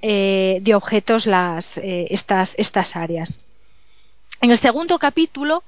eh, 0.00 0.58
de 0.62 0.74
objetos 0.74 1.26
las, 1.26 1.76
eh, 1.76 2.06
estas, 2.10 2.54
estas 2.58 2.96
áreas. 2.96 3.38
En 4.40 4.50
el 4.50 4.56
segundo 4.56 4.98
capítulo 4.98 5.62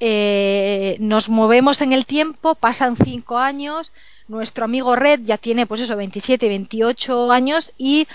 eh, 0.00 0.96
nos 0.98 1.28
movemos 1.28 1.82
en 1.82 1.92
el 1.92 2.06
tiempo, 2.06 2.54
pasan 2.54 2.96
cinco 2.96 3.36
años, 3.36 3.92
nuestro 4.28 4.64
amigo 4.64 4.96
Red 4.96 5.20
ya 5.24 5.36
tiene 5.36 5.66
pues 5.66 5.82
eso, 5.82 5.94
27, 5.94 6.48
28 6.48 7.30
años 7.30 7.72
y 7.76 8.08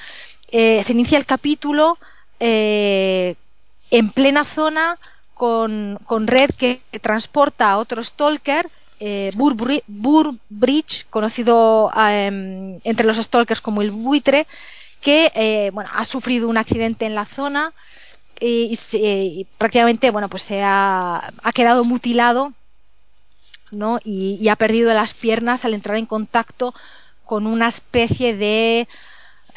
se 0.49 0.93
incía 0.93 1.19
el 1.19 1.25
capítulo 1.25 1.97
en 2.39 3.35
plena 4.13 4.45
zona 4.45 4.97
con, 5.37 6.27
red 6.27 6.49
que 6.51 6.81
transporta 7.01 7.71
a 7.71 7.77
otro 7.77 8.03
stalker, 8.03 8.69
eh, 8.99 9.31
Burbridge, 9.35 11.05
conocido 11.09 11.91
em, 11.95 12.79
entre 12.83 13.05
los 13.05 13.17
stalkers 13.17 13.61
como 13.61 13.81
el 13.81 13.91
buitre, 13.91 14.47
que 14.99 15.31
eh, 15.35 15.69
bueno, 15.73 15.89
ha 15.93 16.03
sufrido 16.05 16.49
un 16.49 16.57
accidente 16.57 17.05
en 17.05 17.13
la 17.13 17.25
zona 17.25 17.71
y, 18.39 19.47
prácticamente 19.57 20.09
bueno, 20.11 20.29
pues 20.29 20.43
se 20.43 20.61
ha, 20.63 21.31
quedado 21.53 21.83
mutilado 21.83 22.53
¿no? 23.71 23.99
y 24.03 24.47
ha 24.49 24.55
perdido 24.55 24.93
las 24.93 25.13
piernas 25.13 25.65
al 25.65 25.73
entrar 25.73 25.97
en 25.97 26.05
contacto 26.05 26.73
con 27.25 27.45
una 27.45 27.67
especie 27.67 28.35
de 28.35 28.87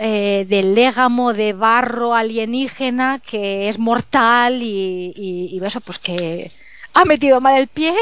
eh, 0.02 0.46
del 0.48 0.74
légamo 0.74 1.34
de 1.34 1.52
barro 1.52 2.14
alienígena 2.14 3.18
que 3.18 3.68
es 3.68 3.78
mortal 3.78 4.62
y, 4.62 5.60
eso 5.62 5.82
pues 5.82 5.98
que 5.98 6.50
ha 6.94 7.04
metido 7.04 7.38
mal 7.42 7.60
el 7.60 7.68
pie 7.68 7.94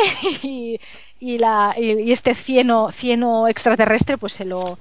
y, 1.19 1.39
la, 1.39 1.75
y 1.77 2.12
este 2.12 2.37
cieno, 2.37 2.89
extraterrestre 3.49 4.16
pues 4.16 4.33
se 4.33 4.45
lo 4.45 4.79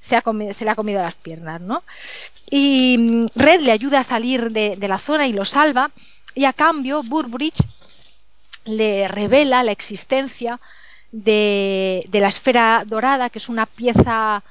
se, 0.00 0.16
ha 0.16 0.22
se 0.52 0.64
le 0.64 0.70
ha 0.70 0.74
comido 0.74 1.02
las 1.02 1.14
piernas, 1.14 1.60
¿no? 1.60 1.82
Y 2.50 2.96
mm, 2.98 3.26
Red 3.34 3.60
le 3.60 3.72
ayuda 3.72 4.00
a 4.00 4.04
salir 4.04 4.50
de, 4.50 4.76
la 4.88 4.96
zona 4.98 5.26
y 5.26 5.34
lo 5.34 5.44
salva 5.44 5.90
y 6.34 6.46
a 6.46 6.54
cambio 6.54 7.02
Burbridge 7.02 7.62
le 8.64 9.06
revela 9.06 9.62
la 9.62 9.72
existencia 9.72 10.60
de, 11.12 12.08
la 12.10 12.28
esfera 12.28 12.84
dorada, 12.86 13.28
que 13.28 13.38
es 13.38 13.50
una 13.50 13.66
pieza 13.66 14.42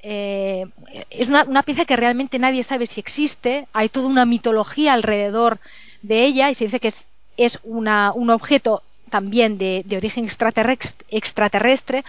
eh, 0.00 0.66
es 1.10 1.28
una, 1.28 1.62
pieza 1.62 1.84
que 1.84 1.96
realmente 1.96 2.38
nadie 2.38 2.62
sabe 2.62 2.86
si 2.86 3.00
existe, 3.00 3.66
hay 3.72 3.88
toda 3.88 4.08
una 4.08 4.24
mitología 4.24 4.92
alrededor 4.92 5.58
de 6.02 6.24
ella 6.24 6.50
y 6.50 6.54
se 6.54 6.64
dice 6.64 6.80
que 6.80 6.88
es, 6.88 7.08
es 7.36 7.58
una, 7.64 8.12
un 8.12 8.30
objeto 8.30 8.82
también 9.10 9.58
de, 9.58 9.84
origen 9.96 10.24
extraterrestre, 10.24 12.04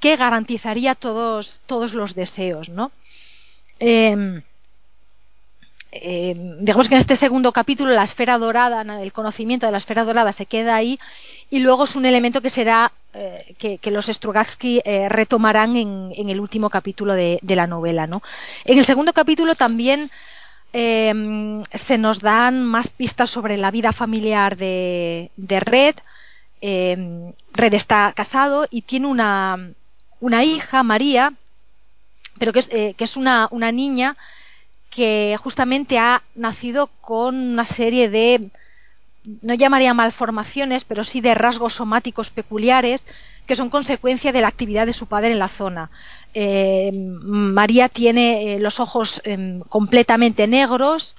que 0.00 0.16
garantizaría 0.16 0.94
todos, 0.94 1.60
todos 1.66 1.94
los 1.94 2.14
deseos. 2.14 2.68
¿no? 2.68 2.90
Em, 3.78 4.42
em, 5.92 6.64
digamos 6.64 6.88
que 6.88 6.94
en 6.94 7.00
este 7.00 7.16
segundo 7.16 7.52
capítulo 7.52 7.90
la 7.92 8.02
esfera 8.02 8.38
dorada, 8.38 8.82
el 9.00 9.12
conocimiento 9.12 9.66
de 9.66 9.72
la 9.72 9.78
esfera 9.78 10.04
dorada 10.04 10.32
se 10.32 10.46
queda 10.46 10.74
ahí 10.74 10.98
y 11.50 11.60
luego 11.60 11.84
es 11.84 11.96
un 11.96 12.06
elemento 12.06 12.40
que 12.40 12.50
será 12.50 12.92
eh, 13.12 13.78
que, 13.80 13.90
los 13.90 14.06
Strugatsky 14.06 14.82
eh, 14.84 15.08
retomarán 15.08 15.74
en, 15.76 16.12
el 16.16 16.38
último 16.38 16.70
capítulo 16.70 17.14
de, 17.14 17.40
la 17.42 17.66
novela. 17.66 18.06
¿no? 18.06 18.22
En 18.64 18.78
el 18.78 18.84
segundo 18.84 19.12
capítulo 19.12 19.56
también 19.56 20.10
em, 20.72 21.64
se 21.74 21.98
nos 21.98 22.20
dan 22.20 22.64
más 22.64 22.88
pistas 22.88 23.28
sobre 23.28 23.56
la 23.56 23.72
vida 23.72 23.92
familiar 23.92 24.56
de, 24.56 25.30
Red. 25.36 25.96
Em, 26.60 27.32
Red 27.52 27.74
está 27.74 28.12
casado 28.14 28.68
y 28.70 28.82
tiene 28.82 29.08
una, 29.08 29.72
una 30.20 30.44
hija, 30.44 30.82
María, 30.84 31.32
pero 32.38 32.52
que 32.52 32.60
es, 32.60 32.68
eh, 32.70 32.94
que 32.96 33.04
es 33.04 33.16
una 33.16 33.48
niña 33.72 34.16
que 34.90 35.36
justamente 35.42 35.98
ha 35.98 36.22
nacido 36.34 36.88
con 37.00 37.34
una 37.34 37.64
serie 37.64 38.08
de 38.10 38.50
no 39.24 39.54
llamaría 39.54 39.94
malformaciones, 39.94 40.84
pero 40.84 41.04
sí 41.04 41.20
de 41.20 41.34
rasgos 41.34 41.74
somáticos 41.74 42.30
peculiares 42.30 43.06
que 43.46 43.56
son 43.56 43.68
consecuencia 43.68 44.32
de 44.32 44.40
la 44.40 44.48
actividad 44.48 44.86
de 44.86 44.92
su 44.92 45.06
padre 45.06 45.32
en 45.32 45.38
la 45.38 45.48
zona. 45.48 45.90
Eh, 46.34 46.90
María 46.92 47.88
tiene 47.88 48.54
eh, 48.54 48.60
los 48.60 48.80
ojos 48.80 49.20
em, 49.24 49.60
completamente 49.60 50.46
negros, 50.46 51.16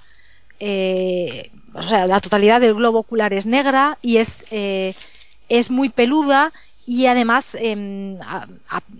eh, 0.60 1.52
o 1.74 1.82
sea, 1.82 2.08
la 2.08 2.20
totalidad 2.22 2.62
del 2.62 2.76
globo 2.76 3.00
ocular 3.00 3.34
es 3.34 3.46
negra 3.46 3.98
y 4.02 4.18
es, 4.18 4.46
es 4.50 5.72
muy 5.72 5.90
peluda 5.90 6.54
y 6.86 7.06
además 7.06 7.56
em, 7.56 8.18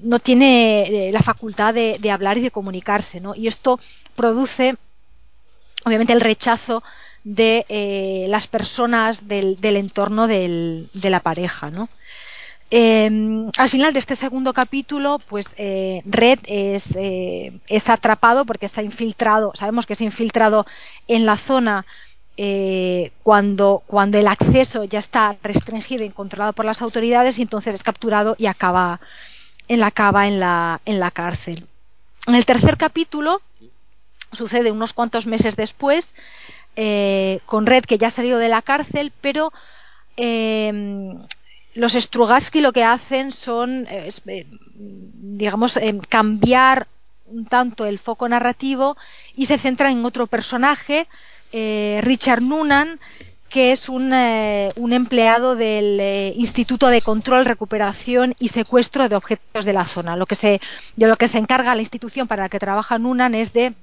no 0.04 0.20
tiene 0.20 1.10
la 1.12 1.22
facultad 1.22 1.74
de, 1.74 1.98
de, 2.00 2.12
hablar 2.12 2.38
y 2.38 2.42
de 2.42 2.52
comunicarse. 2.52 3.20
¿no? 3.20 3.36
Y 3.36 3.48
esto 3.48 3.80
produce, 4.16 4.76
obviamente, 5.86 6.14
el 6.14 6.22
rechazo 6.22 6.84
de 7.24 7.66
eh, 7.70 8.26
las 8.30 8.48
personas 8.48 9.28
del, 9.28 9.58
entorno 9.64 10.28
de 10.28 10.88
la 10.94 11.20
pareja, 11.20 11.70
¿no? 11.70 11.90
Em, 12.74 13.50
al 13.58 13.70
final 13.70 13.92
de 13.92 14.00
este 14.00 14.16
segundo 14.16 14.54
capítulo, 14.54 15.20
pues 15.28 15.54
eh, 15.58 16.02
Red 16.06 16.40
es, 16.46 16.96
eh, 16.96 17.52
es, 17.68 17.90
atrapado 17.90 18.46
porque 18.46 18.66
está 18.66 18.82
infiltrado, 18.82 19.52
sabemos 19.56 19.86
que 19.86 19.92
es 19.92 20.00
infiltrado 20.00 20.66
en 21.08 21.26
la 21.26 21.38
zona 21.38 21.86
cuando, 23.22 23.84
cuando 23.86 24.18
el 24.18 24.26
acceso 24.26 24.84
ya 24.86 24.98
está 24.98 25.38
restringido 25.44 26.04
y 26.04 26.10
controlado 26.10 26.54
por 26.54 26.66
las 26.66 26.82
autoridades 26.82 27.38
y 27.38 27.44
entonces 27.44 27.76
es 27.76 27.84
capturado 27.84 28.36
y 28.40 28.48
acaba 28.48 29.00
en 29.68 29.80
la 29.80 29.94
en 30.26 30.40
la, 30.40 30.82
en 30.86 31.00
la 31.00 31.12
cárcel. 31.12 31.68
En 32.26 32.34
el 32.34 32.46
tercer 32.46 32.78
capítulo 32.78 33.42
sucede 34.32 34.72
unos 34.72 34.94
cuantos 34.94 35.28
meses 35.28 35.56
después, 35.56 36.16
eh, 36.76 37.40
con 37.46 37.66
Red 37.66 37.84
que 37.84 37.98
ya 37.98 38.08
ha 38.08 38.12
salido 38.12 38.38
de 38.38 38.50
la 38.50 38.62
cárcel, 38.62 39.12
pero 39.22 39.52
eh, 40.18 41.14
los 41.74 41.94
Strugatsky 41.94 42.62
lo 42.62 42.72
que 42.72 42.84
hacen 42.84 43.32
son, 43.32 43.88
eh, 43.90 44.10
digamos, 44.76 45.80
cambiar 46.08 46.88
un 47.26 47.46
tanto 47.46 47.86
el 47.86 48.00
foco 48.00 48.28
narrativo 48.28 48.98
y 49.36 49.46
se 49.46 49.58
centran 49.58 49.94
en 49.94 50.06
otro 50.06 50.28
personaje, 50.28 51.08
Richard 51.52 52.42
Noonan, 52.42 53.00
que 53.50 53.74
es 53.74 53.90
un, 53.90 54.14
empleado 54.14 55.56
del 55.56 56.34
Instituto 56.38 56.88
de 56.88 57.02
Control, 57.02 57.46
Recuperación 57.46 58.34
y 58.40 58.48
Secuestro 58.50 59.10
de 59.10 59.18
Objetos 59.18 59.66
de 59.66 59.74
la 59.74 59.86
Zona. 59.86 60.16
Lo 60.16 60.26
que 60.26 60.36
se, 60.36 60.62
de 60.96 61.08
lo 61.08 61.18
que 61.18 61.28
se 61.28 61.38
encarga 61.38 61.76
la 61.76 61.82
institución 61.82 62.28
para 62.28 62.44
la 62.44 62.50
que 62.50 62.60
trabaja 62.60 62.98
Noonan 62.98 63.36
es 63.36 63.52
de 63.52 63.74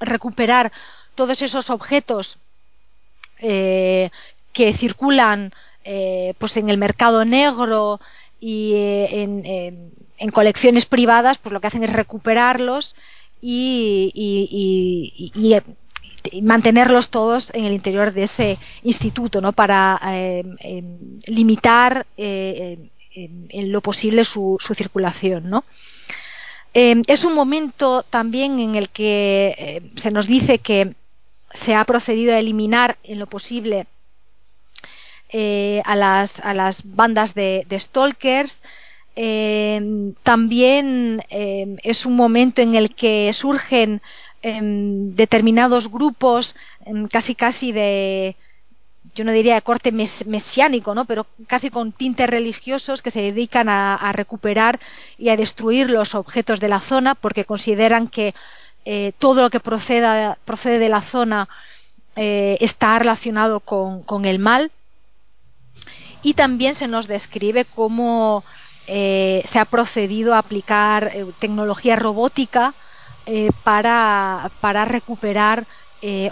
recuperar 0.00 0.72
todos 1.14 1.42
esos 1.42 1.70
objetos 1.70 2.38
eh, 3.42 4.10
que 4.52 4.72
circulan 4.74 5.52
eh, 5.84 6.34
pues 6.38 6.56
en 6.56 6.68
el 6.68 6.76
mercado 6.76 7.24
negro 7.24 8.00
y 8.40 8.72
eh, 8.74 9.22
en, 10.18 10.30
colecciones 10.32 10.84
privadas, 10.84 11.38
pues 11.38 11.52
lo 11.52 11.60
que 11.60 11.68
hacen 11.68 11.84
es 11.84 11.92
recuperarlos 11.92 12.96
y, 13.40 14.12
mantenerlos 16.42 17.08
todos 17.08 17.54
en 17.54 17.64
el 17.64 17.72
interior 17.72 18.12
de 18.12 18.24
ese 18.24 18.58
instituto, 18.82 19.40
¿no? 19.40 19.52
Para 19.52 19.98
limitar 21.26 22.06
en 22.16 23.72
lo 23.72 23.80
posible 23.80 24.24
su, 24.24 24.58
circulación, 24.74 25.48
¿no? 25.48 25.64
es 26.74 27.24
un 27.24 27.34
momento 27.34 28.02
también 28.02 28.60
en 28.60 28.74
el 28.74 28.90
que 28.90 29.90
se 29.96 30.10
nos 30.10 30.26
dice 30.26 30.58
que 30.58 30.94
se 31.52 31.74
ha 31.74 31.84
procedido 31.84 32.34
a 32.34 32.38
eliminar 32.38 32.98
en 33.02 33.18
lo 33.18 33.26
posible 33.26 33.86
eh, 35.28 35.82
a, 35.84 35.96
las, 35.96 36.40
a, 36.40 36.54
las, 36.54 36.82
bandas 36.84 37.34
de, 37.34 37.66
stalkers. 37.78 38.62
Eh, 39.16 40.12
también 40.22 41.24
eh, 41.30 41.76
es 41.82 42.06
un 42.06 42.16
momento 42.16 42.62
en 42.62 42.74
el 42.74 42.94
que 42.94 43.32
surgen 43.32 44.00
em, 44.42 45.14
determinados 45.14 45.90
grupos 45.90 46.54
em, 46.86 47.06
casi 47.08 47.34
casi 47.34 47.72
de 47.72 48.36
yo 49.14 49.24
no 49.24 49.32
diría 49.32 49.54
de 49.54 49.62
corte 49.62 49.92
mesiánico, 49.92 50.94
¿no? 50.94 51.04
pero 51.04 51.26
casi 51.46 51.70
con 51.70 51.92
tintes 51.92 52.28
religiosos 52.28 53.02
que 53.02 53.10
se 53.10 53.22
dedican 53.22 53.68
a, 53.68 54.12
recuperar 54.12 54.78
y 55.18 55.30
a 55.30 55.36
destruir 55.36 55.90
los 55.90 56.14
objetos 56.14 56.60
de 56.60 56.68
la 56.68 56.80
zona 56.80 57.14
porque 57.14 57.44
consideran 57.44 58.06
que 58.08 58.34
eh, 58.84 59.12
todo 59.18 59.42
lo 59.42 59.50
que 59.50 59.60
proceda, 59.60 60.38
procede 60.44 60.78
de 60.78 60.88
la 60.88 61.02
zona 61.02 61.48
eh, 62.16 62.56
está 62.60 62.98
relacionado 62.98 63.60
con, 63.60 64.24
el 64.24 64.38
mal. 64.38 64.70
Y 66.22 66.34
también 66.34 66.74
se 66.74 66.88
nos 66.88 67.06
describe 67.06 67.64
cómo 67.64 68.44
eh, 68.86 69.42
se 69.44 69.58
ha 69.58 69.64
procedido 69.64 70.34
a 70.34 70.38
aplicar 70.38 71.12
tecnología 71.38 71.96
robótica 71.96 72.74
para, 73.64 74.50
recuperar 74.84 75.66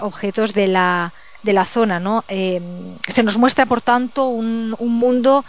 objetos 0.01 0.53
de 0.53 0.69
la, 0.69 1.12
de 1.43 1.53
la 1.53 1.65
zona. 1.65 2.01
¿no? 2.01 2.25
se 2.29 3.23
nos 3.23 3.39
muestra, 3.39 3.66
por 3.66 3.81
tanto, 3.81 4.27
un, 4.27 4.75
un 4.79 4.95
mundo, 4.95 5.45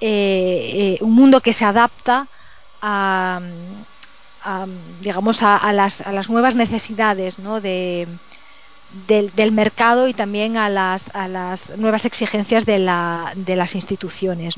un 0.00 1.12
mundo 1.12 1.40
que 1.40 1.52
se 1.52 1.64
adapta 1.64 2.26
a, 2.82 3.40
digamos, 5.00 5.42
a, 5.42 5.72
las, 5.72 6.00
a, 6.00 6.12
las, 6.12 6.30
nuevas 6.30 6.54
necesidades 6.54 7.36
de, 7.36 8.06
del, 9.06 9.52
mercado 9.52 10.08
y 10.08 10.14
también 10.14 10.56
a 10.56 10.68
las, 10.68 11.14
a 11.14 11.28
las 11.28 11.76
nuevas 11.76 12.04
exigencias 12.04 12.64
de, 12.64 12.78
la, 12.78 13.32
de 13.34 13.56
las 13.56 13.74
instituciones. 13.74 14.54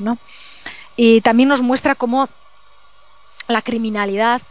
Y 0.95 1.21
también 1.21 1.49
nos 1.49 1.61
muestra 1.61 1.95
cómo 1.95 2.29
la 3.47 3.61
criminalidad 3.61 4.41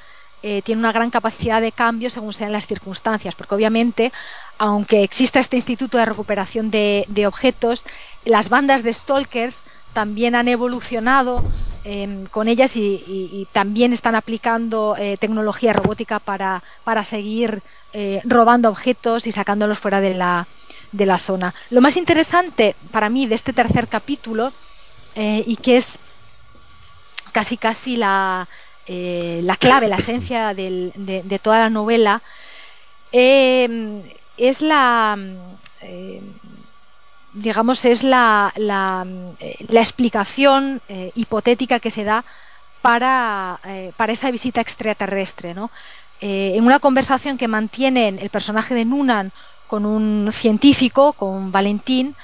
eh, 0.42 0.62
tiene 0.62 0.80
una 0.80 0.92
gran 0.92 1.10
capacidad 1.10 1.60
de 1.60 1.72
cambio 1.72 2.08
según 2.08 2.32
sean 2.32 2.52
las 2.52 2.66
circunstancias, 2.66 3.34
porque 3.34 3.54
obviamente, 3.54 4.10
aunque 4.56 5.02
exista 5.02 5.38
este 5.38 5.56
instituto 5.56 5.98
de 5.98 6.06
recuperación 6.06 6.70
de, 6.70 7.04
de 7.08 7.26
objetos, 7.26 7.84
las 8.24 8.48
bandas 8.48 8.82
de 8.82 8.92
stalkers 8.92 9.64
también 9.92 10.34
han 10.34 10.48
evolucionado 10.48 11.42
em, 11.84 12.26
con 12.26 12.48
ellas 12.48 12.76
y, 12.76 13.48
también 13.52 13.92
están 13.92 14.14
aplicando 14.14 14.96
eh, 14.98 15.16
tecnología 15.18 15.72
robótica 15.72 16.18
para, 16.18 16.62
para 16.84 17.04
seguir 17.04 17.62
eh, 17.92 18.20
robando 18.24 18.68
objetos 18.68 19.26
y 19.26 19.32
sacándolos 19.32 19.78
fuera 19.78 20.00
de 20.00 20.14
la, 20.14 20.46
de 20.92 21.06
la 21.06 21.18
zona. 21.18 21.54
Lo 21.70 21.80
más 21.80 21.96
interesante 21.96 22.76
para 22.90 23.08
mí 23.08 23.26
de 23.26 23.34
este 23.34 23.52
tercer 23.52 23.88
capítulo 23.88 24.52
eh, 25.14 25.42
y 25.46 25.56
que 25.56 25.76
es 25.76 25.98
casi 27.32 27.56
casi 27.56 27.96
la, 27.96 28.48
la 28.86 29.56
clave, 29.56 29.88
la 29.88 29.96
esencia 29.96 30.52
de, 30.52 30.92
de, 30.96 31.38
toda 31.38 31.60
la 31.60 31.70
novela, 31.70 32.22
em, 33.12 34.02
es 34.36 34.62
la 34.62 35.16
digamos, 37.32 37.84
es 37.84 38.02
la, 38.02 38.52
la, 38.56 39.06
la 39.68 39.80
explicación 39.80 40.80
hipotética 41.14 41.80
que 41.80 41.90
se 41.90 42.04
da 42.04 42.24
para, 42.82 43.60
para 43.96 44.12
esa 44.12 44.30
visita 44.30 44.60
extraterrestre, 44.60 45.54
¿no? 45.54 45.70
en 46.20 46.64
una 46.64 46.80
conversación 46.80 47.38
que 47.38 47.48
mantienen 47.48 48.18
el 48.18 48.30
personaje 48.30 48.74
de 48.74 48.84
Nunan 48.84 49.32
con 49.70 49.86
un 49.86 50.30
científico, 50.32 51.12
con 51.12 51.52
Valentín, 51.52 52.16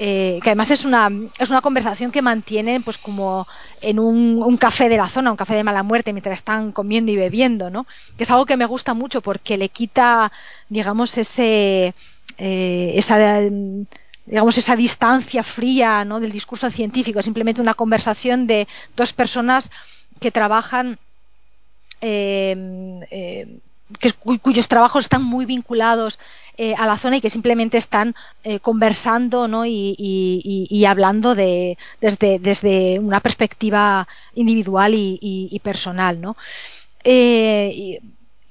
eh, 0.00 0.38
que 0.42 0.50
además 0.50 0.70
es 0.70 0.84
una, 0.84 1.10
es 1.38 1.50
una 1.50 1.60
conversación 1.60 2.12
que 2.12 2.22
mantienen 2.22 2.84
pues 2.84 2.98
como 2.98 3.48
en 3.80 3.98
un, 3.98 4.56
café 4.56 4.88
de 4.88 4.96
la 4.96 5.08
zona, 5.08 5.32
un 5.32 5.36
café 5.36 5.54
de 5.54 5.64
mala 5.64 5.82
muerte, 5.82 6.12
mientras 6.12 6.34
están 6.34 6.70
comiendo 6.70 7.10
y 7.10 7.16
bebiendo, 7.16 7.68
¿no? 7.68 7.86
Que 8.16 8.22
es 8.24 8.30
algo 8.30 8.46
que 8.46 8.56
me 8.56 8.66
gusta 8.66 8.94
mucho 8.94 9.22
porque 9.22 9.56
le 9.56 9.68
quita, 9.70 10.30
digamos, 10.68 11.18
ese, 11.18 11.94
eh, 12.36 12.92
esa, 12.94 13.40
digamos, 14.28 14.58
esa 14.58 14.76
distancia 14.76 15.42
fría. 15.42 16.04
Del 16.04 16.32
discurso 16.32 16.70
científico, 16.70 17.22
simplemente 17.22 17.60
una 17.60 17.74
conversación 17.74 18.46
de 18.46 18.66
dos 18.96 19.12
personas 19.12 19.70
que 20.20 20.30
trabajan 20.30 20.98
eh, 22.00 23.00
eh, 23.10 23.58
que, 24.00 24.12
cuyos 24.12 24.68
trabajos 24.68 25.04
están 25.04 25.22
muy 25.22 25.46
vinculados 25.46 26.18
eh, 26.56 26.74
a 26.76 26.86
la 26.86 26.98
zona 26.98 27.16
y 27.16 27.20
que 27.20 27.30
simplemente 27.30 27.78
están 27.78 28.14
eh, 28.44 28.60
conversando 28.60 29.48
¿no? 29.48 29.64
y, 29.64 30.84
hablando 30.86 31.34
de, 31.34 31.78
desde, 32.00 32.38
desde, 32.38 32.98
una 32.98 33.20
perspectiva 33.20 34.06
individual 34.34 34.92
y, 34.94 35.60
personal. 35.62 36.20
¿no? 36.20 36.36
Eh, 37.04 38.00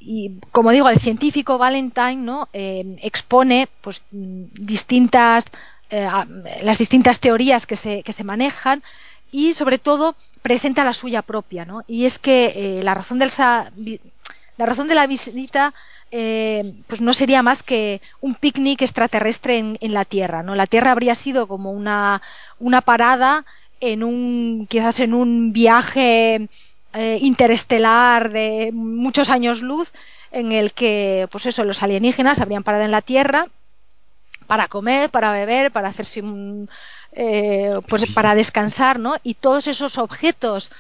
y, 0.07 0.39
como 0.51 0.71
digo, 0.71 0.87
el 0.89 0.99
científico 0.99 1.57
Valentine 1.57 2.15
¿no? 2.15 2.47
expone 2.53 3.67
pues, 3.81 4.03
distintas, 4.09 5.45
las 5.89 6.77
distintas 6.77 7.19
teorías 7.19 7.65
que 7.65 7.75
se, 7.75 8.03
que 8.03 8.13
se 8.13 8.23
manejan 8.23 8.83
y 9.31 9.53
sobre 9.53 9.79
todo 9.79 10.15
presenta 10.41 10.85
la 10.85 10.93
suya 10.93 11.21
propia. 11.21 11.65
¿no? 11.65 11.83
Y 11.87 12.05
es 12.05 12.19
que 12.19 12.79
la 12.83 12.93
razón 12.93 13.19
del 13.19 13.31
la 14.57 14.65
razón 14.65 14.87
de 14.87 14.95
la 14.95 15.07
visita 15.07 15.73
eh, 16.09 16.73
pues 16.87 17.01
no 17.01 17.13
sería 17.13 17.43
más 17.43 17.63
que 17.63 18.01
un 18.21 18.35
picnic 18.35 18.81
extraterrestre 18.81 19.57
en, 19.57 19.77
en, 19.81 19.93
la 19.93 20.05
Tierra. 20.05 20.41
¿no? 20.41 20.55
La 20.55 20.65
Tierra 20.65 20.91
habría 20.91 21.15
sido 21.15 21.47
como 21.47 21.71
una, 21.71 22.21
una 22.59 22.81
parada 22.81 23.45
en 23.79 24.03
un, 24.03 24.65
quizás 24.69 24.99
en 24.99 25.13
un 25.13 25.53
viaje 25.53 26.49
eh, 26.93 27.19
interestelar 27.21 28.31
de 28.31 28.71
muchos 28.73 29.29
años 29.29 29.61
luz 29.61 29.91
en 30.31 30.51
el 30.51 30.73
que 30.73 31.27
pues 31.31 31.45
eso, 31.45 31.63
los 31.63 31.83
alienígenas 31.83 32.41
habrían 32.41 32.63
parado 32.63 32.83
en 32.83 32.91
la 32.91 33.01
Tierra 33.01 33.47
para 34.47 34.67
comer, 34.67 35.09
para 35.09 35.31
beber, 35.31 35.71
para 35.71 35.89
hacerse 35.89 36.21
un, 36.21 36.69
eh, 37.11 37.79
pues 37.87 38.05
para 38.13 38.35
descansar, 38.35 38.99
¿no? 38.99 39.15
Y 39.23 39.35
todos 39.35 39.67
esos 39.67 39.97
objetos 39.97 40.71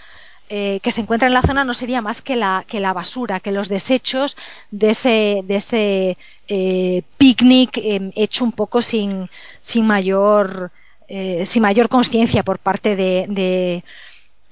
eh, 0.49 0.79
que 0.81 0.91
se 0.91 1.01
encuentra 1.01 1.27
en 1.27 1.33
la 1.33 1.41
zona 1.41 1.65
no 1.65 1.73
sería 1.73 2.01
más 2.01 2.21
que 2.21 2.35
la, 2.35 2.63
que 2.67 2.79
la 2.79 2.93
basura, 2.93 3.41
que 3.41 3.51
los 3.51 3.67
desechos 3.67 4.37
de 4.71 4.91
ese, 4.91 5.41
de 5.43 5.55
ese 5.57 6.17
eh, 6.47 7.03
picnic 7.17 7.77
eh, 7.77 8.11
hecho 8.15 8.45
un 8.45 8.53
poco 8.53 8.81
sin, 8.81 9.29
sin 9.59 9.85
mayor, 9.85 10.71
eh, 11.09 11.45
sin 11.45 11.63
mayor 11.63 11.89
conciencia 11.89 12.43
por 12.43 12.59
parte 12.59 12.95
de, 12.95 13.25
de, 13.27 13.83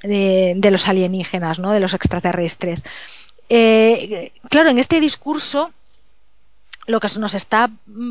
de, 0.08 0.54
de, 0.56 0.72
los 0.72 0.88
alienígenas, 0.88 1.60
¿no? 1.60 1.72
de 1.72 1.80
los 1.80 1.94
extraterrestres. 1.94 2.84
Eh, 3.50 4.32
claro, 4.50 4.70
en 4.70 4.80
este 4.80 5.00
discurso 5.00 5.72
lo 6.88 7.00
que 7.00 7.08
nos 7.20 7.34
está 7.34 7.70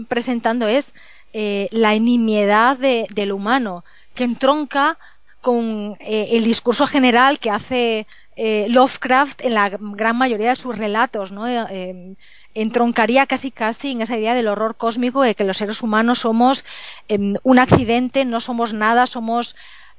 presentando 0.08 0.68
es 0.68 0.92
eh, 1.32 1.68
la 1.70 1.94
nimiedad 1.98 2.76
del 2.76 3.32
humano, 3.32 3.84
que 4.14 4.24
entronca 4.24 4.98
con 5.40 5.96
eh, 6.00 6.28
el 6.32 6.44
discurso 6.44 6.86
general 6.86 7.38
que 7.38 7.50
hace 7.50 8.06
eh, 8.36 8.66
Lovecraft 8.70 9.42
en 9.42 9.54
la 9.54 9.68
gran 9.68 10.16
mayoría 10.16 10.50
de 10.50 10.56
sus 10.56 10.76
relatos, 10.76 11.32
¿no? 11.32 11.46
Eh, 11.46 12.16
entroncaría 12.54 13.26
casi 13.26 13.50
casi 13.50 13.90
en 13.92 14.00
esa 14.00 14.16
idea 14.16 14.34
del 14.34 14.48
horror 14.48 14.76
cósmico 14.76 15.22
de 15.22 15.34
que 15.34 15.44
los 15.44 15.58
seres 15.58 15.82
humanos 15.82 16.20
somos 16.20 16.64
em, 17.08 17.34
un 17.42 17.58
accidente, 17.58 18.24
no 18.24 18.40
somos 18.40 18.72
nada, 18.72 19.06
somos 19.06 19.54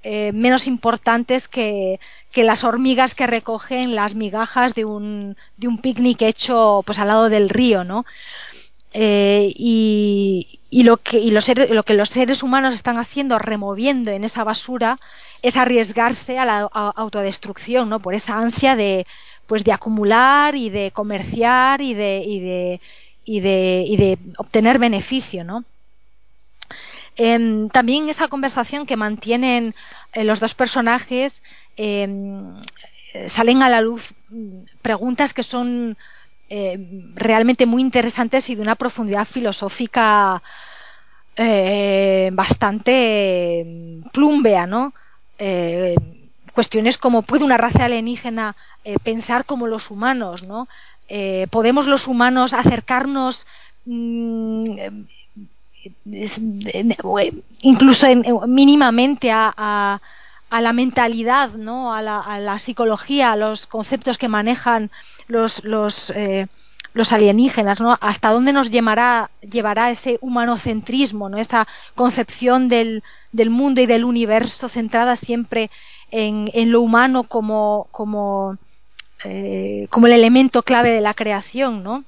eh, 0.07 0.31
menos 0.33 0.67
importantes 0.67 1.47
que, 1.47 1.99
que, 2.31 2.43
las 2.43 2.63
hormigas 2.63 3.15
que 3.15 3.25
recogen 3.25 3.95
las 3.95 4.13
migajas 4.13 4.75
de 4.75 4.85
un, 4.85 5.35
de 5.57 5.67
un 5.67 5.79
picnic 5.79 6.21
hecho 6.21 6.83
pues 6.85 6.99
al 6.99 7.07
lado 7.07 7.27
del 7.27 7.49
río, 7.49 7.83
¿no? 7.83 8.05
Eh, 8.93 9.51
y, 9.55 10.59
lo 10.83 10.97
que, 10.97 11.17
y 11.17 11.31
los, 11.31 11.49
lo 11.69 11.81
que 11.81 11.95
los 11.95 12.09
seres 12.09 12.43
humanos 12.43 12.75
están 12.75 12.99
haciendo, 12.99 13.39
removiendo 13.39 14.11
en 14.11 14.23
esa 14.23 14.43
basura, 14.43 14.99
es 15.41 15.57
arriesgarse 15.57 16.37
a 16.37 16.45
la 16.45 16.59
autodestrucción, 16.61 17.89
¿no? 17.89 17.99
Por 17.99 18.13
esa 18.13 18.37
ansia 18.37 18.75
de, 18.75 19.07
pues 19.47 19.63
de 19.63 19.73
acumular 19.73 20.55
y 20.55 20.69
de 20.69 20.91
comerciar 20.91 21.81
y 21.81 21.95
de, 21.95 22.23
y 22.23 22.39
de, 22.41 22.81
y 23.23 23.39
de, 23.39 23.85
y 23.87 23.97
de 23.97 24.19
obtener 24.37 24.77
beneficio, 24.77 25.43
¿no? 25.43 25.65
Eh, 27.17 27.67
también 27.71 28.09
esa 28.09 28.27
conversación 28.27 28.85
que 28.85 28.97
mantienen 28.97 29.73
eh, 30.13 30.23
los 30.25 30.39
dos 30.39 30.53
personajes 30.53 31.41
eh, 31.77 32.07
salen 33.27 33.63
a 33.63 33.69
la 33.69 33.81
luz 33.81 34.13
preguntas 34.81 35.33
que 35.33 35.43
son 35.43 35.97
eh, 36.49 36.77
realmente 37.15 37.65
muy 37.65 37.81
interesantes 37.81 38.49
y 38.49 38.55
de 38.55 38.61
una 38.61 38.75
profundidad 38.75 39.25
filosófica 39.25 40.41
eh, 41.37 42.29
bastante 42.33 43.65
plumbea, 44.13 44.67
¿no? 44.67 44.93
Eh, 45.37 45.95
cuestiones 46.53 46.97
como 46.97 47.21
puede 47.23 47.43
una 47.43 47.57
raza 47.57 47.85
alienígena 47.85 48.55
pensar 49.03 49.45
como 49.45 49.67
los 49.67 49.91
humanos, 49.91 50.43
¿no? 50.43 50.67
Podemos 51.51 51.87
los 51.87 52.07
humanos 52.07 52.53
acercarnos 52.53 53.45
mmm, 53.85 54.63
incluso 57.61 58.07
en, 58.07 58.23
mínimamente 58.47 59.31
a, 59.31 59.53
a, 60.49 60.61
la 60.61 60.73
mentalidad, 60.73 61.51
¿no? 61.51 61.93
A 61.93 62.01
la, 62.01 62.19
a 62.19 62.39
la, 62.39 62.59
psicología, 62.59 63.31
a 63.31 63.35
los 63.35 63.67
conceptos 63.67 64.17
que 64.17 64.27
manejan 64.27 64.89
los, 65.27 65.63
los, 65.63 66.11
eh, 66.11 66.47
los 66.93 67.11
alienígenas, 67.11 67.81
¿no? 67.81 67.97
Hasta 67.99 68.29
dónde 68.29 68.53
nos 68.53 68.71
llevará, 68.71 69.29
llevará 69.41 69.91
ese 69.91 70.17
humanocentrismo, 70.21 71.29
¿no? 71.29 71.37
Esa 71.37 71.67
concepción 71.93 72.69
del, 72.69 73.03
del 73.33 73.49
mundo 73.49 73.81
y 73.81 73.85
del 73.85 74.05
universo 74.05 74.69
centrada 74.69 75.15
siempre 75.17 75.69
en, 76.09 76.71
lo 76.71 76.81
humano 76.81 77.23
como, 77.23 77.87
como, 77.91 78.57
eh, 79.25 79.87
como 79.89 80.07
el 80.07 80.13
elemento 80.13 80.63
clave 80.63 80.91
de 80.91 81.01
la 81.01 81.13
creación, 81.13 81.83
¿no? 81.83 82.05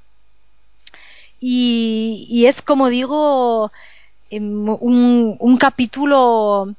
Y, 1.40 2.46
es, 2.48 2.62
como 2.62 2.90
digo, 2.90 3.72
un, 4.32 5.36
un 5.40 5.58
capítulo 5.58 6.76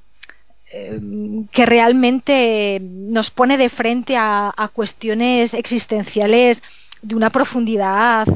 que 0.71 1.67
realmente 1.67 2.79
nos 2.83 3.31
pone 3.31 3.57
de 3.57 3.71
frente 3.71 4.17
a, 4.17 4.53
a 4.55 4.69
cuestiones 4.69 5.55
existenciales 5.55 6.63
de 7.01 7.15
una 7.15 7.31
profundidad 7.31 8.29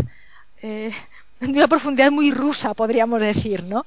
eh, 0.63 0.93
de 1.41 1.49
una 1.49 1.69
profundidad 1.69 2.11
muy 2.11 2.31
rusa 2.31 2.73
podríamos 2.73 3.21
decir 3.21 3.65
no 3.65 3.85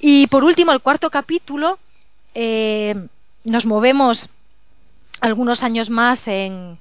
y 0.00 0.26
por 0.28 0.44
último 0.44 0.72
el 0.72 0.80
cuarto 0.80 1.10
capítulo 1.10 1.78
eh, 2.34 2.94
nos 3.44 3.66
movemos 3.66 4.30
algunos 5.20 5.62
años 5.62 5.90
más 5.90 6.28
en, 6.28 6.78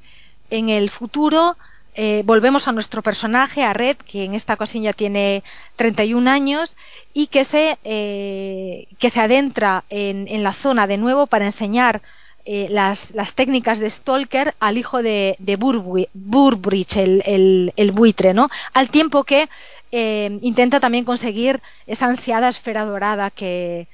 en 0.49 0.69
el 0.69 0.89
futuro 0.89 1.57
eh, 1.95 2.23
volvemos 2.25 2.67
a 2.67 2.71
nuestro 2.71 3.01
personaje, 3.01 3.63
a 3.63 3.73
Red, 3.73 3.97
que 3.97 4.25
en 4.25 4.33
esta 4.33 4.53
ocasión 4.53 4.83
ya 4.83 4.93
tiene 4.93 5.43
31 5.77 6.29
años 6.29 6.75
y 7.13 7.27
que 7.27 7.45
se, 7.45 7.77
eh, 7.83 8.87
que 8.99 9.09
se 9.09 9.21
adentra 9.21 9.85
en, 9.89 10.27
en, 10.27 10.43
la 10.43 10.53
zona 10.53 10.87
de 10.87 10.97
nuevo 10.97 11.25
para 11.25 11.45
enseñar 11.45 12.01
eh, 12.47 12.67
las, 12.69 13.15
las, 13.15 13.33
técnicas 13.33 13.79
de 13.79 13.89
Stalker 13.89 14.53
al 14.59 14.77
hijo 14.77 15.01
de, 15.01 15.35
de 15.39 15.55
Burbridge, 15.55 16.97
el, 16.97 17.23
el, 17.25 17.73
el, 17.75 17.91
buitre, 17.91 18.35
¿no? 18.35 18.49
Al 18.73 18.89
tiempo 18.89 19.23
que 19.23 19.49
eh, 19.91 20.37
intenta 20.41 20.79
también 20.79 21.05
conseguir 21.05 21.61
esa 21.87 22.05
ansiada 22.05 22.49
esfera 22.49 22.85
dorada 22.85 23.31
que, 23.31 23.87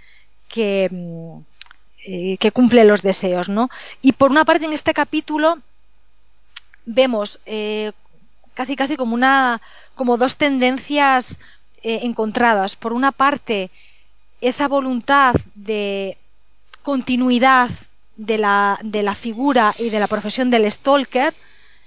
que, 0.49 0.89
eh, 2.05 2.37
que 2.39 2.51
cumple 2.51 2.83
los 2.83 3.01
deseos, 3.03 3.47
¿no? 3.47 3.69
Y 4.01 4.13
por 4.13 4.31
una 4.31 4.43
parte 4.43 4.65
en 4.65 4.73
este 4.73 4.93
capítulo 4.93 5.59
vemos 6.85 7.39
eh, 7.45 7.91
casi 8.53 8.75
casi 8.75 8.95
como 8.97 9.13
una 9.15 9.61
como 9.95 10.17
dos 10.17 10.35
tendencias 10.37 11.39
eh, 11.83 11.99
encontradas. 12.03 12.75
Por 12.75 12.93
una 12.93 13.11
parte 13.11 13.71
esa 14.39 14.67
voluntad 14.67 15.35
de 15.55 16.17
continuidad 16.81 17.69
de 18.17 18.37
la, 18.37 18.79
de 18.83 19.03
la 19.03 19.15
figura 19.15 19.73
y 19.77 19.89
de 19.89 19.99
la 19.99 20.07
profesión 20.07 20.49
del 20.49 20.71
stalker 20.71 21.33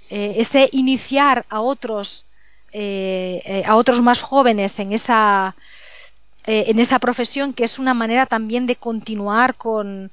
eh, 0.09 0.35
ese 0.37 0.69
iniciar 0.71 1.45
a 1.49 1.61
otros 1.61 2.25
eh, 2.71 3.63
a 3.65 3.75
otros 3.75 4.01
más 4.01 4.21
jóvenes 4.21 4.79
en 4.79 4.91
esa 4.93 5.55
en 6.47 6.77
esa 6.77 6.99
profesión, 6.99 7.53
que 7.53 7.63
es 7.63 7.79
una 7.79 7.95
manera 7.95 8.27
también 8.27 8.67
de 8.67 8.75
continuar 8.75 9.55
con, 9.55 10.11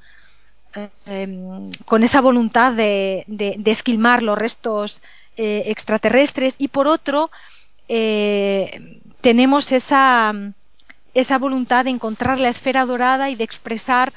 eh, 0.75 0.89
em, 1.07 1.71
con 1.85 2.03
esa 2.03 2.21
voluntad 2.21 2.73
de, 2.73 3.25
esquilmar 3.67 4.23
los 4.23 4.39
restos 4.39 5.03
eh, 5.37 5.65
extraterrestres 5.67 6.57
y 6.59 6.69
por 6.69 6.87
otro 6.87 7.31
tenemos 9.21 9.71
esa, 9.71 10.33
esa 11.13 11.39
voluntad 11.39 11.85
de 11.85 11.91
encontrar 11.91 12.41
la 12.41 12.49
esfera 12.49 12.87
dorada 12.87 13.29
y 13.29 13.35
de 13.35 13.45
expresar 13.45 14.15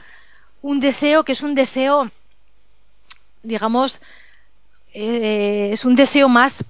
un 0.62 0.80
deseo 0.80 1.26
que 1.26 1.34
es 1.34 1.44
un 1.44 1.56
deseo 1.56 2.10
digamos 3.44 4.02
es 4.94 5.84
un 5.84 5.96
deseo 5.96 6.30
más 6.30 6.64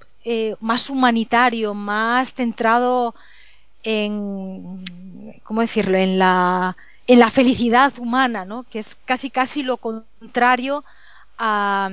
más 0.58 0.90
humanitario 0.90 1.74
más 1.74 2.32
centrado 2.34 3.14
en 3.84 4.82
¿cómo 5.44 5.60
decirlo? 5.60 5.96
En 5.96 6.18
la, 6.18 6.76
en 7.06 7.18
la 7.18 7.30
felicidad 7.30 7.92
humana, 7.98 8.44
¿no? 8.44 8.64
Que 8.64 8.78
es 8.80 8.96
casi 9.04 9.30
casi 9.30 9.62
lo 9.62 9.76
contrario 9.76 10.84
a, 11.38 11.90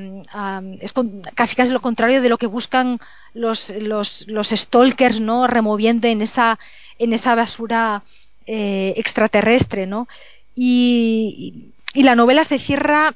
es 0.79 0.93
casi 1.35 1.55
casi 1.55 1.71
lo 1.71 1.81
contrario 1.81 2.21
de 2.21 2.29
lo 2.29 2.37
que 2.37 2.47
buscan 2.47 2.99
los, 3.33 3.69
los, 3.69 4.27
los 4.27 4.49
stalkers, 4.49 5.19
¿no? 5.19 5.47
Removiendo 5.47 6.07
en 6.07 6.21
esa, 6.21 6.59
en 6.99 7.13
esa 7.13 7.35
basura 7.35 8.03
eh, 8.45 8.93
extraterrestre, 8.97 9.85
¿no? 9.85 10.07
Y, 10.55 11.73
y, 11.93 12.03
la 12.03 12.15
novela 12.15 12.43
se 12.43 12.59
cierra 12.59 13.15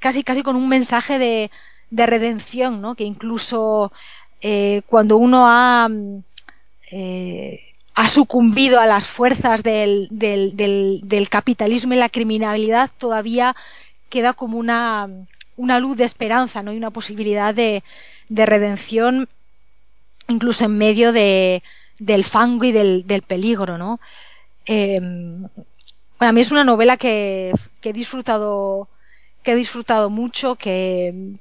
casi 0.00 0.22
casi 0.24 0.42
con 0.42 0.56
un 0.56 0.68
mensaje 0.68 1.18
de, 1.18 1.50
de 1.90 2.06
redención, 2.06 2.80
¿no? 2.80 2.94
Que 2.94 3.04
incluso 3.04 3.92
eh, 4.40 4.82
cuando 4.86 5.16
uno 5.16 5.46
ha 5.48 5.88
eh, 6.90 7.67
ha 7.98 8.06
sucumbido 8.06 8.78
a 8.78 8.86
las 8.86 9.08
fuerzas 9.08 9.64
del, 9.64 10.08
capitalismo 11.28 11.94
y 11.94 11.96
la 11.96 12.08
criminalidad, 12.08 12.90
todavía 12.96 13.56
queda 14.08 14.34
como 14.34 14.56
una, 14.56 15.08
luz 15.56 15.98
de 15.98 16.04
esperanza 16.04 16.62
¿no? 16.62 16.72
y 16.72 16.76
una 16.76 16.92
posibilidad 16.92 17.52
de, 17.52 17.82
de 18.28 18.46
redención 18.46 19.28
incluso 20.28 20.64
en 20.66 20.78
medio 20.78 21.10
de, 21.12 21.64
del 21.98 22.22
fango 22.22 22.66
y 22.66 22.70
del, 22.70 23.24
peligro. 23.26 23.78
¿no? 23.78 23.98
Eh, 24.64 25.00
a 26.20 26.30
mí 26.30 26.40
es 26.40 26.52
una 26.52 26.62
novela 26.62 26.96
que, 26.98 27.52
que, 27.80 27.90
he 27.90 27.92
disfrutado 27.92 28.88
que 29.42 29.52
he 29.52 29.56
disfrutado 29.56 30.08
mucho, 30.08 30.54
que, 30.54 31.32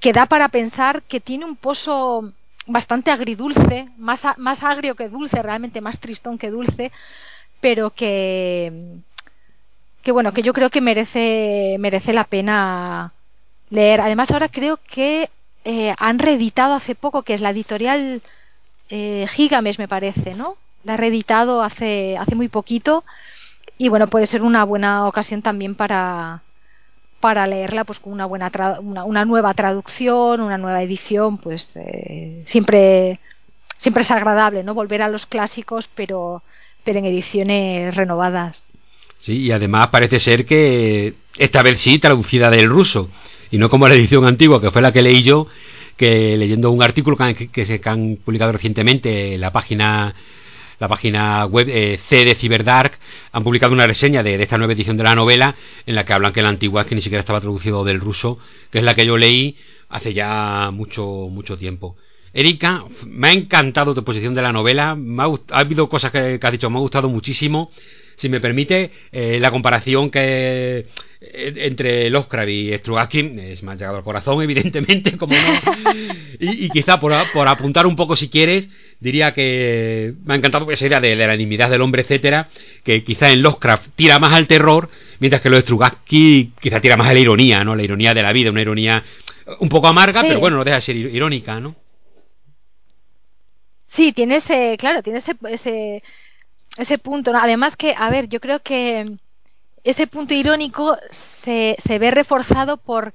que 0.00 0.12
da 0.12 0.26
para 0.26 0.48
pensar 0.48 1.04
que 1.04 1.20
tiene 1.20 1.44
un 1.44 1.54
pozo 1.54 2.32
bastante 2.66 3.10
agridulce, 3.10 3.88
más, 3.98 4.26
más 4.38 4.62
agrio 4.62 4.94
que 4.94 5.08
dulce, 5.08 5.42
realmente 5.42 5.80
más 5.80 6.00
tristón 6.00 6.38
que 6.38 6.50
dulce, 6.50 6.92
pero 7.60 7.90
que, 7.90 8.98
que 10.02 10.12
bueno, 10.12 10.32
que 10.32 10.42
yo 10.42 10.52
creo 10.52 10.70
que 10.70 10.80
merece, 10.80 11.76
merece 11.78 12.12
la 12.12 12.24
pena 12.24 13.12
leer. 13.70 14.00
Además, 14.00 14.30
ahora 14.30 14.48
creo 14.48 14.78
que 14.88 15.30
eh, 15.64 15.94
han 15.98 16.18
reeditado 16.18 16.74
hace 16.74 16.94
poco, 16.94 17.22
que 17.22 17.34
es 17.34 17.40
la 17.40 17.50
editorial 17.50 18.22
eh, 18.90 19.26
Gigames, 19.30 19.78
me 19.78 19.88
parece, 19.88 20.34
¿no? 20.34 20.56
La 20.84 20.94
ha 20.94 20.96
reeditado 20.98 21.62
hace, 21.62 22.18
hace 22.18 22.34
muy 22.34 22.48
poquito. 22.48 23.04
Y 23.78 23.88
bueno, 23.88 24.08
puede 24.08 24.26
ser 24.26 24.42
una 24.42 24.64
buena 24.64 25.06
ocasión 25.08 25.42
también 25.42 25.74
para, 25.74 26.42
para 27.24 27.46
leerla 27.46 27.84
pues 27.84 28.00
con 28.00 28.12
una 28.12 28.26
buena 28.26 28.52
una, 28.82 29.24
nueva 29.24 29.54
traducción, 29.54 30.42
una 30.42 30.58
nueva 30.58 30.82
edición, 30.82 31.38
pues 31.38 31.74
eh, 31.76 32.42
siempre 32.44 33.18
siempre 33.78 34.02
es 34.02 34.10
agradable, 34.10 34.62
¿no? 34.62 34.74
Volver 34.74 35.00
a 35.00 35.08
los 35.08 35.24
clásicos, 35.24 35.88
pero 35.88 36.42
pero 36.84 36.98
en 36.98 37.06
ediciones 37.06 37.96
renovadas. 37.96 38.70
Sí, 39.20 39.38
y 39.38 39.52
además 39.52 39.86
parece 39.86 40.20
ser 40.20 40.44
que 40.44 41.14
esta 41.38 41.62
vez 41.62 41.80
sí 41.80 41.98
traducida 41.98 42.50
del 42.50 42.68
ruso 42.68 43.08
y 43.50 43.56
no 43.56 43.70
como 43.70 43.88
la 43.88 43.94
edición 43.94 44.26
antigua 44.26 44.60
que 44.60 44.70
fue 44.70 44.82
la 44.82 44.92
que 44.92 45.00
leí 45.00 45.22
yo, 45.22 45.46
que 45.96 46.36
leyendo 46.36 46.70
un 46.70 46.82
artículo 46.82 47.16
que, 47.16 47.48
que 47.48 47.64
se 47.64 47.80
han 47.86 48.18
publicado 48.22 48.52
recientemente 48.52 49.36
en 49.36 49.40
la 49.40 49.50
página 49.50 50.14
la 50.78 50.88
página 50.88 51.46
web 51.46 51.68
eh, 51.68 51.96
C 51.98 52.24
de 52.24 52.34
Cyberdark, 52.34 52.98
han 53.32 53.44
publicado 53.44 53.72
una 53.72 53.86
reseña 53.86 54.22
de, 54.22 54.42
esta 54.42 54.58
nueva 54.58 54.72
edición 54.72 54.96
de 54.96 55.04
la 55.04 55.14
novela 55.14 55.56
en 55.86 55.94
la 55.94 56.04
que 56.04 56.12
hablan 56.12 56.32
que 56.32 56.42
la 56.42 56.48
antigua 56.48 56.86
que 56.86 56.94
ni 56.94 57.00
siquiera 57.00 57.20
estaba 57.20 57.40
traducido 57.40 57.84
del 57.84 58.00
ruso, 58.00 58.38
que 58.70 58.78
es 58.78 58.84
la 58.84 58.94
que 58.94 59.06
yo 59.06 59.16
leí 59.16 59.56
hace 59.88 60.14
ya 60.14 60.70
mucho, 60.72 61.04
mucho 61.30 61.56
tiempo. 61.56 61.96
Erika, 62.32 62.84
me 63.06 63.28
ha 63.28 63.32
encantado 63.32 63.94
tu 63.94 64.00
exposición 64.00 64.34
de 64.34 64.42
la 64.42 64.52
novela, 64.52 64.96
ha, 65.18 65.58
habido 65.58 65.88
cosas 65.88 66.10
que, 66.10 66.40
has 66.42 66.52
dicho, 66.52 66.68
me 66.68 66.78
ha 66.78 66.80
gustado 66.80 67.08
muchísimo 67.08 67.70
si 68.16 68.28
me 68.28 68.40
permite, 68.40 68.90
eh, 69.12 69.38
la 69.40 69.50
comparación 69.50 70.10
que 70.10 70.86
eh, 71.20 71.54
entre 71.56 72.10
Lovecraft 72.10 72.48
y 72.48 72.72
Strugatsky 72.78 73.32
es 73.40 73.62
más 73.62 73.78
llegado 73.78 73.96
al 73.96 74.04
corazón, 74.04 74.42
evidentemente, 74.42 75.16
como 75.16 75.34
no. 75.34 75.92
Y, 76.38 76.68
quizá 76.70 77.00
por, 77.00 77.12
apuntar 77.12 77.86
un 77.86 77.96
poco, 77.96 78.16
si 78.16 78.28
quieres, 78.28 78.68
diría 79.04 79.34
que 79.34 80.14
me 80.24 80.34
ha 80.34 80.36
encantado 80.38 80.68
esa 80.70 80.86
idea 80.86 81.00
de, 81.00 81.14
la 81.14 81.34
inimidad 81.34 81.70
del 81.70 81.82
hombre, 81.82 82.02
etcétera, 82.02 82.48
que 82.82 83.04
quizá 83.04 83.30
en 83.30 83.42
Lovecraft 83.42 83.88
tira 83.94 84.18
más 84.18 84.32
al 84.32 84.48
terror, 84.48 84.88
mientras 85.20 85.42
que 85.42 85.50
lo 85.50 85.56
de 85.56 85.62
Strugatsky 85.62 86.52
quizá 86.58 86.80
tira 86.80 86.96
más 86.96 87.08
a 87.08 87.12
la 87.12 87.20
ironía, 87.20 87.62
¿no? 87.62 87.76
La 87.76 87.82
ironía 87.82 88.14
de 88.14 88.22
la 88.22 88.32
vida, 88.32 88.50
una 88.50 88.62
ironía 88.62 89.04
un 89.60 89.68
poco 89.68 89.88
amarga, 89.88 90.22
pero 90.22 90.40
bueno, 90.40 90.56
no 90.56 90.64
deja 90.64 90.76
de 90.76 90.82
ser 90.82 90.96
irónica, 90.96 91.60
¿no? 91.60 91.76
Sí, 93.86 94.12
tiene 94.12 94.36
ese, 94.36 94.76
claro, 94.78 95.02
tiene 95.02 95.18
ese 95.18 96.02
ese 96.76 96.98
punto. 96.98 97.32
¿no? 97.32 97.38
Además 97.38 97.76
que, 97.76 97.94
a 97.96 98.10
ver, 98.10 98.28
yo 98.28 98.40
creo 98.40 98.60
que 98.60 99.16
ese 99.84 100.06
punto 100.06 100.34
irónico 100.34 100.96
se, 101.10 101.76
se 101.78 101.98
ve 101.98 102.10
reforzado 102.10 102.78
por 102.78 103.12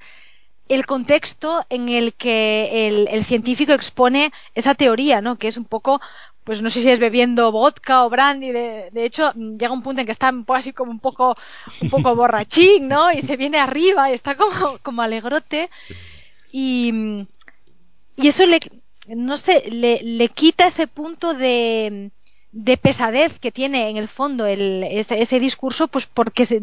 el 0.70 0.86
contexto 0.86 1.66
en 1.68 1.88
el 1.88 2.14
que 2.14 3.08
el, 3.10 3.24
científico 3.24 3.72
expone 3.72 4.32
esa 4.54 4.74
teoría, 4.74 5.20
¿no? 5.20 5.36
Que 5.36 5.48
es 5.48 5.56
un 5.56 5.64
poco, 5.64 6.00
pues 6.44 6.62
no 6.62 6.70
sé 6.70 6.80
si 6.80 6.90
es 6.90 7.00
bebiendo 7.00 7.50
vodka 7.50 8.04
o 8.04 8.10
brandy, 8.10 8.52
de, 8.52 8.88
de 8.92 9.04
hecho 9.04 9.32
llega 9.34 9.72
un 9.72 9.82
punto 9.82 10.00
en 10.00 10.06
que 10.06 10.12
está 10.12 10.32
así 10.48 10.72
como 10.72 10.92
un 10.92 11.00
poco, 11.00 11.36
un 11.82 11.90
poco 11.90 12.14
borrachín, 12.16 12.86
¿no? 12.86 13.12
Y 13.12 13.20
se 13.20 13.36
viene 13.36 13.58
arriba 13.58 14.10
y 14.10 14.14
está 14.14 14.36
como, 14.36 14.78
como 14.82 15.02
alegrote 15.02 15.70
y, 16.52 17.26
y 18.16 18.28
eso 18.28 18.46
le, 18.46 18.60
no 19.08 19.36
sé, 19.36 19.64
le, 19.70 20.00
le 20.02 20.28
quita 20.28 20.68
ese 20.68 20.86
punto 20.86 21.34
de, 21.34 22.12
de 22.52 22.76
pesadez 22.76 23.38
que 23.38 23.52
tiene 23.52 23.88
en 23.90 23.96
el 23.96 24.08
fondo 24.08 24.46
el, 24.46 24.84
ese, 24.84 25.40
discurso, 25.40 25.88
pues 25.88 26.06
porque, 26.06 26.44
se, 26.44 26.62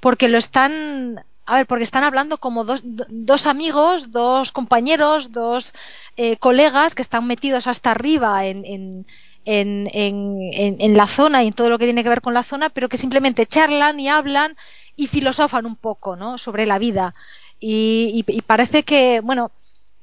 porque 0.00 0.28
lo 0.28 0.38
están, 0.38 1.24
a 1.48 1.56
ver, 1.56 1.66
porque 1.66 1.84
están 1.84 2.04
hablando 2.04 2.38
como 2.38 2.64
dos, 2.64 2.82
dos 2.84 3.46
amigos, 3.46 4.12
dos 4.12 4.52
compañeros, 4.52 5.32
dos 5.32 5.72
eh, 6.16 6.36
colegas 6.36 6.94
que 6.94 7.02
están 7.02 7.26
metidos 7.26 7.66
hasta 7.66 7.90
arriba 7.90 8.44
en, 8.46 8.64
en, 8.66 9.06
en, 9.44 9.88
en, 9.92 10.76
en 10.78 10.96
la 10.96 11.06
zona 11.06 11.42
y 11.42 11.48
en 11.48 11.54
todo 11.54 11.70
lo 11.70 11.78
que 11.78 11.86
tiene 11.86 12.02
que 12.02 12.10
ver 12.10 12.20
con 12.20 12.34
la 12.34 12.42
zona, 12.42 12.68
pero 12.68 12.88
que 12.88 12.98
simplemente 12.98 13.46
charlan 13.46 13.98
y 13.98 14.08
hablan 14.08 14.56
y 14.94 15.06
filosofan 15.06 15.64
un 15.66 15.76
poco, 15.76 16.16
¿no? 16.16 16.36
Sobre 16.38 16.66
la 16.66 16.78
vida. 16.78 17.14
Y, 17.60 18.24
y, 18.26 18.42
parece 18.42 18.82
que, 18.84 19.20
bueno, 19.20 19.50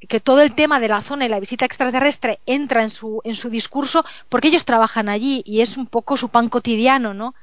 que 0.10 0.20
todo 0.20 0.42
el 0.42 0.54
tema 0.56 0.80
de 0.80 0.90
la 0.90 1.02
zona 1.02 1.26
y 1.26 1.30
la 1.30 1.40
visita 1.40 1.66
extraterrestre 1.66 2.40
entra 2.46 2.84
en 2.84 2.90
su, 2.90 3.22
en 3.24 3.36
su 3.36 3.50
discurso 3.50 4.06
porque 4.30 4.50
ellos 4.50 4.66
trabajan 4.66 5.10
allí 5.10 5.42
y 5.46 5.62
es 5.62 5.78
un 5.78 5.88
poco 5.88 6.18
su 6.18 6.30
pan 6.30 6.50
cotidiano, 6.50 7.14
¿no? 7.14 7.34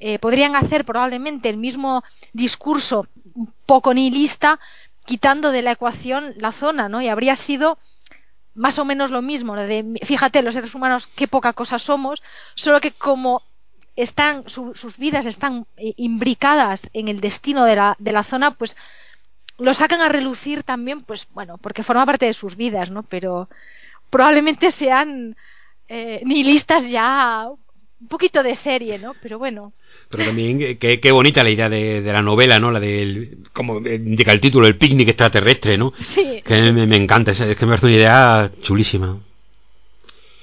Eh, 0.00 0.18
podrían 0.20 0.54
hacer 0.54 0.84
probablemente 0.84 1.48
el 1.48 1.56
mismo 1.56 2.04
discurso 2.32 3.06
un 3.38 3.52
poco 3.66 3.94
nihilista 3.94 4.58
quitando 5.06 5.52
de 5.52 5.62
la 5.62 5.72
ecuación 5.72 6.34
la 6.36 6.52
zona, 6.52 6.88
¿no? 6.88 7.00
Y 7.00 7.08
habría 7.08 7.36
sido 7.36 7.78
más 8.54 8.78
o 8.78 8.84
menos 8.84 9.10
lo 9.10 9.22
mismo, 9.22 9.54
de 9.54 10.00
fíjate, 10.02 10.42
los 10.42 10.54
seres 10.54 10.74
humanos 10.74 11.06
qué 11.06 11.28
poca 11.28 11.52
cosa 11.52 11.78
somos, 11.78 12.22
solo 12.56 12.80
que 12.80 12.90
como 12.90 13.42
están, 13.94 14.44
sus 14.48 14.98
vidas 14.98 15.26
están 15.26 15.66
eh, 15.76 15.94
imbricadas 15.96 16.90
en 16.92 17.08
el 17.08 17.20
destino 17.20 17.64
de 17.64 17.76
la, 17.76 17.96
de 17.98 18.12
la 18.12 18.24
zona, 18.24 18.54
pues 18.54 18.76
lo 19.58 19.74
sacan 19.74 20.00
a 20.00 20.08
relucir 20.08 20.62
también, 20.64 21.02
pues 21.02 21.28
bueno, 21.32 21.58
porque 21.58 21.84
forma 21.84 22.06
parte 22.06 22.26
de 22.26 22.34
sus 22.34 22.56
vidas, 22.56 22.90
¿no? 22.90 23.02
Pero 23.04 23.48
probablemente 24.10 24.70
sean 24.70 25.36
eh, 25.88 26.20
nihilistas 26.24 26.88
ya 26.88 27.48
un 28.00 28.08
poquito 28.08 28.42
de 28.42 28.54
serie, 28.54 28.98
¿no? 28.98 29.14
Pero 29.20 29.38
bueno. 29.38 29.72
Pero 30.08 30.24
también 30.24 30.62
eh, 30.62 30.78
qué, 30.78 31.12
bonita 31.12 31.42
la 31.42 31.50
idea 31.50 31.68
de, 31.68 32.00
la 32.00 32.22
novela, 32.22 32.58
¿no? 32.58 32.70
La 32.70 32.80
del, 32.80 33.38
como 33.52 33.78
indica 33.78 34.32
el 34.32 34.40
título, 34.40 34.66
el 34.66 34.76
picnic 34.76 35.08
extraterrestre, 35.08 35.76
¿no? 35.76 35.92
Sí. 36.00 36.42
Que 36.44 36.72
Me, 36.72 36.96
encanta, 36.96 37.32
es, 37.32 37.38
que 37.38 37.66
me 37.66 37.72
parece 37.72 37.86
una 37.86 37.96
idea 37.96 38.50
chulísima. 38.62 39.18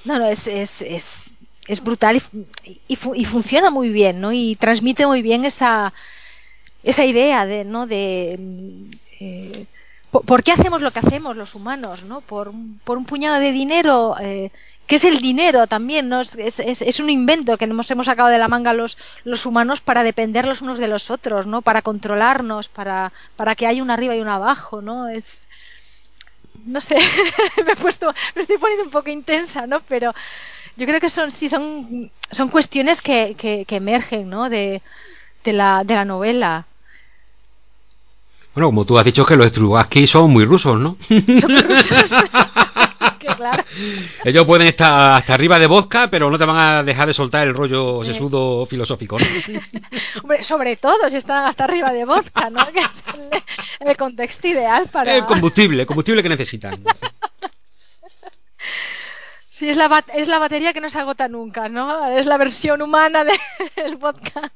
No, 0.04 0.18
no, 0.18 0.28
es, 0.28 0.46
es, 0.46 0.82
es, 0.82 1.32
es 1.66 1.82
brutal 1.82 2.20
y, 2.64 2.78
y, 2.88 2.98
y, 3.14 3.24
funciona 3.24 3.70
muy 3.70 3.88
bien, 3.88 4.20
¿no? 4.20 4.32
Y 4.32 4.54
transmite 4.54 5.06
muy 5.06 5.22
bien 5.22 5.44
esa, 5.44 5.92
esa 6.84 7.04
idea 7.04 7.44
de, 7.46 7.64
¿no? 7.64 7.86
De, 7.86 8.38
eh, 9.18 9.66
¿por, 10.10 10.42
qué 10.42 10.52
hacemos 10.52 10.82
lo 10.82 10.90
que 10.90 11.00
hacemos 11.00 11.36
los 11.36 11.54
humanos? 11.54 12.04
¿no? 12.04 12.20
Por, 12.20 12.52
por 12.84 12.98
un 12.98 13.04
puñado 13.04 13.40
de 13.40 13.52
dinero. 13.52 14.16
Eh, 14.20 14.50
¿Qué 14.86 14.96
es 14.96 15.04
el 15.04 15.18
dinero 15.18 15.66
también? 15.66 16.08
¿no? 16.08 16.20
Es, 16.20 16.36
es, 16.36 16.60
es, 16.60 17.00
un 17.00 17.10
invento 17.10 17.58
que 17.58 17.66
nos 17.66 17.90
hemos 17.90 18.06
sacado 18.06 18.28
de 18.28 18.38
la 18.38 18.48
manga 18.48 18.72
los, 18.72 18.96
los 19.24 19.44
humanos 19.44 19.80
para 19.80 20.04
depender 20.04 20.46
los 20.46 20.62
unos 20.62 20.78
de 20.78 20.86
los 20.86 21.10
otros, 21.10 21.46
¿no? 21.46 21.60
Para 21.62 21.82
controlarnos, 21.82 22.68
para, 22.68 23.12
para 23.34 23.56
que 23.56 23.66
haya 23.66 23.82
un 23.82 23.90
arriba 23.90 24.14
y 24.14 24.20
un 24.20 24.28
abajo, 24.28 24.80
¿no? 24.82 25.08
Es, 25.08 25.48
no 26.64 26.80
sé, 26.80 26.96
me 27.66 27.72
he 27.72 27.76
puesto, 27.76 28.12
me 28.34 28.42
estoy 28.42 28.58
poniendo 28.58 28.84
un 28.84 28.90
poco 28.90 29.10
intensa, 29.10 29.66
¿no? 29.66 29.80
Pero 29.88 30.14
yo 30.76 30.86
creo 30.86 31.00
que 31.00 31.10
son, 31.10 31.32
sí, 31.32 31.48
son, 31.48 32.10
son 32.30 32.48
cuestiones 32.48 33.02
que, 33.02 33.34
que, 33.36 33.64
que 33.64 33.76
emergen, 33.76 34.30
¿no? 34.30 34.48
De, 34.48 34.82
de, 35.42 35.52
la, 35.52 35.82
de 35.84 35.94
la 35.94 36.04
novela. 36.04 36.66
Bueno, 38.54 38.68
como 38.68 38.84
tú 38.84 38.96
has 38.98 39.04
dicho 39.04 39.26
que 39.26 39.36
los 39.36 39.48
Strugatsky 39.48 40.06
son 40.06 40.30
muy 40.30 40.44
rusos, 40.44 40.78
¿no? 40.78 40.96
Son 41.08 41.52
muy 41.52 41.62
rusos. 41.62 42.12
claro. 43.36 43.64
Ellos 44.24 44.46
pueden 44.46 44.66
estar 44.66 45.16
hasta 45.16 45.34
arriba 45.34 45.58
de 45.58 45.66
vodka, 45.66 46.08
pero 46.08 46.30
no 46.30 46.38
te 46.38 46.44
van 46.44 46.56
a 46.56 46.82
dejar 46.82 47.06
de 47.06 47.14
soltar 47.14 47.46
el 47.46 47.54
rollo 47.54 48.04
sesudo 48.04 48.66
filosófico, 48.66 49.18
¿no? 49.18 49.26
Hombre, 50.22 50.42
sobre 50.42 50.76
todo 50.76 51.08
si 51.10 51.16
están 51.16 51.44
hasta 51.46 51.64
arriba 51.64 51.92
de 51.92 52.04
vodka, 52.04 52.50
¿no? 52.50 52.64
Que 52.72 52.80
es 52.80 53.04
el, 53.80 53.88
el 53.88 53.96
contexto 53.96 54.48
ideal 54.48 54.88
para... 54.88 55.14
El 55.14 55.24
combustible, 55.24 55.82
el 55.82 55.86
combustible 55.86 56.22
que 56.22 56.28
necesitan. 56.28 56.82
Sí, 59.48 59.70
es 59.70 59.76
la, 59.78 60.04
es 60.14 60.28
la 60.28 60.38
batería 60.38 60.74
que 60.74 60.82
no 60.82 60.90
se 60.90 60.98
agota 60.98 61.28
nunca, 61.28 61.68
¿no? 61.68 62.06
Es 62.08 62.26
la 62.26 62.36
versión 62.36 62.82
humana 62.82 63.24
del 63.24 63.96
vodka. 63.96 64.52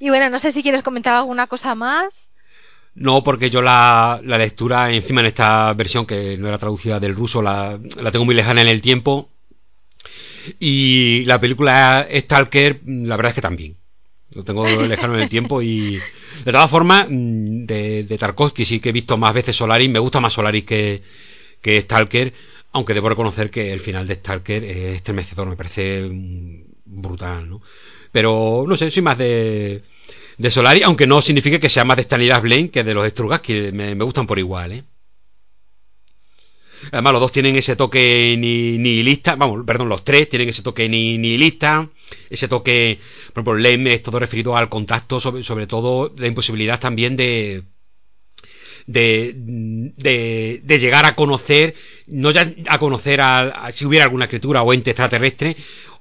Y 0.00 0.08
bueno, 0.08 0.30
no 0.30 0.38
sé 0.38 0.52
si 0.52 0.62
quieres 0.62 0.82
comentar 0.82 1.14
alguna 1.14 1.46
cosa 1.46 1.74
más. 1.74 2.30
No, 2.98 3.22
porque 3.22 3.48
yo 3.48 3.62
la, 3.62 4.20
la, 4.24 4.38
lectura 4.38 4.92
encima 4.92 5.20
en 5.20 5.28
esta 5.28 5.72
versión 5.74 6.04
que 6.04 6.36
no 6.36 6.48
era 6.48 6.58
traducida 6.58 6.98
del 6.98 7.14
ruso 7.14 7.40
la, 7.40 7.78
la 8.00 8.10
tengo 8.10 8.24
muy 8.24 8.34
lejana 8.34 8.60
en 8.60 8.68
el 8.68 8.82
tiempo. 8.82 9.30
Y 10.58 11.24
la 11.26 11.40
película 11.40 12.08
Stalker, 12.12 12.80
la 12.84 13.16
verdad 13.16 13.30
es 13.30 13.34
que 13.36 13.42
también. 13.42 13.76
Lo 14.30 14.44
tengo 14.44 14.66
lejano 14.86 15.14
en 15.14 15.22
el 15.22 15.28
tiempo 15.28 15.62
y... 15.62 15.98
De 16.44 16.52
todas 16.52 16.70
formas, 16.70 17.06
mm, 17.08 17.66
de, 17.66 18.04
de 18.04 18.18
Tarkovsky 18.18 18.64
sí 18.64 18.80
que 18.80 18.88
he 18.88 18.92
visto 18.92 19.16
más 19.16 19.32
veces 19.32 19.54
Solaris. 19.54 19.90
Me 19.90 19.98
gusta 20.00 20.20
más 20.20 20.32
Solaris 20.32 20.64
que, 20.64 21.02
que 21.62 21.80
Stalker. 21.80 22.32
Aunque 22.72 22.94
debo 22.94 23.08
reconocer 23.08 23.50
que 23.50 23.72
el 23.72 23.80
final 23.80 24.06
de 24.08 24.16
Stalker 24.16 24.64
es 24.64 24.96
estremecedor. 24.96 25.48
Me 25.48 25.56
parece 25.56 26.02
mm, 26.02 26.62
brutal, 26.84 27.48
¿no? 27.48 27.62
Pero 28.10 28.64
no 28.66 28.76
sé, 28.76 28.90
soy 28.90 29.02
más 29.02 29.18
de, 29.18 29.82
de 30.38 30.50
Solari, 30.50 30.82
aunque 30.82 31.06
no 31.06 31.20
signifique 31.20 31.60
que 31.60 31.68
sea 31.68 31.84
más 31.84 31.96
de 31.96 32.04
Stanislav 32.04 32.42
Blaine 32.42 32.70
que 32.70 32.84
de 32.84 32.94
los 32.94 33.06
Strugas, 33.08 33.40
que 33.40 33.72
me, 33.72 33.94
gustan 33.94 34.26
por 34.26 34.38
igual, 34.38 34.72
¿eh? 34.72 34.84
Además, 36.92 37.12
los 37.14 37.22
dos 37.22 37.32
tienen 37.32 37.56
ese 37.56 37.74
toque 37.74 38.36
ni, 38.38 38.78
nihilista, 38.78 39.34
vamos, 39.34 39.64
perdón, 39.66 39.88
los 39.88 40.04
tres 40.04 40.28
tienen 40.28 40.48
ese 40.48 40.62
toque 40.62 40.88
ni, 40.88 41.18
nihilista, 41.18 41.88
ese 42.30 42.46
toque, 42.46 43.00
por 43.34 43.42
ejemplo, 43.42 43.54
Lem 43.56 43.88
es 43.88 44.00
todo 44.00 44.20
referido 44.20 44.56
al 44.56 44.68
contacto, 44.68 45.18
sobre, 45.18 45.42
sobre 45.42 45.66
todo 45.66 46.14
la 46.16 46.28
imposibilidad 46.28 46.78
también 46.78 47.16
de, 47.16 47.64
de, 48.86 49.34
de, 49.36 50.60
de, 50.62 50.78
llegar 50.78 51.04
a 51.04 51.16
conocer, 51.16 51.74
no 52.06 52.30
ya 52.30 52.54
a 52.68 52.78
conocer 52.78 53.20
a, 53.22 53.70
si 53.72 53.84
hubiera 53.84 54.04
alguna 54.04 54.28
criatura 54.28 54.62
o 54.62 54.72
ente 54.72 54.92
extraterrestre, 54.92 55.56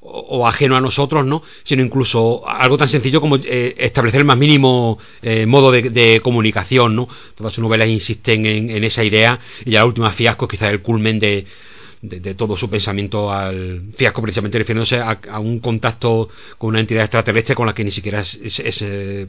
o, 0.09 0.47
ajeno 0.47 0.75
a 0.75 0.81
nosotros, 0.81 1.25
¿no? 1.25 1.43
Sino 1.63 1.83
incluso 1.83 2.47
algo 2.47 2.77
tan 2.77 2.89
sencillo 2.89 3.21
como 3.21 3.37
eh, 3.37 3.75
establecer 3.77 4.21
el 4.21 4.25
más 4.25 4.37
mínimo 4.37 4.97
eh, 5.21 5.45
modo 5.45 5.71
de, 5.71 6.21
comunicación, 6.23 6.95
¿no? 6.95 7.07
Todas 7.35 7.53
sus 7.53 7.61
novelas 7.61 7.89
insisten 7.89 8.45
en, 8.45 8.83
esa 8.83 9.03
idea 9.03 9.39
y 9.65 9.71
ya 9.71 9.79
la 9.79 9.85
última 9.85 10.11
fiasco 10.11 10.47
quizás 10.47 10.71
el 10.71 10.81
culmen 10.81 11.19
de, 11.19 11.45
de, 12.01 12.35
todo 12.35 12.55
su 12.55 12.69
pensamiento 12.69 13.31
al 13.31 13.81
fiasco 13.95 14.21
precisamente 14.21 14.57
refiriéndose 14.57 14.99
a, 14.99 15.39
un 15.39 15.59
contacto 15.59 16.29
con 16.57 16.69
una 16.69 16.79
entidad 16.79 17.03
extraterrestre 17.03 17.55
con 17.55 17.67
la 17.67 17.73
que 17.73 17.83
ni 17.83 17.91
siquiera 17.91 18.21
es, 18.21 18.81
eh, 18.81 19.27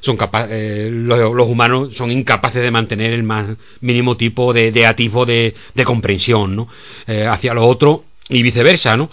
son 0.00 0.16
capaces 0.16 0.90
los, 0.90 1.48
humanos 1.48 1.96
son 1.96 2.10
incapaces 2.10 2.62
de 2.62 2.70
mantener 2.70 3.12
el 3.12 3.22
más 3.22 3.56
mínimo 3.80 4.16
tipo 4.16 4.52
de, 4.52 4.72
de 4.72 4.86
atisbo 4.86 5.24
de, 5.26 5.54
comprensión 5.84 6.56
¿no? 6.56 6.68
hacia 7.06 7.54
lo 7.54 7.66
otro 7.66 8.04
y 8.28 8.42
viceversa 8.42 8.96
¿no? 8.96 9.10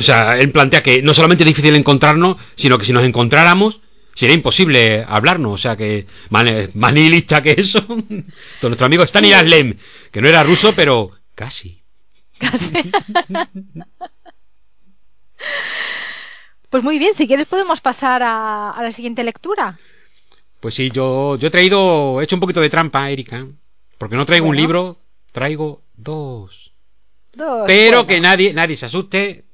O 0.00 0.02
sea, 0.02 0.38
él 0.38 0.50
plantea 0.50 0.82
que 0.82 1.02
no 1.02 1.12
solamente 1.12 1.44
es 1.44 1.48
difícil 1.48 1.76
encontrarnos, 1.76 2.38
sino 2.56 2.78
que 2.78 2.86
si 2.86 2.92
nos 2.94 3.04
encontráramos, 3.04 3.80
sería 4.14 4.34
imposible 4.34 5.04
hablarnos. 5.06 5.52
O 5.52 5.58
sea, 5.58 5.76
que 5.76 6.06
más, 6.30 6.44
nihilista 6.74 7.42
que 7.42 7.52
eso. 7.58 7.86
nuestro 8.62 8.86
amigo 8.86 9.06
Stanislas 9.06 9.44
Lem, 9.44 9.76
que 10.10 10.22
no 10.22 10.28
era 10.28 10.42
ruso, 10.42 10.72
pero 10.74 11.10
casi. 11.34 11.82
Casi. 12.38 12.74
pues 16.70 16.82
muy 16.82 16.98
bien, 16.98 17.12
si 17.12 17.26
quieres 17.26 17.46
podemos 17.46 17.82
pasar 17.82 18.22
a, 18.24 18.74
la 18.80 18.92
siguiente 18.92 19.22
lectura. 19.22 19.78
Pues 20.60 20.74
sí, 20.74 20.90
yo, 20.90 21.36
yo 21.36 21.48
he 21.48 21.50
traído, 21.50 22.20
he 22.20 22.24
hecho 22.24 22.36
un 22.36 22.40
poquito 22.40 22.62
de 22.62 22.70
trampa, 22.70 23.10
Erika, 23.10 23.46
porque 23.98 24.16
no 24.16 24.24
traigo 24.24 24.46
un 24.46 24.56
libro, 24.56 24.98
traigo 25.32 25.82
dos. 25.94 26.72
Dos. 27.34 27.64
Pero 27.66 28.06
que 28.06 28.20
nadie, 28.20 28.54
nadie 28.54 28.76
se 28.76 28.86
asuste, 28.86 29.44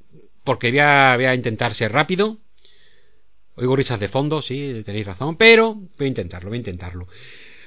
porque 0.47 0.71
voy 0.71 0.79
a, 0.81 1.35
intentar 1.35 1.75
ser 1.75 1.93
rápido. 1.93 2.39
Oigo 3.57 3.77
risas 3.77 4.01
de 4.01 4.09
fondo, 4.09 4.41
sí, 4.41 4.83
tenéis 4.87 5.07
razón, 5.07 5.37
pero 5.37 5.75
voy 5.75 6.07
a 6.07 6.09
intentarlo, 6.09 6.49
voy 6.49 6.57
a 6.57 6.61
intentarlo. 6.61 7.07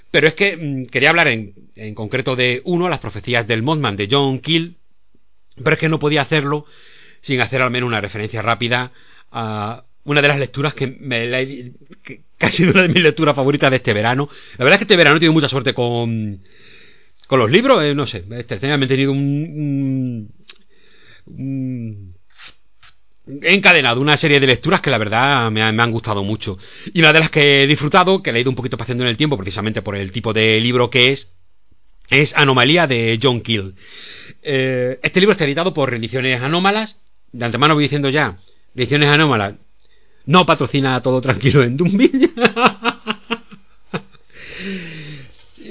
Pero 0.10 0.28
es 0.28 0.34
que 0.34 0.58
mm, 0.58 0.86
quería 0.86 1.12
hablar 1.12 1.28
en, 1.28 1.54
en, 1.76 1.94
concreto 1.94 2.36
de 2.36 2.62
uno, 2.66 2.90
las 2.90 3.00
profecías 3.00 3.46
del 3.46 3.62
Mothman 3.62 3.98
de 3.98 4.08
John 4.10 4.40
Keel, 4.40 4.78
pero 5.64 5.76
es 5.76 5.80
que 5.80 5.90
no 5.90 6.00
podía 6.00 6.24
hacerlo 6.24 6.66
sin 7.22 7.42
hacer 7.42 7.62
al 7.62 7.70
menos 7.70 7.88
una 7.88 8.02
referencia 8.02 8.42
rápida 8.42 8.92
a 9.32 9.84
una 10.04 10.22
de 10.22 10.28
las 10.28 10.40
lecturas 10.40 10.74
que, 10.74 10.88
me 10.88 11.28
la, 11.28 11.40
que, 12.04 12.22
ha 12.40 12.50
sido 12.50 12.72
una 12.72 12.84
de 12.84 12.90
mis 12.90 13.04
lecturas 13.04 13.36
favoritas 13.36 13.70
de 13.70 13.78
este 13.78 13.94
verano. 13.94 14.30
La 14.58 14.66
verdad 14.66 14.76
es 14.76 14.80
que 14.80 14.84
este 14.86 14.98
verano 14.98 15.18
he 15.18 15.20
tenido 15.20 15.34
mucha 15.34 15.50
suerte 15.50 15.74
con, 15.74 16.42
con 17.28 17.40
los 17.40 17.52
libros, 17.52 17.84
eh, 17.84 17.94
no 17.94 18.08
sé, 18.08 18.24
este, 18.32 18.56
he 18.56 18.88
tenido 18.88 19.12
un, 19.12 20.32
un 21.26 22.09
he 23.42 23.54
encadenado 23.54 24.02
una 24.02 24.18
serie 24.18 24.40
de 24.40 24.48
lecturas 24.48 24.82
que 24.82 24.90
la 24.90 24.98
verdad 24.98 25.52
me, 25.52 25.62
han 25.62 25.92
gustado 25.92 26.24
mucho. 26.24 26.58
Y 26.94 27.00
una 27.00 27.14
de 27.14 27.20
las 27.20 27.30
que 27.30 27.64
he 27.64 27.68
disfrutado, 27.68 28.24
que 28.24 28.32
he 28.32 28.34
leído 28.34 28.50
un 28.50 28.56
poquito 28.56 28.78
pasando 28.78 29.04
en 29.04 29.10
el 29.10 29.18
tiempo, 29.18 29.38
precisamente 29.38 29.82
por 29.82 29.96
el 29.96 30.12
tipo 30.12 30.34
de 30.34 30.60
libro 30.60 30.90
que 30.90 31.12
es, 31.12 31.28
es 32.10 32.36
Anomalía 32.36 32.88
de 32.88 33.20
John 33.22 33.42
Keel. 33.42 33.76
Eh, 34.42 35.00
este 35.04 35.20
libro 35.20 35.34
está 35.34 35.46
editado 35.46 35.74
por 35.74 35.94
Ediciones 35.94 36.42
Anómalas. 36.42 36.98
De 37.32 37.46
antemano 37.46 37.76
voy 37.76 37.84
diciendo 37.84 38.10
ya, 38.10 38.36
Ediciones 38.76 39.10
Anómalas 39.10 39.54
no 40.26 40.46
patrocina 40.46 41.02
todo 41.02 41.22
tranquilo 41.22 41.64
en 41.64 41.76
Dumbi. 41.78 42.12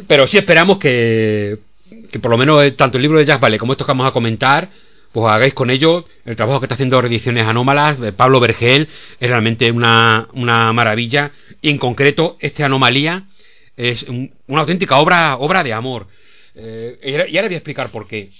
Pero 0.09 0.27
sí 0.27 0.39
esperamos 0.39 0.79
que, 0.79 1.59
que 2.11 2.19
por 2.19 2.31
lo 2.31 2.39
menos 2.39 2.63
eh, 2.63 2.73
tanto 2.73 2.99
el 2.99 3.03
libro 3.03 3.19
de 3.19 3.25
Jazz 3.25 3.39
Vale 3.41 3.59
como 3.59 3.73
estos 3.73 3.87
que 3.87 3.91
vamos 3.93 4.09
a 4.09 4.13
comentar 4.13 4.71
pues 5.19 5.33
hagáis 5.33 5.53
con 5.53 5.71
ello 5.71 6.05
el 6.25 6.37
trabajo 6.37 6.61
que 6.61 6.67
está 6.67 6.75
haciendo 6.75 7.01
Reediciones 7.01 7.45
Anómalas, 7.45 7.99
de 7.99 8.13
Pablo 8.13 8.39
Vergel, 8.39 8.89
es 9.19 9.29
realmente 9.29 9.73
una, 9.73 10.29
una 10.33 10.73
maravilla. 10.73 11.33
Y 11.61 11.71
en 11.71 11.79
concreto, 11.79 12.37
esta 12.39 12.67
anomalía 12.67 13.27
es 13.77 14.07
una 14.09 14.61
auténtica 14.61 14.99
obra, 14.99 15.37
obra 15.39 15.65
de 15.65 15.73
amor. 15.73 16.07
Eh, 16.55 17.01
y 17.03 17.37
ahora 17.37 17.49
voy 17.49 17.55
a 17.55 17.59
explicar 17.59 17.91
por 17.91 18.07
qué. 18.07 18.31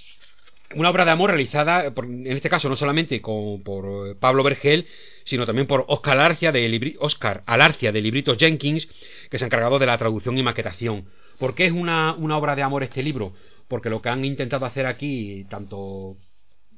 Una 0.73 0.89
obra 0.89 1.03
de 1.03 1.11
amor 1.11 1.31
realizada, 1.31 1.83
en 1.85 2.27
este 2.27 2.49
caso, 2.49 2.69
no 2.69 2.77
solamente 2.77 3.19
con, 3.21 3.61
por 3.61 4.15
Pablo 4.17 4.43
Vergel, 4.43 4.87
sino 5.25 5.45
también 5.45 5.67
por 5.67 5.83
Oscar 5.89 6.17
Alarcia, 6.17 6.53
de 6.53 6.95
Oscar 6.99 7.43
Alarcia 7.45 7.91
de 7.91 8.01
Libritos 8.01 8.37
Jenkins, 8.37 8.87
que 9.29 9.37
se 9.37 9.43
ha 9.43 9.47
encargado 9.47 9.79
de 9.79 9.85
la 9.85 9.97
traducción 9.97 10.37
y 10.37 10.43
maquetación. 10.43 11.09
¿Por 11.39 11.55
qué 11.55 11.65
es 11.65 11.73
una, 11.73 12.13
una 12.13 12.37
obra 12.37 12.55
de 12.55 12.61
amor 12.61 12.83
este 12.83 13.03
libro? 13.03 13.33
Porque 13.67 13.89
lo 13.89 14.01
que 14.01 14.07
han 14.07 14.23
intentado 14.23 14.65
hacer 14.65 14.85
aquí, 14.85 15.45
tanto 15.49 16.15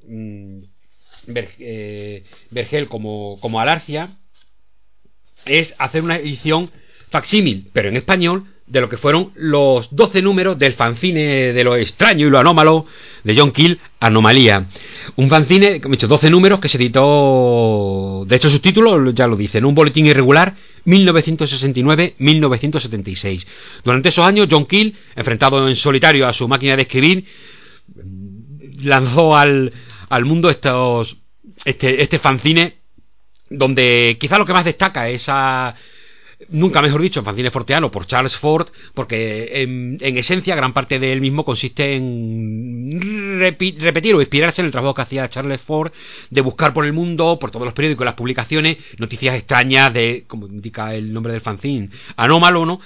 Mm, 0.07 0.61
Vergel 1.27 2.87
como, 2.87 3.37
como 3.39 3.59
Alarcia 3.59 4.17
es 5.45 5.75
hacer 5.77 6.01
una 6.03 6.17
edición 6.17 6.71
facsímil, 7.09 7.69
pero 7.73 7.89
en 7.89 7.97
español, 7.97 8.45
de 8.67 8.79
lo 8.79 8.89
que 8.89 8.97
fueron 8.97 9.31
los 9.35 9.93
12 9.93 10.21
números 10.21 10.57
del 10.57 10.73
fanzine 10.73 11.51
de 11.51 11.63
lo 11.63 11.75
extraño 11.75 12.25
y 12.25 12.29
lo 12.29 12.39
anómalo 12.39 12.85
de 13.23 13.35
John 13.35 13.51
Keel, 13.51 13.79
Anomalía. 13.99 14.67
Un 15.17 15.29
fanzine, 15.29 15.81
como 15.81 15.93
he 15.93 15.97
dicho, 15.97 16.07
12 16.07 16.29
números 16.29 16.61
que 16.61 16.69
se 16.69 16.77
editó, 16.77 18.23
de 18.25 18.35
hecho 18.35 18.49
sus 18.49 18.61
títulos 18.61 19.13
ya 19.13 19.27
lo 19.27 19.35
dicen, 19.35 19.65
un 19.65 19.75
boletín 19.75 20.05
irregular 20.05 20.55
1969-1976. 20.85 23.45
Durante 23.83 24.07
esos 24.09 24.25
años, 24.25 24.47
John 24.49 24.65
Keel, 24.65 24.95
enfrentado 25.15 25.67
en 25.67 25.75
solitario 25.75 26.27
a 26.27 26.33
su 26.33 26.47
máquina 26.47 26.77
de 26.77 26.83
escribir, 26.83 27.25
lanzó 28.81 29.35
al, 29.35 29.73
al 30.11 30.25
mundo 30.25 30.49
estos, 30.49 31.17
este, 31.63 32.03
este 32.03 32.19
fanzine 32.19 32.75
donde 33.49 34.17
quizá 34.19 34.38
lo 34.38 34.45
que 34.45 34.51
más 34.51 34.65
destaca 34.65 35.07
es 35.07 35.23
esa, 35.23 35.75
nunca 36.49 36.81
mejor 36.81 37.01
dicho, 37.01 37.21
en 37.21 37.25
fanzine 37.25 37.49
forteano 37.49 37.91
por 37.91 38.07
Charles 38.07 38.35
Ford, 38.35 38.67
porque 38.93 39.61
en, 39.61 39.97
esencia 40.17 40.53
gran 40.55 40.73
parte 40.73 40.99
de 40.99 41.13
él 41.13 41.21
mismo 41.21 41.45
consiste 41.45 41.95
en 41.95 43.39
repetir 43.79 44.15
o 44.15 44.21
inspirarse 44.21 44.61
en 44.61 44.65
el 44.65 44.73
trabajo 44.73 44.95
que 44.95 45.01
hacía 45.01 45.29
Charles 45.29 45.61
Ford 45.61 45.93
de 46.29 46.41
buscar 46.41 46.73
por 46.73 46.85
el 46.85 46.91
mundo, 46.91 47.39
por 47.39 47.51
todos 47.51 47.65
los 47.65 47.73
periódicos 47.73 48.03
y 48.03 48.05
las 48.05 48.15
publicaciones, 48.15 48.77
noticias 48.97 49.35
extrañas 49.35 49.93
de, 49.93 50.25
como 50.27 50.47
indica 50.47 50.93
el 50.93 51.13
nombre 51.13 51.31
del 51.31 51.41
fanzine, 51.41 51.89
anómalo, 52.17 52.65
¿no? 52.65 52.81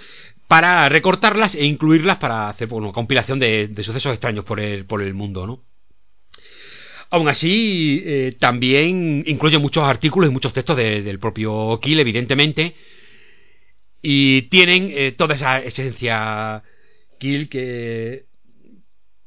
Para 0.47 0.87
recortarlas 0.89 1.55
e 1.55 1.65
incluirlas 1.65 2.17
para 2.17 2.49
hacer 2.49 2.71
una 2.71 2.91
compilación 2.91 3.39
de, 3.39 3.73
sucesos 3.77 4.13
extraños 4.13 4.45
por 4.45 4.59
el, 4.59 4.85
por 4.85 5.01
el 5.01 5.15
mundo, 5.15 5.47
¿no? 5.47 5.63
Aún 7.09 7.27
así, 7.27 8.03
eh, 8.05 8.35
también 8.39 9.23
incluye 9.27 9.57
muchos 9.57 9.83
artículos 9.83 10.29
y 10.29 10.33
muchos 10.33 10.53
textos 10.53 10.77
del 10.77 11.19
propio 11.19 11.79
Kill, 11.81 11.99
evidentemente, 11.99 12.75
y 14.01 14.43
tienen 14.43 14.91
eh, 14.93 15.11
toda 15.11 15.35
esa 15.35 15.59
esencia 15.59 16.63
kill 17.19 17.49
que, 17.49 18.25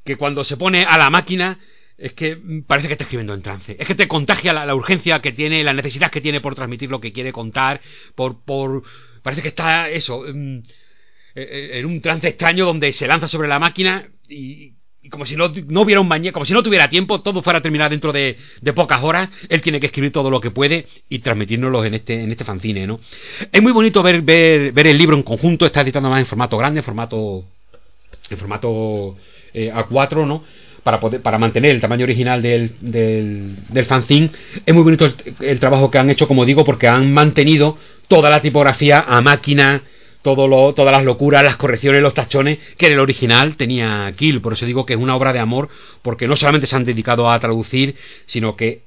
que 0.05 0.17
cuando 0.17 0.45
se 0.45 0.57
pone 0.57 0.85
a 0.85 0.99
la 0.99 1.11
máquina 1.11 1.59
es 1.97 2.13
que 2.13 2.39
parece 2.67 2.87
que 2.87 2.95
está 2.95 3.05
escribiendo 3.05 3.35
en 3.35 3.43
trance. 3.43 3.77
Es 3.79 3.87
que 3.87 3.95
te 3.95 4.07
contagia 4.07 4.53
la, 4.53 4.75
urgencia 4.75 5.21
que 5.21 5.33
tiene, 5.33 5.65
la 5.65 5.73
necesidad 5.73 6.11
que 6.11 6.21
tiene 6.21 6.41
por 6.41 6.55
transmitir 6.55 6.91
lo 6.91 7.01
que 7.01 7.13
quiere 7.13 7.33
contar, 7.33 7.81
por... 8.15 8.45
por 8.45 8.83
parece 9.23 9.43
que 9.43 9.49
está 9.49 9.91
eso, 9.91 10.27
en, 10.27 10.65
en 11.35 11.87
un 11.87 12.01
trance 12.01 12.29
extraño 12.29 12.65
donde 12.65 12.93
se 12.93 13.09
lanza 13.09 13.29
sobre 13.29 13.49
la 13.49 13.59
máquina 13.59 14.09
y, 14.29 14.78
como 15.11 15.27
si 15.27 15.37
no, 15.37 15.53
no, 15.69 15.83
hubiera 15.83 16.01
un 16.01 16.09
mañana, 16.09 16.33
como 16.33 16.45
si 16.45 16.53
no 16.53 16.63
tuviera 16.63 16.89
tiempo, 16.89 17.21
todo 17.21 17.43
fuera 17.43 17.59
a 17.59 17.63
terminar 17.63 17.91
dentro 17.91 18.13
de, 18.13 18.39
de, 18.61 18.73
pocas 18.73 19.03
horas, 19.03 19.29
él 19.49 19.61
tiene 19.61 19.81
que 19.81 19.87
escribir 19.87 20.13
todo 20.13 20.31
lo 20.31 20.41
que 20.41 20.51
puede 20.51 20.87
y 21.09 21.21
transmitírnoslo 21.21 21.85
en 21.85 21.95
este, 21.95 22.23
en 22.23 22.31
este 22.31 22.45
fanzine, 22.45 22.87
¿no? 22.87 23.01
Es 23.53 23.63
muy 23.63 23.73
bonito 23.73 24.03
ver, 24.03 24.23
ver, 24.23 24.73
ver 24.73 24.87
el 24.87 24.99
libro 24.99 25.17
en 25.17 25.23
conjunto, 25.23 25.67
está 25.67 25.81
editando 25.81 26.11
más 26.11 26.21
en 26.21 26.27
formato 26.27 26.57
grande, 26.57 26.81
en 26.81 26.85
formato, 26.85 27.45
en 28.31 28.37
formato 28.37 29.17
eh, 29.55 29.73
A4, 29.75 30.27
¿no? 30.27 30.45
Para, 30.83 31.01
poder, 31.01 31.21
para 31.21 31.39
mantener 31.39 31.73
el 31.73 31.81
tamaño 31.81 32.05
original 32.05 32.41
del, 32.41 32.73
del, 32.81 33.57
del 33.69 33.85
fanzine. 33.85 34.31
Es 34.65 34.75
muy 34.75 34.83
bonito 34.83 35.05
el, 35.05 35.15
el 35.41 35.61
trabajo 35.61 35.91
que 35.91 35.99
han 35.99 36.09
hecho, 36.09 36.29
como 36.29 36.45
digo, 36.45 36.65
porque 36.65 36.89
han 36.89 37.13
mantenido 37.13 37.77
toda 38.09 38.31
la 38.31 38.41
tipografía 38.41 39.05
a 39.07 39.21
máquina, 39.21 39.83
todo 40.23 40.73
todas 40.75 40.93
las 40.93 41.05
locuras, 41.05 41.43
las 41.43 41.57
correcciones, 41.57 42.03
los 42.03 42.15
tachones 42.15 42.59
que 42.77 42.87
en 42.87 42.93
el 42.93 42.99
original 43.01 43.57
tenía 43.57 44.13
Kill. 44.17 44.41
Por 44.41 44.53
eso 44.53 44.67
digo 44.67 44.85
que 44.85 44.95
es 44.95 44.99
una 44.99 45.17
obra 45.17 45.33
de 45.33 45.39
amor, 45.39 45.69
porque 46.03 46.27
no 46.27 46.37
solamente 46.37 46.67
se 46.67 46.77
han 46.77 46.85
dedicado 46.85 47.31
a 47.31 47.41
traducir, 47.41 47.97
sino 48.27 48.57
que 48.57 48.83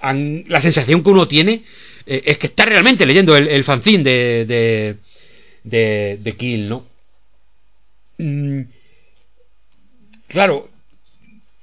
han, 0.00 0.44
la 0.48 0.60
sensación 0.60 1.02
que 1.02 1.10
uno 1.10 1.28
tiene 1.28 1.64
eh, 2.06 2.22
es 2.26 2.38
que 2.38 2.48
está 2.48 2.64
realmente 2.64 3.06
leyendo 3.06 3.36
el, 3.36 3.64
fanzine 3.64 4.02
de, 4.02 4.96
de, 5.64 6.18
de, 6.20 6.32
Kill, 6.36 6.68
¿no? 6.68 6.86
Mm, 8.18 8.62
claro, 10.26 10.68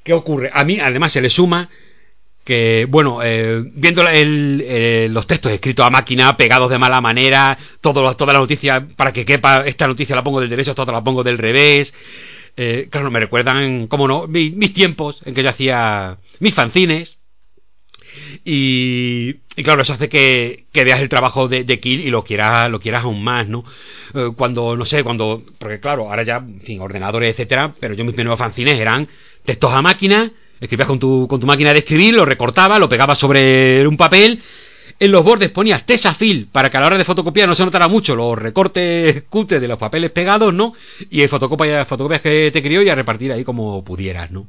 ¿qué 0.04 0.14
ocurre? 0.14 0.50
A 0.54 0.64
mí 0.64 0.80
además 0.80 1.12
se 1.12 1.22
le 1.22 1.30
suma 1.30 1.70
que, 2.44 2.88
bueno, 2.90 3.20
eh, 3.24 3.64
viendo 3.74 4.04
eh, 4.08 5.08
los 5.12 5.28
textos 5.28 5.52
escritos 5.52 5.86
a 5.86 5.90
máquina, 5.90 6.36
pegados 6.36 6.70
de 6.70 6.80
mala 6.80 7.02
manera, 7.02 7.58
todo, 7.82 8.16
toda 8.16 8.34
la 8.34 8.40
noticia, 8.40 8.88
para 8.96 9.14
que 9.14 9.26
quepa, 9.26 9.68
esta 9.68 9.88
noticia 9.88 10.16
la 10.16 10.24
pongo 10.24 10.42
del 10.42 10.50
derecho, 10.50 10.72
esta 10.72 10.86
la 10.86 11.04
pongo 11.04 11.24
del 11.24 11.38
revés. 11.38 11.94
Eh, 12.58 12.88
claro, 12.90 13.12
me 13.12 13.20
recuerdan, 13.20 13.88
como 13.88 14.08
no, 14.08 14.28
mis, 14.28 14.74
tiempos 14.74 15.22
en 15.26 15.34
que 15.34 15.44
yo 15.44 15.50
hacía 15.50 16.18
mis 16.40 16.54
fanzines. 16.54 17.18
Y, 18.44 19.34
claro, 19.64 19.84
eso 19.84 19.94
hace 19.94 20.10
que, 20.10 20.66
veas 20.74 21.02
el 21.02 21.10
trabajo 21.10 21.48
de, 21.48 21.80
Kill 21.80 22.02
y 22.02 22.10
lo 22.10 22.24
quieras, 22.24 22.70
lo 22.72 22.80
quieras 22.80 23.04
aún 23.04 23.24
más, 23.24 23.48
¿no? 23.48 23.64
cuando, 24.36 24.76
no 24.76 24.86
sé, 24.86 25.04
cuando, 25.04 25.44
porque 25.60 25.80
claro, 25.80 26.10
ahora 26.10 26.24
ya, 26.24 26.38
en 26.38 26.62
fin, 26.62 26.82
ordenadores, 26.82 27.30
etcétera, 27.30 27.76
pero 27.80 27.94
yo 27.94 28.04
mis 28.04 28.16
primeros 28.16 28.40
fanzines 28.40 28.80
eran 28.80 29.08
textos 29.46 29.72
a 29.72 29.84
máquina, 29.84 30.32
Escribías 30.60 30.88
con 30.88 31.00
tu, 31.00 31.28
con 31.28 31.40
tu 31.40 31.48
máquina 31.48 31.74
de 31.74 31.80
escribir, 31.80 32.14
lo 32.14 32.26
recortabas, 32.26 32.80
lo 32.80 32.90
pegabas 32.90 33.18
sobre 33.18 33.86
un 33.88 33.98
papel. 33.98 34.42
En 35.02 35.12
los 35.12 35.24
bordes 35.24 35.50
ponías 35.50 35.86
tesafil 35.86 36.48
para 36.52 36.70
que 36.70 36.76
a 36.76 36.82
la 36.82 36.88
hora 36.88 36.98
de 36.98 37.06
fotocopiar 37.06 37.48
no 37.48 37.56
se 37.56 37.64
notara 37.64 37.88
mucho 37.88 38.18
los 38.18 38.38
recortes 38.38 39.24
cutres 39.30 39.62
de 39.62 39.68
los 39.68 39.78
papeles 39.78 40.12
pegados, 40.12 40.54
¿no? 40.54 40.74
Y 41.10 41.26
fotocopias, 41.28 41.88
fotocopias 41.88 42.22
que 42.22 42.50
te 42.52 42.62
crió 42.62 42.82
y 42.82 42.90
a 42.90 42.96
repartir 42.96 43.32
ahí 43.32 43.46
como 43.46 43.84
pudieras, 43.86 44.30
¿no? 44.32 44.48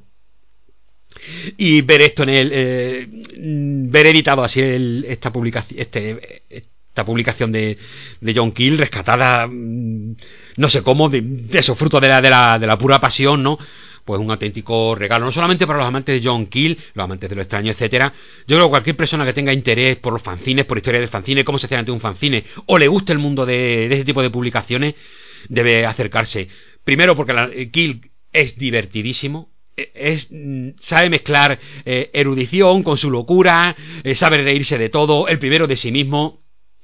Y 1.56 1.82
ver 1.82 2.02
esto 2.02 2.22
en 2.24 2.28
el. 2.30 2.50
Eh, 2.52 3.08
ver 3.36 4.06
editado 4.06 4.42
así 4.42 4.60
esta 5.06 5.32
publicación. 5.32 5.80
Este, 5.80 6.42
esta 6.48 7.04
publicación 7.04 7.52
de, 7.52 7.78
de 8.20 8.34
John 8.34 8.52
Kill, 8.52 8.78
rescatada. 8.78 9.46
Mm, 9.46 10.16
no 10.56 10.68
sé 10.68 10.82
cómo, 10.82 11.08
de, 11.08 11.20
de 11.22 11.58
eso, 11.58 11.74
fruto 11.74 12.00
de 12.00 12.08
la, 12.08 12.20
de 12.20 12.30
la, 12.30 12.58
de 12.58 12.66
la 12.66 12.78
pura 12.78 13.00
pasión, 13.00 13.42
¿no? 13.42 13.58
Pues 14.04 14.20
un 14.20 14.30
auténtico 14.30 14.94
regalo, 14.94 15.24
no 15.24 15.32
solamente 15.32 15.66
para 15.66 15.78
los 15.78 15.88
amantes 15.88 16.20
de 16.20 16.28
John 16.28 16.46
Kill, 16.46 16.78
los 16.94 17.04
amantes 17.04 17.28
de 17.28 17.36
lo 17.36 17.42
extraño, 17.42 17.70
etcétera. 17.70 18.12
Yo 18.46 18.56
creo 18.56 18.66
que 18.66 18.70
cualquier 18.70 18.96
persona 18.96 19.24
que 19.24 19.32
tenga 19.32 19.52
interés 19.52 19.96
por 19.96 20.12
los 20.12 20.22
fanzines, 20.22 20.64
por 20.64 20.76
historia 20.76 21.00
del 21.00 21.08
fanzine, 21.08 21.44
cómo 21.44 21.58
se 21.58 21.66
hace 21.66 21.76
ante 21.76 21.92
un 21.92 22.00
fanzine, 22.00 22.44
o 22.66 22.78
le 22.78 22.88
guste 22.88 23.12
el 23.12 23.18
mundo 23.18 23.46
de, 23.46 23.86
ese 23.86 24.04
tipo 24.04 24.22
de 24.22 24.30
publicaciones, 24.30 24.94
debe 25.48 25.86
acercarse. 25.86 26.48
Primero 26.84 27.16
porque 27.16 27.32
la, 27.32 27.50
eh, 27.52 27.70
Kill 27.70 28.10
es 28.32 28.58
divertidísimo, 28.58 29.50
e, 29.76 29.92
es, 29.94 30.28
mm, 30.30 30.70
sabe 30.78 31.10
mezclar 31.10 31.58
eh, 31.84 32.10
erudición 32.12 32.82
con 32.82 32.96
su 32.96 33.10
locura, 33.10 33.76
eh, 34.04 34.14
sabe 34.14 34.38
reírse 34.38 34.78
de 34.78 34.88
todo, 34.88 35.28
el 35.28 35.38
primero 35.38 35.66
de 35.66 35.76
sí 35.76 35.92
mismo, 35.92 36.39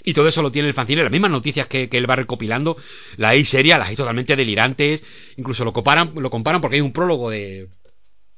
y 0.06 0.14
todo 0.14 0.28
eso 0.28 0.40
lo 0.40 0.52
tiene 0.52 0.68
el 0.68 0.74
fanzine, 0.74 1.02
las 1.02 1.10
mismas 1.10 1.32
noticias 1.32 1.66
que, 1.66 1.88
él 1.90 2.08
va 2.08 2.14
recopilando, 2.14 2.76
las 3.16 3.32
hay 3.32 3.44
serias, 3.44 3.76
las 3.76 3.88
hay 3.88 3.96
totalmente 3.96 4.36
delirantes, 4.36 5.02
incluso 5.36 5.64
lo 5.64 5.72
comparan, 5.72 6.12
lo 6.14 6.30
comparan 6.30 6.60
porque 6.60 6.76
hay 6.76 6.80
un 6.80 6.92
prólogo 6.92 7.28
de, 7.28 7.70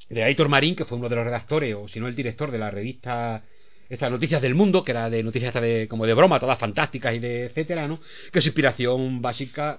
de 0.08 0.22
Aitor 0.24 0.48
Marín, 0.48 0.74
que 0.74 0.86
fue 0.86 0.96
uno 0.96 1.10
de 1.10 1.16
los 1.16 1.26
redactores, 1.26 1.74
o 1.74 1.86
si 1.86 2.00
no 2.00 2.08
el 2.08 2.16
director 2.16 2.50
de 2.50 2.58
la 2.58 2.70
revista 2.70 3.44
estas 3.90 4.10
noticias 4.10 4.40
del 4.40 4.54
mundo, 4.54 4.82
que 4.82 4.92
era 4.92 5.10
de 5.10 5.22
noticias 5.22 5.52
de, 5.52 5.86
como 5.88 6.06
de 6.06 6.14
broma, 6.14 6.40
todas 6.40 6.58
fantásticas 6.58 7.14
y 7.14 7.18
de 7.18 7.44
etcétera, 7.44 7.86
¿no? 7.86 8.00
Que 8.32 8.40
su 8.40 8.48
inspiración 8.48 9.20
básica, 9.20 9.78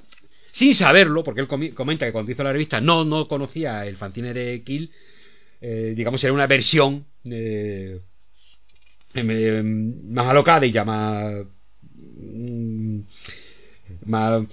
sin 0.51 0.75
saberlo, 0.75 1.23
porque 1.23 1.41
él 1.41 1.73
comenta 1.73 2.05
que 2.05 2.11
cuando 2.11 2.31
hizo 2.31 2.43
la 2.43 2.53
revista 2.53 2.79
no, 2.79 3.03
no 3.03 3.27
conocía 3.27 3.83
el 3.87 3.97
fanzine 3.97 4.31
de 4.35 4.61
Kill, 4.63 4.91
eh, 5.59 5.93
digamos, 5.95 6.23
era 6.23 6.33
una 6.33 6.45
versión 6.45 7.07
eh, 7.25 7.99
más 9.15 10.27
alocada 10.27 10.67
y 10.67 10.71
ya 10.71 10.85
más 10.85 11.45
Mm, 12.19 12.99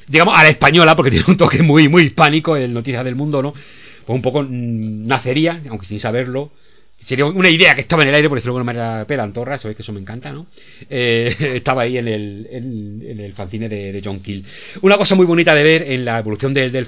digamos, 0.08 0.38
a 0.38 0.42
la 0.42 0.48
española, 0.48 0.96
porque 0.96 1.10
tiene 1.12 1.26
un 1.28 1.36
toque 1.36 1.62
muy, 1.62 1.88
muy 1.88 2.04
hispánico 2.04 2.56
en 2.56 2.72
Noticias 2.72 3.04
del 3.04 3.16
Mundo, 3.16 3.42
¿no? 3.42 3.52
Pues 3.52 4.16
un 4.16 4.22
poco 4.22 4.42
mm, 4.42 5.06
nacería, 5.06 5.60
aunque 5.68 5.86
sin 5.86 6.00
saberlo, 6.00 6.52
sería 6.98 7.26
una 7.26 7.50
idea 7.50 7.74
que 7.74 7.82
estaba 7.82 8.02
en 8.02 8.08
el 8.08 8.14
aire, 8.14 8.28
por 8.28 8.38
decirlo 8.38 8.54
de 8.54 8.60
alguna 8.60 8.72
manera 8.72 9.06
pedantorra, 9.06 9.58
sabéis 9.58 9.76
que 9.76 9.82
eso 9.82 9.92
me 9.92 10.00
encanta, 10.00 10.32
¿no? 10.32 10.46
Eh, 10.88 11.34
estaba 11.56 11.82
ahí 11.82 11.98
en 11.98 12.08
el, 12.08 12.48
en, 12.50 13.20
el 13.20 13.32
fanzine 13.32 13.68
de, 13.68 14.00
John 14.04 14.20
Kill. 14.20 14.44
Una 14.82 14.96
cosa 14.96 15.14
muy 15.14 15.26
bonita 15.26 15.54
de 15.54 15.64
ver 15.64 15.82
en 15.82 16.04
la 16.04 16.18
evolución 16.18 16.54
del, 16.54 16.72
del, 16.72 16.86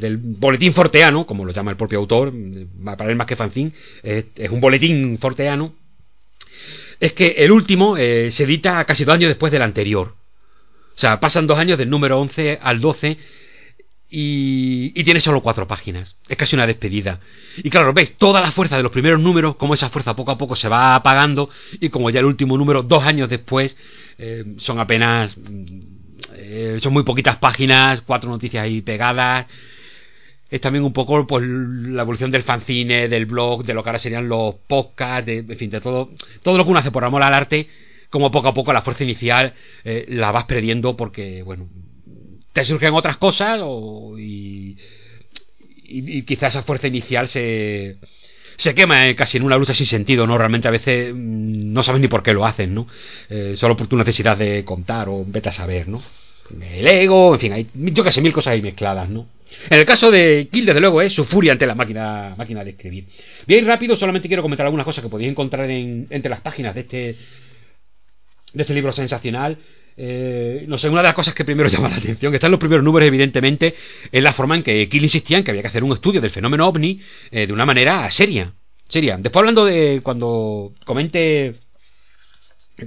del 0.00 0.16
boletín 0.18 0.72
forteano, 0.72 1.26
como 1.26 1.44
lo 1.44 1.52
llama 1.52 1.70
el 1.70 1.76
propio 1.76 1.98
autor, 1.98 2.32
para 2.84 3.10
él 3.10 3.16
más 3.16 3.26
que 3.26 3.36
fanzine, 3.36 3.72
es 4.02 4.50
un 4.50 4.60
boletín 4.60 5.18
forteano, 5.18 5.74
es 7.00 7.12
que 7.12 7.36
el 7.38 7.52
último 7.52 7.96
eh, 7.96 8.30
se 8.32 8.44
edita 8.44 8.84
casi 8.84 9.04
dos 9.04 9.14
años 9.14 9.28
después 9.28 9.52
del 9.52 9.62
anterior. 9.62 10.14
O 10.94 10.98
sea, 10.98 11.20
pasan 11.20 11.46
dos 11.46 11.58
años 11.58 11.78
del 11.78 11.90
número 11.90 12.18
11 12.20 12.58
al 12.62 12.80
12 12.80 13.18
y, 14.08 14.92
y, 14.94 15.04
tiene 15.04 15.20
solo 15.20 15.42
cuatro 15.42 15.66
páginas. 15.66 16.16
Es 16.28 16.36
casi 16.36 16.56
una 16.56 16.66
despedida. 16.66 17.20
Y 17.58 17.70
claro, 17.70 17.92
veis 17.92 18.16
toda 18.16 18.40
la 18.40 18.50
fuerza 18.50 18.76
de 18.76 18.82
los 18.82 18.92
primeros 18.92 19.20
números, 19.20 19.56
como 19.56 19.74
esa 19.74 19.90
fuerza 19.90 20.16
poco 20.16 20.30
a 20.30 20.38
poco 20.38 20.56
se 20.56 20.68
va 20.68 20.94
apagando 20.94 21.50
y 21.80 21.90
como 21.90 22.08
ya 22.10 22.20
el 22.20 22.26
último 22.26 22.56
número, 22.56 22.82
dos 22.82 23.04
años 23.04 23.28
después, 23.28 23.76
eh, 24.18 24.44
son 24.58 24.80
apenas... 24.80 25.36
Eh, 26.38 26.78
son 26.82 26.92
muy 26.92 27.02
poquitas 27.02 27.36
páginas, 27.36 28.00
cuatro 28.00 28.30
noticias 28.30 28.62
ahí 28.62 28.80
pegadas 28.80 29.46
es 30.50 30.60
también 30.60 30.84
un 30.84 30.92
poco 30.92 31.26
pues, 31.26 31.44
la 31.46 32.02
evolución 32.02 32.30
del 32.30 32.42
fanzine, 32.42 33.08
del 33.08 33.26
blog, 33.26 33.64
de 33.64 33.74
lo 33.74 33.82
que 33.82 33.88
ahora 33.88 33.98
serían 33.98 34.28
los 34.28 34.54
podcasts, 34.66 35.26
de, 35.26 35.38
en 35.38 35.56
fin, 35.56 35.70
de 35.70 35.80
todo, 35.80 36.10
todo 36.42 36.56
lo 36.56 36.64
que 36.64 36.70
uno 36.70 36.78
hace 36.78 36.90
por 36.90 37.04
amor 37.04 37.22
al 37.22 37.34
arte, 37.34 37.68
como 38.10 38.30
poco 38.30 38.48
a 38.48 38.54
poco 38.54 38.72
la 38.72 38.82
fuerza 38.82 39.04
inicial 39.04 39.54
eh, 39.84 40.06
la 40.08 40.30
vas 40.32 40.44
perdiendo 40.44 40.96
porque, 40.96 41.42
bueno, 41.42 41.68
te 42.52 42.64
surgen 42.64 42.94
otras 42.94 43.16
cosas 43.16 43.60
y, 44.18 44.76
y, 45.84 46.22
quizás 46.22 46.54
esa 46.54 46.62
fuerza 46.62 46.86
inicial 46.86 47.28
se, 47.28 47.96
se 48.56 48.74
quema 48.74 49.08
eh, 49.08 49.16
casi 49.16 49.36
en 49.36 49.42
una 49.42 49.58
lucha 49.58 49.74
sin 49.74 49.86
sentido, 49.86 50.26
¿no? 50.26 50.38
Realmente 50.38 50.68
a 50.68 50.70
veces 50.70 51.12
mm, 51.12 51.72
no 51.72 51.82
sabes 51.82 52.00
ni 52.00 52.08
por 52.08 52.22
qué 52.22 52.32
lo 52.32 52.46
hacen, 52.46 52.74
¿no? 52.74 52.86
Eh, 53.28 53.54
solo 53.56 53.76
por 53.76 53.88
tu 53.88 53.96
necesidad 53.96 54.36
de 54.36 54.64
contar 54.64 55.08
o 55.08 55.24
vete 55.26 55.48
a 55.48 55.52
saber, 55.52 55.88
¿no? 55.88 56.00
El 56.60 56.86
ego, 56.86 57.34
en 57.34 57.40
fin, 57.40 57.52
hay 57.52 57.66
yo 57.74 58.04
que 58.04 58.12
sé, 58.12 58.22
mil 58.22 58.32
cosas 58.32 58.52
ahí 58.52 58.62
mezcladas, 58.62 59.08
¿no? 59.08 59.26
En 59.70 59.78
el 59.78 59.86
caso 59.86 60.10
de 60.10 60.48
Kill, 60.50 60.66
desde 60.66 60.80
luego, 60.80 61.00
es 61.02 61.12
su 61.12 61.24
furia 61.24 61.52
ante 61.52 61.66
la 61.66 61.74
máquina, 61.74 62.34
de 62.36 62.70
escribir. 62.70 63.06
Bien 63.46 63.66
rápido, 63.66 63.96
solamente 63.96 64.28
quiero 64.28 64.42
comentar 64.42 64.66
algunas 64.66 64.84
cosas 64.84 65.02
que 65.02 65.10
podéis 65.10 65.30
encontrar 65.30 65.70
entre 65.70 66.28
las 66.28 66.40
páginas 66.40 66.74
de 66.74 66.80
este, 66.80 67.16
este 68.54 68.74
libro 68.74 68.92
sensacional. 68.92 69.58
eh, 69.96 70.64
no 70.68 70.76
sé, 70.76 70.88
una 70.88 71.00
de 71.00 71.08
las 71.08 71.14
cosas 71.14 71.34
que 71.34 71.44
primero 71.44 71.68
llama 71.70 71.88
la 71.88 71.96
atención, 71.96 72.32
que 72.32 72.36
están 72.36 72.50
los 72.50 72.60
primeros 72.60 72.84
números, 72.84 73.06
evidentemente, 73.06 73.74
es 74.12 74.22
la 74.22 74.32
forma 74.32 74.56
en 74.56 74.62
que 74.62 74.88
Kill 74.88 75.02
insistía 75.02 75.38
en 75.38 75.44
que 75.44 75.50
había 75.50 75.62
que 75.62 75.68
hacer 75.68 75.84
un 75.84 75.92
estudio 75.92 76.20
del 76.20 76.30
fenómeno 76.30 76.66
ovni 76.68 77.00
eh, 77.30 77.46
de 77.46 77.52
una 77.52 77.66
manera 77.66 78.10
seria. 78.10 78.52
Seria. 78.88 79.16
Después 79.18 79.40
hablando 79.40 79.64
de 79.64 80.00
cuando 80.02 80.72
comente 80.84 81.56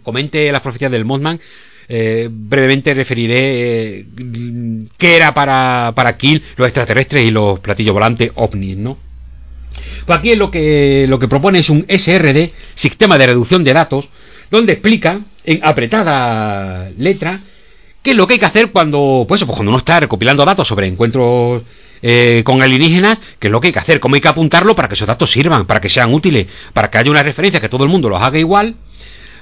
comente 0.03 0.51
las 0.51 0.61
profecías 0.61 0.91
del 0.91 1.03
Mothman, 1.05 1.39
eh, 1.91 2.29
brevemente 2.31 2.93
referiré 2.93 4.05
qué 4.97 5.15
era 5.15 5.33
para, 5.33 5.93
para 5.95 6.17
Kill 6.17 6.43
los 6.55 6.67
extraterrestres 6.67 7.25
y 7.25 7.31
los 7.31 7.59
platillos 7.59 7.93
volantes 7.93 8.31
ovnis, 8.35 8.77
¿no? 8.77 8.97
Pues 10.05 10.19
aquí 10.19 10.35
lo 10.35 10.51
que, 10.51 11.05
lo 11.09 11.17
que 11.17 11.27
propone 11.27 11.59
es 11.59 11.69
un 11.69 11.85
SRD, 11.89 12.51
Sistema 12.75 13.17
de 13.17 13.27
Reducción 13.27 13.63
de 13.63 13.73
Datos, 13.73 14.09
donde 14.51 14.73
explica 14.73 15.21
en 15.43 15.61
apretada 15.63 16.89
letra 16.97 17.41
qué 18.03 18.11
es 18.11 18.15
lo 18.17 18.27
que 18.27 18.33
hay 18.33 18.39
que 18.39 18.45
hacer 18.45 18.71
cuando, 18.71 19.25
pues, 19.27 19.43
pues 19.43 19.55
cuando 19.55 19.71
uno 19.71 19.79
está 19.79 19.99
recopilando 19.99 20.45
datos 20.45 20.67
sobre 20.67 20.85
encuentros 20.85 21.63
eh, 22.03 22.43
con 22.45 22.61
alienígenas, 22.61 23.19
qué 23.39 23.47
es 23.47 23.51
lo 23.51 23.59
que 23.59 23.67
hay 23.67 23.73
que 23.73 23.79
hacer, 23.79 23.99
cómo 23.99 24.13
hay 24.15 24.21
que 24.21 24.27
apuntarlo 24.27 24.75
para 24.75 24.87
que 24.87 24.93
esos 24.93 25.07
datos 25.07 25.31
sirvan, 25.31 25.65
para 25.65 25.81
que 25.81 25.89
sean 25.89 26.13
útiles, 26.13 26.47
para 26.73 26.89
que 26.89 26.99
haya 26.99 27.11
una 27.11 27.23
referencia, 27.23 27.59
que 27.59 27.69
todo 27.69 27.83
el 27.83 27.89
mundo 27.89 28.09
los 28.09 28.21
haga 28.21 28.37
igual, 28.37 28.75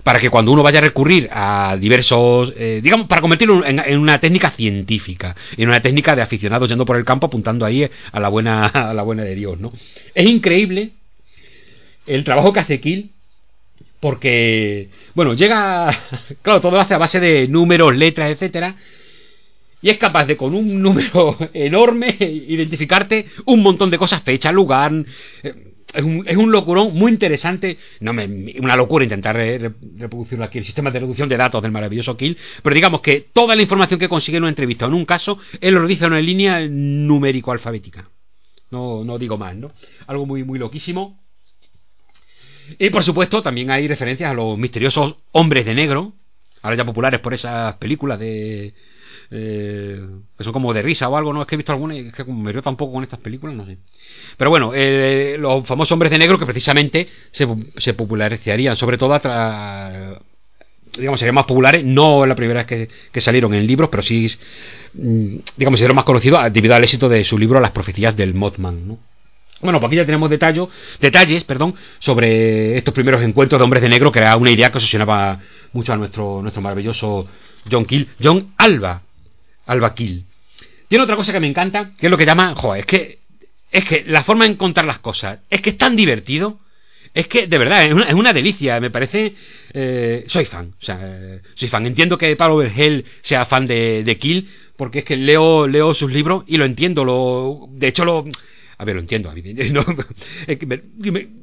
para 0.07 0.21
que 0.21 0.29
cuando 0.29 0.53
uno 0.53 0.63
vaya 0.63 0.79
a 0.79 0.84
recurrir 0.84 1.27
a 1.34 1.75
diversos, 1.77 2.53
eh, 2.55 2.79
digamos, 2.81 3.07
para 3.07 3.19
convertirlo 3.19 3.65
en, 3.65 3.99
una 3.99 4.21
técnica 4.21 4.49
científica, 4.49 5.35
en 5.57 5.67
una 5.67 5.81
técnica 5.81 6.15
de 6.15 6.21
aficionados 6.21 6.69
yendo 6.69 6.85
por 6.85 6.95
el 6.95 7.03
campo 7.03 7.27
apuntando 7.27 7.65
ahí 7.65 7.89
a 8.13 8.19
la 8.21 8.29
buena, 8.29 8.67
a 8.67 8.93
la 8.93 9.03
buena 9.03 9.23
de 9.23 9.35
Dios, 9.35 9.59
¿no? 9.59 9.73
Es 10.15 10.25
increíble 10.25 10.91
el 12.05 12.23
trabajo 12.23 12.53
que 12.53 12.61
hace 12.61 12.79
Kill 12.79 13.11
porque, 13.99 14.88
bueno, 15.13 15.34
llega, 15.34 15.89
claro, 16.41 16.61
todo 16.61 16.71
lo 16.71 16.79
hace 16.79 16.93
a 16.93 16.99
base 16.99 17.19
de 17.19 17.49
números, 17.49 17.93
letras, 17.93 18.31
etcétera. 18.31 18.77
Y 19.81 19.89
es 19.89 19.97
capaz 19.97 20.23
de 20.23 20.38
con 20.38 20.55
un 20.55 20.81
número 20.81 21.38
enorme 21.53 22.15
identificarte 22.17 23.27
un 23.43 23.61
montón 23.61 23.89
de 23.89 23.97
cosas, 23.97 24.23
fecha, 24.23 24.53
lugar. 24.53 24.93
Es 25.93 26.03
un, 26.03 26.23
es 26.27 26.35
un 26.35 26.51
locurón 26.51 26.93
muy 26.93 27.11
interesante. 27.11 27.77
No 28.01 28.14
me, 28.14 28.26
una 28.59 28.76
locura 28.76 29.03
intentar 29.03 29.35
reproducirlo 29.35 30.43
aquí, 30.43 30.57
el 30.57 30.65
sistema 30.65 30.91
de 30.91 30.99
reducción 30.99 31.30
de 31.30 31.38
datos 31.38 31.61
del 31.61 31.72
maravilloso 31.72 32.18
Kill. 32.18 32.38
Pero 32.61 32.73
digamos 32.73 33.01
que 33.01 33.22
toda 33.22 33.55
la 33.55 33.61
información 33.61 33.99
que 33.99 34.09
consigue 34.09 34.38
en 34.38 34.43
una 34.43 34.49
entrevista 34.49 34.85
o 34.85 34.89
en 34.89 34.95
un 34.95 35.05
caso, 35.05 35.39
él 35.61 35.76
lo 35.76 35.88
dice 35.88 36.05
en 36.05 36.11
una 36.11 36.22
línea 36.22 36.59
numérico-alfabética. 36.68 38.09
No, 38.69 39.03
no 39.03 39.18
digo 39.18 39.38
más, 39.38 39.55
¿no? 39.55 39.72
Algo 40.07 40.26
muy, 40.26 40.43
muy 40.43 40.59
loquísimo. 40.59 41.19
Y 42.77 42.89
por 42.89 43.03
supuesto, 43.03 43.41
también 43.41 43.72
hay 43.72 43.88
referencias 43.88 44.30
a 44.30 44.34
los 44.34 44.57
misteriosos 44.57 45.15
hombres 45.31 45.65
de 45.65 45.73
negro, 45.73 46.14
ahora 46.61 46.76
ya 46.76 46.85
populares 46.85 47.22
por 47.22 47.34
esas 47.34 47.76
películas 47.76 48.19
de. 48.19 48.73
Eh, 49.30 50.02
que 50.38 50.44
son 50.44 50.54
como 50.54 50.74
de 50.74 50.82
risa 50.82 51.10
o 51.10 51.18
algo, 51.18 51.34
no 51.34 51.41
es 51.41 51.48
que 51.48 51.56
he 51.56 51.58
visto 51.58 51.74
alguna 51.74 51.95
y 51.95 52.08
es 52.08 52.14
que 52.14 52.24
me 52.24 52.52
río 52.52 52.62
tampoco 52.62 52.94
con 52.94 53.04
estas 53.04 53.20
películas, 53.20 53.56
no 53.56 53.66
sé. 53.66 53.78
Pero 54.38 54.49
bueno, 54.49 54.72
eh, 54.74 55.36
los 55.40 55.66
famosos 55.66 55.91
hombres 55.91 56.12
de 56.12 56.18
negro 56.18 56.40
que 56.40 56.45
precisamente 56.45 57.08
se, 57.32 57.48
se 57.78 57.94
popularizarían, 57.94 58.78
sobre 58.78 58.98
todo 58.98 59.14
a 59.14 60.20
digamos, 60.98 61.20
serían 61.20 61.36
más 61.36 61.45
populares, 61.45 61.84
no 61.84 62.26
la 62.26 62.36
primera 62.36 62.64
vez 62.64 62.68
que, 62.68 62.90
que, 63.12 63.22
salieron 63.22 63.54
en 63.54 63.68
libros, 63.68 63.90
pero 63.90 64.04
sí, 64.04 64.32
mm, 64.94 65.36
digamos, 65.56 65.80
se 65.80 65.94
más 65.94 66.04
conocidos 66.04 66.52
debido 66.52 66.76
al 66.76 66.84
éxito 66.84 67.10
de 67.10 67.24
su 67.24 67.38
libro 67.38 67.60
Las 67.60 67.72
profecías 67.72 68.16
del 68.16 68.34
Mothman, 68.34 68.88
¿no? 68.88 68.98
Bueno, 69.60 69.80
pues 69.80 69.90
aquí 69.90 69.95
ya 69.95 70.06
tenemos 70.06 70.30
detalles, 70.30 70.68
detalles 71.02 71.44
perdón, 71.44 71.74
sobre 71.98 72.78
estos 72.78 72.94
primeros 72.94 73.24
encuentros 73.24 73.60
de 73.60 73.64
hombres 73.64 73.82
de 73.82 73.90
negro, 73.90 74.12
que 74.12 74.20
era 74.20 74.38
una 74.38 74.52
idea 74.52 74.72
que 74.72 74.78
obsesionaba 74.78 75.40
mucho 75.74 75.94
a 75.94 75.98
nuestro, 75.98 76.41
nuestro 76.44 76.62
maravilloso 76.62 77.28
John 77.70 77.86
Kill. 77.86 78.08
John 78.22 78.54
Alba. 78.58 79.02
Alba 79.68 79.94
Kill. 79.94 80.26
Tiene 80.88 81.03
otra 81.03 81.15
cosa 81.15 81.31
que 81.31 81.39
me 81.39 81.48
encanta, 81.48 81.91
que 81.98 82.07
es 82.07 82.11
lo 82.11 82.18
que 82.18 82.26
llama. 82.26 82.56
Joder, 82.56 82.81
es 82.81 82.85
que. 82.85 83.19
Es 83.69 83.84
que 83.84 84.06
la 84.07 84.23
forma 84.23 84.45
de 84.45 84.52
encontrar 84.52 84.85
las 84.85 84.99
cosas. 84.99 85.39
Es 85.49 85.61
que 85.61 85.72
es 85.72 85.77
tan 85.77 85.95
divertido. 85.95 86.60
Es 87.14 87.27
que, 87.27 87.48
de 87.48 87.57
verdad, 87.57 87.84
es 87.85 87.94
una, 87.94 88.06
es 88.06 88.14
una 88.14 88.34
delicia. 88.34 88.80
Me 88.80 88.89
parece. 88.89 89.35
Eh, 89.73 90.26
soy 90.27 90.45
fan. 90.45 90.73
O 90.80 90.84
sea, 90.84 90.99
soy 91.53 91.68
fan. 91.68 91.85
Entiendo 91.85 92.18
que 92.18 92.35
Pablo 92.35 92.57
Vergel 92.57 93.06
sea 93.22 93.45
fan 93.45 93.68
de, 93.68 94.03
de 94.03 94.18
Kill. 94.18 94.49
Porque 94.77 94.99
es 94.99 95.06
que 95.06 95.18
leo, 95.18 95.68
leo 95.68 95.94
sus 95.94 96.11
libros 96.14 96.44
y 96.48 96.57
lo 96.57 96.65
entiendo. 96.65 97.03
Lo, 97.03 97.68
de 97.72 97.88
hecho, 97.88 98.06
lo 98.06 98.26
a 98.80 98.86
ver, 98.86 98.95
lo 98.95 99.02
entiendo, 99.02 99.34
no, 99.72 99.86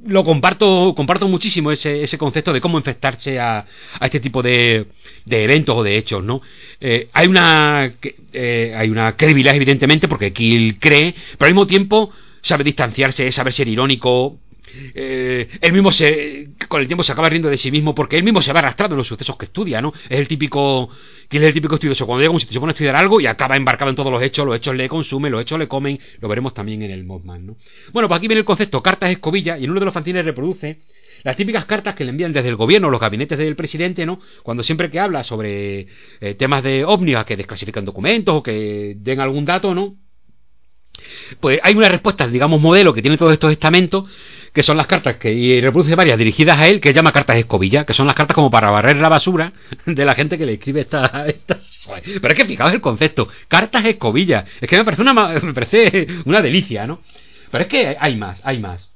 lo 0.07 0.25
comparto, 0.25 0.95
comparto 0.97 1.27
muchísimo 1.27 1.73
ese, 1.73 2.03
ese 2.03 2.17
concepto 2.17 2.53
de 2.53 2.61
cómo 2.61 2.79
infectarse 2.79 3.41
a, 3.41 3.59
a 3.59 4.07
este 4.07 4.21
tipo 4.21 4.41
de, 4.41 4.87
de 5.25 5.45
eventos 5.45 5.77
o 5.77 5.83
de 5.83 5.97
hechos, 5.97 6.23
¿no? 6.23 6.43
Eh, 6.81 7.09
hay 7.13 7.27
una 7.27 7.93
eh, 8.33 8.75
hay 8.77 8.89
una 8.89 9.17
credibilidad, 9.17 9.55
evidentemente, 9.55 10.07
porque 10.07 10.33
Kill 10.33 10.79
cree, 10.79 11.15
pero 11.37 11.49
al 11.49 11.55
mismo 11.55 11.67
tiempo 11.67 12.13
sabe 12.41 12.63
distanciarse, 12.63 13.33
sabe 13.33 13.51
ser 13.51 13.67
irónico, 13.67 14.39
eh, 14.95 15.49
él 15.61 15.73
mismo 15.73 15.93
se, 15.93 16.51
con 16.69 16.81
el 16.81 16.87
tiempo 16.87 17.03
se 17.03 17.13
acaba 17.13 17.29
riendo 17.29 17.49
de 17.49 17.59
sí 17.59 17.71
mismo 17.71 17.95
porque 17.95 18.17
él 18.17 18.25
mismo 18.25 18.43
se 18.43 18.53
va 18.53 18.61
arrastrando 18.61 18.95
en 18.95 18.99
los 18.99 19.09
sucesos 19.09 19.37
que 19.37 19.47
estudia, 19.47 19.81
¿no? 19.81 19.93
Es 20.09 20.19
el 20.19 20.29
típico, 20.29 20.89
¿quién 21.29 21.43
es 21.43 21.49
el 21.49 21.55
típico 21.55 21.75
estudioso? 21.75 22.07
Cuando 22.07 22.23
llega 22.23 22.33
un 22.33 22.41
sitio 22.41 22.55
se 22.55 22.61
pone 22.61 22.71
a 22.71 22.75
estudiar 22.75 22.97
algo 22.97 23.21
y 23.21 23.27
acaba 23.27 23.57
embarcado 23.57 23.91
en 23.91 23.97
todos 23.97 24.11
los 24.11 24.23
hechos, 24.23 24.47
los 24.47 24.57
hechos 24.57 24.75
le 24.75 24.89
consumen, 24.89 25.33
los 25.33 25.43
hechos 25.43 25.59
le 25.59 25.69
comen, 25.69 25.99
lo 26.21 26.29
veremos 26.29 26.55
también 26.55 26.83
en 26.83 26.91
el 26.91 27.05
Mothman, 27.05 27.47
¿no? 27.47 27.57
Bueno, 27.93 28.09
pues 28.09 28.19
aquí 28.19 28.29
viene 28.29 28.41
el 28.41 28.45
concepto 28.45 28.83
cartas 28.83 29.11
escobilla 29.11 29.59
y 29.59 29.65
en 29.65 29.71
uno 29.71 29.81
de 29.81 29.87
los 29.87 29.95
fanzines 29.95 30.25
reproduce 30.25 30.81
las 31.23 31.37
típicas 31.37 31.65
cartas 31.65 31.95
que 31.95 32.05
le 32.05 32.11
envían 32.11 32.33
desde 32.33 32.51
el 32.51 32.57
gobierno, 32.57 32.91
los 32.91 33.01
gabinetes 33.01 33.39
del 33.39 33.57
presidente, 33.57 34.05
¿no? 34.05 34.21
Cuando 34.43 34.63
siempre 34.63 34.91
que 34.91 35.01
habla 35.01 35.25
sobre 35.25 35.87
eh, 36.21 36.35
temas 36.35 36.63
de 36.63 36.85
ovnis, 36.85 37.17
que 37.25 37.37
desclasifican 37.37 37.85
documentos 37.85 38.35
o 38.35 38.43
que 38.43 38.95
den 38.99 39.21
algún 39.21 39.47
dato, 39.47 39.75
¿no? 39.75 39.97
Pues 41.41 41.61
hay 41.63 41.75
una 41.75 41.89
respuesta, 41.89 42.29
digamos, 42.29 42.61
modelo 42.61 42.93
que 42.93 43.03
tiene 43.03 43.17
todos 43.17 43.33
estos 43.33 43.51
estamentos 43.51 44.05
que 44.55 44.63
son 44.63 44.77
las 44.77 44.87
cartas 44.87 45.17
que 45.17 45.33
y 45.33 45.61
reproduce 45.61 45.97
varias 45.97 46.17
dirigidas 46.17 46.59
a 46.59 46.69
él, 46.69 46.81
que 46.81 46.93
llama 46.93 47.11
cartas 47.11 47.37
escobilla, 47.37 47.85
que 47.85 47.93
son 47.93 48.07
las 48.07 48.15
cartas 48.15 48.37
como 48.37 48.53
para 48.53 48.71
barrer 48.71 48.97
la 48.97 49.09
basura 49.09 49.53
de 49.85 50.05
la 50.05 50.15
gente 50.15 50.39
que 50.39 50.47
le 50.47 50.55
escribe 50.55 50.83
esta. 50.83 51.27
Pero 52.05 52.29
es 52.29 52.35
que 52.35 52.45
fijaos 52.45 52.73
el 52.73 52.81
concepto, 52.81 53.29
cartas 53.49 53.85
escobilla, 53.85 54.45
es 54.61 54.69
que 54.69 54.79
me 54.79 54.85
parece 54.85 55.03
una 55.03 55.13
me 55.13 55.53
parece 55.53 56.07
una 56.25 56.41
delicia, 56.41 56.87
¿no? 56.87 57.03
Pero 57.51 57.65
es 57.65 57.69
que 57.69 57.97
hay 57.99 58.17
más, 58.17 58.41
hay 58.45 58.61
más. 58.61 58.91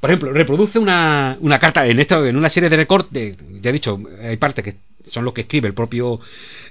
Por 0.00 0.10
ejemplo, 0.10 0.32
reproduce 0.32 0.80
una, 0.80 1.36
una 1.40 1.60
carta 1.60 1.86
en 1.86 2.00
esta, 2.00 2.28
en 2.28 2.36
una 2.36 2.50
serie 2.50 2.68
de 2.68 2.76
recortes, 2.76 3.36
ya 3.60 3.70
he 3.70 3.72
dicho, 3.72 4.00
hay 4.20 4.36
partes 4.36 4.64
que 4.64 4.76
son 5.10 5.24
los 5.24 5.32
que 5.32 5.42
escribe 5.42 5.68
el 5.68 5.74
propio 5.74 6.20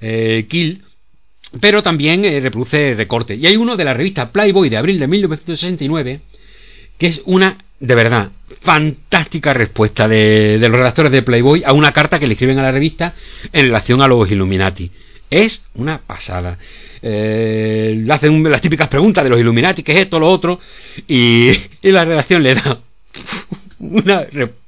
eh, 0.02 0.46
Kill, 0.50 0.84
pero 1.62 1.82
también 1.82 2.26
eh, 2.26 2.42
reproduce 2.42 2.94
recortes. 2.94 3.40
Y 3.40 3.48
hay 3.48 3.56
uno 3.56 3.78
de 3.78 3.86
la 3.86 3.94
revista 3.94 4.32
Playboy 4.34 4.70
de 4.70 4.78
abril 4.78 5.00
de 5.00 5.08
1969, 5.08 6.22
que 6.98 7.08
es 7.08 7.22
una 7.26 7.58
de 7.80 7.96
verdad, 7.96 8.32
fantástica 8.62 9.54
respuesta 9.54 10.08
de, 10.08 10.58
los 10.60 10.72
redactores 10.72 11.12
de 11.12 11.22
Playboy 11.22 11.64
a 11.66 11.74
una 11.74 11.92
carta 11.92 12.20
que 12.20 12.28
le 12.28 12.34
escriben 12.34 12.60
a 12.60 12.64
la 12.64 12.72
revista 12.72 13.14
en 13.54 13.66
relación 13.66 14.02
a 14.02 14.08
los 14.08 14.30
Illuminati. 14.32 14.92
Es 15.30 15.64
una 15.76 16.00
pasada. 16.00 16.58
Eh, 17.02 18.02
le 18.04 18.14
hacen 18.14 18.44
las 18.50 18.62
típicas 18.62 18.88
preguntas 18.88 19.24
de 19.24 19.30
los 19.30 19.40
Illuminati, 19.40 19.84
¿qué 19.84 19.94
es 19.94 20.00
esto, 20.02 20.20
lo 20.20 20.30
otro? 20.30 20.60
Y, 21.08 21.52
la 21.84 22.06
redacción 22.06 22.44
le 22.44 22.56
da 22.56 22.80
una... 23.80 24.26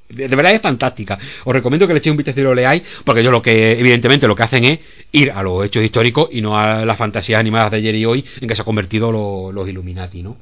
De 0.09 0.27
verdad 0.27 0.53
es 0.53 0.61
fantástica. 0.61 1.19
Os 1.45 1.53
recomiendo 1.53 1.85
que 1.85 1.93
le 1.93 1.99
echéis 1.99 2.11
un 2.11 2.17
vistazo 2.17 2.39
y 2.39 2.43
lo 2.43 2.55
leáis, 2.55 2.81
porque 3.03 3.21
ellos 3.21 3.31
lo 3.31 3.43
que, 3.43 3.73
evidentemente, 3.73 4.27
lo 4.27 4.35
que 4.35 4.41
hacen 4.41 4.65
es 4.65 4.79
ir 5.11 5.29
a 5.29 5.43
los 5.43 5.63
hechos 5.63 5.83
históricos 5.83 6.29
y 6.31 6.41
no 6.41 6.57
a 6.57 6.83
las 6.83 6.97
fantasías 6.97 7.39
animadas 7.39 7.69
de 7.69 7.77
ayer 7.77 7.93
y 7.93 8.05
hoy 8.05 8.25
en 8.41 8.47
que 8.47 8.55
se 8.55 8.63
han 8.63 8.65
convertido 8.65 9.11
los 9.51 9.69
Illuminati, 9.69 10.23
¿no? 10.23 10.37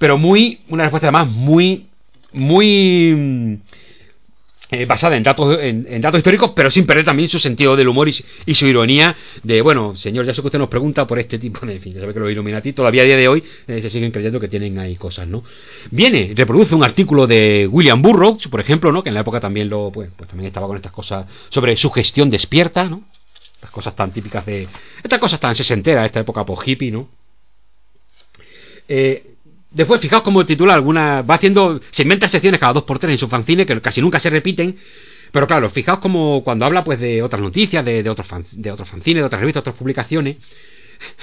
Pero 0.00 0.16
muy, 0.16 0.60
una 0.70 0.84
respuesta 0.84 1.08
además 1.08 1.28
muy, 1.28 1.84
muy 2.32 3.14
mm, 3.14 3.54
eh, 4.70 4.86
basada 4.86 5.14
en 5.14 5.22
datos, 5.22 5.58
en, 5.60 6.00
datos 6.00 6.16
históricos, 6.16 6.52
pero 6.56 6.70
sin 6.70 6.86
perder 6.86 7.04
también 7.04 7.28
su 7.28 7.38
sentido 7.38 7.76
del 7.76 7.86
humor 7.86 8.08
y, 8.08 8.54
su 8.54 8.66
ironía 8.66 9.14
de, 9.42 9.60
bueno, 9.60 9.94
señor, 9.94 10.24
ya 10.24 10.32
sé 10.32 10.40
que 10.40 10.46
usted 10.46 10.58
nos 10.58 10.70
pregunta 10.70 11.06
por 11.06 11.18
este 11.18 11.38
tipo 11.38 11.66
de, 11.66 11.74
en 11.76 11.82
fin, 11.82 11.92
ya 11.92 12.00
sabe 12.00 12.14
que 12.14 12.18
los 12.18 12.30
Illuminati 12.30 12.72
todavía 12.72 13.02
a 13.02 13.04
día 13.04 13.18
de 13.18 13.28
hoy 13.28 13.44
eh, 13.66 13.82
se 13.82 13.90
siguen 13.90 14.10
creyendo 14.10 14.40
que 14.40 14.48
tienen 14.48 14.78
ahí 14.78 14.96
cosas, 14.96 15.28
¿no? 15.28 15.44
Viene, 15.90 16.32
reproduce 16.34 16.74
un 16.74 16.82
artículo 16.82 17.26
de 17.26 17.68
William 17.70 18.00
Burroughs, 18.00 18.48
por 18.48 18.60
ejemplo, 18.60 18.90
¿no? 18.92 19.02
Que 19.02 19.10
en 19.10 19.14
la 19.14 19.20
época 19.20 19.38
también 19.38 19.68
lo, 19.68 19.90
pues, 19.92 20.08
pues 20.16 20.30
también 20.30 20.46
estaba 20.46 20.66
con 20.66 20.76
estas 20.76 20.92
cosas 20.92 21.26
sobre 21.50 21.76
su 21.76 21.90
gestión 21.90 22.30
despierta, 22.30 22.88
¿no? 22.88 23.02
Estas 23.56 23.70
cosas 23.70 23.94
tan 23.94 24.12
típicas 24.12 24.46
de, 24.46 24.66
estas 25.04 25.18
cosas 25.18 25.40
tan 25.40 25.54
sesenteras, 25.54 26.06
esta 26.06 26.20
época 26.20 26.46
por 26.46 26.66
hippie, 26.66 26.90
¿no? 26.90 27.06
Eh, 28.88 29.30
Después, 29.70 30.00
fijaos 30.00 30.22
cómo 30.22 30.44
titula 30.44 30.74
alguna. 30.74 31.22
Va 31.22 31.36
haciendo. 31.36 31.80
Se 31.90 32.02
inventa 32.02 32.28
secciones 32.28 32.60
cada 32.60 32.72
dos 32.72 32.84
por 32.84 32.98
tres 32.98 33.12
en 33.12 33.18
su 33.18 33.28
fanzine 33.28 33.66
que 33.66 33.80
casi 33.80 34.00
nunca 34.00 34.18
se 34.18 34.30
repiten. 34.30 34.78
Pero 35.32 35.46
claro, 35.46 35.70
fijaos 35.70 36.00
como 36.00 36.42
cuando 36.42 36.64
habla 36.64 36.82
pues 36.82 36.98
de 36.98 37.22
otras 37.22 37.40
noticias, 37.40 37.84
de, 37.84 38.08
otros, 38.08 38.28
de 38.60 38.72
otros 38.72 38.88
fanzines, 38.88 39.22
de 39.22 39.26
otras 39.26 39.40
revistas, 39.40 39.60
otras 39.60 39.76
publicaciones. 39.76 40.36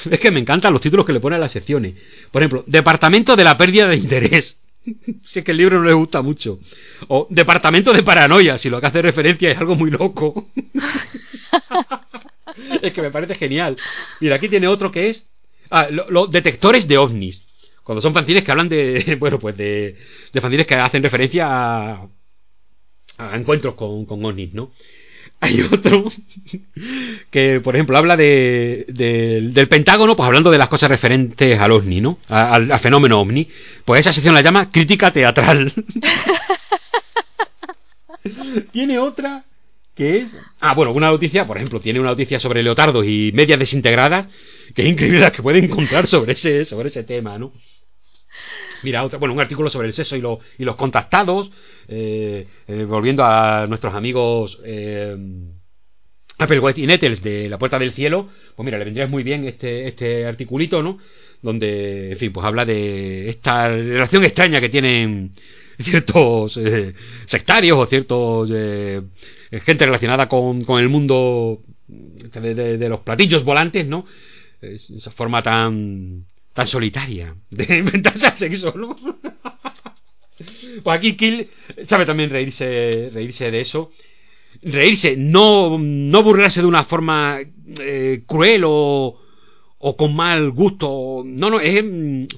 Es 0.10 0.19
que 0.19 0.32
me 0.32 0.40
encantan 0.40 0.74
los 0.74 0.82
títulos 0.82 1.06
que 1.06 1.14
le 1.14 1.19
pone 1.19 1.36
a 1.36 1.40
las 1.40 1.52
secciones. 1.52 1.94
Por 2.32 2.41
ejemplo, 2.41 2.64
Departamento 2.65 3.36
de 3.36 3.44
la 3.44 3.57
pérdida 3.57 3.88
de 3.88 3.98
interés. 3.98 4.57
Si 5.26 5.40
es 5.40 5.45
que 5.45 5.52
el 5.52 5.57
libro 5.57 5.80
no 5.80 5.86
le 5.86 5.94
gusta 5.94 6.22
mucho. 6.22 6.60
O 7.10 7.28
Departamento 7.30 7.91
de 7.91 8.03
paranoia, 8.03 8.57
si 8.57 8.69
lo 8.69 8.80
que 8.80 8.88
hace 8.88 9.02
referencia 9.02 9.52
es 9.52 9.57
algo 9.57 9.76
muy 9.76 9.91
loco. 9.91 10.48
es 12.82 12.94
que 12.94 13.02
me 13.02 13.11
parece 13.11 13.36
genial. 13.36 13.76
Mira, 14.22 14.38
aquí 14.38 14.48
tiene 14.48 14.68
otro 14.68 14.90
que 14.90 15.10
es. 15.10 15.28
Ah, 15.69 15.90
los 15.90 16.32
detectores 16.32 16.88
de 16.88 16.98
ovnis. 16.98 17.47
Cuando 17.88 18.01
son 18.01 18.14
fanzines 18.14 18.43
que 18.43 18.51
hablan 18.51 18.68
de. 18.68 19.15
Bueno, 19.19 19.39
pues 19.39 19.55
de. 19.55 19.95
De 20.34 20.41
fanzines 20.41 20.68
que 20.68 20.76
hacen 20.76 21.01
referencia 21.01 21.47
a. 21.47 22.09
a 23.18 23.35
encuentros 23.38 23.76
con, 23.76 24.05
con 24.05 24.26
ovnis, 24.26 24.53
¿no? 24.53 24.73
Hay 25.39 25.61
otro 25.61 26.03
que, 27.31 27.61
por 27.61 27.76
ejemplo, 27.76 27.97
habla 27.97 28.18
de, 28.18 28.85
del 28.89 29.69
Pentágono, 29.69 30.18
pues 30.18 30.27
hablando 30.27 30.51
de 30.51 30.57
las 30.57 30.68
cosas 30.68 30.89
referentes 30.89 31.57
al 31.57 31.72
ovni, 31.72 32.01
¿no? 32.01 32.19
Al, 32.27 32.77
fenómeno 32.77 33.22
ovni. 33.22 33.47
Pues 33.85 34.01
esa 34.01 34.11
sección 34.11 34.34
la 34.34 34.41
llama 34.41 34.69
crítica 34.69 35.11
teatral. 35.11 35.72
Tiene 38.73 38.99
otra 38.99 39.45
que 39.95 40.18
es... 40.18 40.35
Ah, 40.59 40.73
bueno, 40.73 40.91
una 40.91 41.09
noticia, 41.09 41.47
por 41.47 41.55
ejemplo, 41.55 41.80
tiene 41.80 42.01
una 42.01 42.09
noticia 42.09 42.39
sobre 42.39 42.64
leotardos 42.64 43.05
y 43.05 43.31
medias 43.34 43.59
desintegradas, 43.59 44.27
que 44.76 44.81
es 44.81 44.89
increíble 44.89 45.19
la 45.19 45.31
que 45.31 45.41
puede 45.41 45.59
encontrar 45.59 46.05
sobre 46.07 46.34
ese, 46.34 46.65
sobre 46.65 46.89
ese 46.89 47.03
tema, 47.03 47.38
¿no? 47.38 47.53
Mira, 48.83 49.03
otra, 49.03 49.19
bueno, 49.19 49.33
un 49.33 49.39
artículo 49.39 49.69
sobre 49.69 49.87
el 49.87 49.93
sexo 49.93 50.15
y, 50.15 50.21
lo, 50.21 50.39
y 50.57 50.65
los 50.65 50.75
contactados, 50.75 51.51
eh, 51.87 52.47
eh, 52.67 52.83
volviendo 52.85 53.23
a 53.23 53.65
nuestros 53.67 53.93
amigos 53.95 54.59
eh, 54.63 55.15
Apple 56.37 56.59
White 56.59 56.81
y 56.81 56.87
Nettles 56.87 57.23
de 57.23 57.49
La 57.49 57.57
Puerta 57.57 57.79
del 57.79 57.91
Cielo, 57.91 58.29
pues 58.55 58.65
mira, 58.65 58.77
le 58.77 58.85
vendría 58.85 59.07
muy 59.07 59.23
bien 59.23 59.45
este, 59.45 59.87
este 59.87 60.25
articulito, 60.25 60.83
¿no? 60.83 60.99
Donde, 61.41 62.11
en 62.11 62.17
fin, 62.17 62.31
pues 62.31 62.45
habla 62.45 62.65
de 62.65 63.29
esta 63.29 63.69
relación 63.69 64.23
extraña 64.23 64.61
que 64.61 64.69
tienen 64.69 65.33
ciertos 65.79 66.57
eh, 66.57 66.93
sectarios 67.25 67.77
o 67.77 67.85
ciertos 67.85 68.49
gente 68.49 69.85
relacionada 69.85 70.27
con, 70.27 70.63
con 70.63 70.81
el 70.81 70.89
mundo 70.89 71.61
de, 71.87 72.77
de, 72.77 72.89
los 72.89 72.99
platillos 72.99 73.43
volantes, 73.43 73.87
¿no? 73.87 74.05
Esa 74.61 75.11
forma 75.11 75.41
tan 75.41 76.25
tan 76.57 76.67
solitaria 76.67 77.35
de 77.51 77.77
inventarse 77.84 78.25
al 78.25 78.35
sexo, 78.35 78.73
¿no? 78.75 78.97
pues 80.84 80.97
aquí 80.97 81.15
Kill 81.15 81.51
sabe 81.84 82.03
también 82.03 82.31
reírse, 82.31 83.11
reírse 83.13 83.51
de 83.51 83.61
eso. 83.61 83.91
Reírse, 84.63 85.15
no, 85.17 85.77
no 85.77 86.23
burlarse 86.23 86.61
de 86.61 86.65
una 86.65 86.84
forma 86.84 87.41
eh, 87.79 88.23
cruel 88.25 88.63
o, 88.65 89.19
o 89.77 89.97
con 89.97 90.15
mal 90.15 90.49
gusto. 90.49 91.21
No, 91.23 91.51
no, 91.51 91.59
es 91.59 91.85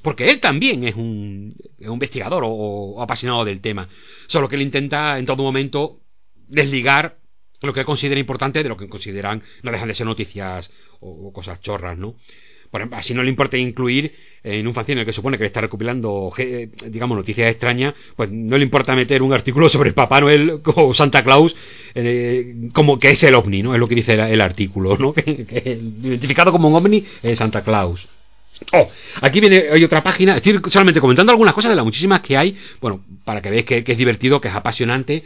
porque 0.02 0.30
él 0.30 0.42
también 0.42 0.84
es 0.84 0.96
un, 0.96 1.56
es 1.78 1.88
un 1.88 1.94
investigador 1.94 2.44
o, 2.46 3.02
apasionado 3.02 3.46
del 3.46 3.62
tema. 3.62 3.88
Solo 4.28 4.50
que 4.50 4.58
él 4.58 4.64
intenta 4.64 5.18
en 5.18 5.26
todo 5.26 5.44
momento 5.44 6.02
desligar 6.50 7.20
lo 7.62 7.72
que 7.72 7.86
considera 7.86 8.20
importante 8.20 8.64
de 8.64 8.70
lo 8.70 8.76
que 8.76 8.90
consideran 8.90 9.44
no 9.64 9.72
dejan 9.72 9.88
de 9.88 9.96
ser 9.96 10.08
noticias 10.08 10.72
o 11.00 11.32
cosas 11.32 11.62
chorras, 11.62 11.98
¿no? 11.98 12.16
Por 12.72 12.82
ejemplo, 12.82 13.00
así 13.00 13.14
no 13.14 13.24
le 13.24 13.30
importa 13.30 13.58
incluir 13.58 14.14
en 14.44 14.68
un 14.68 14.74
fanzine 14.74 14.94
en 14.94 15.00
el 15.00 15.06
que 15.06 15.14
supone 15.14 15.38
que 15.38 15.44
le 15.44 15.48
está 15.48 15.62
recopilando, 15.62 16.32
digamos, 16.88 17.18
noticias 17.18 17.50
extrañas, 17.50 17.94
pues 18.16 18.30
no 18.32 18.58
le 18.58 18.64
importa 18.64 18.96
meter 18.96 19.22
un 19.22 19.34
artículo 19.34 19.70
sobre 19.70 19.92
Papá 19.92 20.22
Noel 20.22 20.62
o 20.76 20.94
Santa 20.94 21.24
Claus, 21.24 21.56
eh, 21.96 22.70
como 22.74 23.00
que 23.00 23.12
es 23.12 23.24
el 23.24 23.36
ovni, 23.36 23.64
¿no? 23.64 23.74
Es 23.74 23.80
lo 23.80 23.88
que 23.88 23.96
dice 23.96 24.14
el, 24.14 24.42
artículo, 24.42 24.98
¿no? 24.98 25.14
Identificado 25.26 26.52
como 26.52 26.70
un 26.70 26.76
ovni 26.76 27.06
es 27.24 27.40
Santa 27.40 27.64
Claus. 27.64 28.08
Oh, 28.74 28.88
aquí 29.22 29.40
viene 29.40 29.66
hay 29.72 29.84
otra 29.84 30.04
página, 30.04 30.36
es 30.36 30.44
decir, 30.44 30.62
solamente 30.70 31.00
comentando 31.00 31.32
algunas 31.32 31.54
cosas 31.54 31.72
de 31.72 31.76
las 31.78 31.86
muchísimas 31.86 32.20
que 32.22 32.36
hay, 32.36 32.58
bueno, 32.82 33.02
para 33.24 33.42
que 33.42 33.50
veáis 33.50 33.66
que, 33.66 33.84
es 33.86 33.98
divertido, 33.98 34.42
que 34.42 34.50
es 34.50 34.54
apasionante, 34.54 35.24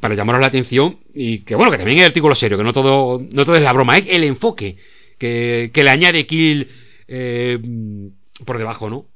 para 0.00 0.14
llamaros 0.14 0.40
la 0.40 0.48
atención 0.48 0.98
y 1.14 1.40
que 1.40 1.54
bueno, 1.54 1.70
que 1.70 1.78
también 1.78 2.00
hay 2.00 2.06
artículo 2.06 2.34
serio, 2.34 2.58
que 2.58 2.64
no 2.64 2.72
todo, 2.72 3.22
no 3.32 3.44
todo 3.44 3.54
es 3.54 3.62
la 3.62 3.72
broma, 3.72 3.96
es 3.98 4.06
el 4.08 4.24
enfoque 4.24 4.76
que, 5.18 5.70
que 5.72 5.84
le 5.84 5.90
añade 5.90 6.26
Kill 6.26 6.68
eh, 7.08 7.58
por 8.44 8.58
debajo, 8.58 8.90
¿no? 8.90 9.08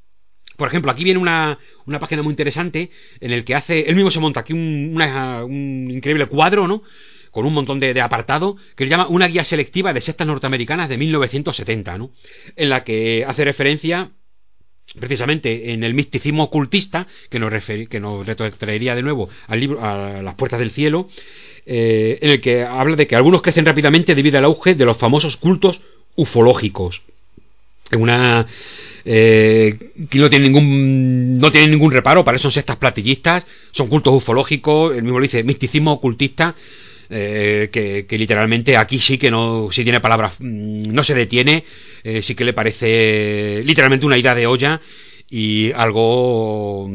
Por 0.56 0.68
ejemplo, 0.68 0.90
aquí 0.90 1.04
viene 1.04 1.20
una, 1.20 1.58
una, 1.86 2.00
página 2.00 2.22
muy 2.22 2.32
interesante 2.32 2.90
en 3.20 3.30
el 3.30 3.44
que 3.44 3.54
hace, 3.54 3.88
él 3.88 3.94
mismo 3.94 4.10
se 4.10 4.18
monta 4.18 4.40
aquí 4.40 4.52
un, 4.52 4.90
una, 4.92 5.44
un 5.44 5.88
increíble 5.88 6.26
cuadro, 6.26 6.66
¿no? 6.66 6.82
Con 7.30 7.46
un 7.46 7.54
montón 7.54 7.78
de, 7.78 7.94
de 7.94 8.00
apartado, 8.00 8.56
que 8.74 8.82
él 8.82 8.90
llama 8.90 9.06
Una 9.06 9.28
guía 9.28 9.44
selectiva 9.44 9.92
de 9.92 10.00
sectas 10.00 10.26
norteamericanas 10.26 10.88
de 10.88 10.98
1970, 10.98 11.98
¿no? 11.98 12.10
En 12.56 12.70
la 12.70 12.82
que 12.82 13.24
hace 13.24 13.44
referencia 13.44 14.10
precisamente 14.98 15.72
en 15.72 15.84
el 15.84 15.94
misticismo 15.94 16.44
ocultista, 16.44 17.06
que 17.30 17.38
nos, 17.38 17.52
refer, 17.52 17.88
que 17.88 18.00
nos 18.00 18.26
retrotraería 18.26 18.94
de 18.94 19.02
nuevo 19.02 19.28
al 19.46 19.60
libro, 19.60 19.84
a 19.84 20.22
las 20.22 20.34
puertas 20.34 20.58
del 20.58 20.70
cielo, 20.70 21.08
eh, 21.70 22.18
en 22.22 22.30
el 22.30 22.40
que 22.40 22.62
habla 22.62 22.96
de 22.96 23.06
que 23.06 23.14
algunos 23.14 23.42
crecen 23.42 23.66
rápidamente 23.66 24.14
debido 24.14 24.38
al 24.38 24.46
auge 24.46 24.74
de 24.74 24.86
los 24.86 24.96
famosos 24.96 25.36
cultos 25.36 25.82
ufológicos. 26.16 27.02
Una 27.92 28.46
eh, 29.04 29.76
que 30.08 30.18
no 30.18 30.30
tiene 30.30 30.46
ningún 30.46 31.38
no 31.38 31.52
tiene 31.52 31.68
ningún 31.68 31.92
reparo 31.92 32.24
para 32.24 32.36
eso 32.36 32.44
son 32.44 32.52
sectas 32.52 32.76
platillistas 32.76 33.46
son 33.70 33.88
cultos 33.88 34.12
ufológicos 34.12 34.94
el 34.94 35.02
mismo 35.02 35.18
lo 35.18 35.22
dice 35.22 35.44
misticismo 35.44 35.92
ocultista 35.92 36.54
eh, 37.08 37.70
que, 37.72 38.04
que, 38.06 38.18
literalmente 38.18 38.76
aquí 38.76 38.98
sí 38.98 39.16
que 39.16 39.30
no 39.30 39.68
si 39.72 39.82
tiene 39.82 40.00
palabras 40.00 40.36
no 40.40 41.04
se 41.04 41.14
detiene 41.14 41.64
eh, 42.04 42.20
sí 42.22 42.34
que 42.34 42.44
le 42.44 42.52
parece 42.52 43.62
literalmente 43.64 44.04
una 44.04 44.18
idea 44.18 44.34
de 44.34 44.46
olla 44.46 44.82
y 45.30 45.72
algo 45.72 46.90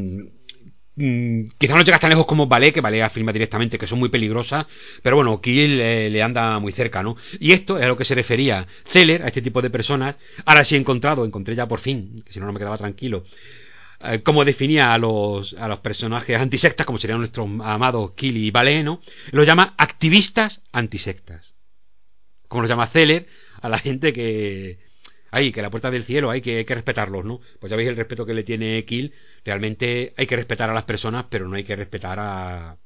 Mm, 0.95 1.45
quizá 1.57 1.75
no 1.75 1.83
llegas 1.83 1.99
tan 1.99 2.11
lejos 2.11 2.27
como 2.27 2.45
Ballet, 2.45 2.71
que 2.71 2.81
Ballet 2.81 3.01
afirma 3.01 3.33
directamente 3.33 3.79
que 3.79 3.87
son 3.87 3.97
muy 3.97 4.09
peligrosas, 4.09 4.67
pero 5.01 5.15
bueno, 5.15 5.41
Kill 5.41 5.81
eh, 5.81 6.09
le 6.11 6.21
anda 6.21 6.59
muy 6.59 6.71
cerca, 6.71 7.01
¿no? 7.01 7.17
Y 7.39 7.51
esto 7.53 7.79
es 7.79 7.85
a 7.85 7.87
lo 7.87 7.97
que 7.97 8.05
se 8.05 8.13
refería 8.13 8.67
Zeller, 8.85 9.23
a 9.23 9.27
este 9.27 9.41
tipo 9.41 9.61
de 9.61 9.71
personas. 9.71 10.15
Ahora 10.45 10.63
sí 10.63 10.75
he 10.75 10.77
encontrado, 10.77 11.25
encontré 11.25 11.55
ya 11.55 11.67
por 11.67 11.79
fin, 11.79 12.21
que 12.25 12.31
si 12.31 12.39
no, 12.39 12.45
no 12.45 12.53
me 12.53 12.59
quedaba 12.59 12.77
tranquilo, 12.77 13.23
eh, 14.01 14.21
cómo 14.21 14.45
definía 14.45 14.93
a 14.93 14.97
los, 14.99 15.53
a 15.53 15.67
los 15.67 15.79
personajes 15.79 16.39
antisectas, 16.39 16.85
como 16.85 16.99
serían 16.99 17.19
nuestros 17.19 17.47
amados 17.47 18.11
Kill 18.15 18.37
y 18.37 18.51
Ballet, 18.51 18.83
¿no? 18.83 19.01
Los 19.31 19.47
llama 19.47 19.73
activistas 19.77 20.61
antisectas. 20.71 21.53
Como 22.47 22.61
los 22.61 22.69
llama 22.69 22.85
Zeller 22.85 23.25
a 23.61 23.69
la 23.69 23.79
gente 23.79 24.13
que, 24.13 24.77
ay, 25.33 25.51
que 25.51 25.61
la 25.61 25.71
puerta 25.71 25.91
del 25.91 26.03
cielo 26.03 26.29
hay 26.29 26.41
que, 26.41 26.65
que 26.65 26.75
respetarlos, 26.75 27.25
¿no? 27.25 27.41
Pues 27.59 27.69
ya 27.71 27.75
veis 27.75 27.89
el 27.89 27.95
respeto 27.97 28.25
que 28.25 28.33
le 28.33 28.43
tiene 28.43 28.85
Kill. 28.85 29.13
Realmente 29.43 30.13
hay 30.15 30.27
que 30.27 30.35
respetar 30.35 30.69
a 30.69 30.73
las 30.73 30.83
personas, 30.83 31.25
pero 31.29 31.47
no 31.47 31.55
hay 31.55 31.63
que 31.63 31.75
respetar 31.75 32.19
a, 32.19 32.77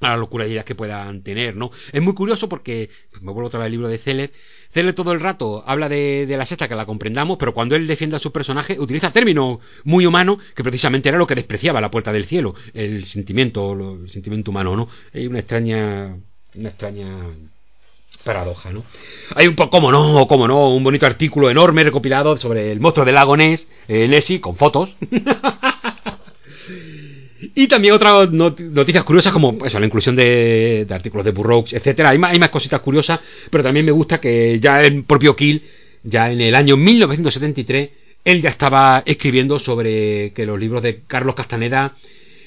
a 0.00 0.10
las 0.10 0.18
locuras 0.18 0.64
que 0.64 0.74
puedan 0.74 1.22
tener, 1.22 1.56
¿no? 1.56 1.70
Es 1.92 2.02
muy 2.02 2.14
curioso 2.14 2.48
porque, 2.48 2.90
me 3.20 3.32
vuelvo 3.32 3.48
otra 3.48 3.60
vez 3.60 3.66
al 3.66 3.72
libro 3.72 3.88
de 3.88 3.98
Zeller, 3.98 4.32
Zeller 4.70 4.94
todo 4.94 5.12
el 5.12 5.20
rato 5.20 5.62
habla 5.66 5.88
de, 5.88 6.26
la 6.26 6.46
secta 6.46 6.68
que 6.68 6.74
la 6.74 6.86
comprendamos, 6.86 7.36
pero 7.38 7.54
cuando 7.54 7.76
él 7.76 7.86
defiende 7.86 8.16
a 8.16 8.20
su 8.20 8.32
personaje 8.32 8.78
utiliza 8.80 9.12
términos 9.12 9.58
muy 9.84 10.06
humanos 10.06 10.38
que 10.54 10.64
precisamente 10.64 11.08
era 11.08 11.18
lo 11.18 11.26
que 11.26 11.34
despreciaba 11.34 11.80
la 11.80 11.90
puerta 11.90 12.12
del 12.12 12.24
cielo, 12.24 12.54
el 12.72 13.04
sentimiento, 13.04 13.72
el 13.72 14.10
sentimiento 14.10 14.50
humano, 14.50 14.74
¿no? 14.76 14.88
Hay 15.12 15.26
una 15.26 15.40
extraña, 15.40 16.16
una 16.54 16.68
extraña 16.70 17.08
paradoja, 18.24 18.72
¿no? 18.72 18.84
Hay 19.34 19.46
un 19.46 19.54
poco, 19.54 19.70
como 19.70 19.92
no, 19.92 20.26
como 20.26 20.48
no, 20.48 20.74
un 20.74 20.82
bonito 20.82 21.06
artículo 21.06 21.50
enorme 21.50 21.84
recopilado 21.84 22.36
sobre 22.36 22.72
el 22.72 22.80
monstruo 22.80 23.06
del 23.06 23.14
lago 23.14 23.36
Ness, 23.36 23.68
eh, 23.86 24.08
Nessie, 24.08 24.40
con 24.40 24.56
fotos. 24.56 24.96
y 27.54 27.68
también 27.68 27.94
otras 27.94 28.30
not 28.32 28.60
noticias 28.60 29.04
curiosas 29.04 29.32
como 29.32 29.64
eso, 29.64 29.78
la 29.78 29.86
inclusión 29.86 30.16
de, 30.16 30.84
de 30.88 30.94
artículos 30.94 31.24
de 31.24 31.32
Burroughs, 31.32 31.72
etcétera. 31.72 32.10
Hay 32.10 32.18
más, 32.18 32.32
hay 32.32 32.38
más 32.38 32.50
cositas 32.50 32.80
curiosas, 32.80 33.20
pero 33.50 33.62
también 33.62 33.86
me 33.86 33.92
gusta 33.92 34.20
que 34.20 34.58
ya 34.58 34.82
el 34.82 35.04
propio 35.04 35.36
Kill, 35.36 35.62
ya 36.02 36.30
en 36.30 36.40
el 36.40 36.54
año 36.54 36.76
1973, 36.76 37.90
él 38.24 38.42
ya 38.42 38.50
estaba 38.50 39.02
escribiendo 39.06 39.58
sobre 39.58 40.32
que 40.32 40.46
los 40.46 40.58
libros 40.58 40.82
de 40.82 41.02
Carlos 41.06 41.34
Castaneda 41.34 41.94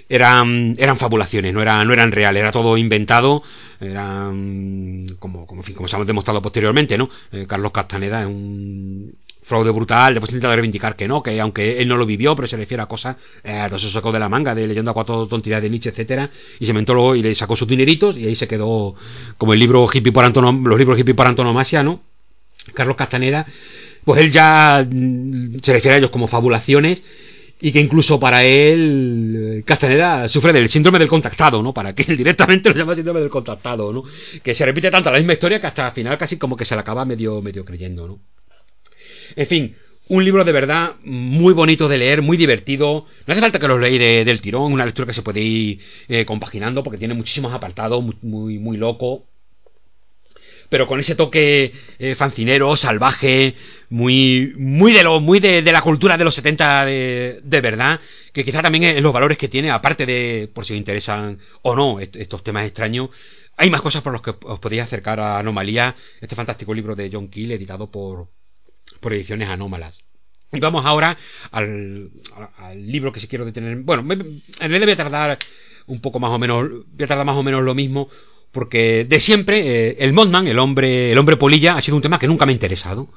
eran, 0.10 0.76
eran 0.78 0.98
fabulaciones, 0.98 1.54
no, 1.54 1.62
era, 1.62 1.84
no 1.84 1.94
eran 1.94 2.12
reales, 2.12 2.42
era 2.42 2.52
todo 2.52 2.78
inventado, 2.78 3.44
eran 3.80 5.08
como, 5.20 5.46
como, 5.46 5.64
fin, 5.64 5.76
como 5.76 5.88
se 5.88 5.96
ha 5.96 6.04
demostrado 6.04 6.42
posteriormente, 6.42 6.98
¿no? 6.98 7.10
Eh, 7.32 7.46
Carlos 7.48 7.72
Castaneda 7.72 8.22
es 8.22 8.28
un 8.28 9.14
fraude 9.44 9.72
brutal, 9.72 10.14
después 10.14 10.32
intenta 10.32 10.54
reivindicar 10.54 10.96
que 10.96 11.08
no, 11.08 11.24
que 11.24 11.40
aunque 11.40 11.82
él 11.82 11.88
no 11.88 11.96
lo 11.96 12.06
vivió, 12.06 12.36
pero 12.36 12.48
se 12.48 12.58
refiere 12.58 12.84
a 12.84 12.86
cosas, 12.86 13.16
eh, 13.44 13.70
eso 13.74 13.90
sacó 13.90 14.12
de 14.12 14.20
la 14.20 14.28
manga, 14.28 14.54
de 14.54 14.68
leyendo 14.68 14.92
a 14.92 14.94
cuatro 14.94 15.26
tonterías 15.28 15.62
de 15.62 15.70
Nietzsche, 15.70 15.90
etcétera, 15.90 16.30
y 16.60 16.66
se 16.66 16.72
inventó 16.72 16.94
luego 16.94 17.16
y 17.16 17.22
le 17.22 17.34
sacó 17.34 17.56
sus 17.56 17.68
dineritos, 17.68 18.18
y 18.18 18.28
ahí 18.28 18.36
se 18.36 18.48
quedó 18.48 18.96
como 19.38 19.54
el 19.54 19.60
libro 19.60 19.88
hippie 19.92 20.12
por 20.12 20.26
antonom 20.26 20.66
los 20.66 20.78
libros 20.78 21.00
hippie 21.00 21.16
por 21.16 21.28
antonomasia, 21.28 21.82
¿no? 21.82 22.02
Carlos 22.74 22.98
Castaneda, 22.98 23.48
pues 24.04 24.22
él 24.22 24.32
ya 24.32 24.86
mm, 24.90 25.60
se 25.62 25.74
refiere 25.74 25.96
a 25.96 25.98
ellos 26.00 26.12
como 26.12 26.28
fabulaciones, 26.28 27.02
y 27.60 27.72
que 27.72 27.80
incluso 27.80 28.20
para 28.20 28.44
él 28.44 29.64
Castaneda 29.66 30.30
sufre 30.30 30.54
del 30.54 30.70
síndrome 30.70 31.00
del 31.00 31.08
contactado, 31.08 31.62
¿no? 31.64 31.74
Para 31.74 31.94
que 31.94 32.04
él 32.08 32.18
directamente 32.18 32.70
lo 32.70 32.76
llama 32.76 32.96
síndrome 32.96 33.20
del 33.20 33.30
contactado, 33.30 33.92
¿no? 33.92 34.04
Que 34.44 34.54
se 34.54 34.66
repite 34.66 34.92
tanto 34.92 35.12
la 35.12 35.18
misma 35.18 35.34
historia 35.34 35.60
que 35.60 35.68
hasta 35.68 35.88
el 35.88 35.94
final 35.94 36.18
casi 36.18 36.38
como 36.38 36.56
que 36.56 36.66
se 36.66 36.76
la 36.76 36.82
acaba 36.82 37.06
medio, 37.06 37.42
medio 37.42 37.66
creyendo, 37.66 38.08
¿no? 38.08 38.20
En 39.36 39.48
fin, 39.48 39.76
un 40.10 40.24
libro 40.24 40.44
de 40.44 40.52
verdad 40.52 40.96
muy 41.04 41.54
bonito 41.54 41.88
de 41.88 41.98
leer, 41.98 42.22
muy 42.22 42.38
divertido. 42.38 43.06
No 43.26 43.32
hace 43.32 43.42
falta 43.42 43.60
que 43.60 43.68
lo 43.68 43.78
leáis 43.78 44.00
de, 44.00 44.26
del 44.26 44.42
tirón, 44.42 44.72
una 44.72 44.86
lectura 44.86 45.08
que 45.08 45.14
se 45.14 45.22
puede 45.22 45.42
ir 45.42 45.80
eh, 46.08 46.26
compaginando 46.26 46.84
porque 46.84 46.98
tiene 46.98 47.14
muchísimos 47.14 47.54
apartados, 47.54 48.04
muy, 48.04 48.16
muy, 48.22 48.60
muy 48.60 48.78
loco. 48.78 49.26
Pero 50.70 50.88
con 50.88 51.00
ese 51.00 51.16
toque 51.16 51.74
eh, 52.00 52.16
fancinero, 52.16 52.76
salvaje, 52.76 53.56
muy, 53.90 54.54
muy 54.58 54.92
de 54.92 55.04
lo, 55.04 55.20
muy 55.20 55.40
de, 55.40 55.62
la 55.62 55.82
cultura 55.82 56.18
de 56.18 56.24
los 56.26 56.36
70 56.36 56.86
de, 56.86 57.40
de, 57.44 57.62
verdad, 57.62 58.02
que 58.34 58.44
quizá 58.44 58.62
también 58.62 58.84
es 58.84 59.02
los 59.02 59.14
valores 59.14 59.38
que 59.38 59.48
tiene, 59.48 59.72
aparte 59.72 60.06
de, 60.06 60.50
por 60.54 60.66
si 60.66 60.74
os 60.74 60.78
interesan 60.78 61.40
o 61.62 61.76
no 61.76 62.00
estos 62.00 62.44
temas 62.44 62.66
extraños, 62.66 63.10
hay 63.56 63.70
más 63.70 63.82
cosas 63.82 64.04
por 64.04 64.14
las 64.14 64.22
que 64.22 64.36
os 64.40 64.60
podéis 64.60 64.84
acercar 64.84 65.20
a 65.20 65.40
Anomalía, 65.40 65.96
este 66.22 66.36
fantástico 66.36 66.74
libro 66.74 66.96
de 66.96 67.10
John 67.12 67.30
Keel, 67.30 67.52
editado 67.52 67.90
por, 67.90 68.28
por 69.00 69.14
ediciones 69.14 69.50
anómalas. 69.50 70.04
Y 70.52 70.60
vamos 70.60 70.86
ahora 70.86 71.18
al, 71.52 72.12
al 72.58 72.88
libro 72.88 73.12
que 73.12 73.20
si 73.20 73.28
quiero 73.28 73.46
detener. 73.46 73.78
Bueno, 73.78 74.02
en 74.14 74.42
realidad 74.60 74.86
voy 74.86 74.92
a 74.92 74.96
tardar 74.96 75.40
un 75.88 76.00
poco 76.00 76.20
más 76.20 76.32
o 76.32 76.40
menos, 76.40 76.70
voy 76.70 77.04
a 77.04 77.08
tardar 77.08 77.26
más 77.26 77.36
o 77.36 77.44
menos 77.44 77.64
lo 77.64 77.74
mismo, 77.74 78.10
porque 78.52 79.06
de 79.08 79.20
siempre 79.20 79.60
eh, 79.90 79.98
el 80.00 80.14
Mothman, 80.14 80.48
el 80.48 80.60
hombre, 80.60 81.12
el 81.12 81.18
hombre 81.18 81.38
polilla, 81.38 81.76
ha 81.76 81.82
sido 81.82 81.96
un 81.96 82.02
tema 82.02 82.20
que 82.20 82.28
nunca 82.28 82.46
me 82.46 82.52
ha 82.52 82.54
interesado. 82.54 83.08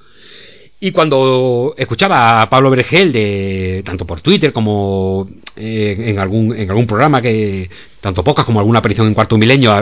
Y 0.82 0.92
cuando 0.92 1.74
escuchaba 1.76 2.40
a 2.40 2.48
Pablo 2.48 2.70
Bergel, 2.70 3.12
de, 3.12 3.82
tanto 3.84 4.06
por 4.06 4.22
Twitter 4.22 4.50
como 4.50 5.28
eh, 5.54 5.94
en, 6.06 6.18
algún, 6.18 6.56
en 6.56 6.70
algún 6.70 6.86
programa, 6.86 7.20
que 7.20 7.68
tanto 8.00 8.24
pocas 8.24 8.46
como 8.46 8.60
alguna 8.60 8.78
aparición 8.78 9.06
en 9.06 9.12
Cuarto 9.12 9.36
Milenio, 9.36 9.74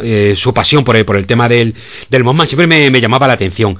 eh, 0.00 0.34
su 0.36 0.52
pasión 0.52 0.84
por 0.84 0.94
el, 0.96 1.06
por 1.06 1.16
el 1.16 1.26
tema 1.26 1.48
del, 1.48 1.74
del 2.10 2.22
Mothman 2.22 2.46
siempre 2.46 2.66
me, 2.66 2.90
me, 2.90 3.00
llamaba 3.00 3.26
la 3.26 3.32
atención. 3.32 3.78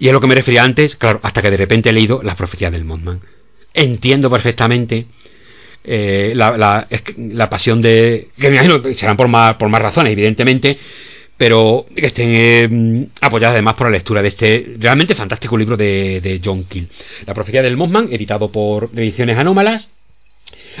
Y 0.00 0.08
es 0.08 0.12
lo 0.12 0.20
que 0.20 0.26
me 0.26 0.34
refería 0.34 0.64
antes, 0.64 0.96
claro, 0.96 1.20
hasta 1.22 1.40
que 1.40 1.52
de 1.52 1.56
repente 1.56 1.90
he 1.90 1.92
leído 1.92 2.20
las 2.24 2.34
profecías 2.34 2.72
del 2.72 2.84
Mothman. 2.84 3.20
Entiendo 3.72 4.28
perfectamente 4.28 5.06
eh, 5.84 6.32
la, 6.34 6.86
la, 7.16 7.50
pasión 7.50 7.80
de... 7.80 8.28
que 8.38 8.50
me 8.50 8.56
imagino 8.56 8.82
serán 8.94 9.16
por 9.16 9.28
más, 9.28 9.56
por 9.56 9.68
más 9.68 9.82
razones, 9.82 10.12
evidentemente, 10.12 10.78
pero 11.36 11.86
que 11.94 12.06
estén 12.06 12.28
eh, 12.30 13.08
apoyadas 13.20 13.54
además 13.54 13.74
por 13.74 13.88
la 13.88 13.92
lectura 13.92 14.22
de 14.22 14.28
este 14.28 14.74
realmente 14.78 15.14
fantástico 15.14 15.56
libro 15.56 15.76
de, 15.76 16.20
de 16.20 16.40
John 16.44 16.64
Keel. 16.64 16.88
La 17.26 17.34
profecía 17.34 17.62
del 17.62 17.76
Mothman, 17.76 18.08
editado 18.12 18.50
por 18.50 18.90
Ediciones 18.94 19.38
Anómalas, 19.38 19.88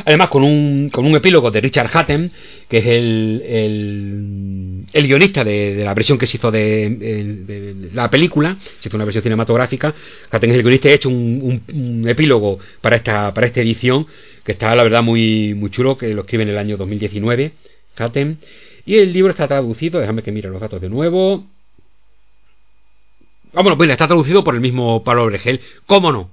Además, 0.04 0.28
con 0.28 0.42
un, 0.42 0.90
con 0.90 1.04
un 1.04 1.14
epílogo 1.16 1.50
de 1.50 1.60
Richard 1.60 1.90
Hatem, 1.92 2.30
que 2.68 2.78
es 2.78 2.86
el, 2.86 3.42
el, 3.46 4.86
el 4.92 5.06
guionista 5.06 5.44
de, 5.44 5.82
la 5.84 5.94
versión 5.94 6.18
que 6.18 6.26
se 6.26 6.36
hizo 6.36 6.50
de, 6.50 6.88
de, 6.90 7.90
la 7.92 8.10
película, 8.10 8.56
se 8.78 8.88
hizo 8.88 8.96
una 8.96 9.04
versión 9.04 9.22
cinematográfica. 9.22 9.94
Hatem 10.30 10.50
es 10.50 10.56
el 10.56 10.62
guionista 10.62 10.88
y 10.88 10.92
ha 10.92 10.94
hecho 10.94 11.08
un, 11.08 11.62
un, 11.68 11.74
un, 11.74 12.08
epílogo 12.08 12.58
para 12.80 12.96
esta, 12.96 13.34
para 13.34 13.46
esta 13.46 13.60
edición, 13.60 14.06
que 14.44 14.52
está, 14.52 14.74
la 14.74 14.82
verdad, 14.82 15.02
muy, 15.02 15.54
muy 15.54 15.70
chulo, 15.70 15.96
que 15.96 16.12
lo 16.14 16.22
escribe 16.22 16.42
en 16.44 16.50
el 16.50 16.58
año 16.58 16.76
2019, 16.76 17.52
Hatem. 17.96 18.36
Y 18.84 18.96
el 18.96 19.12
libro 19.12 19.30
está 19.30 19.46
traducido, 19.46 20.00
déjame 20.00 20.22
que 20.22 20.32
mire 20.32 20.48
los 20.48 20.60
datos 20.60 20.80
de 20.80 20.88
nuevo. 20.88 21.46
Ah, 23.54 23.62
bueno, 23.62 23.92
está 23.92 24.06
traducido 24.06 24.42
por 24.42 24.54
el 24.54 24.60
mismo 24.60 25.04
Pablo 25.04 25.26
Bregel. 25.26 25.60
¿Cómo 25.86 26.10
no? 26.10 26.30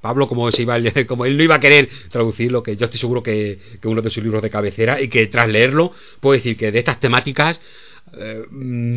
Pablo, 0.00 0.28
como, 0.28 0.50
se 0.50 0.62
iba, 0.62 0.78
como 1.06 1.26
él 1.26 1.36
no 1.36 1.42
iba 1.42 1.56
a 1.56 1.60
querer 1.60 1.90
traducirlo, 2.10 2.62
que 2.62 2.76
yo 2.76 2.86
estoy 2.86 2.98
seguro 2.98 3.22
que, 3.22 3.58
que 3.82 3.88
uno 3.88 4.00
de 4.00 4.10
sus 4.10 4.22
libros 4.22 4.40
de 4.40 4.48
cabecera, 4.48 5.00
y 5.00 5.08
que 5.08 5.26
tras 5.26 5.48
leerlo, 5.48 5.92
puedo 6.20 6.34
decir 6.34 6.56
que 6.56 6.72
de 6.72 6.78
estas 6.78 7.00
temáticas, 7.00 7.60
eh, 8.14 8.46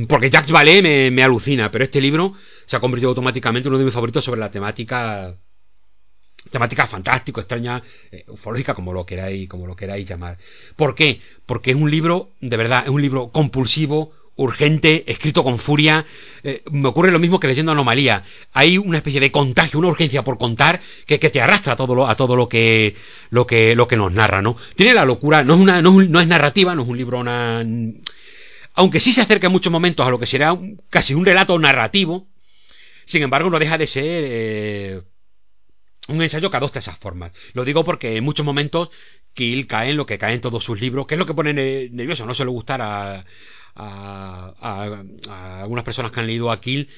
porque 0.07 0.30
Jacques 0.30 0.53
Vallée 0.53 0.81
me, 0.81 1.11
me, 1.11 1.23
alucina, 1.23 1.72
pero 1.72 1.84
este 1.84 1.99
libro 1.99 2.35
se 2.65 2.77
ha 2.77 2.80
convertido 2.80 3.10
automáticamente 3.10 3.68
en 3.68 3.73
uno 3.73 3.80
de 3.80 3.85
mis 3.85 3.94
favoritos 3.94 4.23
sobre 4.23 4.40
la 4.40 4.49
temática 4.49 5.35
temática 6.53 6.88
fantástico, 6.88 7.41
extraña, 7.41 7.81
eh, 8.11 8.23
ufológica, 8.27 8.75
como 8.75 8.93
lo 8.93 9.05
queráis, 9.05 9.49
como 9.49 9.67
lo 9.67 9.75
queráis 9.75 10.07
llamar. 10.07 10.38
¿Por 10.75 10.93
qué? 10.93 11.19
Porque 11.45 11.71
es 11.71 11.75
un 11.75 11.89
libro, 11.89 12.30
de 12.39 12.55
verdad, 12.55 12.84
es 12.85 12.89
un 12.89 13.01
libro 13.01 13.30
compulsivo, 13.31 14.11
urgente, 14.35 15.03
escrito 15.07 15.43
con 15.43 15.57
furia. 15.57 16.05
Eh, 16.43 16.61
me 16.71 16.88
ocurre 16.89 17.11
lo 17.11 17.17
mismo 17.17 17.39
que 17.39 17.47
leyendo 17.47 17.71
Anomalía. 17.71 18.23
Hay 18.53 18.77
una 18.77 18.97
especie 18.97 19.19
de 19.19 19.31
contagio, 19.31 19.80
una 19.80 19.88
urgencia 19.89 20.23
por 20.23 20.38
contar 20.38 20.80
que, 21.07 21.19
que 21.19 21.31
te 21.31 21.41
arrastra 21.41 21.73
a 21.73 21.75
todo 21.75 21.95
lo, 21.95 22.07
a 22.07 22.15
todo 22.15 22.35
lo 22.35 22.47
que, 22.47 22.95
lo 23.31 23.47
que, 23.47 23.75
lo 23.75 23.88
que 23.88 23.97
nos 23.97 24.11
narra, 24.13 24.43
¿no? 24.43 24.55
Tiene 24.75 24.93
la 24.93 25.05
locura, 25.05 25.43
no 25.43 25.55
es 26.21 26.27
narrativa, 26.27 26.75
no 26.75 26.84
es 26.84 26.88
un 26.88 26.97
libro, 26.97 27.23
aunque 28.75 28.99
sí 28.99 29.11
se 29.11 29.21
acerca 29.21 29.47
en 29.47 29.53
muchos 29.53 29.73
momentos 29.73 30.05
a 30.05 30.09
lo 30.11 30.19
que 30.19 30.27
será 30.27 30.57
casi 30.91 31.15
un 31.15 31.25
relato 31.25 31.57
narrativo, 31.57 32.27
sin 33.05 33.23
embargo 33.23 33.49
no 33.49 33.59
deja 33.59 33.77
de 33.77 33.88
ser 33.88 34.23
eh, 34.27 35.01
un 36.07 36.21
ensayo 36.21 36.49
que 36.49 36.57
adopta 36.57 36.80
esas 36.80 36.97
formas. 36.97 37.31
Lo 37.53 37.65
digo 37.65 37.84
porque 37.84 38.17
en 38.17 38.23
muchos 38.23 38.45
momentos 38.45 38.89
Kill 39.34 39.67
cae 39.67 39.91
en 39.91 39.97
lo 39.97 40.05
que 40.05 40.17
cae 40.17 40.34
en 40.34 40.41
todos 40.41 40.63
sus 40.63 40.80
libros, 40.80 41.07
que 41.07 41.15
es 41.15 41.19
lo 41.19 41.25
que 41.25 41.34
pone 41.34 41.53
nervioso, 41.53 42.25
no 42.25 42.34
suele 42.34 42.51
gustar 42.51 42.81
a, 42.81 43.25
a, 43.75 44.53
a, 44.59 45.03
a, 45.30 45.61
algunas 45.61 45.84
personas 45.84 46.11
que 46.11 46.19
han 46.19 46.27
leído 46.27 46.51
a 46.51 46.59
Kill, 46.59 46.89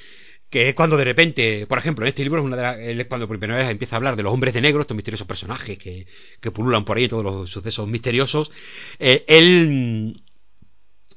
que 0.50 0.70
es 0.70 0.76
cuando 0.76 0.98
de 0.98 1.04
repente, 1.04 1.66
por 1.68 1.78
ejemplo, 1.78 2.06
en 2.06 2.10
este 2.10 2.24
libro 2.24 2.40
es 2.78 3.08
cuando 3.08 3.28
por 3.28 3.40
primera 3.40 3.60
vez 3.60 3.70
empieza 3.70 3.96
a 3.96 3.98
hablar 3.98 4.16
de 4.16 4.24
los 4.24 4.34
hombres 4.34 4.54
de 4.54 4.62
negro, 4.62 4.82
estos 4.82 4.96
misteriosos 4.96 5.28
personajes 5.28 5.78
que, 5.78 6.08
que 6.40 6.52
pululan 6.52 6.86
por 6.86 6.98
ahí, 6.98 7.08
todos 7.08 7.24
los 7.24 7.50
sucesos 7.50 7.88
misteriosos, 7.88 8.52
eh, 9.00 9.26
él 9.28 10.22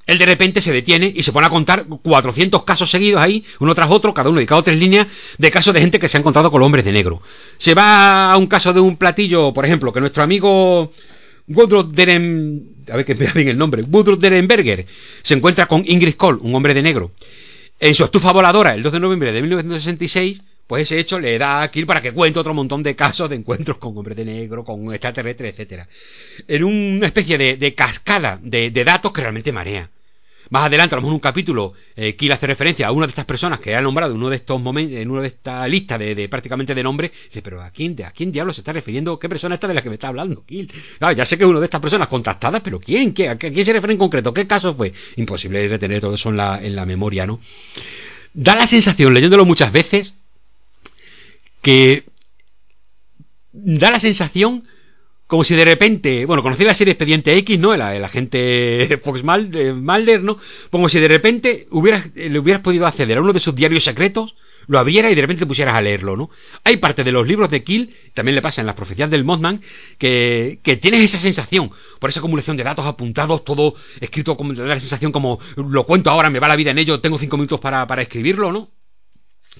él 0.08 0.16
de 0.16 0.24
repente 0.24 0.62
se 0.62 0.72
detiene 0.72 1.12
y 1.14 1.22
se 1.22 1.32
pone 1.32 1.46
a 1.46 1.50
contar 1.50 1.84
400 1.86 2.64
casos 2.64 2.90
seguidos 2.90 3.22
ahí, 3.22 3.44
uno 3.60 3.74
tras 3.74 3.90
otro, 3.90 4.14
cada 4.14 4.30
uno 4.30 4.38
dedicado 4.38 4.62
a 4.62 4.64
tres 4.64 4.78
líneas, 4.78 5.06
de 5.36 5.50
casos 5.50 5.74
de 5.74 5.80
gente 5.80 5.98
que 5.98 6.08
se 6.08 6.16
ha 6.16 6.20
encontrado 6.20 6.50
con 6.50 6.60
los 6.60 6.66
hombres 6.66 6.86
de 6.86 6.92
negro. 6.92 7.20
Se 7.58 7.74
va 7.74 8.32
a 8.32 8.36
un 8.38 8.46
caso 8.46 8.72
de 8.72 8.80
un 8.80 8.96
platillo, 8.96 9.52
por 9.52 9.66
ejemplo, 9.66 9.92
que 9.92 10.00
nuestro 10.00 10.22
amigo 10.22 10.92
Woodrow 11.46 11.82
a 11.82 12.96
ver 12.96 13.04
que 13.04 13.14
me 13.14 13.26
bien 13.32 13.48
el 13.48 13.58
nombre, 13.58 13.82
Woodrow 13.82 14.16
Derenberger, 14.16 14.86
se 15.22 15.34
encuentra 15.34 15.66
con 15.66 15.84
Ingrid 15.86 16.14
Cole, 16.14 16.38
un 16.40 16.54
hombre 16.54 16.72
de 16.72 16.80
negro. 16.80 17.12
En 17.78 17.94
su 17.94 18.02
estufa 18.02 18.32
voladora, 18.32 18.74
el 18.74 18.82
2 18.82 18.94
de 18.94 19.00
noviembre 19.00 19.30
de 19.30 19.42
1966, 19.42 20.40
pues 20.66 20.84
ese 20.84 20.98
hecho 20.98 21.20
le 21.20 21.36
da 21.36 21.60
a 21.60 21.70
Kill 21.70 21.84
para 21.84 22.00
que 22.00 22.12
cuente 22.12 22.38
otro 22.38 22.54
montón 22.54 22.82
de 22.82 22.96
casos 22.96 23.28
de 23.28 23.36
encuentros 23.36 23.76
con 23.76 23.96
hombres 23.98 24.16
de 24.16 24.24
negro, 24.24 24.64
con 24.64 24.90
extraterrestres, 24.90 25.50
etcétera. 25.50 25.86
En 26.46 26.64
una 26.64 27.06
especie 27.06 27.36
de, 27.36 27.58
de 27.58 27.74
cascada 27.74 28.40
de, 28.42 28.70
de 28.70 28.84
datos 28.84 29.12
que 29.12 29.20
realmente 29.20 29.52
marea. 29.52 29.90
Más 30.50 30.64
adelante, 30.64 30.94
a 30.94 30.96
lo 30.96 31.02
mejor 31.02 31.12
en 31.12 31.14
un 31.14 31.20
capítulo, 31.20 31.74
eh, 31.94 32.16
Kill 32.16 32.32
hace 32.32 32.46
referencia 32.46 32.86
a 32.86 32.92
una 32.92 33.06
de 33.06 33.10
estas 33.10 33.26
personas 33.26 33.60
que 33.60 33.74
ha 33.74 33.82
nombrado 33.82 34.12
en 34.12 34.18
uno 34.18 34.30
de 34.30 34.36
estos 34.36 34.60
momentos, 34.60 34.98
en 34.98 35.10
uno 35.10 35.20
de 35.20 35.28
esta 35.28 35.66
lista 35.68 35.98
de, 35.98 36.14
de 36.14 36.28
prácticamente 36.28 36.74
de 36.74 36.82
nombre. 36.82 37.12
Dice, 37.26 37.42
pero 37.42 37.62
¿a 37.62 37.70
quién, 37.70 37.96
¿a 38.04 38.10
quién 38.12 38.32
diablos 38.32 38.56
se 38.56 38.62
está 38.62 38.72
refiriendo? 38.72 39.18
¿Qué 39.18 39.28
persona 39.28 39.56
está 39.56 39.68
de 39.68 39.74
la 39.74 39.82
que 39.82 39.90
me 39.90 39.96
está 39.96 40.08
hablando, 40.08 40.44
Kill? 40.44 40.72
Claro, 40.98 41.14
ya 41.14 41.24
sé 41.24 41.36
que 41.36 41.44
es 41.44 41.50
uno 41.50 41.60
de 41.60 41.66
estas 41.66 41.80
personas 41.80 42.08
contactadas, 42.08 42.62
pero 42.62 42.80
¿quién? 42.80 43.12
¿Qué, 43.12 43.28
¿A 43.28 43.36
quién 43.36 43.64
se 43.64 43.72
refiere 43.72 43.92
en 43.92 43.98
concreto? 43.98 44.32
¿Qué 44.32 44.46
caso 44.46 44.74
fue? 44.74 44.92
Imposible 45.16 45.68
retener 45.68 46.00
todo 46.00 46.14
eso 46.14 46.30
en 46.30 46.36
la 46.76 46.86
memoria, 46.86 47.26
¿no? 47.26 47.40
Da 48.32 48.54
la 48.54 48.66
sensación, 48.66 49.12
leyéndolo 49.14 49.44
muchas 49.44 49.72
veces, 49.72 50.14
que 51.62 52.04
da 53.52 53.90
la 53.90 54.00
sensación 54.00 54.64
como 55.28 55.44
si 55.44 55.54
de 55.54 55.64
repente, 55.66 56.24
bueno, 56.24 56.42
conocí 56.42 56.64
la 56.64 56.74
serie 56.74 56.92
Expediente 56.92 57.36
X, 57.36 57.58
¿no? 57.58 57.74
El, 57.74 57.82
el 57.82 58.02
agente 58.02 58.98
Fox 59.04 59.22
Mulder, 59.22 60.22
¿no? 60.22 60.38
Como 60.70 60.88
si 60.88 60.98
de 60.98 61.06
repente 61.06 61.68
hubieras, 61.70 62.10
le 62.14 62.38
hubieras 62.38 62.62
podido 62.62 62.86
acceder 62.86 63.18
a 63.18 63.20
uno 63.20 63.34
de 63.34 63.40
sus 63.40 63.54
diarios 63.54 63.84
secretos, 63.84 64.34
lo 64.68 64.78
abriera 64.78 65.10
y 65.10 65.14
de 65.14 65.20
repente 65.20 65.40
te 65.40 65.46
pusieras 65.46 65.74
a 65.74 65.82
leerlo, 65.82 66.16
¿no? 66.16 66.30
Hay 66.64 66.78
parte 66.78 67.04
de 67.04 67.12
los 67.12 67.28
libros 67.28 67.50
de 67.50 67.62
Kill, 67.62 67.94
también 68.14 68.36
le 68.36 68.42
pasa 68.42 68.62
en 68.62 68.66
las 68.66 68.74
profecías 68.74 69.10
del 69.10 69.24
Mothman, 69.24 69.60
que, 69.98 70.60
que 70.62 70.76
tienes 70.78 71.04
esa 71.04 71.18
sensación, 71.18 71.70
por 72.00 72.08
esa 72.08 72.20
acumulación 72.20 72.56
de 72.56 72.64
datos 72.64 72.86
apuntados, 72.86 73.44
todo 73.44 73.74
escrito, 74.00 74.34
da 74.34 74.64
la 74.64 74.80
sensación 74.80 75.12
como, 75.12 75.40
lo 75.56 75.84
cuento 75.84 76.10
ahora, 76.10 76.30
me 76.30 76.40
va 76.40 76.48
la 76.48 76.56
vida 76.56 76.70
en 76.70 76.78
ello, 76.78 77.00
tengo 77.00 77.18
cinco 77.18 77.36
minutos 77.36 77.60
para, 77.60 77.86
para 77.86 78.00
escribirlo, 78.00 78.50
¿no? 78.50 78.70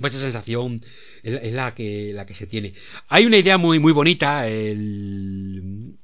Pues 0.01 0.15
esa 0.15 0.25
sensación 0.25 0.85
es, 1.23 1.53
la, 1.53 1.75
que, 1.75 2.13
la 2.15 2.27
que 2.27 2.35
se 2.35 2.47
tiene. 2.47 2.75
Hay 3.09 3.27
una 3.27 3.37
idea 3.37 3.59
muy, 3.59 3.79
muy 3.79 3.93
bonita, 3.93 4.47
el, 4.49 5.97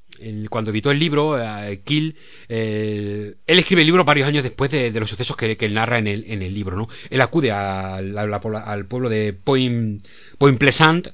cuando 0.48 0.70
editó 0.70 0.90
el 0.90 0.98
libro, 0.98 1.32
uh, 1.32 1.76
Kill, 1.84 2.16
eh, 2.48 3.34
él 3.46 3.58
escribe 3.58 3.82
el 3.82 3.86
libro 3.86 4.04
varios 4.04 4.28
años 4.28 4.42
después 4.42 4.70
de, 4.70 4.90
los 4.92 5.10
sucesos 5.10 5.36
que, 5.36 5.56
que, 5.56 5.66
él 5.66 5.74
narra 5.74 5.98
en 5.98 6.06
el, 6.06 6.24
en 6.28 6.42
el 6.42 6.54
libro, 6.54 6.76
¿no? 6.76 6.88
Él 7.10 7.20
acude 7.20 7.50
al 7.50 8.86
pueblo 8.86 9.08
de 9.08 9.32
Point, 9.32 10.06
Point 10.38 10.58
Pleasant, 10.58 11.08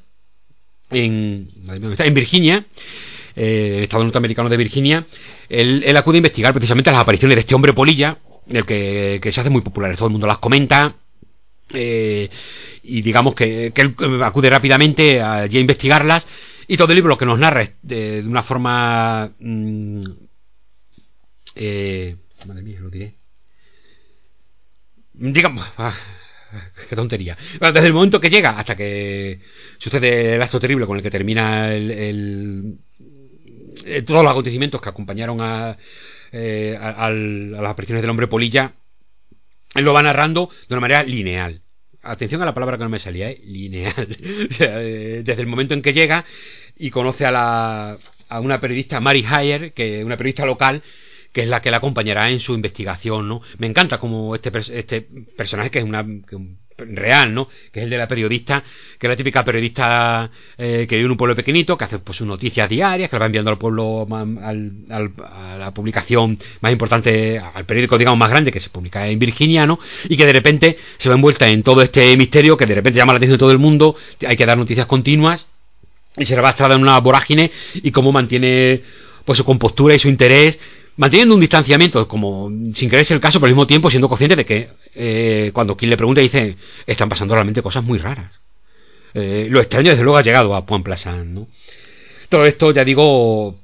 en, 0.91 1.49
en 1.69 2.15
Virginia, 2.15 2.65
eh, 3.37 3.75
el 3.79 3.83
estado 3.85 4.03
norteamericano 4.03 4.49
de 4.49 4.57
Virginia, 4.57 5.07
él, 5.49 5.83
él, 5.87 5.97
acude 5.97 6.17
a 6.17 6.19
investigar 6.19 6.53
precisamente 6.53 6.91
las 6.91 7.01
apariciones 7.01 7.37
de 7.37 7.41
este 7.41 7.55
hombre 7.55 7.73
polilla, 7.73 8.19
el 8.49 8.67
que, 8.67 9.21
que 9.23 9.33
se 9.33 9.41
hace 9.41 9.51
muy 9.51 9.63
popular, 9.63 9.95
todo 9.97 10.09
el 10.09 10.13
mundo 10.13 10.27
las 10.27 10.39
comenta, 10.39 10.97
eh, 11.75 12.29
y 12.83 13.03
digamos 13.03 13.35
que, 13.35 13.73
él 13.75 14.23
acude 14.23 14.51
rápidamente 14.51 15.21
allí 15.23 15.59
a 15.59 15.61
investigarlas 15.61 16.27
y 16.67 16.77
todo 16.77 16.93
el 16.93 16.97
libro 16.97 17.11
lo 17.11 17.19
que 17.19 17.27
nos 17.27 17.39
narra 17.39 17.69
de, 17.83 18.23
una 18.25 18.43
forma 18.43 19.33
mmm, 19.39 20.05
eh, 21.57 22.17
madre 22.47 22.63
mía 22.63 22.81
lo 22.81 22.91
diré. 22.91 23.17
Digamos 25.13 25.67
ah, 25.79 25.95
qué 26.89 26.97
tontería. 26.97 27.37
Desde 27.61 27.87
el 27.87 27.93
momento 27.93 28.21
que 28.21 28.31
llega 28.31 28.59
hasta 28.59 28.77
que 28.77 29.41
sucede 29.79 30.37
el 30.37 30.43
acto 30.43 30.61
terrible 30.61 30.87
con 30.87 30.97
el 30.97 31.03
que 31.03 31.11
termina 31.11 31.71
todos 34.07 34.23
los 34.23 34.33
acontecimientos 34.33 34.81
que 34.81 34.89
acompañaron 34.89 35.41
a, 35.41 35.77
eh, 36.33 36.79
a, 36.81 37.07
a, 37.07 37.11
las 37.11 37.71
apariciones 37.71 38.03
del 38.03 38.11
hombre 38.11 38.29
polilla 38.29 38.75
él 39.75 39.85
lo 39.85 39.93
va 39.93 40.03
narrando 40.03 40.51
de 40.69 40.75
una 40.75 40.81
manera 40.81 41.03
lineal. 41.03 41.63
Atención 42.03 42.41
a 42.43 42.47
la 42.47 42.55
palabra 42.55 42.79
que 42.79 42.85
no 42.85 42.91
me 42.91 42.99
salía, 42.99 43.31
¿eh? 43.31 43.41
lineal. 43.45 44.17
o 44.51 44.53
sea, 44.53 44.83
eh, 44.83 45.23
desde 45.23 45.43
el 45.43 45.47
momento 45.47 45.75
en 45.75 45.83
que 45.83 45.93
llega 45.93 46.25
y 46.77 46.91
conoce 46.91 47.27
a 47.27 47.31
la 47.31 47.99
a 48.31 48.41
una 48.41 48.61
periodista, 48.61 49.01
Mary 49.01 49.25
Hayer, 49.29 49.73
que 49.75 49.99
es 49.99 50.05
una 50.05 50.17
periodista 50.17 50.47
local, 50.47 50.83
que 51.33 51.43
es 51.43 51.49
la 51.49 51.61
que 51.61 51.71
la 51.71 51.79
acompañará 51.79 52.31
en 52.31 52.41
su 52.41 52.55
investigación, 52.55 53.29
¿no? 53.29 53.43
Me 53.59 53.67
encanta 53.67 53.99
como 53.99 54.35
este, 54.35 54.51
este 54.79 55.03
personaje 55.37 55.71
que 55.71 55.81
es 55.81 55.85
una 55.85 56.07
real, 56.89 57.35
¿no? 57.35 57.49
Que 57.73 57.81
es 57.81 57.85
el 57.85 57.91
de 57.91 57.99
la 57.99 58.09
periodista, 58.09 58.63
que 58.99 59.07
es 59.07 59.09
la 59.09 59.17
típica 59.17 59.45
periodista 59.45 60.31
eh, 60.59 60.87
que 60.89 60.97
vive 60.97 61.07
en 61.07 61.13
un 61.13 61.17
pueblo 61.17 61.37
pequeñito, 61.37 61.77
que 61.77 61.85
hace 61.85 61.99
pues 61.99 62.19
sus 62.19 62.27
noticias 62.27 62.69
diarias, 62.69 63.09
que 63.09 63.17
la 63.17 63.21
va 63.21 63.27
enviando 63.27 63.51
al 63.51 63.59
pueblo, 63.59 64.07
al, 64.11 64.73
a 64.91 65.57
la 65.59 65.75
publicación 65.75 66.39
más 66.61 66.73
importante, 66.73 67.39
al 67.39 67.65
periódico, 67.65 67.99
digamos, 67.99 68.19
más 68.19 68.31
grande, 68.31 68.53
que 68.53 68.61
se 68.61 68.71
publica 68.71 69.07
en 69.09 69.19
Virginia, 69.19 69.67
¿no? 69.67 69.79
Y 70.09 70.17
que 70.17 70.27
de 70.27 70.33
repente 70.33 70.79
se 70.99 71.09
va 71.09 71.15
envuelta 71.15 71.49
en 71.49 71.63
todo 71.63 71.83
este 71.83 72.17
misterio, 72.17 72.57
que 72.57 72.67
de 72.67 72.75
repente 72.75 72.99
llama 72.99 73.13
la 73.13 73.19
atención 73.19 73.37
de 73.37 73.41
todo 73.41 73.53
el 73.53 73.59
mundo, 73.59 73.97
hay 74.27 74.37
que 74.37 74.47
dar 74.47 74.59
noticias 74.59 74.87
continuas, 74.87 75.47
y 76.17 76.25
se 76.25 76.39
va 76.41 76.55
a 76.57 76.75
en 76.75 76.83
una 76.83 76.99
vorágine, 77.01 77.51
y 77.75 77.91
cómo 77.91 78.13
mantiene 78.13 78.83
pues 79.25 79.39
su 79.39 79.45
compostura 79.45 79.95
y 79.95 79.99
su 79.99 80.09
interés 80.09 80.59
manteniendo 80.97 81.35
un 81.35 81.41
distanciamiento, 81.41 82.07
como 82.07 82.51
sin 82.75 82.89
creerse 82.89 83.15
el 83.15 83.21
caso, 83.21 83.41
pero 83.41 83.49
al 83.49 83.55
mismo 83.55 83.67
tiempo 83.67 83.91
siendo 83.91 84.09
consciente 84.09 84.37
de 84.37 84.45
que 84.45 84.69
eh, 84.95 85.51
cuando 85.53 85.77
quien 85.77 85.91
le 85.91 85.97
pregunta 85.97 86.21
dice, 86.21 86.57
están 86.87 87.09
pasando 87.09 87.35
realmente 87.35 87.63
cosas 87.63 87.85
muy 87.85 87.99
raras. 87.99 88.33
Eh, 89.15 89.49
lo 89.51 89.61
extraño 89.61 89.91
desde 89.91 90.05
luego 90.05 90.19
ha 90.19 90.23
llegado 90.23 90.55
a 90.55 90.63
Juan 90.63 90.83
Plasan, 90.83 91.35
¿no? 91.35 91.49
Todo 92.29 92.47
esto, 92.47 92.71
ya 92.71 92.85
digo, 92.85 93.59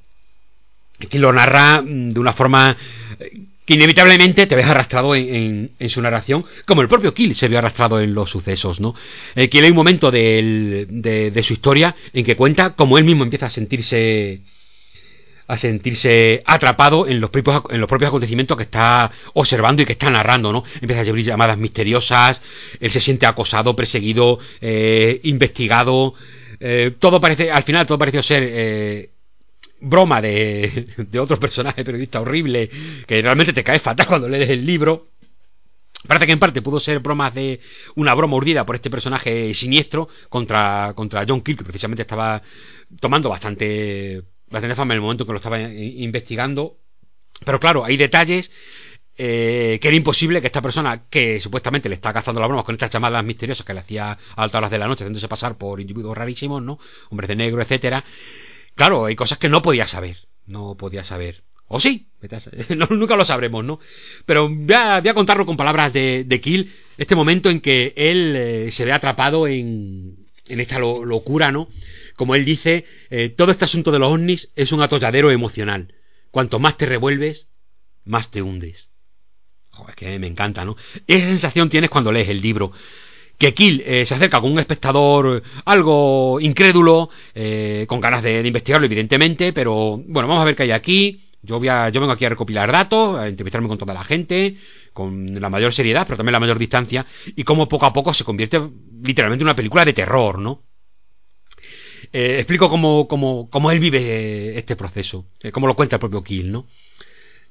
quien 1.09 1.23
lo 1.23 1.33
narra 1.33 1.83
mm, 1.83 2.11
de 2.11 2.21
una 2.21 2.33
forma 2.33 2.77
eh, 3.21 3.43
que 3.65 3.75
inevitablemente 3.75 4.47
te 4.47 4.57
ves 4.57 4.67
arrastrado 4.67 5.15
en, 5.15 5.71
su 5.89 6.01
narración, 6.01 6.45
como 6.65 6.83
el 6.83 6.89
propio 6.89 7.13
Kill 7.13 7.35
se 7.35 7.49
vio 7.49 7.59
arrastrado 7.59 8.01
en 8.01 8.15
los 8.15 8.31
sucesos, 8.31 8.81
¿no? 8.81 8.95
Kill 9.35 9.65
hay 9.65 9.71
un 9.71 9.77
momento 9.77 10.13
de, 10.13 10.87
de, 10.89 11.43
su 11.43 11.53
historia 11.53 11.97
en 12.13 12.25
que 12.25 12.37
cuenta 12.37 12.75
cómo 12.75 12.97
él 12.97 13.05
mismo 13.05 13.25
empieza 13.25 13.47
a 13.47 13.51
sentirse 13.51 14.41
a 15.49 15.59
sentirse 15.59 16.43
atrapado 16.45 17.07
en 17.07 17.21
los 17.21 17.31
propios, 17.31 17.63
en 17.71 17.81
los 17.81 17.89
propios 17.89 18.09
acontecimientos 18.09 18.57
que 18.57 18.65
está 18.65 19.13
observando 19.35 19.83
y 19.83 19.87
que 19.87 19.93
está 19.93 20.11
narrando, 20.11 20.53
¿no? 20.53 20.65
Empieza 20.81 21.01
a 21.01 21.05
recibir 21.05 21.25
llamadas 21.25 21.59
misteriosas, 21.59 22.43
él 22.81 22.91
se 22.91 23.01
siente 23.01 23.27
acosado, 23.27 23.77
perseguido, 23.77 24.39
eh, 24.61 25.21
investigado, 25.25 26.15
eh, 26.61 26.93
todo 26.99 27.21
parece, 27.21 27.51
al 27.51 27.63
final 27.63 27.87
todo 27.87 27.99
pareció 27.99 28.23
ser 28.23 28.43
eh, 28.47 29.11
broma 29.81 30.21
de, 30.21 30.87
de 30.97 31.19
otro 31.19 31.39
personaje 31.39 31.85
periodista 31.85 32.21
horrible, 32.21 32.71
que 33.07 33.23
realmente 33.23 33.53
te 33.53 33.65
cae 33.65 33.79
fatal 33.79 34.07
cuando 34.07 34.29
lees 34.29 34.51
el 34.51 34.65
libro. 34.67 35.09
Parece 36.07 36.27
que 36.27 36.33
en 36.33 36.39
parte 36.39 36.63
pudo 36.63 36.79
ser 36.79 37.01
bromas 37.01 37.35
de 37.35 37.61
una 37.97 38.15
broma 38.15 38.37
urdida 38.37 38.65
por 38.65 38.77
este 38.77 38.91
personaje 38.91 39.53
siniestro 39.55 40.09
contra, 40.29 40.93
contra 40.95 41.25
John 41.27 41.41
Kirk, 41.41 41.59
que 41.59 41.65
precisamente 41.65 42.03
estaba 42.03 42.43
tomando 43.01 43.29
bastante 43.29 44.23
bastante 44.51 44.77
fama 44.77 44.95
en 44.95 44.97
el 44.97 45.03
momento 45.03 45.27
que 45.27 45.33
lo 45.33 45.39
estaba 45.39 45.61
investigando. 45.61 46.79
Pero 47.45 47.61
claro, 47.61 47.85
hay 47.85 47.97
detalles 47.97 48.51
eh, 49.19 49.79
que 49.81 49.89
era 49.89 49.97
imposible 49.97 50.41
que 50.41 50.47
esta 50.47 50.61
persona, 50.61 51.05
que 51.09 51.41
supuestamente 51.41 51.89
le 51.89 51.95
está 51.95 52.13
gastando 52.13 52.41
las 52.41 52.49
bromas 52.49 52.65
con 52.65 52.75
estas 52.75 52.91
llamadas 52.91 53.25
misteriosas 53.25 53.65
que 53.65 53.73
le 53.73 53.81
hacía 53.81 54.13
a 54.13 54.43
altas 54.43 54.59
horas 54.59 54.71
de 54.71 54.79
la 54.79 54.87
noche, 54.87 55.05
haciéndose 55.05 55.29
pasar 55.29 55.57
por 55.57 55.81
individuos 55.81 56.17
rarísimos, 56.17 56.63
¿no? 56.63 56.79
Hombres 57.11 57.29
de 57.29 57.37
negro, 57.37 57.63
etcétera. 57.63 58.05
Claro, 58.75 59.07
hay 59.07 59.17
cosas 59.17 59.39
que 59.39 59.49
no 59.49 59.63
podía 59.63 59.87
saber. 59.87 60.29
No 60.47 60.77
podía 60.77 61.03
saber. 61.03 61.45
O 61.69 61.81
sí, 61.81 62.09
nunca 62.91 63.17
lo 63.17 63.25
sabremos, 63.25 63.65
¿no? 63.65 63.81
Pero 64.27 64.49
voy 64.49 64.75
a, 64.75 65.15
contarlo 65.15 65.47
con 65.47 65.57
palabras 65.57 65.93
de, 65.93 66.25
de, 66.25 66.41
Kill, 66.41 66.73
este 66.97 67.17
momento 67.17 67.51
en 67.51 67.61
que 67.61 67.93
él 67.97 68.35
eh, 68.37 68.71
se 68.71 68.85
ve 68.85 68.93
atrapado 68.93 69.49
en, 69.49 70.27
en 70.47 70.61
esta 70.61 70.79
locura, 70.79 71.51
¿no? 71.51 71.69
Como 72.17 72.35
él 72.35 72.45
dice, 72.45 72.87
eh, 73.11 73.29
todo 73.29 73.53
este 73.53 73.67
asunto 73.67 73.93
de 73.93 73.99
los 73.99 74.11
ovnis 74.11 74.51
es 74.57 74.73
un 74.73 74.83
atolladero 74.83 75.31
emocional. 75.31 75.95
Cuanto 76.31 76.59
más 76.59 76.77
te 76.77 76.87
revuelves, 76.87 77.49
más 78.05 78.31
te 78.31 78.43
hundes. 78.43 78.89
Joder, 79.71 79.91
es 79.91 79.97
que 79.97 80.19
me 80.19 80.27
encanta, 80.27 80.65
¿no? 80.65 80.77
Esa 81.07 81.27
sensación 81.27 81.69
tienes 81.69 81.91
cuando 81.91 82.11
lees 82.11 82.29
el 82.29 82.41
libro. 82.41 82.73
Que 83.37 83.53
Kill 83.53 83.83
eh, 83.85 84.07
se 84.07 84.15
acerca 84.15 84.41
con 84.41 84.51
un 84.51 84.59
espectador 84.59 85.43
algo 85.67 86.41
incrédulo, 86.41 87.11
eh, 87.35 87.85
con 87.87 88.01
ganas 88.01 88.23
de, 88.23 88.41
investigarlo, 88.47 88.87
evidentemente, 88.87 89.53
pero 89.53 90.03
bueno, 90.07 90.27
vamos 90.27 90.41
a 90.41 90.47
ver 90.47 90.57
qué 90.57 90.63
hay 90.63 90.71
aquí. 90.71 91.23
Yo, 91.43 91.59
voy 91.59 91.69
a, 91.69 91.91
yo 91.91 92.01
vengo 92.01 92.15
aquí 92.15 92.25
a 92.25 92.31
recopilar 92.31 92.73
datos, 92.73 93.19
a 93.19 93.29
entrevistarme 93.29 93.69
con 93.69 93.77
toda 93.77 93.93
la 93.93 94.05
gente, 94.05 94.57
con 94.95 95.39
la 95.39 95.51
mayor 95.51 95.75
seriedad, 95.75 96.07
pero 96.07 96.17
también 96.17 96.33
la 96.33 96.41
mayor 96.41 96.59
distancia, 96.59 97.05
y 97.27 97.45
cómo 97.45 97.69
poco 97.69 97.85
a 97.85 97.93
poco 97.93 98.15
se 98.15 98.25
convierte 98.25 98.59
literalmente 99.03 99.43
en 99.43 99.49
una 99.49 99.55
película 99.55 99.85
de 99.85 99.93
terror, 99.93 100.39
¿no? 100.39 100.63
Eh, 102.13 102.37
explico 102.39 102.71
cómo, 102.71 103.09
cómo, 103.09 103.49
cómo, 103.51 103.71
él 103.71 103.79
vive 103.79 104.01
eh, 104.01 104.59
este 104.59 104.77
proceso, 104.77 105.27
eh, 105.41 105.53
cómo 105.53 105.67
lo 105.67 105.77
cuenta 105.77 105.97
el 105.97 106.01
propio 106.01 106.23
Kill, 106.23 106.53
¿no? 106.53 106.67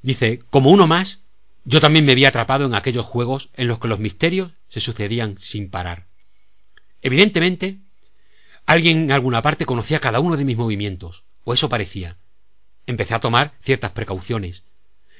Dice, 0.02 0.40
como 0.50 0.70
uno 0.70 0.88
más, 0.88 1.24
yo 1.66 1.82
también 1.82 2.06
me 2.06 2.16
vi 2.16 2.26
atrapado 2.26 2.66
en 2.66 2.76
aquellos 2.76 3.06
juegos 3.06 3.50
en 3.56 3.68
los 3.68 3.80
que 3.80 3.88
los 3.88 4.00
misterios 4.00 4.52
se 4.70 4.80
sucedían 4.80 5.38
sin 5.40 5.70
parar. 5.70 6.08
Evidentemente, 7.02 7.80
alguien 8.66 9.04
en 9.04 9.12
alguna 9.12 9.42
parte 9.42 9.66
conocía 9.66 10.00
cada 10.00 10.20
uno 10.20 10.38
de 10.38 10.46
mis 10.46 10.58
movimientos, 10.58 11.24
o 11.44 11.54
eso 11.54 11.70
parecía. 11.70 12.18
Empecé 12.86 13.16
a 13.16 13.20
tomar 13.20 13.54
ciertas 13.62 13.92
precauciones. 13.92 14.64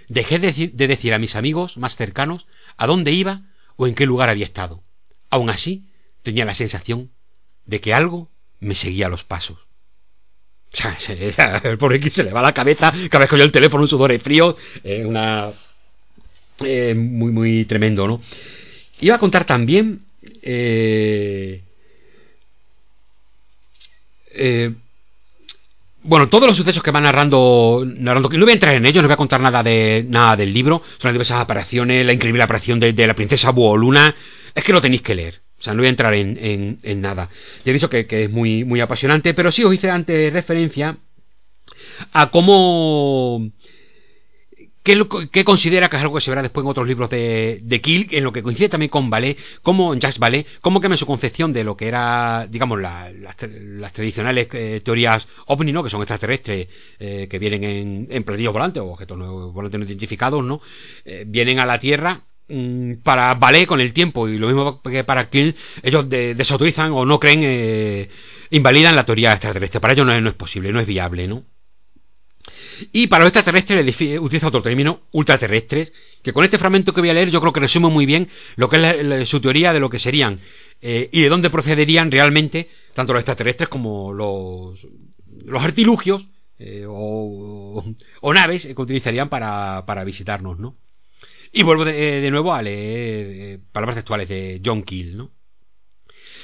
Dejé 0.08 0.38
de, 0.38 0.52
de 0.52 0.88
decir 0.88 1.14
a 1.14 1.20
mis 1.20 1.36
amigos 1.36 1.78
más 1.78 1.96
cercanos 1.96 2.46
a 2.78 2.86
dónde 2.86 3.12
iba 3.12 3.44
o 3.76 3.88
en 3.88 3.96
qué 3.96 4.06
lugar 4.06 4.30
había 4.30 4.46
estado. 4.46 4.84
Aun 5.32 5.50
así, 5.50 5.90
tenía 6.22 6.46
la 6.46 6.54
sensación 6.54 7.12
de 7.66 7.82
que 7.82 7.94
algo 7.94 8.30
me 8.60 8.76
seguía 8.76 9.10
los 9.10 9.24
pasos. 9.24 9.58
Pobre 11.80 11.98
X 11.98 12.14
se 12.14 12.24
le 12.24 12.32
va 12.32 12.42
la 12.42 12.54
cabeza 12.54 12.94
cada 13.10 13.20
vez 13.26 13.30
que 13.30 13.36
el 13.36 13.52
teléfono, 13.52 13.84
un 13.84 13.88
sudor 13.88 14.18
frío, 14.20 14.56
eh, 14.84 15.06
una... 15.06 15.52
Eh, 16.64 16.94
muy, 16.96 17.32
muy 17.32 17.66
tremendo, 17.66 18.08
¿no? 18.08 18.22
Iba 19.02 19.16
a 19.16 19.20
contar 19.20 19.46
también... 19.46 20.02
Eh, 20.42 21.62
bueno, 26.04 26.30
todos 26.30 26.48
los 26.48 26.58
sucesos 26.58 26.84
que 26.84 26.92
va 26.92 27.02
narrando, 27.02 27.84
narrando, 27.86 28.30
no 28.30 28.46
voy 28.46 28.52
a 28.52 28.54
entrar 28.54 28.76
en 28.76 28.86
ellos, 28.86 29.02
no 29.02 29.08
voy 29.08 29.14
a 29.14 29.18
contar 29.18 29.42
nada 29.42 29.64
de 29.64 30.06
nada 30.08 30.36
del 30.36 30.54
libro, 30.54 30.84
son 31.00 31.10
las 31.10 31.14
diversas 31.14 31.42
apariciones, 31.42 32.06
la 32.06 32.14
increíble 32.14 32.44
aparición 32.44 32.80
de, 32.80 32.94
de 32.94 33.08
la 33.08 33.16
princesa 33.16 33.52
Buoluna, 33.52 34.14
es 34.54 34.64
que 34.64 34.74
lo 34.74 34.82
tenéis 34.82 35.02
que 35.02 35.16
leer. 35.16 35.45
Sea, 35.66 35.74
no 35.74 35.80
voy 35.80 35.88
a 35.88 35.90
entrar 35.90 36.14
en, 36.14 36.78
en, 36.84 37.02
nada. 37.02 37.30
Ya 37.64 37.72
he 37.72 37.74
dicho 37.74 37.90
que, 37.90 38.06
es 38.08 38.30
muy, 38.30 38.64
muy 38.64 38.82
apasionante, 38.82 39.34
pero 39.34 39.52
sí 39.52 39.64
os 39.64 39.74
hice 39.74 39.90
antes 39.90 40.32
referencia 40.32 40.98
a 42.14 42.30
cómo... 42.30 43.50
¿Qué, 44.84 45.44
considera 45.44 45.90
que 45.90 45.96
es 45.96 46.02
algo 46.04 46.14
que 46.14 46.22
se 46.22 46.30
verá 46.30 46.44
después 46.44 46.64
en 46.64 46.70
otros 46.70 46.88
libros 46.88 47.10
de, 47.10 47.60
de 47.64 47.82
Kill, 47.82 48.10
en 48.12 48.24
lo 48.24 48.32
que 48.32 48.44
coincide 48.44 48.70
también 48.70 48.92
con 48.92 49.10
Ballet, 49.10 49.36
como 49.64 49.92
en 49.92 50.00
Jacques 50.00 50.20
Ballet, 50.20 50.46
cómo 50.62 50.80
cambia 50.80 50.98
su 50.98 51.08
concepción 51.08 51.52
de 51.52 51.64
lo 51.64 51.76
que 51.76 51.88
era, 51.88 52.46
digamos, 52.48 52.80
las, 52.80 53.36
tradicionales 53.92 54.48
eh, 54.54 54.82
teorías 54.86 55.28
ovni, 55.48 55.72
¿no? 55.72 55.84
Que 55.84 55.90
son 55.90 56.02
extraterrestres 56.02 56.68
eh, 57.00 57.28
que 57.28 57.40
vienen 57.40 57.64
en, 57.64 58.08
en 58.12 58.24
platillos 58.24 58.54
volantes 58.54 58.84
o 58.84 58.92
objetos 58.92 59.18
volantes 59.52 59.80
no 59.80 59.86
identificados, 59.88 60.44
¿no? 60.44 60.62
Eh, 61.04 61.24
vienen 61.26 61.60
a 61.60 61.66
la 61.66 61.80
Tierra 61.80 62.22
para 63.04 63.34
Ballet 63.36 63.66
con 63.66 63.82
el 63.82 63.94
tiempo 63.94 64.28
y 64.28 64.38
lo 64.38 64.48
mismo 64.48 64.82
que 64.82 65.04
para 65.04 65.30
Kill, 65.30 65.56
ellos 65.82 66.08
desautorizan 66.10 66.92
o 66.92 67.06
no 67.06 67.20
creen, 67.20 67.42
eh, 67.44 68.10
invalidan 68.52 68.96
la 68.96 69.06
teoría 69.06 69.32
extraterrestre. 69.32 69.80
Para 69.80 69.94
ellos 69.94 70.06
no 70.06 70.30
es, 70.30 70.34
posible, 70.36 70.72
no 70.72 70.80
es 70.80 70.86
viable, 70.86 71.28
¿no? 71.28 71.44
Y 72.92 73.08
para 73.08 73.24
los 73.24 73.30
extraterrestres 73.30 74.20
utiliza 74.20 74.48
otro 74.48 74.62
término, 74.62 75.02
ultraterrestres, 75.12 75.94
que 76.22 76.34
con 76.34 76.44
este 76.44 76.58
fragmento 76.58 76.94
que 76.94 77.02
voy 77.02 77.10
a 77.10 77.14
leer 77.14 77.32
yo 77.32 77.40
creo 77.40 77.54
que 77.54 77.62
resume 77.62 77.90
muy 77.90 78.06
bien 78.06 78.28
lo 78.58 78.70
que 78.70 79.22
es 79.22 79.30
su 79.30 79.40
teoría 79.40 79.74
de 79.74 79.80
lo 79.80 79.90
que 79.90 79.98
serían 79.98 80.40
eh, 80.82 81.10
y 81.12 81.22
de 81.22 81.30
dónde 81.30 81.50
procederían 81.50 82.12
realmente 82.12 82.70
tanto 82.94 83.14
los 83.14 83.22
extraterrestres 83.22 83.70
como 83.70 84.14
los, 84.14 84.88
los 85.46 85.64
artilugios 85.64 86.28
eh, 86.60 86.86
o, 86.88 87.84
o, 88.22 88.34
naves 88.34 88.66
que 88.66 88.82
utilizarían 88.82 89.30
para, 89.30 89.86
para 89.86 90.04
visitarnos, 90.04 90.60
¿no? 90.60 90.78
Y 91.58 91.64
vuelvo 91.64 91.86
de, 91.86 92.30
nuevo 92.32 92.54
a 92.54 92.62
leer 92.62 93.28
eh, 93.30 93.60
palabras 93.72 93.96
textuales 93.96 94.28
de 94.28 94.62
John 94.64 94.84
Keel, 94.84 95.16
¿no? 95.16 95.32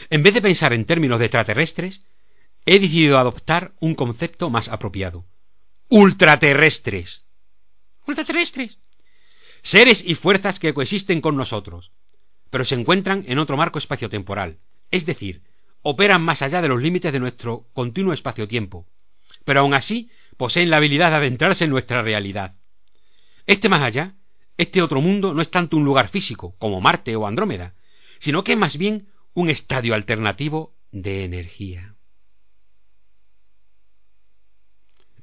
En 0.10 0.24
vez 0.24 0.34
de 0.34 0.42
pensar 0.42 0.72
en 0.72 0.86
términos 0.86 1.20
de 1.20 1.26
extraterrestres, 1.26 2.02
he 2.66 2.80
decidido 2.80 3.20
adoptar 3.20 3.74
un 3.82 3.94
concepto 3.94 4.50
más 4.50 4.70
apropiado. 4.70 5.26
Ultraterrestres. 5.90 7.26
Ultraterrestres. 8.08 8.78
Seres 9.62 10.02
y 10.02 10.16
fuerzas 10.16 10.60
que 10.60 10.74
coexisten 10.74 11.20
con 11.20 11.36
nosotros, 11.36 11.92
pero 12.50 12.64
se 12.64 12.76
encuentran 12.76 13.26
en 13.28 13.38
otro 13.38 13.58
marco 13.58 13.80
espaciotemporal, 13.80 14.60
es 14.92 15.06
decir, 15.06 15.42
operan 15.82 16.22
más 16.22 16.42
allá 16.42 16.62
de 16.62 16.70
los 16.70 16.82
límites 16.82 17.12
de 17.12 17.20
nuestro 17.20 17.68
continuo 17.74 18.14
espacio-tiempo, 18.14 18.88
pero 19.44 19.60
aún 19.60 19.74
así 19.74 20.10
poseen 20.38 20.70
la 20.70 20.78
habilidad 20.78 21.10
de 21.10 21.18
adentrarse 21.18 21.66
en 21.66 21.72
nuestra 21.72 22.02
realidad. 22.02 22.54
Este 23.46 23.68
más 23.68 23.82
allá 23.82 24.16
este 24.62 24.82
otro 24.82 25.02
mundo 25.02 25.34
no 25.34 25.42
es 25.42 25.50
tanto 25.50 25.78
un 25.78 25.84
lugar 25.84 26.08
físico, 26.08 26.56
como 26.60 26.82
Marte 26.82 27.16
o 27.16 27.26
Andrómeda, 27.26 27.74
sino 28.20 28.44
que 28.44 28.54
es 28.54 28.58
más 28.58 28.78
bien 28.78 29.08
un 29.34 29.50
estadio 29.50 29.94
alternativo 29.94 30.76
de 30.92 31.24
energía. 31.24 31.96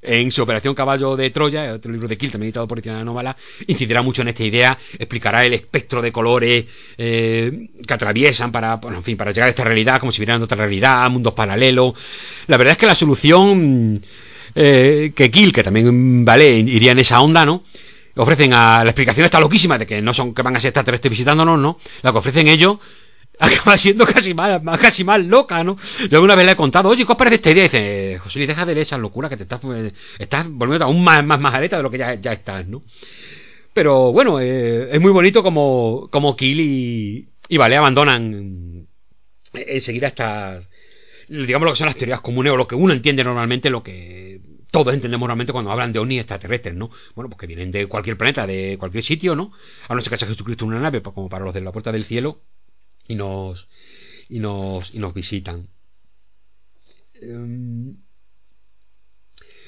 En 0.01 0.31
su 0.31 0.41
Operación 0.41 0.75
Caballo 0.75 1.17
de 1.17 1.29
Troya, 1.29 1.73
otro 1.73 1.91
libro 1.91 2.07
de 2.07 2.17
Kiel, 2.17 2.31
también 2.31 2.47
editado 2.47 2.67
por 2.67 2.79
Etienne 2.79 2.99
Anómala, 2.99 3.35
incidirá 3.67 4.01
mucho 4.01 4.21
en 4.21 4.29
esta 4.29 4.43
idea, 4.43 4.77
explicará 4.97 5.45
el 5.45 5.53
espectro 5.53 6.01
de 6.01 6.11
colores 6.11 6.65
eh, 6.97 7.69
que 7.85 7.93
atraviesan 7.93 8.51
para, 8.51 8.79
en 8.81 9.03
fin, 9.03 9.17
para 9.17 9.31
llegar 9.31 9.47
a 9.47 9.49
esta 9.49 9.65
realidad, 9.65 9.99
como 9.99 10.13
si 10.13 10.19
vieran 10.19 10.41
otra 10.41 10.57
realidad, 10.57 11.09
mundos 11.09 11.33
paralelos. 11.33 11.95
La 12.47 12.55
verdad 12.55 12.73
es 12.73 12.77
que 12.77 12.85
la 12.85 12.95
solución 12.95 14.01
eh, 14.55 15.11
que 15.13 15.29
Kiel, 15.29 15.51
que 15.51 15.63
también 15.63 16.23
vale, 16.23 16.59
iría 16.59 16.93
en 16.93 16.99
esa 16.99 17.19
onda, 17.19 17.45
¿no? 17.45 17.63
Ofrecen 18.19 18.53
a 18.53 18.83
la 18.83 18.89
explicación 18.89 19.23
está 19.23 19.39
loquísima 19.39 19.77
de 19.77 19.87
que 19.87 20.01
no 20.01 20.13
son 20.13 20.33
que 20.33 20.41
van 20.41 20.53
a 20.53 20.59
ser 20.59 20.69
extraterrestres 20.69 21.09
visitándonos, 21.09 21.57
¿no? 21.57 21.79
La 22.01 22.11
que 22.11 22.17
ofrecen 22.17 22.49
ellos 22.49 22.77
acaba 23.39 23.77
siendo 23.77 24.05
casi 24.05 24.33
más, 24.33 24.61
casi 24.77 25.05
más 25.05 25.23
loca, 25.23 25.63
¿no? 25.63 25.77
Yo 26.09 26.17
alguna 26.17 26.35
vez 26.35 26.45
le 26.45 26.51
he 26.51 26.55
contado, 26.57 26.89
oye, 26.89 27.05
¿qué 27.05 27.11
os 27.13 27.17
parece 27.17 27.37
esta 27.37 27.51
idea? 27.51 27.63
Y 27.63 27.67
dice, 27.67 28.19
José 28.21 28.39
Luis, 28.39 28.49
deja 28.49 28.65
de 28.65 28.75
leer 28.75 28.85
esa 28.85 28.97
locura 28.97 29.29
que 29.29 29.37
te 29.37 29.43
estás, 29.43 29.61
estás 30.17 30.49
volviendo 30.49 30.83
aún 30.83 31.01
más, 31.01 31.23
más 31.23 31.39
majareta 31.39 31.77
de 31.77 31.83
lo 31.83 31.89
que 31.89 31.97
ya, 31.97 32.15
ya 32.15 32.33
estás, 32.33 32.67
¿no? 32.67 32.83
Pero 33.73 34.11
bueno, 34.11 34.41
eh, 34.41 34.89
es 34.91 34.99
muy 34.99 35.11
bonito 35.11 35.41
como, 35.41 36.09
como 36.11 36.35
Kill 36.35 36.59
y, 36.59 37.29
y 37.47 37.57
Vale 37.57 37.77
abandonan 37.77 38.85
enseguida 39.53 40.07
estas, 40.07 40.69
digamos 41.29 41.65
lo 41.65 41.71
que 41.71 41.77
son 41.77 41.87
las 41.87 41.95
teorías 41.95 42.19
comunes 42.19 42.51
o 42.51 42.57
lo 42.57 42.67
que 42.67 42.75
uno 42.75 42.91
entiende 42.91 43.23
normalmente, 43.23 43.69
lo 43.69 43.81
que 43.81 44.41
todos 44.71 44.93
entendemos 44.93 45.21
normalmente 45.21 45.53
cuando 45.53 45.71
hablan 45.71 45.91
de 45.91 45.99
ovnis 45.99 46.19
extraterrestres, 46.19 46.75
¿no? 46.75 46.89
Bueno, 47.15 47.29
pues 47.29 47.39
que 47.39 47.47
vienen 47.47 47.71
de 47.71 47.87
cualquier 47.87 48.17
planeta, 48.17 48.45
de 48.45 48.77
cualquier 48.77 49.03
sitio, 49.03 49.35
¿no? 49.35 49.51
A 49.87 49.95
no 49.95 50.01
ser 50.01 50.09
que 50.09 50.15
haya 50.15 50.27
Jesucristo 50.27 50.65
en 50.65 50.71
una 50.71 50.79
nave, 50.79 51.01
pues 51.01 51.13
como 51.13 51.29
para 51.29 51.45
los 51.45 51.53
de 51.53 51.61
la 51.61 51.71
puerta 51.71 51.91
del 51.91 52.05
cielo, 52.05 52.41
y 53.07 53.15
nos, 53.15 53.67
y 54.29 54.39
nos, 54.39 54.93
y 54.93 54.99
nos 54.99 55.13
visitan. 55.13 55.67
Um, 57.21 57.97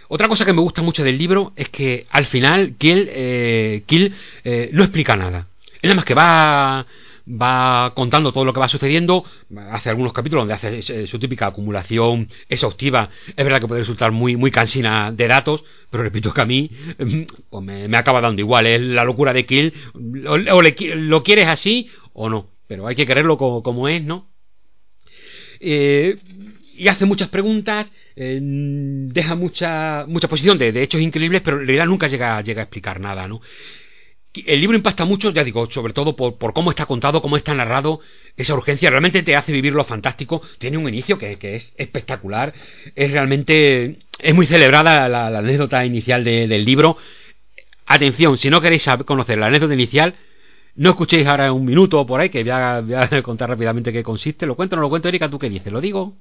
otra 0.07 0.27
cosa 0.27 0.45
que 0.45 0.53
me 0.53 0.61
gusta 0.61 0.81
mucho 0.81 1.03
del 1.03 1.17
libro 1.17 1.53
es 1.55 1.69
que 1.69 2.05
al 2.09 2.25
final 2.25 2.75
Kill, 2.77 3.07
eh, 3.11 3.83
Kill 3.85 4.13
eh, 4.43 4.69
no 4.73 4.83
explica 4.83 5.15
nada. 5.15 5.47
Es 5.75 5.83
nada 5.83 5.95
más 5.95 6.05
que 6.05 6.13
va 6.13 6.85
va 7.31 7.93
contando 7.95 8.33
todo 8.33 8.45
lo 8.45 8.53
que 8.53 8.59
va 8.59 8.67
sucediendo, 8.67 9.23
hace 9.69 9.89
algunos 9.89 10.13
capítulos 10.13 10.41
donde 10.41 10.53
hace 10.53 11.07
su 11.07 11.19
típica 11.19 11.47
acumulación 11.47 12.27
exhaustiva, 12.49 13.09
es 13.27 13.43
verdad 13.43 13.61
que 13.61 13.67
puede 13.67 13.81
resultar 13.81 14.11
muy, 14.11 14.35
muy 14.35 14.51
cansina 14.51 15.11
de 15.11 15.27
datos, 15.27 15.63
pero 15.89 16.03
repito 16.03 16.33
que 16.33 16.41
a 16.41 16.45
mí 16.45 16.69
mm, 16.97 17.21
pues 17.49 17.63
me, 17.63 17.97
acaba 17.97 18.21
dando 18.21 18.41
igual, 18.41 18.67
es 18.67 18.81
la 18.81 19.03
locura 19.03 19.33
de 19.33 19.45
Kill, 19.45 19.73
o, 20.27 20.37
lo 20.37 21.23
quieres 21.23 21.47
así 21.47 21.89
o 22.13 22.29
no, 22.29 22.49
pero 22.67 22.87
hay 22.87 22.95
que 22.95 23.07
quererlo 23.07 23.37
como, 23.37 23.87
es, 23.87 24.03
¿no? 24.03 24.29
Eh, 25.59 26.17
y 26.75 26.87
hace 26.87 27.05
muchas 27.05 27.29
preguntas, 27.29 27.91
eh, 28.15 28.39
deja 28.41 29.35
mucha, 29.35 30.05
mucha 30.07 30.27
posición 30.27 30.57
de, 30.57 30.71
de, 30.71 30.81
hechos 30.81 30.99
increíbles, 30.99 31.41
pero 31.41 31.57
en 31.57 31.67
realidad 31.67 31.85
nunca 31.85 32.07
llega, 32.07 32.41
llega 32.41 32.61
a 32.61 32.63
explicar 32.63 32.99
nada, 32.99 33.27
¿no? 33.27 33.41
El 34.33 34.61
libro 34.61 34.77
impacta 34.77 35.03
mucho, 35.03 35.31
ya 35.31 35.43
digo, 35.43 35.69
sobre 35.69 35.91
todo 35.91 36.15
por, 36.15 36.53
cómo 36.53 36.69
está 36.69 36.85
contado, 36.85 37.21
cómo 37.21 37.35
está 37.35 37.53
narrado, 37.53 37.99
esa 38.37 38.53
urgencia, 38.53 38.89
realmente 38.89 39.23
te 39.23 39.35
hace 39.35 39.51
vivir 39.51 39.73
lo 39.73 39.83
fantástico, 39.83 40.41
tiene 40.57 40.77
un 40.77 40.87
inicio 40.87 41.17
que, 41.17 41.37
es 41.41 41.73
espectacular, 41.77 42.53
es 42.95 43.11
realmente, 43.11 43.99
es 44.19 44.33
muy 44.33 44.45
celebrada 44.45 45.09
la, 45.09 45.37
anécdota 45.37 45.85
inicial 45.85 46.23
del 46.23 46.63
libro. 46.63 46.95
Atención, 47.85 48.37
si 48.37 48.49
no 48.49 48.61
queréis 48.61 48.87
conocer 49.05 49.37
la 49.37 49.47
anécdota 49.47 49.73
inicial, 49.73 50.15
no 50.75 50.91
escuchéis 50.91 51.27
ahora 51.27 51.51
un 51.51 51.65
minuto 51.65 52.05
por 52.05 52.21
ahí, 52.21 52.29
que 52.29 52.43
voy 52.43 52.51
a, 52.51 52.79
voy 52.79 52.95
a 52.95 53.21
contar 53.21 53.49
rápidamente 53.49 53.91
qué 53.91 54.03
consiste. 54.03 54.45
¿Lo 54.45 54.55
cuento 54.55 54.75
o 54.75 54.77
no 54.77 54.83
lo 54.83 54.89
cuento, 54.89 55.09
Erika? 55.09 55.29
¿Tú 55.29 55.39
qué 55.39 55.49
dices? 55.49 55.73
¿Lo 55.73 55.81
digo? 55.81 56.15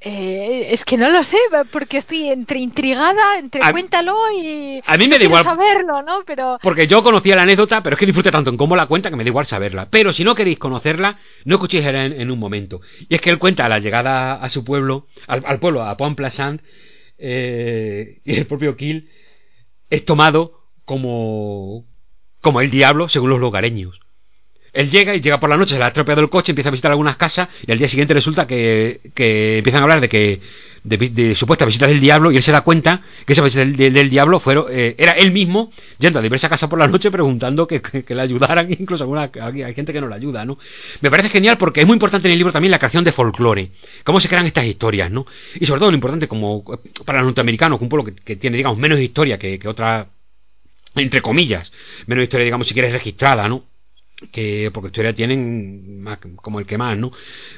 Eh, 0.00 0.66
es 0.70 0.84
que 0.84 0.98
no 0.98 1.08
lo 1.08 1.24
sé, 1.24 1.38
porque 1.72 1.96
estoy 1.96 2.28
entre 2.28 2.58
intrigada, 2.58 3.38
entre 3.38 3.62
cuéntalo 3.70 4.14
y. 4.38 4.82
A 4.84 4.98
mí 4.98 5.08
me 5.08 5.18
da 5.18 5.24
igual. 5.24 5.44
saberlo, 5.44 6.02
¿no? 6.02 6.24
Pero. 6.26 6.58
Porque 6.62 6.86
yo 6.86 7.02
conocía 7.02 7.36
la 7.36 7.42
anécdota, 7.42 7.82
pero 7.82 7.94
es 7.94 8.00
que 8.00 8.04
disfrute 8.04 8.30
tanto 8.30 8.50
en 8.50 8.58
cómo 8.58 8.76
la 8.76 8.86
cuenta 8.86 9.08
que 9.08 9.16
me 9.16 9.24
da 9.24 9.30
igual 9.30 9.46
saberla. 9.46 9.88
Pero 9.88 10.12
si 10.12 10.22
no 10.22 10.34
queréis 10.34 10.58
conocerla, 10.58 11.18
no 11.46 11.54
escuchéis 11.54 11.86
en, 11.86 11.96
en 11.96 12.30
un 12.30 12.38
momento. 12.38 12.82
Y 13.08 13.14
es 13.14 13.22
que 13.22 13.30
él 13.30 13.38
cuenta 13.38 13.68
la 13.68 13.78
llegada 13.78 14.34
a 14.34 14.48
su 14.50 14.62
pueblo, 14.62 15.06
al, 15.26 15.58
pueblo, 15.58 15.82
a 15.82 15.96
Pont 15.96 16.16
Plaisant, 16.18 16.60
eh, 17.16 18.20
y 18.24 18.36
el 18.36 18.46
propio 18.46 18.76
Kill 18.76 19.08
es 19.88 20.04
tomado 20.04 20.66
como. 20.84 21.86
como 22.42 22.60
el 22.60 22.70
diablo, 22.70 23.08
según 23.08 23.30
los 23.30 23.40
lugareños. 23.40 24.03
Él 24.74 24.90
llega 24.90 25.14
y 25.14 25.20
llega 25.20 25.40
por 25.40 25.48
la 25.48 25.56
noche, 25.56 25.74
se 25.74 25.78
le 25.78 25.84
ha 25.84 25.88
estropeado 25.88 26.20
el 26.20 26.28
coche, 26.28 26.52
empieza 26.52 26.68
a 26.68 26.72
visitar 26.72 26.90
algunas 26.90 27.16
casas 27.16 27.48
y 27.66 27.72
al 27.72 27.78
día 27.78 27.88
siguiente 27.88 28.12
resulta 28.12 28.46
que, 28.46 29.00
que 29.14 29.58
empiezan 29.58 29.80
a 29.80 29.84
hablar 29.84 30.00
de 30.00 30.08
que 30.08 30.40
de, 30.84 31.34
supuestas 31.34 31.66
visitas 31.66 31.88
del 31.88 32.00
diablo 32.00 32.30
y 32.30 32.36
él 32.36 32.42
se 32.42 32.52
da 32.52 32.60
cuenta 32.60 33.00
que 33.24 33.32
esa 33.32 33.42
visita 33.42 33.64
del, 33.64 34.10
diablo 34.10 34.38
fueron, 34.38 34.66
eh, 34.70 34.94
era 34.98 35.12
él 35.12 35.32
mismo 35.32 35.72
yendo 35.98 36.18
a 36.18 36.22
diversas 36.22 36.50
casas 36.50 36.68
por 36.68 36.78
la 36.78 36.86
noche 36.86 37.10
preguntando 37.10 37.66
que, 37.66 37.80
que, 37.80 38.14
le 38.14 38.20
ayudaran, 38.20 38.70
incluso 38.78 39.04
alguna, 39.04 39.30
hay 39.40 39.74
gente 39.74 39.92
que 39.92 40.00
no 40.00 40.08
le 40.08 40.14
ayuda, 40.14 40.44
¿no? 40.44 40.58
Me 41.00 41.10
parece 41.10 41.30
genial 41.30 41.56
porque 41.56 41.80
es 41.80 41.86
muy 41.86 41.94
importante 41.94 42.28
en 42.28 42.32
el 42.32 42.38
libro 42.38 42.52
también 42.52 42.70
la 42.70 42.78
creación 42.78 43.02
de 43.02 43.12
folclore, 43.12 43.70
cómo 44.04 44.20
se 44.20 44.28
crean 44.28 44.46
estas 44.46 44.66
historias, 44.66 45.10
¿no? 45.10 45.26
Y 45.58 45.64
sobre 45.66 45.80
todo 45.80 45.90
lo 45.90 45.96
importante 45.96 46.28
como 46.28 46.62
para 47.04 47.18
los 47.18 47.26
norteamericanos, 47.28 47.80
un 47.80 47.88
pueblo 47.88 48.12
que, 48.24 48.36
tiene, 48.36 48.58
digamos, 48.58 48.78
menos 48.78 49.00
historia 49.00 49.38
que, 49.38 49.58
que 49.58 49.68
otra, 49.68 50.08
entre 50.96 51.22
comillas, 51.22 51.72
menos 52.06 52.24
historia, 52.24 52.44
digamos, 52.44 52.68
si 52.68 52.74
quieres, 52.74 52.92
registrada, 52.92 53.48
¿no? 53.48 53.64
Que 54.30 54.70
porque 54.72 54.88
historia 54.88 55.14
tienen 55.14 56.02
más, 56.02 56.18
como 56.36 56.60
el 56.60 56.66
que 56.66 56.78
más, 56.78 56.96
¿no? 56.96 57.12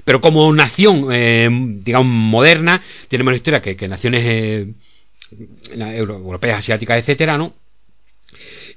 Pero 0.04 0.20
como 0.20 0.52
nación, 0.52 1.08
eh, 1.12 1.48
digamos, 1.50 2.06
moderna, 2.06 2.82
tiene 3.08 3.24
más 3.24 3.36
historia 3.36 3.62
que, 3.62 3.76
que 3.76 3.88
naciones 3.88 4.22
eh, 4.24 4.74
europeas, 5.70 6.58
asiáticas, 6.60 6.98
etcétera, 6.98 7.36
¿no? 7.38 7.54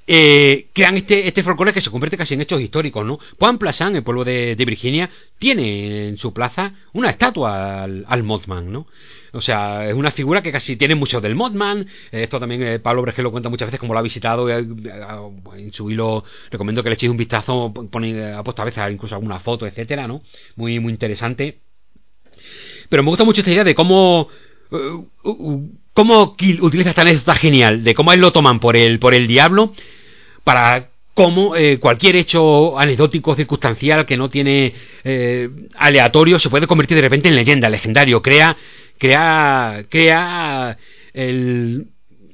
Eh, 0.06 0.68
crean 0.72 0.96
este, 0.96 1.28
este 1.28 1.42
folclore 1.42 1.72
que 1.72 1.80
se 1.80 1.90
convierte 1.90 2.16
casi 2.16 2.34
en 2.34 2.40
hechos 2.40 2.60
históricos, 2.60 3.06
¿no? 3.06 3.18
Point 3.38 3.60
Pleasant, 3.60 3.94
el 3.94 4.02
pueblo 4.02 4.24
de, 4.24 4.56
Virginia, 4.66 5.08
tiene 5.38 6.08
en 6.08 6.16
su 6.16 6.32
plaza 6.32 6.74
una 6.92 7.10
estatua 7.10 7.84
al, 7.84 8.04
al 8.08 8.22
Mothman, 8.22 8.72
¿no? 8.72 8.86
O 9.32 9.40
sea, 9.40 9.88
es 9.88 9.94
una 9.94 10.10
figura 10.10 10.42
que 10.42 10.52
casi 10.52 10.76
tiene 10.76 10.94
mucho 10.94 11.20
del 11.20 11.34
Mothman. 11.34 11.86
Esto 12.10 12.40
también 12.40 12.62
eh, 12.62 12.78
Pablo 12.78 13.02
Bregel 13.02 13.24
lo 13.24 13.30
cuenta 13.30 13.48
muchas 13.48 13.66
veces 13.66 13.80
como 13.80 13.92
lo 13.92 13.98
ha 13.98 14.02
visitado. 14.02 14.48
Eh, 14.48 14.66
en 15.56 15.72
su 15.72 15.90
hilo 15.90 16.24
recomiendo 16.50 16.82
que 16.82 16.88
le 16.88 16.94
echéis 16.94 17.10
un 17.10 17.16
vistazo. 17.16 17.72
Pone, 17.72 18.32
ha 18.32 18.42
puesto 18.42 18.62
a 18.62 18.64
veces 18.64 18.84
incluso 18.90 19.14
alguna 19.14 19.38
foto, 19.38 19.66
etcétera, 19.66 20.06
¿no? 20.06 20.22
Muy, 20.56 20.80
muy 20.80 20.92
interesante. 20.92 21.60
Pero 22.88 23.02
me 23.02 23.10
gusta 23.10 23.24
mucho 23.24 23.40
esta 23.40 23.52
idea 23.52 23.64
de 23.64 23.74
cómo. 23.74 24.28
cómo 25.92 26.36
utiliza 26.60 26.90
esta 26.90 27.02
anécdota 27.02 27.34
genial. 27.34 27.84
De 27.84 27.94
cómo 27.94 28.12
él 28.12 28.20
lo 28.20 28.32
toman 28.32 28.60
por 28.60 28.76
el, 28.76 28.98
por 28.98 29.14
el 29.14 29.26
diablo. 29.26 29.72
Para 30.44 30.90
cómo 31.14 31.54
eh, 31.54 31.78
cualquier 31.78 32.16
hecho 32.16 32.78
anecdótico, 32.78 33.34
circunstancial, 33.34 34.06
que 34.06 34.16
no 34.16 34.30
tiene 34.30 34.72
eh, 35.04 35.50
aleatorio, 35.76 36.38
se 36.38 36.48
puede 36.48 36.66
convertir 36.66 36.96
de 36.96 37.02
repente 37.02 37.28
en 37.28 37.34
leyenda, 37.34 37.68
legendario, 37.68 38.22
crea 38.22 38.56
crea, 39.00 39.86
crea 39.88 40.78
el, 41.14 41.88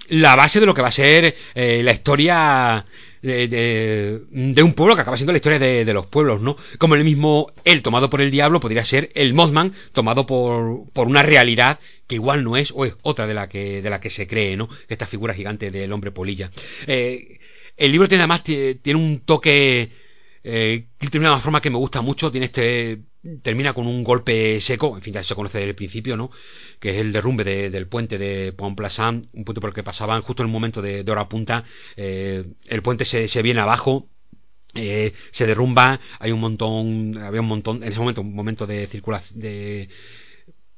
la 0.09 0.37
base 0.37 0.61
de 0.61 0.67
lo 0.67 0.75
que 0.75 0.83
va 0.83 0.89
a 0.89 0.91
ser 0.91 1.37
eh, 1.55 1.81
la 1.83 1.93
historia 1.93 2.85
de, 3.23 3.49
de, 3.49 4.63
un 4.63 4.75
pueblo 4.75 4.95
que 4.95 5.03
acaba 5.03 5.17
siendo 5.17 5.33
la 5.33 5.39
historia 5.39 5.59
de, 5.59 5.85
de, 5.85 5.95
los 5.95 6.07
pueblos, 6.07 6.43
¿no? 6.43 6.57
Como 6.79 6.95
el 6.95 7.05
mismo 7.05 7.53
él 7.65 7.83
tomado 7.83 8.11
por 8.11 8.21
el 8.21 8.31
diablo 8.31 8.61
podría 8.61 8.85
ser 8.85 9.11
el 9.15 9.35
Mothman 9.35 9.73
tomado 9.93 10.27
por, 10.27 10.91
por 10.93 11.07
una 11.09 11.23
realidad 11.23 11.81
que 12.07 12.17
igual 12.17 12.45
no 12.45 12.57
es 12.57 12.73
o 12.75 12.85
es 12.85 12.95
otra 13.03 13.27
de 13.27 13.35
la 13.35 13.49
que, 13.49 13.83
de 13.83 13.91
la 13.91 14.01
que 14.01 14.11
se 14.11 14.27
cree, 14.27 14.57
¿no? 14.57 14.69
Esta 14.89 15.07
figura 15.07 15.35
gigante 15.35 15.71
del 15.71 15.93
hombre 15.93 16.13
polilla. 16.13 16.51
Eh, 16.87 17.41
el 17.77 17.93
libro 17.93 18.09
tiene 18.09 18.23
además 18.23 18.43
tiene 18.43 18.95
un 18.95 19.21
toque 19.21 19.91
eh, 20.45 20.87
de 21.01 21.19
una 21.19 21.39
forma 21.39 21.61
que 21.61 21.71
me 21.71 21.79
gusta 21.79 22.01
mucho, 22.03 22.31
tiene 22.31 22.47
este 22.47 23.01
termina 23.43 23.73
con 23.73 23.86
un 23.86 24.05
golpe 24.05 24.61
seco, 24.61 24.97
en 24.97 25.03
fin, 25.03 25.15
ya 25.15 25.23
se 25.23 25.35
conoce 25.35 25.59
desde 25.59 25.70
el 25.70 25.77
principio, 25.77 26.16
¿no? 26.16 26.31
Que 26.81 26.90
es 26.90 26.97
el 26.97 27.12
derrumbe 27.12 27.44
del 27.44 27.86
puente 27.89 28.19
de 28.19 28.53
Pont 28.53 28.77
Plaisant, 28.77 29.27
un 29.32 29.44
punto 29.44 29.61
por 29.61 29.70
el 29.70 29.74
que 29.74 29.82
pasaban 29.82 30.23
justo 30.23 30.43
en 30.43 30.48
el 30.48 30.53
momento 30.53 30.82
de, 30.82 31.05
hora 31.11 31.28
punta, 31.28 31.65
eh, 31.97 32.44
el 32.66 32.82
puente 32.82 33.05
se, 33.05 33.28
se 33.28 33.43
viene 33.43 33.61
abajo, 33.61 34.09
eh, 34.74 35.12
se 35.31 35.47
derrumba, 35.47 36.01
hay 36.19 36.32
un 36.32 36.40
montón, 36.40 37.19
había 37.19 37.40
un 37.40 37.48
montón, 37.48 37.82
en 37.82 37.90
ese 37.90 38.01
momento, 38.01 38.20
un 38.20 38.35
momento 38.35 38.66
de 38.66 38.86
circulación, 38.86 39.40
de, 39.40 39.89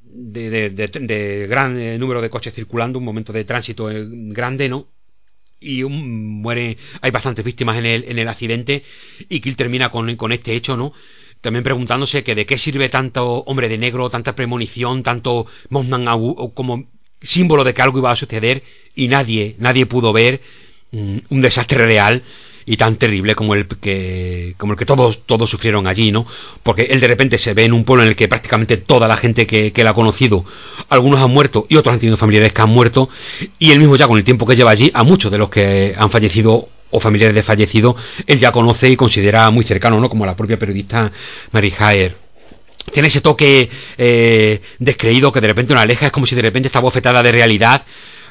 de, 0.00 0.70
de, 0.70 1.46
gran 1.48 1.78
eh, 1.78 1.98
número 1.98 2.22
de 2.22 2.30
coches 2.30 2.54
circulando, 2.54 2.98
un 2.98 3.04
momento 3.04 3.32
de 3.32 3.44
tránsito 3.44 3.88
grande, 3.90 4.68
¿no? 4.68 4.88
y 5.60 5.84
muere, 5.84 6.78
hay 7.00 7.10
bastantes 7.10 7.44
víctimas 7.44 7.76
en 7.78 7.86
el, 7.86 8.04
en 8.04 8.18
el 8.18 8.28
accidente 8.28 8.84
y 9.28 9.40
Kill 9.40 9.56
termina 9.56 9.90
con, 9.90 10.14
con 10.16 10.32
este 10.32 10.54
hecho, 10.54 10.76
¿no? 10.76 10.92
También 11.40 11.64
preguntándose 11.64 12.24
que 12.24 12.34
de 12.34 12.46
qué 12.46 12.58
sirve 12.58 12.88
tanto 12.88 13.44
hombre 13.46 13.68
de 13.68 13.78
negro, 13.78 14.10
tanta 14.10 14.34
premonición, 14.34 15.02
tanto 15.02 15.46
Mothman 15.70 16.06
como 16.54 16.84
símbolo 17.20 17.64
de 17.64 17.74
que 17.74 17.82
algo 17.82 17.98
iba 17.98 18.10
a 18.10 18.16
suceder 18.16 18.62
y 18.94 19.08
nadie, 19.08 19.56
nadie 19.58 19.86
pudo 19.86 20.12
ver 20.12 20.40
mm, 20.92 21.18
un 21.30 21.40
desastre 21.40 21.84
real 21.84 22.22
y 22.68 22.76
tan 22.76 22.96
terrible 22.96 23.34
como 23.34 23.54
el 23.54 23.66
que 23.66 24.54
como 24.58 24.74
el 24.74 24.78
que 24.78 24.84
todos 24.84 25.24
todos 25.24 25.48
sufrieron 25.48 25.86
allí 25.86 26.12
no 26.12 26.26
porque 26.62 26.82
él 26.90 27.00
de 27.00 27.08
repente 27.08 27.38
se 27.38 27.54
ve 27.54 27.64
en 27.64 27.72
un 27.72 27.84
pueblo 27.84 28.02
en 28.02 28.10
el 28.10 28.16
que 28.16 28.28
prácticamente 28.28 28.76
toda 28.76 29.08
la 29.08 29.16
gente 29.16 29.46
que, 29.46 29.72
que 29.72 29.82
ha 29.82 29.94
conocido 29.94 30.44
algunos 30.90 31.20
han 31.20 31.30
muerto 31.30 31.66
y 31.70 31.76
otros 31.76 31.94
han 31.94 31.98
tenido 31.98 32.18
familiares 32.18 32.52
que 32.52 32.60
han 32.60 32.68
muerto 32.68 33.08
y 33.58 33.70
él 33.70 33.78
mismo 33.78 33.96
ya 33.96 34.06
con 34.06 34.18
el 34.18 34.24
tiempo 34.24 34.46
que 34.46 34.54
lleva 34.54 34.70
allí 34.70 34.90
a 34.92 35.02
muchos 35.02 35.32
de 35.32 35.38
los 35.38 35.48
que 35.48 35.94
han 35.96 36.10
fallecido 36.10 36.68
o 36.90 37.00
familiares 37.00 37.34
de 37.34 37.42
fallecido 37.42 37.96
él 38.26 38.38
ya 38.38 38.52
conoce 38.52 38.88
y 38.88 38.96
considera 38.96 39.50
muy 39.50 39.64
cercano 39.64 40.00
no 40.00 40.08
como 40.08 40.26
la 40.26 40.36
propia 40.36 40.58
periodista 40.58 41.10
Mary 41.52 41.72
Haer 41.78 42.28
tiene 42.92 43.08
ese 43.08 43.20
toque 43.20 43.68
eh, 43.96 44.60
descreído 44.78 45.32
que 45.32 45.40
de 45.40 45.48
repente 45.48 45.74
nos 45.74 45.82
aleja, 45.82 46.06
es 46.06 46.12
como 46.12 46.26
si 46.26 46.34
de 46.34 46.42
repente 46.42 46.68
esta 46.68 46.80
bofetada 46.80 47.22
de 47.22 47.32
realidad 47.32 47.84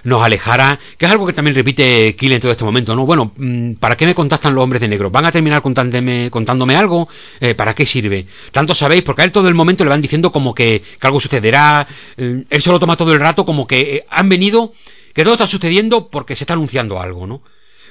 nos 0.04 0.24
alejara, 0.24 0.80
que 0.98 1.06
es 1.06 1.12
algo 1.12 1.26
que 1.26 1.34
también 1.34 1.56
repite 1.56 2.16
Kill 2.16 2.32
en 2.32 2.40
todo 2.40 2.52
este 2.52 2.64
momento, 2.64 2.96
¿no? 2.96 3.06
Bueno, 3.06 3.34
mm, 3.36 3.74
¿para 3.74 3.98
qué 3.98 4.06
me 4.06 4.16
contactan 4.16 4.56
los 4.56 4.64
hombres 4.64 4.80
de 4.80 4.88
negro? 4.88 5.10
¿Van 5.10 5.26
a 5.26 5.32
terminar 5.32 5.62
contándome, 5.62 6.30
contándome 6.32 6.76
algo? 6.76 7.10
Eh, 7.42 7.56
¿Para 7.56 7.74
qué 7.74 7.86
sirve? 7.86 8.26
Tanto 8.52 8.74
sabéis, 8.74 9.02
porque 9.02 9.24
a 9.24 9.26
él 9.26 9.32
todo 9.32 9.48
el 9.48 9.56
momento 9.56 9.84
le 9.84 9.90
van 9.90 10.02
diciendo 10.02 10.32
como 10.32 10.54
que, 10.54 10.82
que 11.00 11.08
algo 11.08 11.20
sucederá, 11.20 11.88
eh, 12.16 12.46
él 12.50 12.62
se 12.62 12.72
lo 12.72 12.80
toma 12.80 12.96
todo 12.96 13.12
el 13.12 13.20
rato 13.20 13.46
como 13.46 13.68
que 13.68 13.80
eh, 13.82 14.06
han 14.10 14.30
venido, 14.30 14.72
que 15.14 15.24
todo 15.24 15.34
está 15.34 15.48
sucediendo 15.48 16.08
porque 16.10 16.36
se 16.36 16.44
está 16.44 16.54
anunciando 16.54 17.02
algo, 17.02 17.28
¿no? 17.28 17.42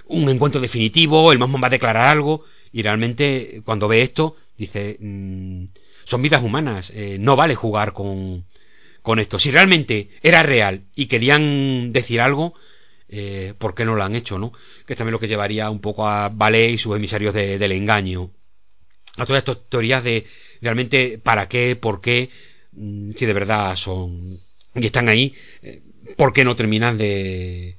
Un 0.06 0.28
encuentro 0.28 0.60
definitivo, 0.60 1.32
el 1.32 1.38
Mothman 1.38 1.62
va 1.62 1.66
a 1.66 1.70
declarar 1.70 2.06
algo, 2.06 2.44
y 2.72 2.82
realmente 2.82 3.62
cuando 3.64 3.88
ve 3.88 4.02
esto, 4.02 4.36
dice, 4.56 4.96
mmm, 5.00 5.64
son 6.04 6.22
vidas 6.22 6.42
humanas, 6.42 6.92
eh, 6.94 7.16
no 7.18 7.36
vale 7.36 7.54
jugar 7.54 7.92
con, 7.92 8.44
con 9.02 9.18
esto. 9.18 9.38
Si 9.38 9.50
realmente 9.50 10.10
era 10.22 10.42
real 10.42 10.84
y 10.94 11.06
querían 11.06 11.92
decir 11.92 12.20
algo, 12.20 12.54
eh, 13.08 13.54
¿por 13.58 13.74
qué 13.74 13.84
no 13.84 13.94
lo 13.94 14.02
han 14.02 14.16
hecho, 14.16 14.38
no? 14.38 14.52
Que 14.86 14.92
es 14.92 14.96
también 14.96 15.12
lo 15.12 15.20
que 15.20 15.28
llevaría 15.28 15.70
un 15.70 15.80
poco 15.80 16.06
a 16.08 16.28
Ballet 16.28 16.72
y 16.72 16.78
sus 16.78 16.96
emisarios 16.96 17.34
de, 17.34 17.58
del 17.58 17.72
engaño. 17.72 18.30
A 19.16 19.24
todas 19.26 19.40
estas 19.40 19.68
teorías 19.68 20.04
de 20.04 20.26
realmente 20.60 21.18
para 21.18 21.48
qué, 21.48 21.76
por 21.76 22.00
qué, 22.00 22.30
mm, 22.72 23.12
si 23.16 23.26
de 23.26 23.32
verdad 23.32 23.76
son 23.76 24.38
y 24.74 24.86
están 24.86 25.08
ahí, 25.08 25.34
eh, 25.62 25.82
¿por 26.16 26.32
qué 26.32 26.44
no 26.44 26.56
terminan 26.56 26.98
de, 26.98 27.75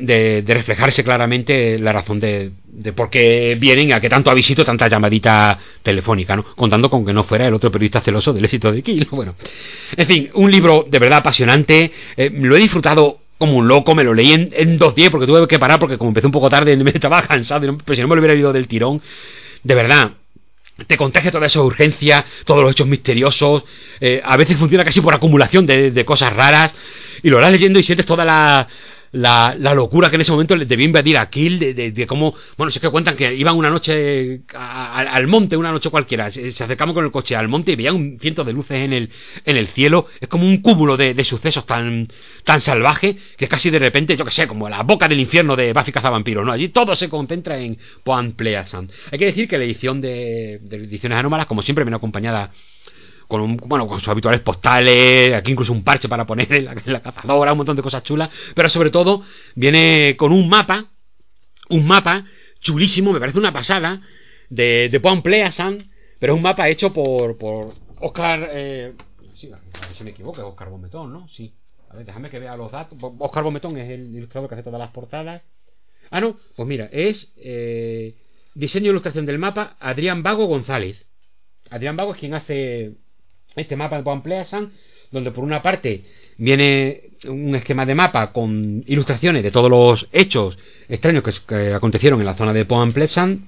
de, 0.00 0.44
reflejarse 0.46 1.04
claramente 1.04 1.78
la 1.78 1.92
razón 1.92 2.20
de, 2.20 2.52
por 2.94 3.10
qué 3.10 3.56
vienen 3.58 3.92
a 3.92 4.00
que 4.00 4.08
tanto 4.08 4.30
ha 4.30 4.34
visito 4.34 4.64
tanta 4.64 4.88
llamadita 4.88 5.58
telefónica, 5.82 6.36
¿no? 6.36 6.44
Contando 6.44 6.90
con 6.90 7.04
que 7.04 7.12
no 7.12 7.24
fuera 7.24 7.46
el 7.46 7.54
otro 7.54 7.70
periodista 7.70 8.00
celoso 8.00 8.32
del 8.32 8.44
éxito 8.44 8.72
de 8.72 8.82
Kill. 8.82 9.08
Bueno, 9.20 9.34
en 9.96 10.06
fin, 10.06 10.30
un 10.34 10.50
libro 10.50 10.86
de 10.88 10.98
verdad 10.98 11.18
apasionante. 11.18 11.92
Eh, 12.16 12.30
lo 12.32 12.56
he 12.56 12.58
disfrutado 12.58 13.18
como 13.36 13.56
un 13.56 13.68
loco, 13.68 13.94
me 13.94 14.04
lo 14.04 14.14
leí 14.14 14.32
en, 14.32 14.78
dos 14.78 14.94
días 14.94 15.10
porque 15.10 15.26
tuve 15.26 15.46
que 15.46 15.58
parar 15.58 15.78
porque 15.78 15.98
como 15.98 16.10
empecé 16.10 16.26
un 16.26 16.32
poco 16.32 16.48
tarde 16.48 16.76
me 16.84 16.90
estaba 16.90 17.22
cansado, 17.22 17.76
pero 17.84 17.96
si 17.96 18.00
no 18.00 18.08
me 18.08 18.14
lo 18.14 18.20
hubiera 18.20 18.34
leído 18.34 18.52
del 18.52 18.68
tirón, 18.68 19.02
de 19.62 19.74
verdad, 19.74 20.12
te 20.86 20.96
contagia 20.96 21.30
toda 21.30 21.46
esa 21.46 21.60
urgencia, 21.60 22.24
todos 22.44 22.62
los 22.62 22.72
hechos 22.72 22.86
misteriosos, 22.86 23.64
eh, 24.00 24.22
a 24.24 24.36
veces 24.36 24.56
funciona 24.56 24.84
casi 24.84 25.00
por 25.00 25.14
acumulación 25.14 25.66
de, 25.66 25.90
de, 25.90 26.04
cosas 26.04 26.34
raras, 26.34 26.74
y 27.22 27.28
lo 27.28 27.38
vas 27.38 27.52
leyendo 27.52 27.78
y 27.78 27.82
sientes 27.82 28.06
toda 28.06 28.24
la, 28.24 28.68
la, 29.12 29.54
locura 29.74 30.08
que 30.08 30.16
en 30.16 30.22
ese 30.22 30.32
momento 30.32 30.54
le 30.56 30.66
debía 30.66 30.86
invadir 30.86 31.16
a 31.18 31.28
Kill, 31.28 31.58
de, 31.58 32.06
cómo, 32.06 32.34
bueno, 32.56 32.70
si 32.70 32.78
es 32.78 32.82
que 32.82 32.90
cuentan 32.90 33.16
que 33.16 33.34
iban 33.34 33.56
una 33.56 33.70
noche 33.70 34.42
a, 34.54 35.00
al 35.00 35.26
monte, 35.26 35.56
una 35.56 35.72
noche 35.72 35.90
cualquiera, 35.90 36.30
se, 36.30 36.52
se, 36.52 36.64
acercaban 36.64 36.94
con 36.94 37.04
el 37.04 37.10
coche 37.10 37.34
al 37.34 37.48
monte 37.48 37.72
y 37.72 37.76
veían 37.76 37.96
un 37.96 38.18
ciento 38.20 38.44
de 38.44 38.52
luces 38.52 38.78
en 38.78 38.92
el, 38.92 39.10
en 39.44 39.56
el 39.56 39.66
cielo, 39.66 40.06
es 40.20 40.28
como 40.28 40.46
un 40.46 40.58
cúmulo 40.58 40.96
de, 40.96 41.14
de 41.14 41.24
sucesos 41.24 41.66
tan, 41.66 42.08
tan 42.44 42.60
salvaje 42.60 43.16
que 43.36 43.48
casi 43.48 43.70
de 43.70 43.78
repente, 43.78 44.16
yo 44.16 44.24
que 44.24 44.30
sé, 44.30 44.46
como 44.46 44.68
la 44.68 44.82
boca 44.82 45.08
del 45.08 45.20
infierno 45.20 45.56
de 45.56 45.72
Buffy 45.72 45.92
Cazavampiros, 45.92 46.44
¿no? 46.44 46.52
Allí 46.52 46.68
todo 46.68 46.94
se 46.94 47.08
concentra 47.08 47.58
en 47.58 47.78
Poan 48.04 48.32
Pleasant. 48.32 48.92
Hay 49.10 49.18
que 49.18 49.26
decir 49.26 49.48
que 49.48 49.58
la 49.58 49.64
edición 49.64 50.00
de, 50.00 50.60
de 50.62 50.76
ediciones 50.76 51.18
anómalas, 51.18 51.46
como 51.46 51.62
siempre, 51.62 51.84
viene 51.84 51.96
acompañada 51.96 52.52
con 53.30 53.40
un, 53.40 53.56
bueno, 53.56 53.86
con 53.86 53.98
sus 54.00 54.08
habituales 54.08 54.40
postales, 54.40 55.32
aquí 55.32 55.52
incluso 55.52 55.72
un 55.72 55.84
parche 55.84 56.08
para 56.08 56.26
poner 56.26 56.52
en 56.52 56.92
la, 56.92 57.00
cazadora, 57.00 57.52
un 57.52 57.58
montón 57.58 57.76
de 57.76 57.82
cosas 57.82 58.02
chulas, 58.02 58.28
pero 58.54 58.68
sobre 58.68 58.90
todo 58.90 59.22
viene 59.54 60.16
con 60.18 60.32
un 60.32 60.48
mapa, 60.48 60.86
un 61.70 61.86
mapa 61.86 62.26
chulísimo, 62.58 63.12
me 63.12 63.20
parece 63.20 63.38
una 63.38 63.52
pasada, 63.52 64.02
de, 64.50 64.88
de 64.90 65.00
Point 65.00 65.24
pero 65.24 66.32
es 66.32 66.36
un 66.36 66.42
mapa 66.42 66.68
hecho 66.68 66.92
por, 66.92 67.38
por 67.38 67.72
Oscar, 68.00 68.48
eh, 68.52 68.94
sí, 69.34 69.50
a 69.52 69.86
ver 69.86 69.96
si 69.96 70.04
me 70.04 70.10
equivoco, 70.10 70.40
es 70.40 70.46
Oscar 70.46 70.68
Bometón, 70.68 71.12
¿no? 71.12 71.28
Sí. 71.28 71.54
A 71.88 71.96
ver, 71.96 72.06
déjame 72.06 72.30
que 72.30 72.38
vea 72.38 72.56
los 72.56 72.72
datos. 72.72 72.98
Oscar 73.18 73.44
Bometón 73.44 73.76
es 73.76 73.90
el 73.90 74.14
ilustrador 74.14 74.48
que 74.48 74.56
hace 74.56 74.64
todas 74.64 74.78
las 74.78 74.90
portadas. 74.90 75.42
Ah, 76.10 76.20
no, 76.20 76.36
pues 76.56 76.68
mira, 76.68 76.88
es 76.92 77.32
eh, 77.36 78.16
diseño 78.54 78.86
e 78.86 78.90
ilustración 78.90 79.26
del 79.26 79.38
mapa 79.38 79.76
Adrián 79.78 80.22
Vago 80.22 80.46
González. 80.46 81.06
Adrián 81.70 81.96
Vago 81.96 82.12
es 82.14 82.18
quien 82.18 82.34
hace 82.34 82.94
este 83.56 83.76
mapa 83.76 83.96
de 83.96 84.02
Poan 84.02 84.22
Pleasant, 84.22 84.72
donde 85.10 85.30
por 85.30 85.44
una 85.44 85.62
parte 85.62 86.04
viene 86.36 87.02
un 87.28 87.54
esquema 87.54 87.84
de 87.84 87.94
mapa 87.94 88.32
con 88.32 88.82
ilustraciones 88.86 89.42
de 89.42 89.50
todos 89.50 89.68
los 89.68 90.08
hechos 90.12 90.58
extraños 90.88 91.24
que, 91.46 91.74
acontecieron 91.74 92.20
en 92.20 92.26
la 92.26 92.34
zona 92.34 92.52
de 92.52 92.64
Poan 92.64 92.92
Pleasant. 92.92 93.42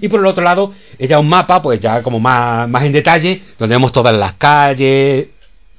Y 0.00 0.08
por 0.08 0.20
el 0.20 0.26
otro 0.26 0.42
lado, 0.42 0.72
es 0.98 1.08
ya 1.08 1.18
un 1.18 1.28
mapa, 1.28 1.60
pues 1.60 1.80
ya 1.80 2.02
como 2.02 2.18
más, 2.18 2.68
más 2.68 2.84
en 2.84 2.92
detalle, 2.92 3.42
donde 3.58 3.74
vemos 3.74 3.92
todas 3.92 4.16
las 4.16 4.34
calles, 4.34 5.28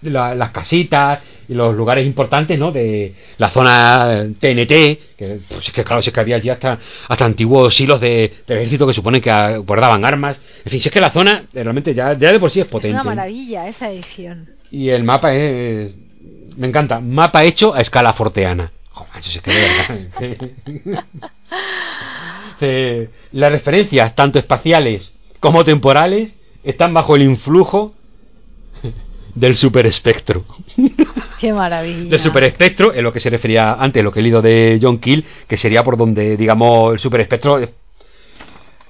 la, 0.01 0.35
las 0.35 0.51
casitas 0.51 1.19
y 1.49 1.53
los 1.53 1.75
lugares 1.75 2.05
importantes, 2.05 2.59
¿no? 2.59 2.71
De 2.71 3.13
la 3.37 3.49
zona 3.49 4.25
TNT, 4.39 5.15
que 5.15 5.39
pues 5.47 5.67
es 5.67 5.73
que 5.73 5.83
claro, 5.83 6.01
si 6.01 6.09
es 6.09 6.13
que 6.13 6.19
había 6.19 6.35
allí 6.35 6.49
hasta, 6.49 6.79
hasta 7.07 7.25
antiguos 7.25 7.79
hilos 7.79 8.01
de, 8.01 8.33
del 8.45 8.57
ejército 8.57 8.85
que 8.85 8.93
supone 8.93 9.21
que 9.21 9.57
guardaban 9.65 10.03
armas. 10.03 10.37
En 10.65 10.71
fin, 10.71 10.81
si 10.81 10.89
es 10.89 10.93
que 10.93 11.01
la 11.01 11.09
zona 11.09 11.45
realmente 11.53 11.93
ya, 11.93 12.17
ya 12.17 12.31
de 12.31 12.39
por 12.39 12.51
sí 12.51 12.59
es 12.59 12.67
potente. 12.67 12.97
Es 12.97 13.01
una 13.01 13.15
maravilla 13.15 13.67
esa 13.67 13.89
edición. 13.89 14.49
Y 14.71 14.89
el 14.89 15.03
mapa 15.03 15.33
es... 15.33 15.93
Me 16.57 16.67
encanta. 16.67 16.99
Mapa 16.99 17.43
hecho 17.43 17.73
a 17.73 17.81
escala 17.81 18.13
forteana. 18.13 18.71
Joder, 18.91 19.11
eso 19.17 19.29
es 19.29 19.41
que 19.41 19.51
de 19.51 20.37
verdad. 22.59 23.05
Las 23.31 23.51
referencias, 23.51 24.15
tanto 24.15 24.39
espaciales 24.39 25.11
como 25.39 25.63
temporales, 25.63 26.33
están 26.63 26.93
bajo 26.93 27.15
el 27.15 27.21
influjo 27.21 27.93
del 29.37 29.55
superespectro. 29.55 30.43
Qué 31.39 31.53
maravilla. 31.53 32.09
Del 32.09 32.19
superespectro, 32.19 32.93
en 32.93 33.03
lo 33.03 33.13
que 33.13 33.19
se 33.19 33.29
refería 33.29 33.73
antes, 33.73 34.03
lo 34.03 34.11
que 34.11 34.19
he 34.19 34.23
leído 34.23 34.41
de 34.41 34.79
John 34.81 34.97
Kill, 34.97 35.23
que 35.47 35.57
sería 35.57 35.83
por 35.83 35.95
donde, 35.95 36.35
digamos, 36.35 36.93
el 36.93 36.99
superespectro, 36.99 37.59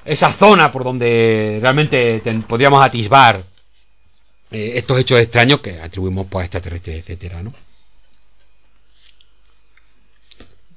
esa 0.05 0.31
zona 0.31 0.71
por 0.71 0.85
donde 0.85 1.59
realmente 1.61 2.21
ten, 2.23 2.43
podríamos 2.43 2.81
atisbar 2.81 3.43
eh, 4.49 4.73
estos 4.75 4.97
hechos 4.99 5.19
extraños 5.19 5.59
que 5.59 5.81
atribuimos 5.81 6.27
pues, 6.27 6.43
a 6.43 6.45
extraterrestres, 6.45 6.97
etcétera, 6.99 7.43
¿no? 7.43 7.53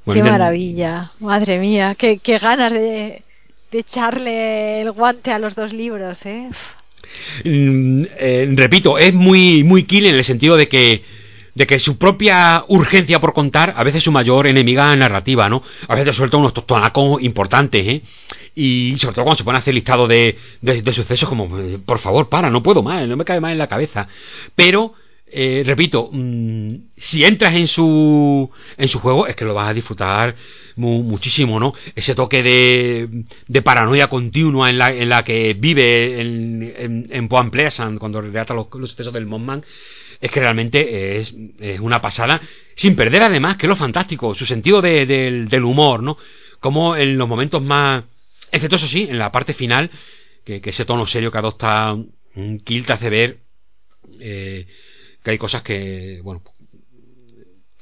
Bueno, 0.04 0.24
qué 0.24 0.30
maravilla, 0.30 1.12
madre 1.20 1.58
mía, 1.58 1.94
qué, 1.96 2.18
qué 2.18 2.38
ganas 2.38 2.72
de, 2.72 3.22
de, 3.70 3.78
echarle 3.78 4.80
el 4.80 4.90
guante 4.90 5.30
a 5.30 5.38
los 5.38 5.54
dos 5.54 5.72
libros, 5.72 6.26
¿eh? 6.26 6.50
Mm, 7.44 8.04
eh, 8.18 8.48
repito, 8.56 8.98
es 8.98 9.14
muy, 9.14 9.64
muy 9.64 9.84
kill 9.84 10.06
en 10.06 10.14
el 10.14 10.24
sentido 10.24 10.56
de 10.56 10.68
que 10.68 11.02
de 11.54 11.66
que 11.66 11.78
su 11.80 11.98
propia 11.98 12.64
urgencia 12.68 13.20
por 13.20 13.32
contar, 13.34 13.74
a 13.76 13.82
veces 13.82 14.04
su 14.04 14.12
mayor 14.12 14.46
enemiga 14.46 14.94
narrativa, 14.96 15.48
¿no? 15.48 15.62
A 15.88 15.96
veces 15.96 16.16
suelta 16.16 16.36
unos 16.36 16.54
tostonacos 16.54 17.20
importantes, 17.22 17.86
¿eh? 17.86 18.02
Y 18.54 18.94
sobre 18.98 19.14
todo 19.14 19.24
cuando 19.24 19.38
se 19.38 19.44
pone 19.44 19.56
a 19.56 19.60
hacer 19.60 19.74
listado 19.74 20.06
de, 20.06 20.38
de, 20.60 20.82
de 20.82 20.92
sucesos 20.92 21.28
como, 21.28 21.58
eh, 21.58 21.78
por 21.84 21.98
favor, 21.98 22.28
para, 22.28 22.50
no 22.50 22.62
puedo 22.62 22.82
más, 22.82 23.06
no 23.06 23.16
me 23.16 23.24
cae 23.24 23.40
más 23.40 23.52
en 23.52 23.58
la 23.58 23.66
cabeza. 23.68 24.08
Pero, 24.54 24.94
eh, 25.32 25.62
repito, 25.64 26.10
mmm, 26.12 26.68
si 26.96 27.24
entras 27.24 27.54
en 27.54 27.68
su, 27.68 28.50
en 28.76 28.88
su 28.88 28.98
juego, 28.98 29.26
es 29.26 29.36
que 29.36 29.44
lo 29.44 29.54
vas 29.54 29.68
a 29.68 29.74
disfrutar 29.74 30.36
mu 30.76 31.02
muchísimo, 31.02 31.60
¿no? 31.60 31.72
Ese 31.94 32.14
toque 32.14 32.42
de, 32.42 33.24
de 33.46 33.62
paranoia 33.62 34.08
continua 34.08 34.70
en 34.70 34.78
la, 34.78 34.92
en 34.92 35.08
la 35.08 35.22
que 35.22 35.54
vive 35.54 36.20
en, 36.20 36.74
en, 36.76 37.06
en 37.10 37.28
Poan 37.28 37.50
Pleasant 37.50 37.98
cuando 37.98 38.20
relata 38.20 38.54
los, 38.54 38.66
los 38.74 38.90
sucesos 38.90 39.12
del 39.12 39.26
Mothman, 39.26 39.64
es 40.20 40.30
que 40.30 40.40
realmente 40.40 41.18
es, 41.18 41.34
es, 41.58 41.80
una 41.80 42.00
pasada, 42.00 42.40
sin 42.74 42.96
perder 42.96 43.22
además, 43.22 43.56
que 43.56 43.68
lo 43.68 43.76
fantástico, 43.76 44.34
su 44.34 44.46
sentido 44.46 44.82
de, 44.82 45.06
de, 45.06 45.46
del 45.46 45.64
humor, 45.64 46.02
¿no? 46.02 46.18
Como 46.60 46.96
en 46.96 47.16
los 47.16 47.28
momentos 47.28 47.62
más, 47.62 48.04
excepto 48.52 48.76
eso 48.76 48.86
sí, 48.86 49.06
en 49.08 49.18
la 49.18 49.32
parte 49.32 49.54
final, 49.54 49.90
que, 50.44 50.60
que 50.60 50.70
ese 50.70 50.84
tono 50.84 51.06
serio 51.06 51.30
que 51.30 51.38
adopta 51.38 51.96
un 52.34 52.60
Kill 52.60 52.86
te 52.86 52.92
hace 52.92 53.10
ver 53.10 53.38
eh, 54.20 54.66
que 55.22 55.30
hay 55.32 55.38
cosas 55.38 55.62
que, 55.62 56.20
bueno, 56.22 56.42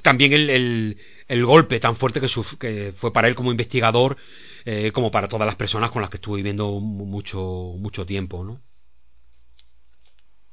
también 0.02 0.32
el, 0.32 0.98
el, 1.28 1.44
golpe 1.44 1.80
tan 1.80 1.96
fuerte 1.96 2.20
que, 2.20 2.28
que, 2.58 2.92
fue 2.96 3.12
para 3.12 3.28
él 3.28 3.34
como 3.34 3.50
investigador, 3.50 4.16
eh, 4.64 4.92
como 4.92 5.10
para 5.10 5.28
todas 5.28 5.46
las 5.46 5.56
personas 5.56 5.90
con 5.90 6.02
las 6.02 6.10
que 6.10 6.16
estuvo 6.16 6.36
viviendo 6.36 6.70
mucho, 6.80 7.74
mucho 7.78 8.06
tiempo, 8.06 8.44
¿no? 8.44 8.60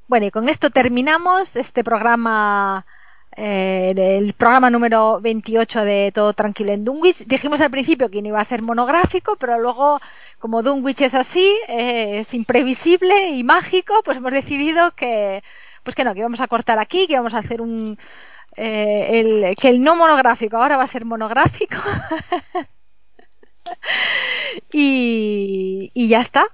Bueno, 0.08 0.28
y 0.28 0.32
con 0.32 0.50
esto 0.50 0.70
terminamos 0.70 1.56
este 1.56 1.84
programa 1.84 2.86
eh, 3.38 3.94
el 3.98 4.34
programa 4.34 4.70
número 4.70 5.20
28 5.20 5.84
de 5.84 6.12
Todo 6.14 6.34
Tranquilo 6.34 6.72
en 6.72 6.86
Dunwich. 6.86 7.26
Dijimos 7.26 7.60
al 7.60 7.70
principio 7.70 8.10
que 8.10 8.22
no 8.22 8.30
iba 8.30 8.40
a 8.40 8.44
ser 8.46 8.62
monográfico, 8.62 9.36
pero 9.36 9.60
luego, 9.60 10.00
como 10.40 10.64
Dunwich 10.64 11.02
es 11.02 11.16
así, 11.16 11.54
eh, 11.68 12.20
es 12.20 12.34
imprevisible 12.34 13.32
y 13.32 13.44
mágico, 13.44 14.02
pues 14.06 14.18
hemos 14.18 14.32
decidido 14.32 14.92
que, 14.92 15.44
pues 15.86 15.96
que 15.96 16.04
no, 16.04 16.14
que 16.14 16.20
íbamos 16.20 16.42
a 16.42 16.48
cortar 16.48 16.80
aquí, 16.80 17.08
que 17.08 17.14
íbamos 17.14 17.34
a 17.34 17.38
hacer 17.38 17.62
un, 17.62 17.98
eh, 18.58 19.22
el, 19.22 19.56
que 19.56 19.70
el 19.70 19.82
no 19.82 19.96
monográfico 19.96 20.58
ahora 20.58 20.76
va 20.76 20.84
a 20.84 20.88
ser 20.88 21.06
monográfico. 21.06 21.78
y, 24.74 25.92
y 25.94 26.08
ya 26.10 26.20
está. 26.20 26.46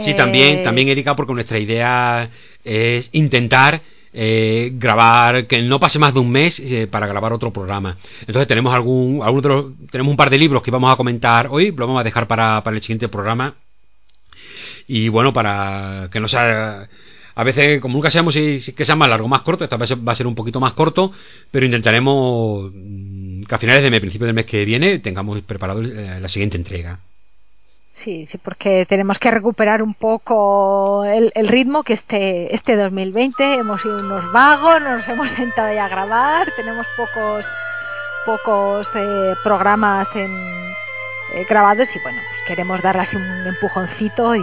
Sí, 0.00 0.14
también, 0.14 0.62
también 0.62 0.88
Erika, 0.88 1.16
porque 1.16 1.34
nuestra 1.34 1.58
idea 1.58 2.30
es 2.64 3.10
intentar 3.12 3.82
eh, 4.12 4.70
grabar, 4.74 5.46
que 5.46 5.62
no 5.62 5.80
pase 5.80 5.98
más 5.98 6.14
de 6.14 6.20
un 6.20 6.30
mes 6.30 6.60
eh, 6.60 6.86
para 6.86 7.06
grabar 7.06 7.32
otro 7.32 7.52
programa. 7.52 7.96
Entonces 8.20 8.46
tenemos 8.46 8.72
algún, 8.72 9.20
algún 9.22 9.42
los, 9.42 9.90
tenemos 9.90 10.10
un 10.10 10.16
par 10.16 10.30
de 10.30 10.38
libros 10.38 10.62
que 10.62 10.70
vamos 10.70 10.92
a 10.92 10.96
comentar 10.96 11.48
hoy, 11.50 11.72
lo 11.72 11.86
vamos 11.86 12.00
a 12.00 12.04
dejar 12.04 12.28
para, 12.28 12.62
para 12.62 12.76
el 12.76 12.82
siguiente 12.82 13.08
programa. 13.08 13.56
Y 14.86 15.08
bueno, 15.08 15.32
para 15.32 16.08
que 16.10 16.20
no 16.20 16.28
sea 16.28 16.88
a 17.34 17.44
veces, 17.44 17.80
como 17.80 17.94
nunca 17.94 18.10
sabemos 18.10 18.34
si, 18.34 18.60
si 18.60 18.72
que 18.72 18.84
sea 18.84 18.96
más 18.96 19.08
largo 19.08 19.28
más 19.28 19.42
corto, 19.42 19.64
esta 19.64 19.76
vez 19.76 19.92
va 19.92 20.12
a 20.12 20.16
ser 20.16 20.26
un 20.26 20.34
poquito 20.34 20.60
más 20.60 20.72
corto, 20.72 21.12
pero 21.50 21.66
intentaremos 21.66 22.70
mm, 22.74 23.42
que 23.42 23.54
a 23.54 23.58
finales 23.58 23.82
de 23.82 23.90
mes, 23.90 24.00
principio 24.00 24.26
del 24.26 24.34
mes 24.34 24.46
que 24.46 24.64
viene, 24.64 24.98
tengamos 24.98 25.40
preparado 25.42 25.82
la 25.82 26.28
siguiente 26.28 26.56
entrega. 26.56 27.00
Sí, 27.92 28.26
sí, 28.26 28.38
porque 28.38 28.86
tenemos 28.86 29.18
que 29.18 29.32
recuperar 29.32 29.82
un 29.82 29.94
poco 29.94 31.04
el, 31.04 31.32
el, 31.34 31.48
ritmo 31.48 31.82
que 31.82 31.92
este, 31.92 32.54
este 32.54 32.76
2020 32.76 33.54
hemos 33.54 33.82
sido 33.82 33.98
unos 33.98 34.30
vagos, 34.32 34.80
nos 34.80 35.08
hemos 35.08 35.30
sentado 35.32 35.74
ya 35.74 35.86
a 35.86 35.88
grabar, 35.88 36.52
tenemos 36.54 36.86
pocos, 36.96 37.46
pocos 38.24 38.94
eh, 38.94 39.34
programas 39.42 40.14
en, 40.14 40.30
eh, 41.34 41.44
grabados 41.48 41.94
y 41.96 41.98
bueno, 42.00 42.20
pues 42.30 42.42
queremos 42.42 42.80
darle 42.80 43.02
así 43.02 43.16
un 43.16 43.46
empujoncito 43.46 44.36
y, 44.36 44.42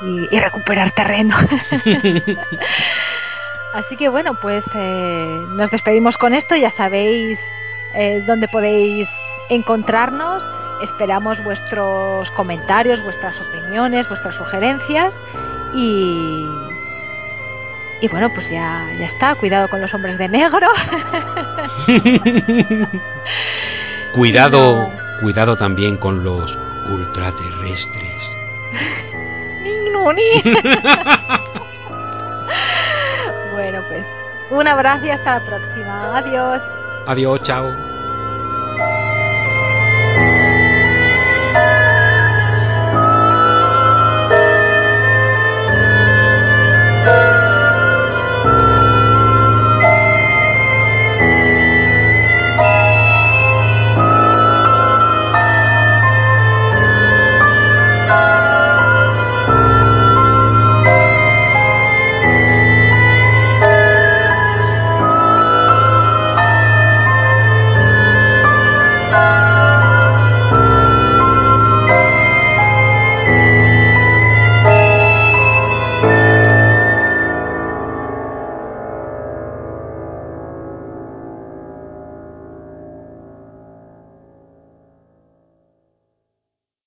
y, 0.00 0.34
y 0.34 0.40
recuperar 0.40 0.90
terreno. 0.90 1.36
así 3.74 3.96
que 3.96 4.08
bueno, 4.08 4.34
pues 4.40 4.64
eh, 4.74 5.44
nos 5.50 5.70
despedimos 5.70 6.16
con 6.16 6.34
esto, 6.34 6.56
ya 6.56 6.70
sabéis 6.70 7.44
eh, 7.94 8.22
dónde 8.26 8.48
podéis 8.48 9.10
encontrarnos 9.48 10.44
Esperamos 10.80 11.42
vuestros 11.42 12.30
comentarios, 12.32 13.02
vuestras 13.02 13.40
opiniones, 13.40 14.08
vuestras 14.08 14.34
sugerencias 14.34 15.22
y, 15.72 16.46
y 18.00 18.08
bueno, 18.08 18.32
pues 18.34 18.50
ya, 18.50 18.92
ya 18.98 19.06
está. 19.06 19.34
Cuidado 19.36 19.68
con 19.68 19.80
los 19.80 19.94
hombres 19.94 20.18
de 20.18 20.28
negro. 20.28 20.68
cuidado, 24.12 24.92
cuidado 25.20 25.56
también 25.56 25.96
con 25.96 26.24
los 26.24 26.58
ultraterrestres. 26.86 28.30
bueno, 33.52 33.82
pues 33.88 34.12
un 34.50 34.68
abrazo 34.68 35.06
y 35.06 35.10
hasta 35.10 35.38
la 35.38 35.44
próxima. 35.44 36.16
Adiós. 36.16 36.62
Adiós, 37.06 37.42
chao. 37.42 37.93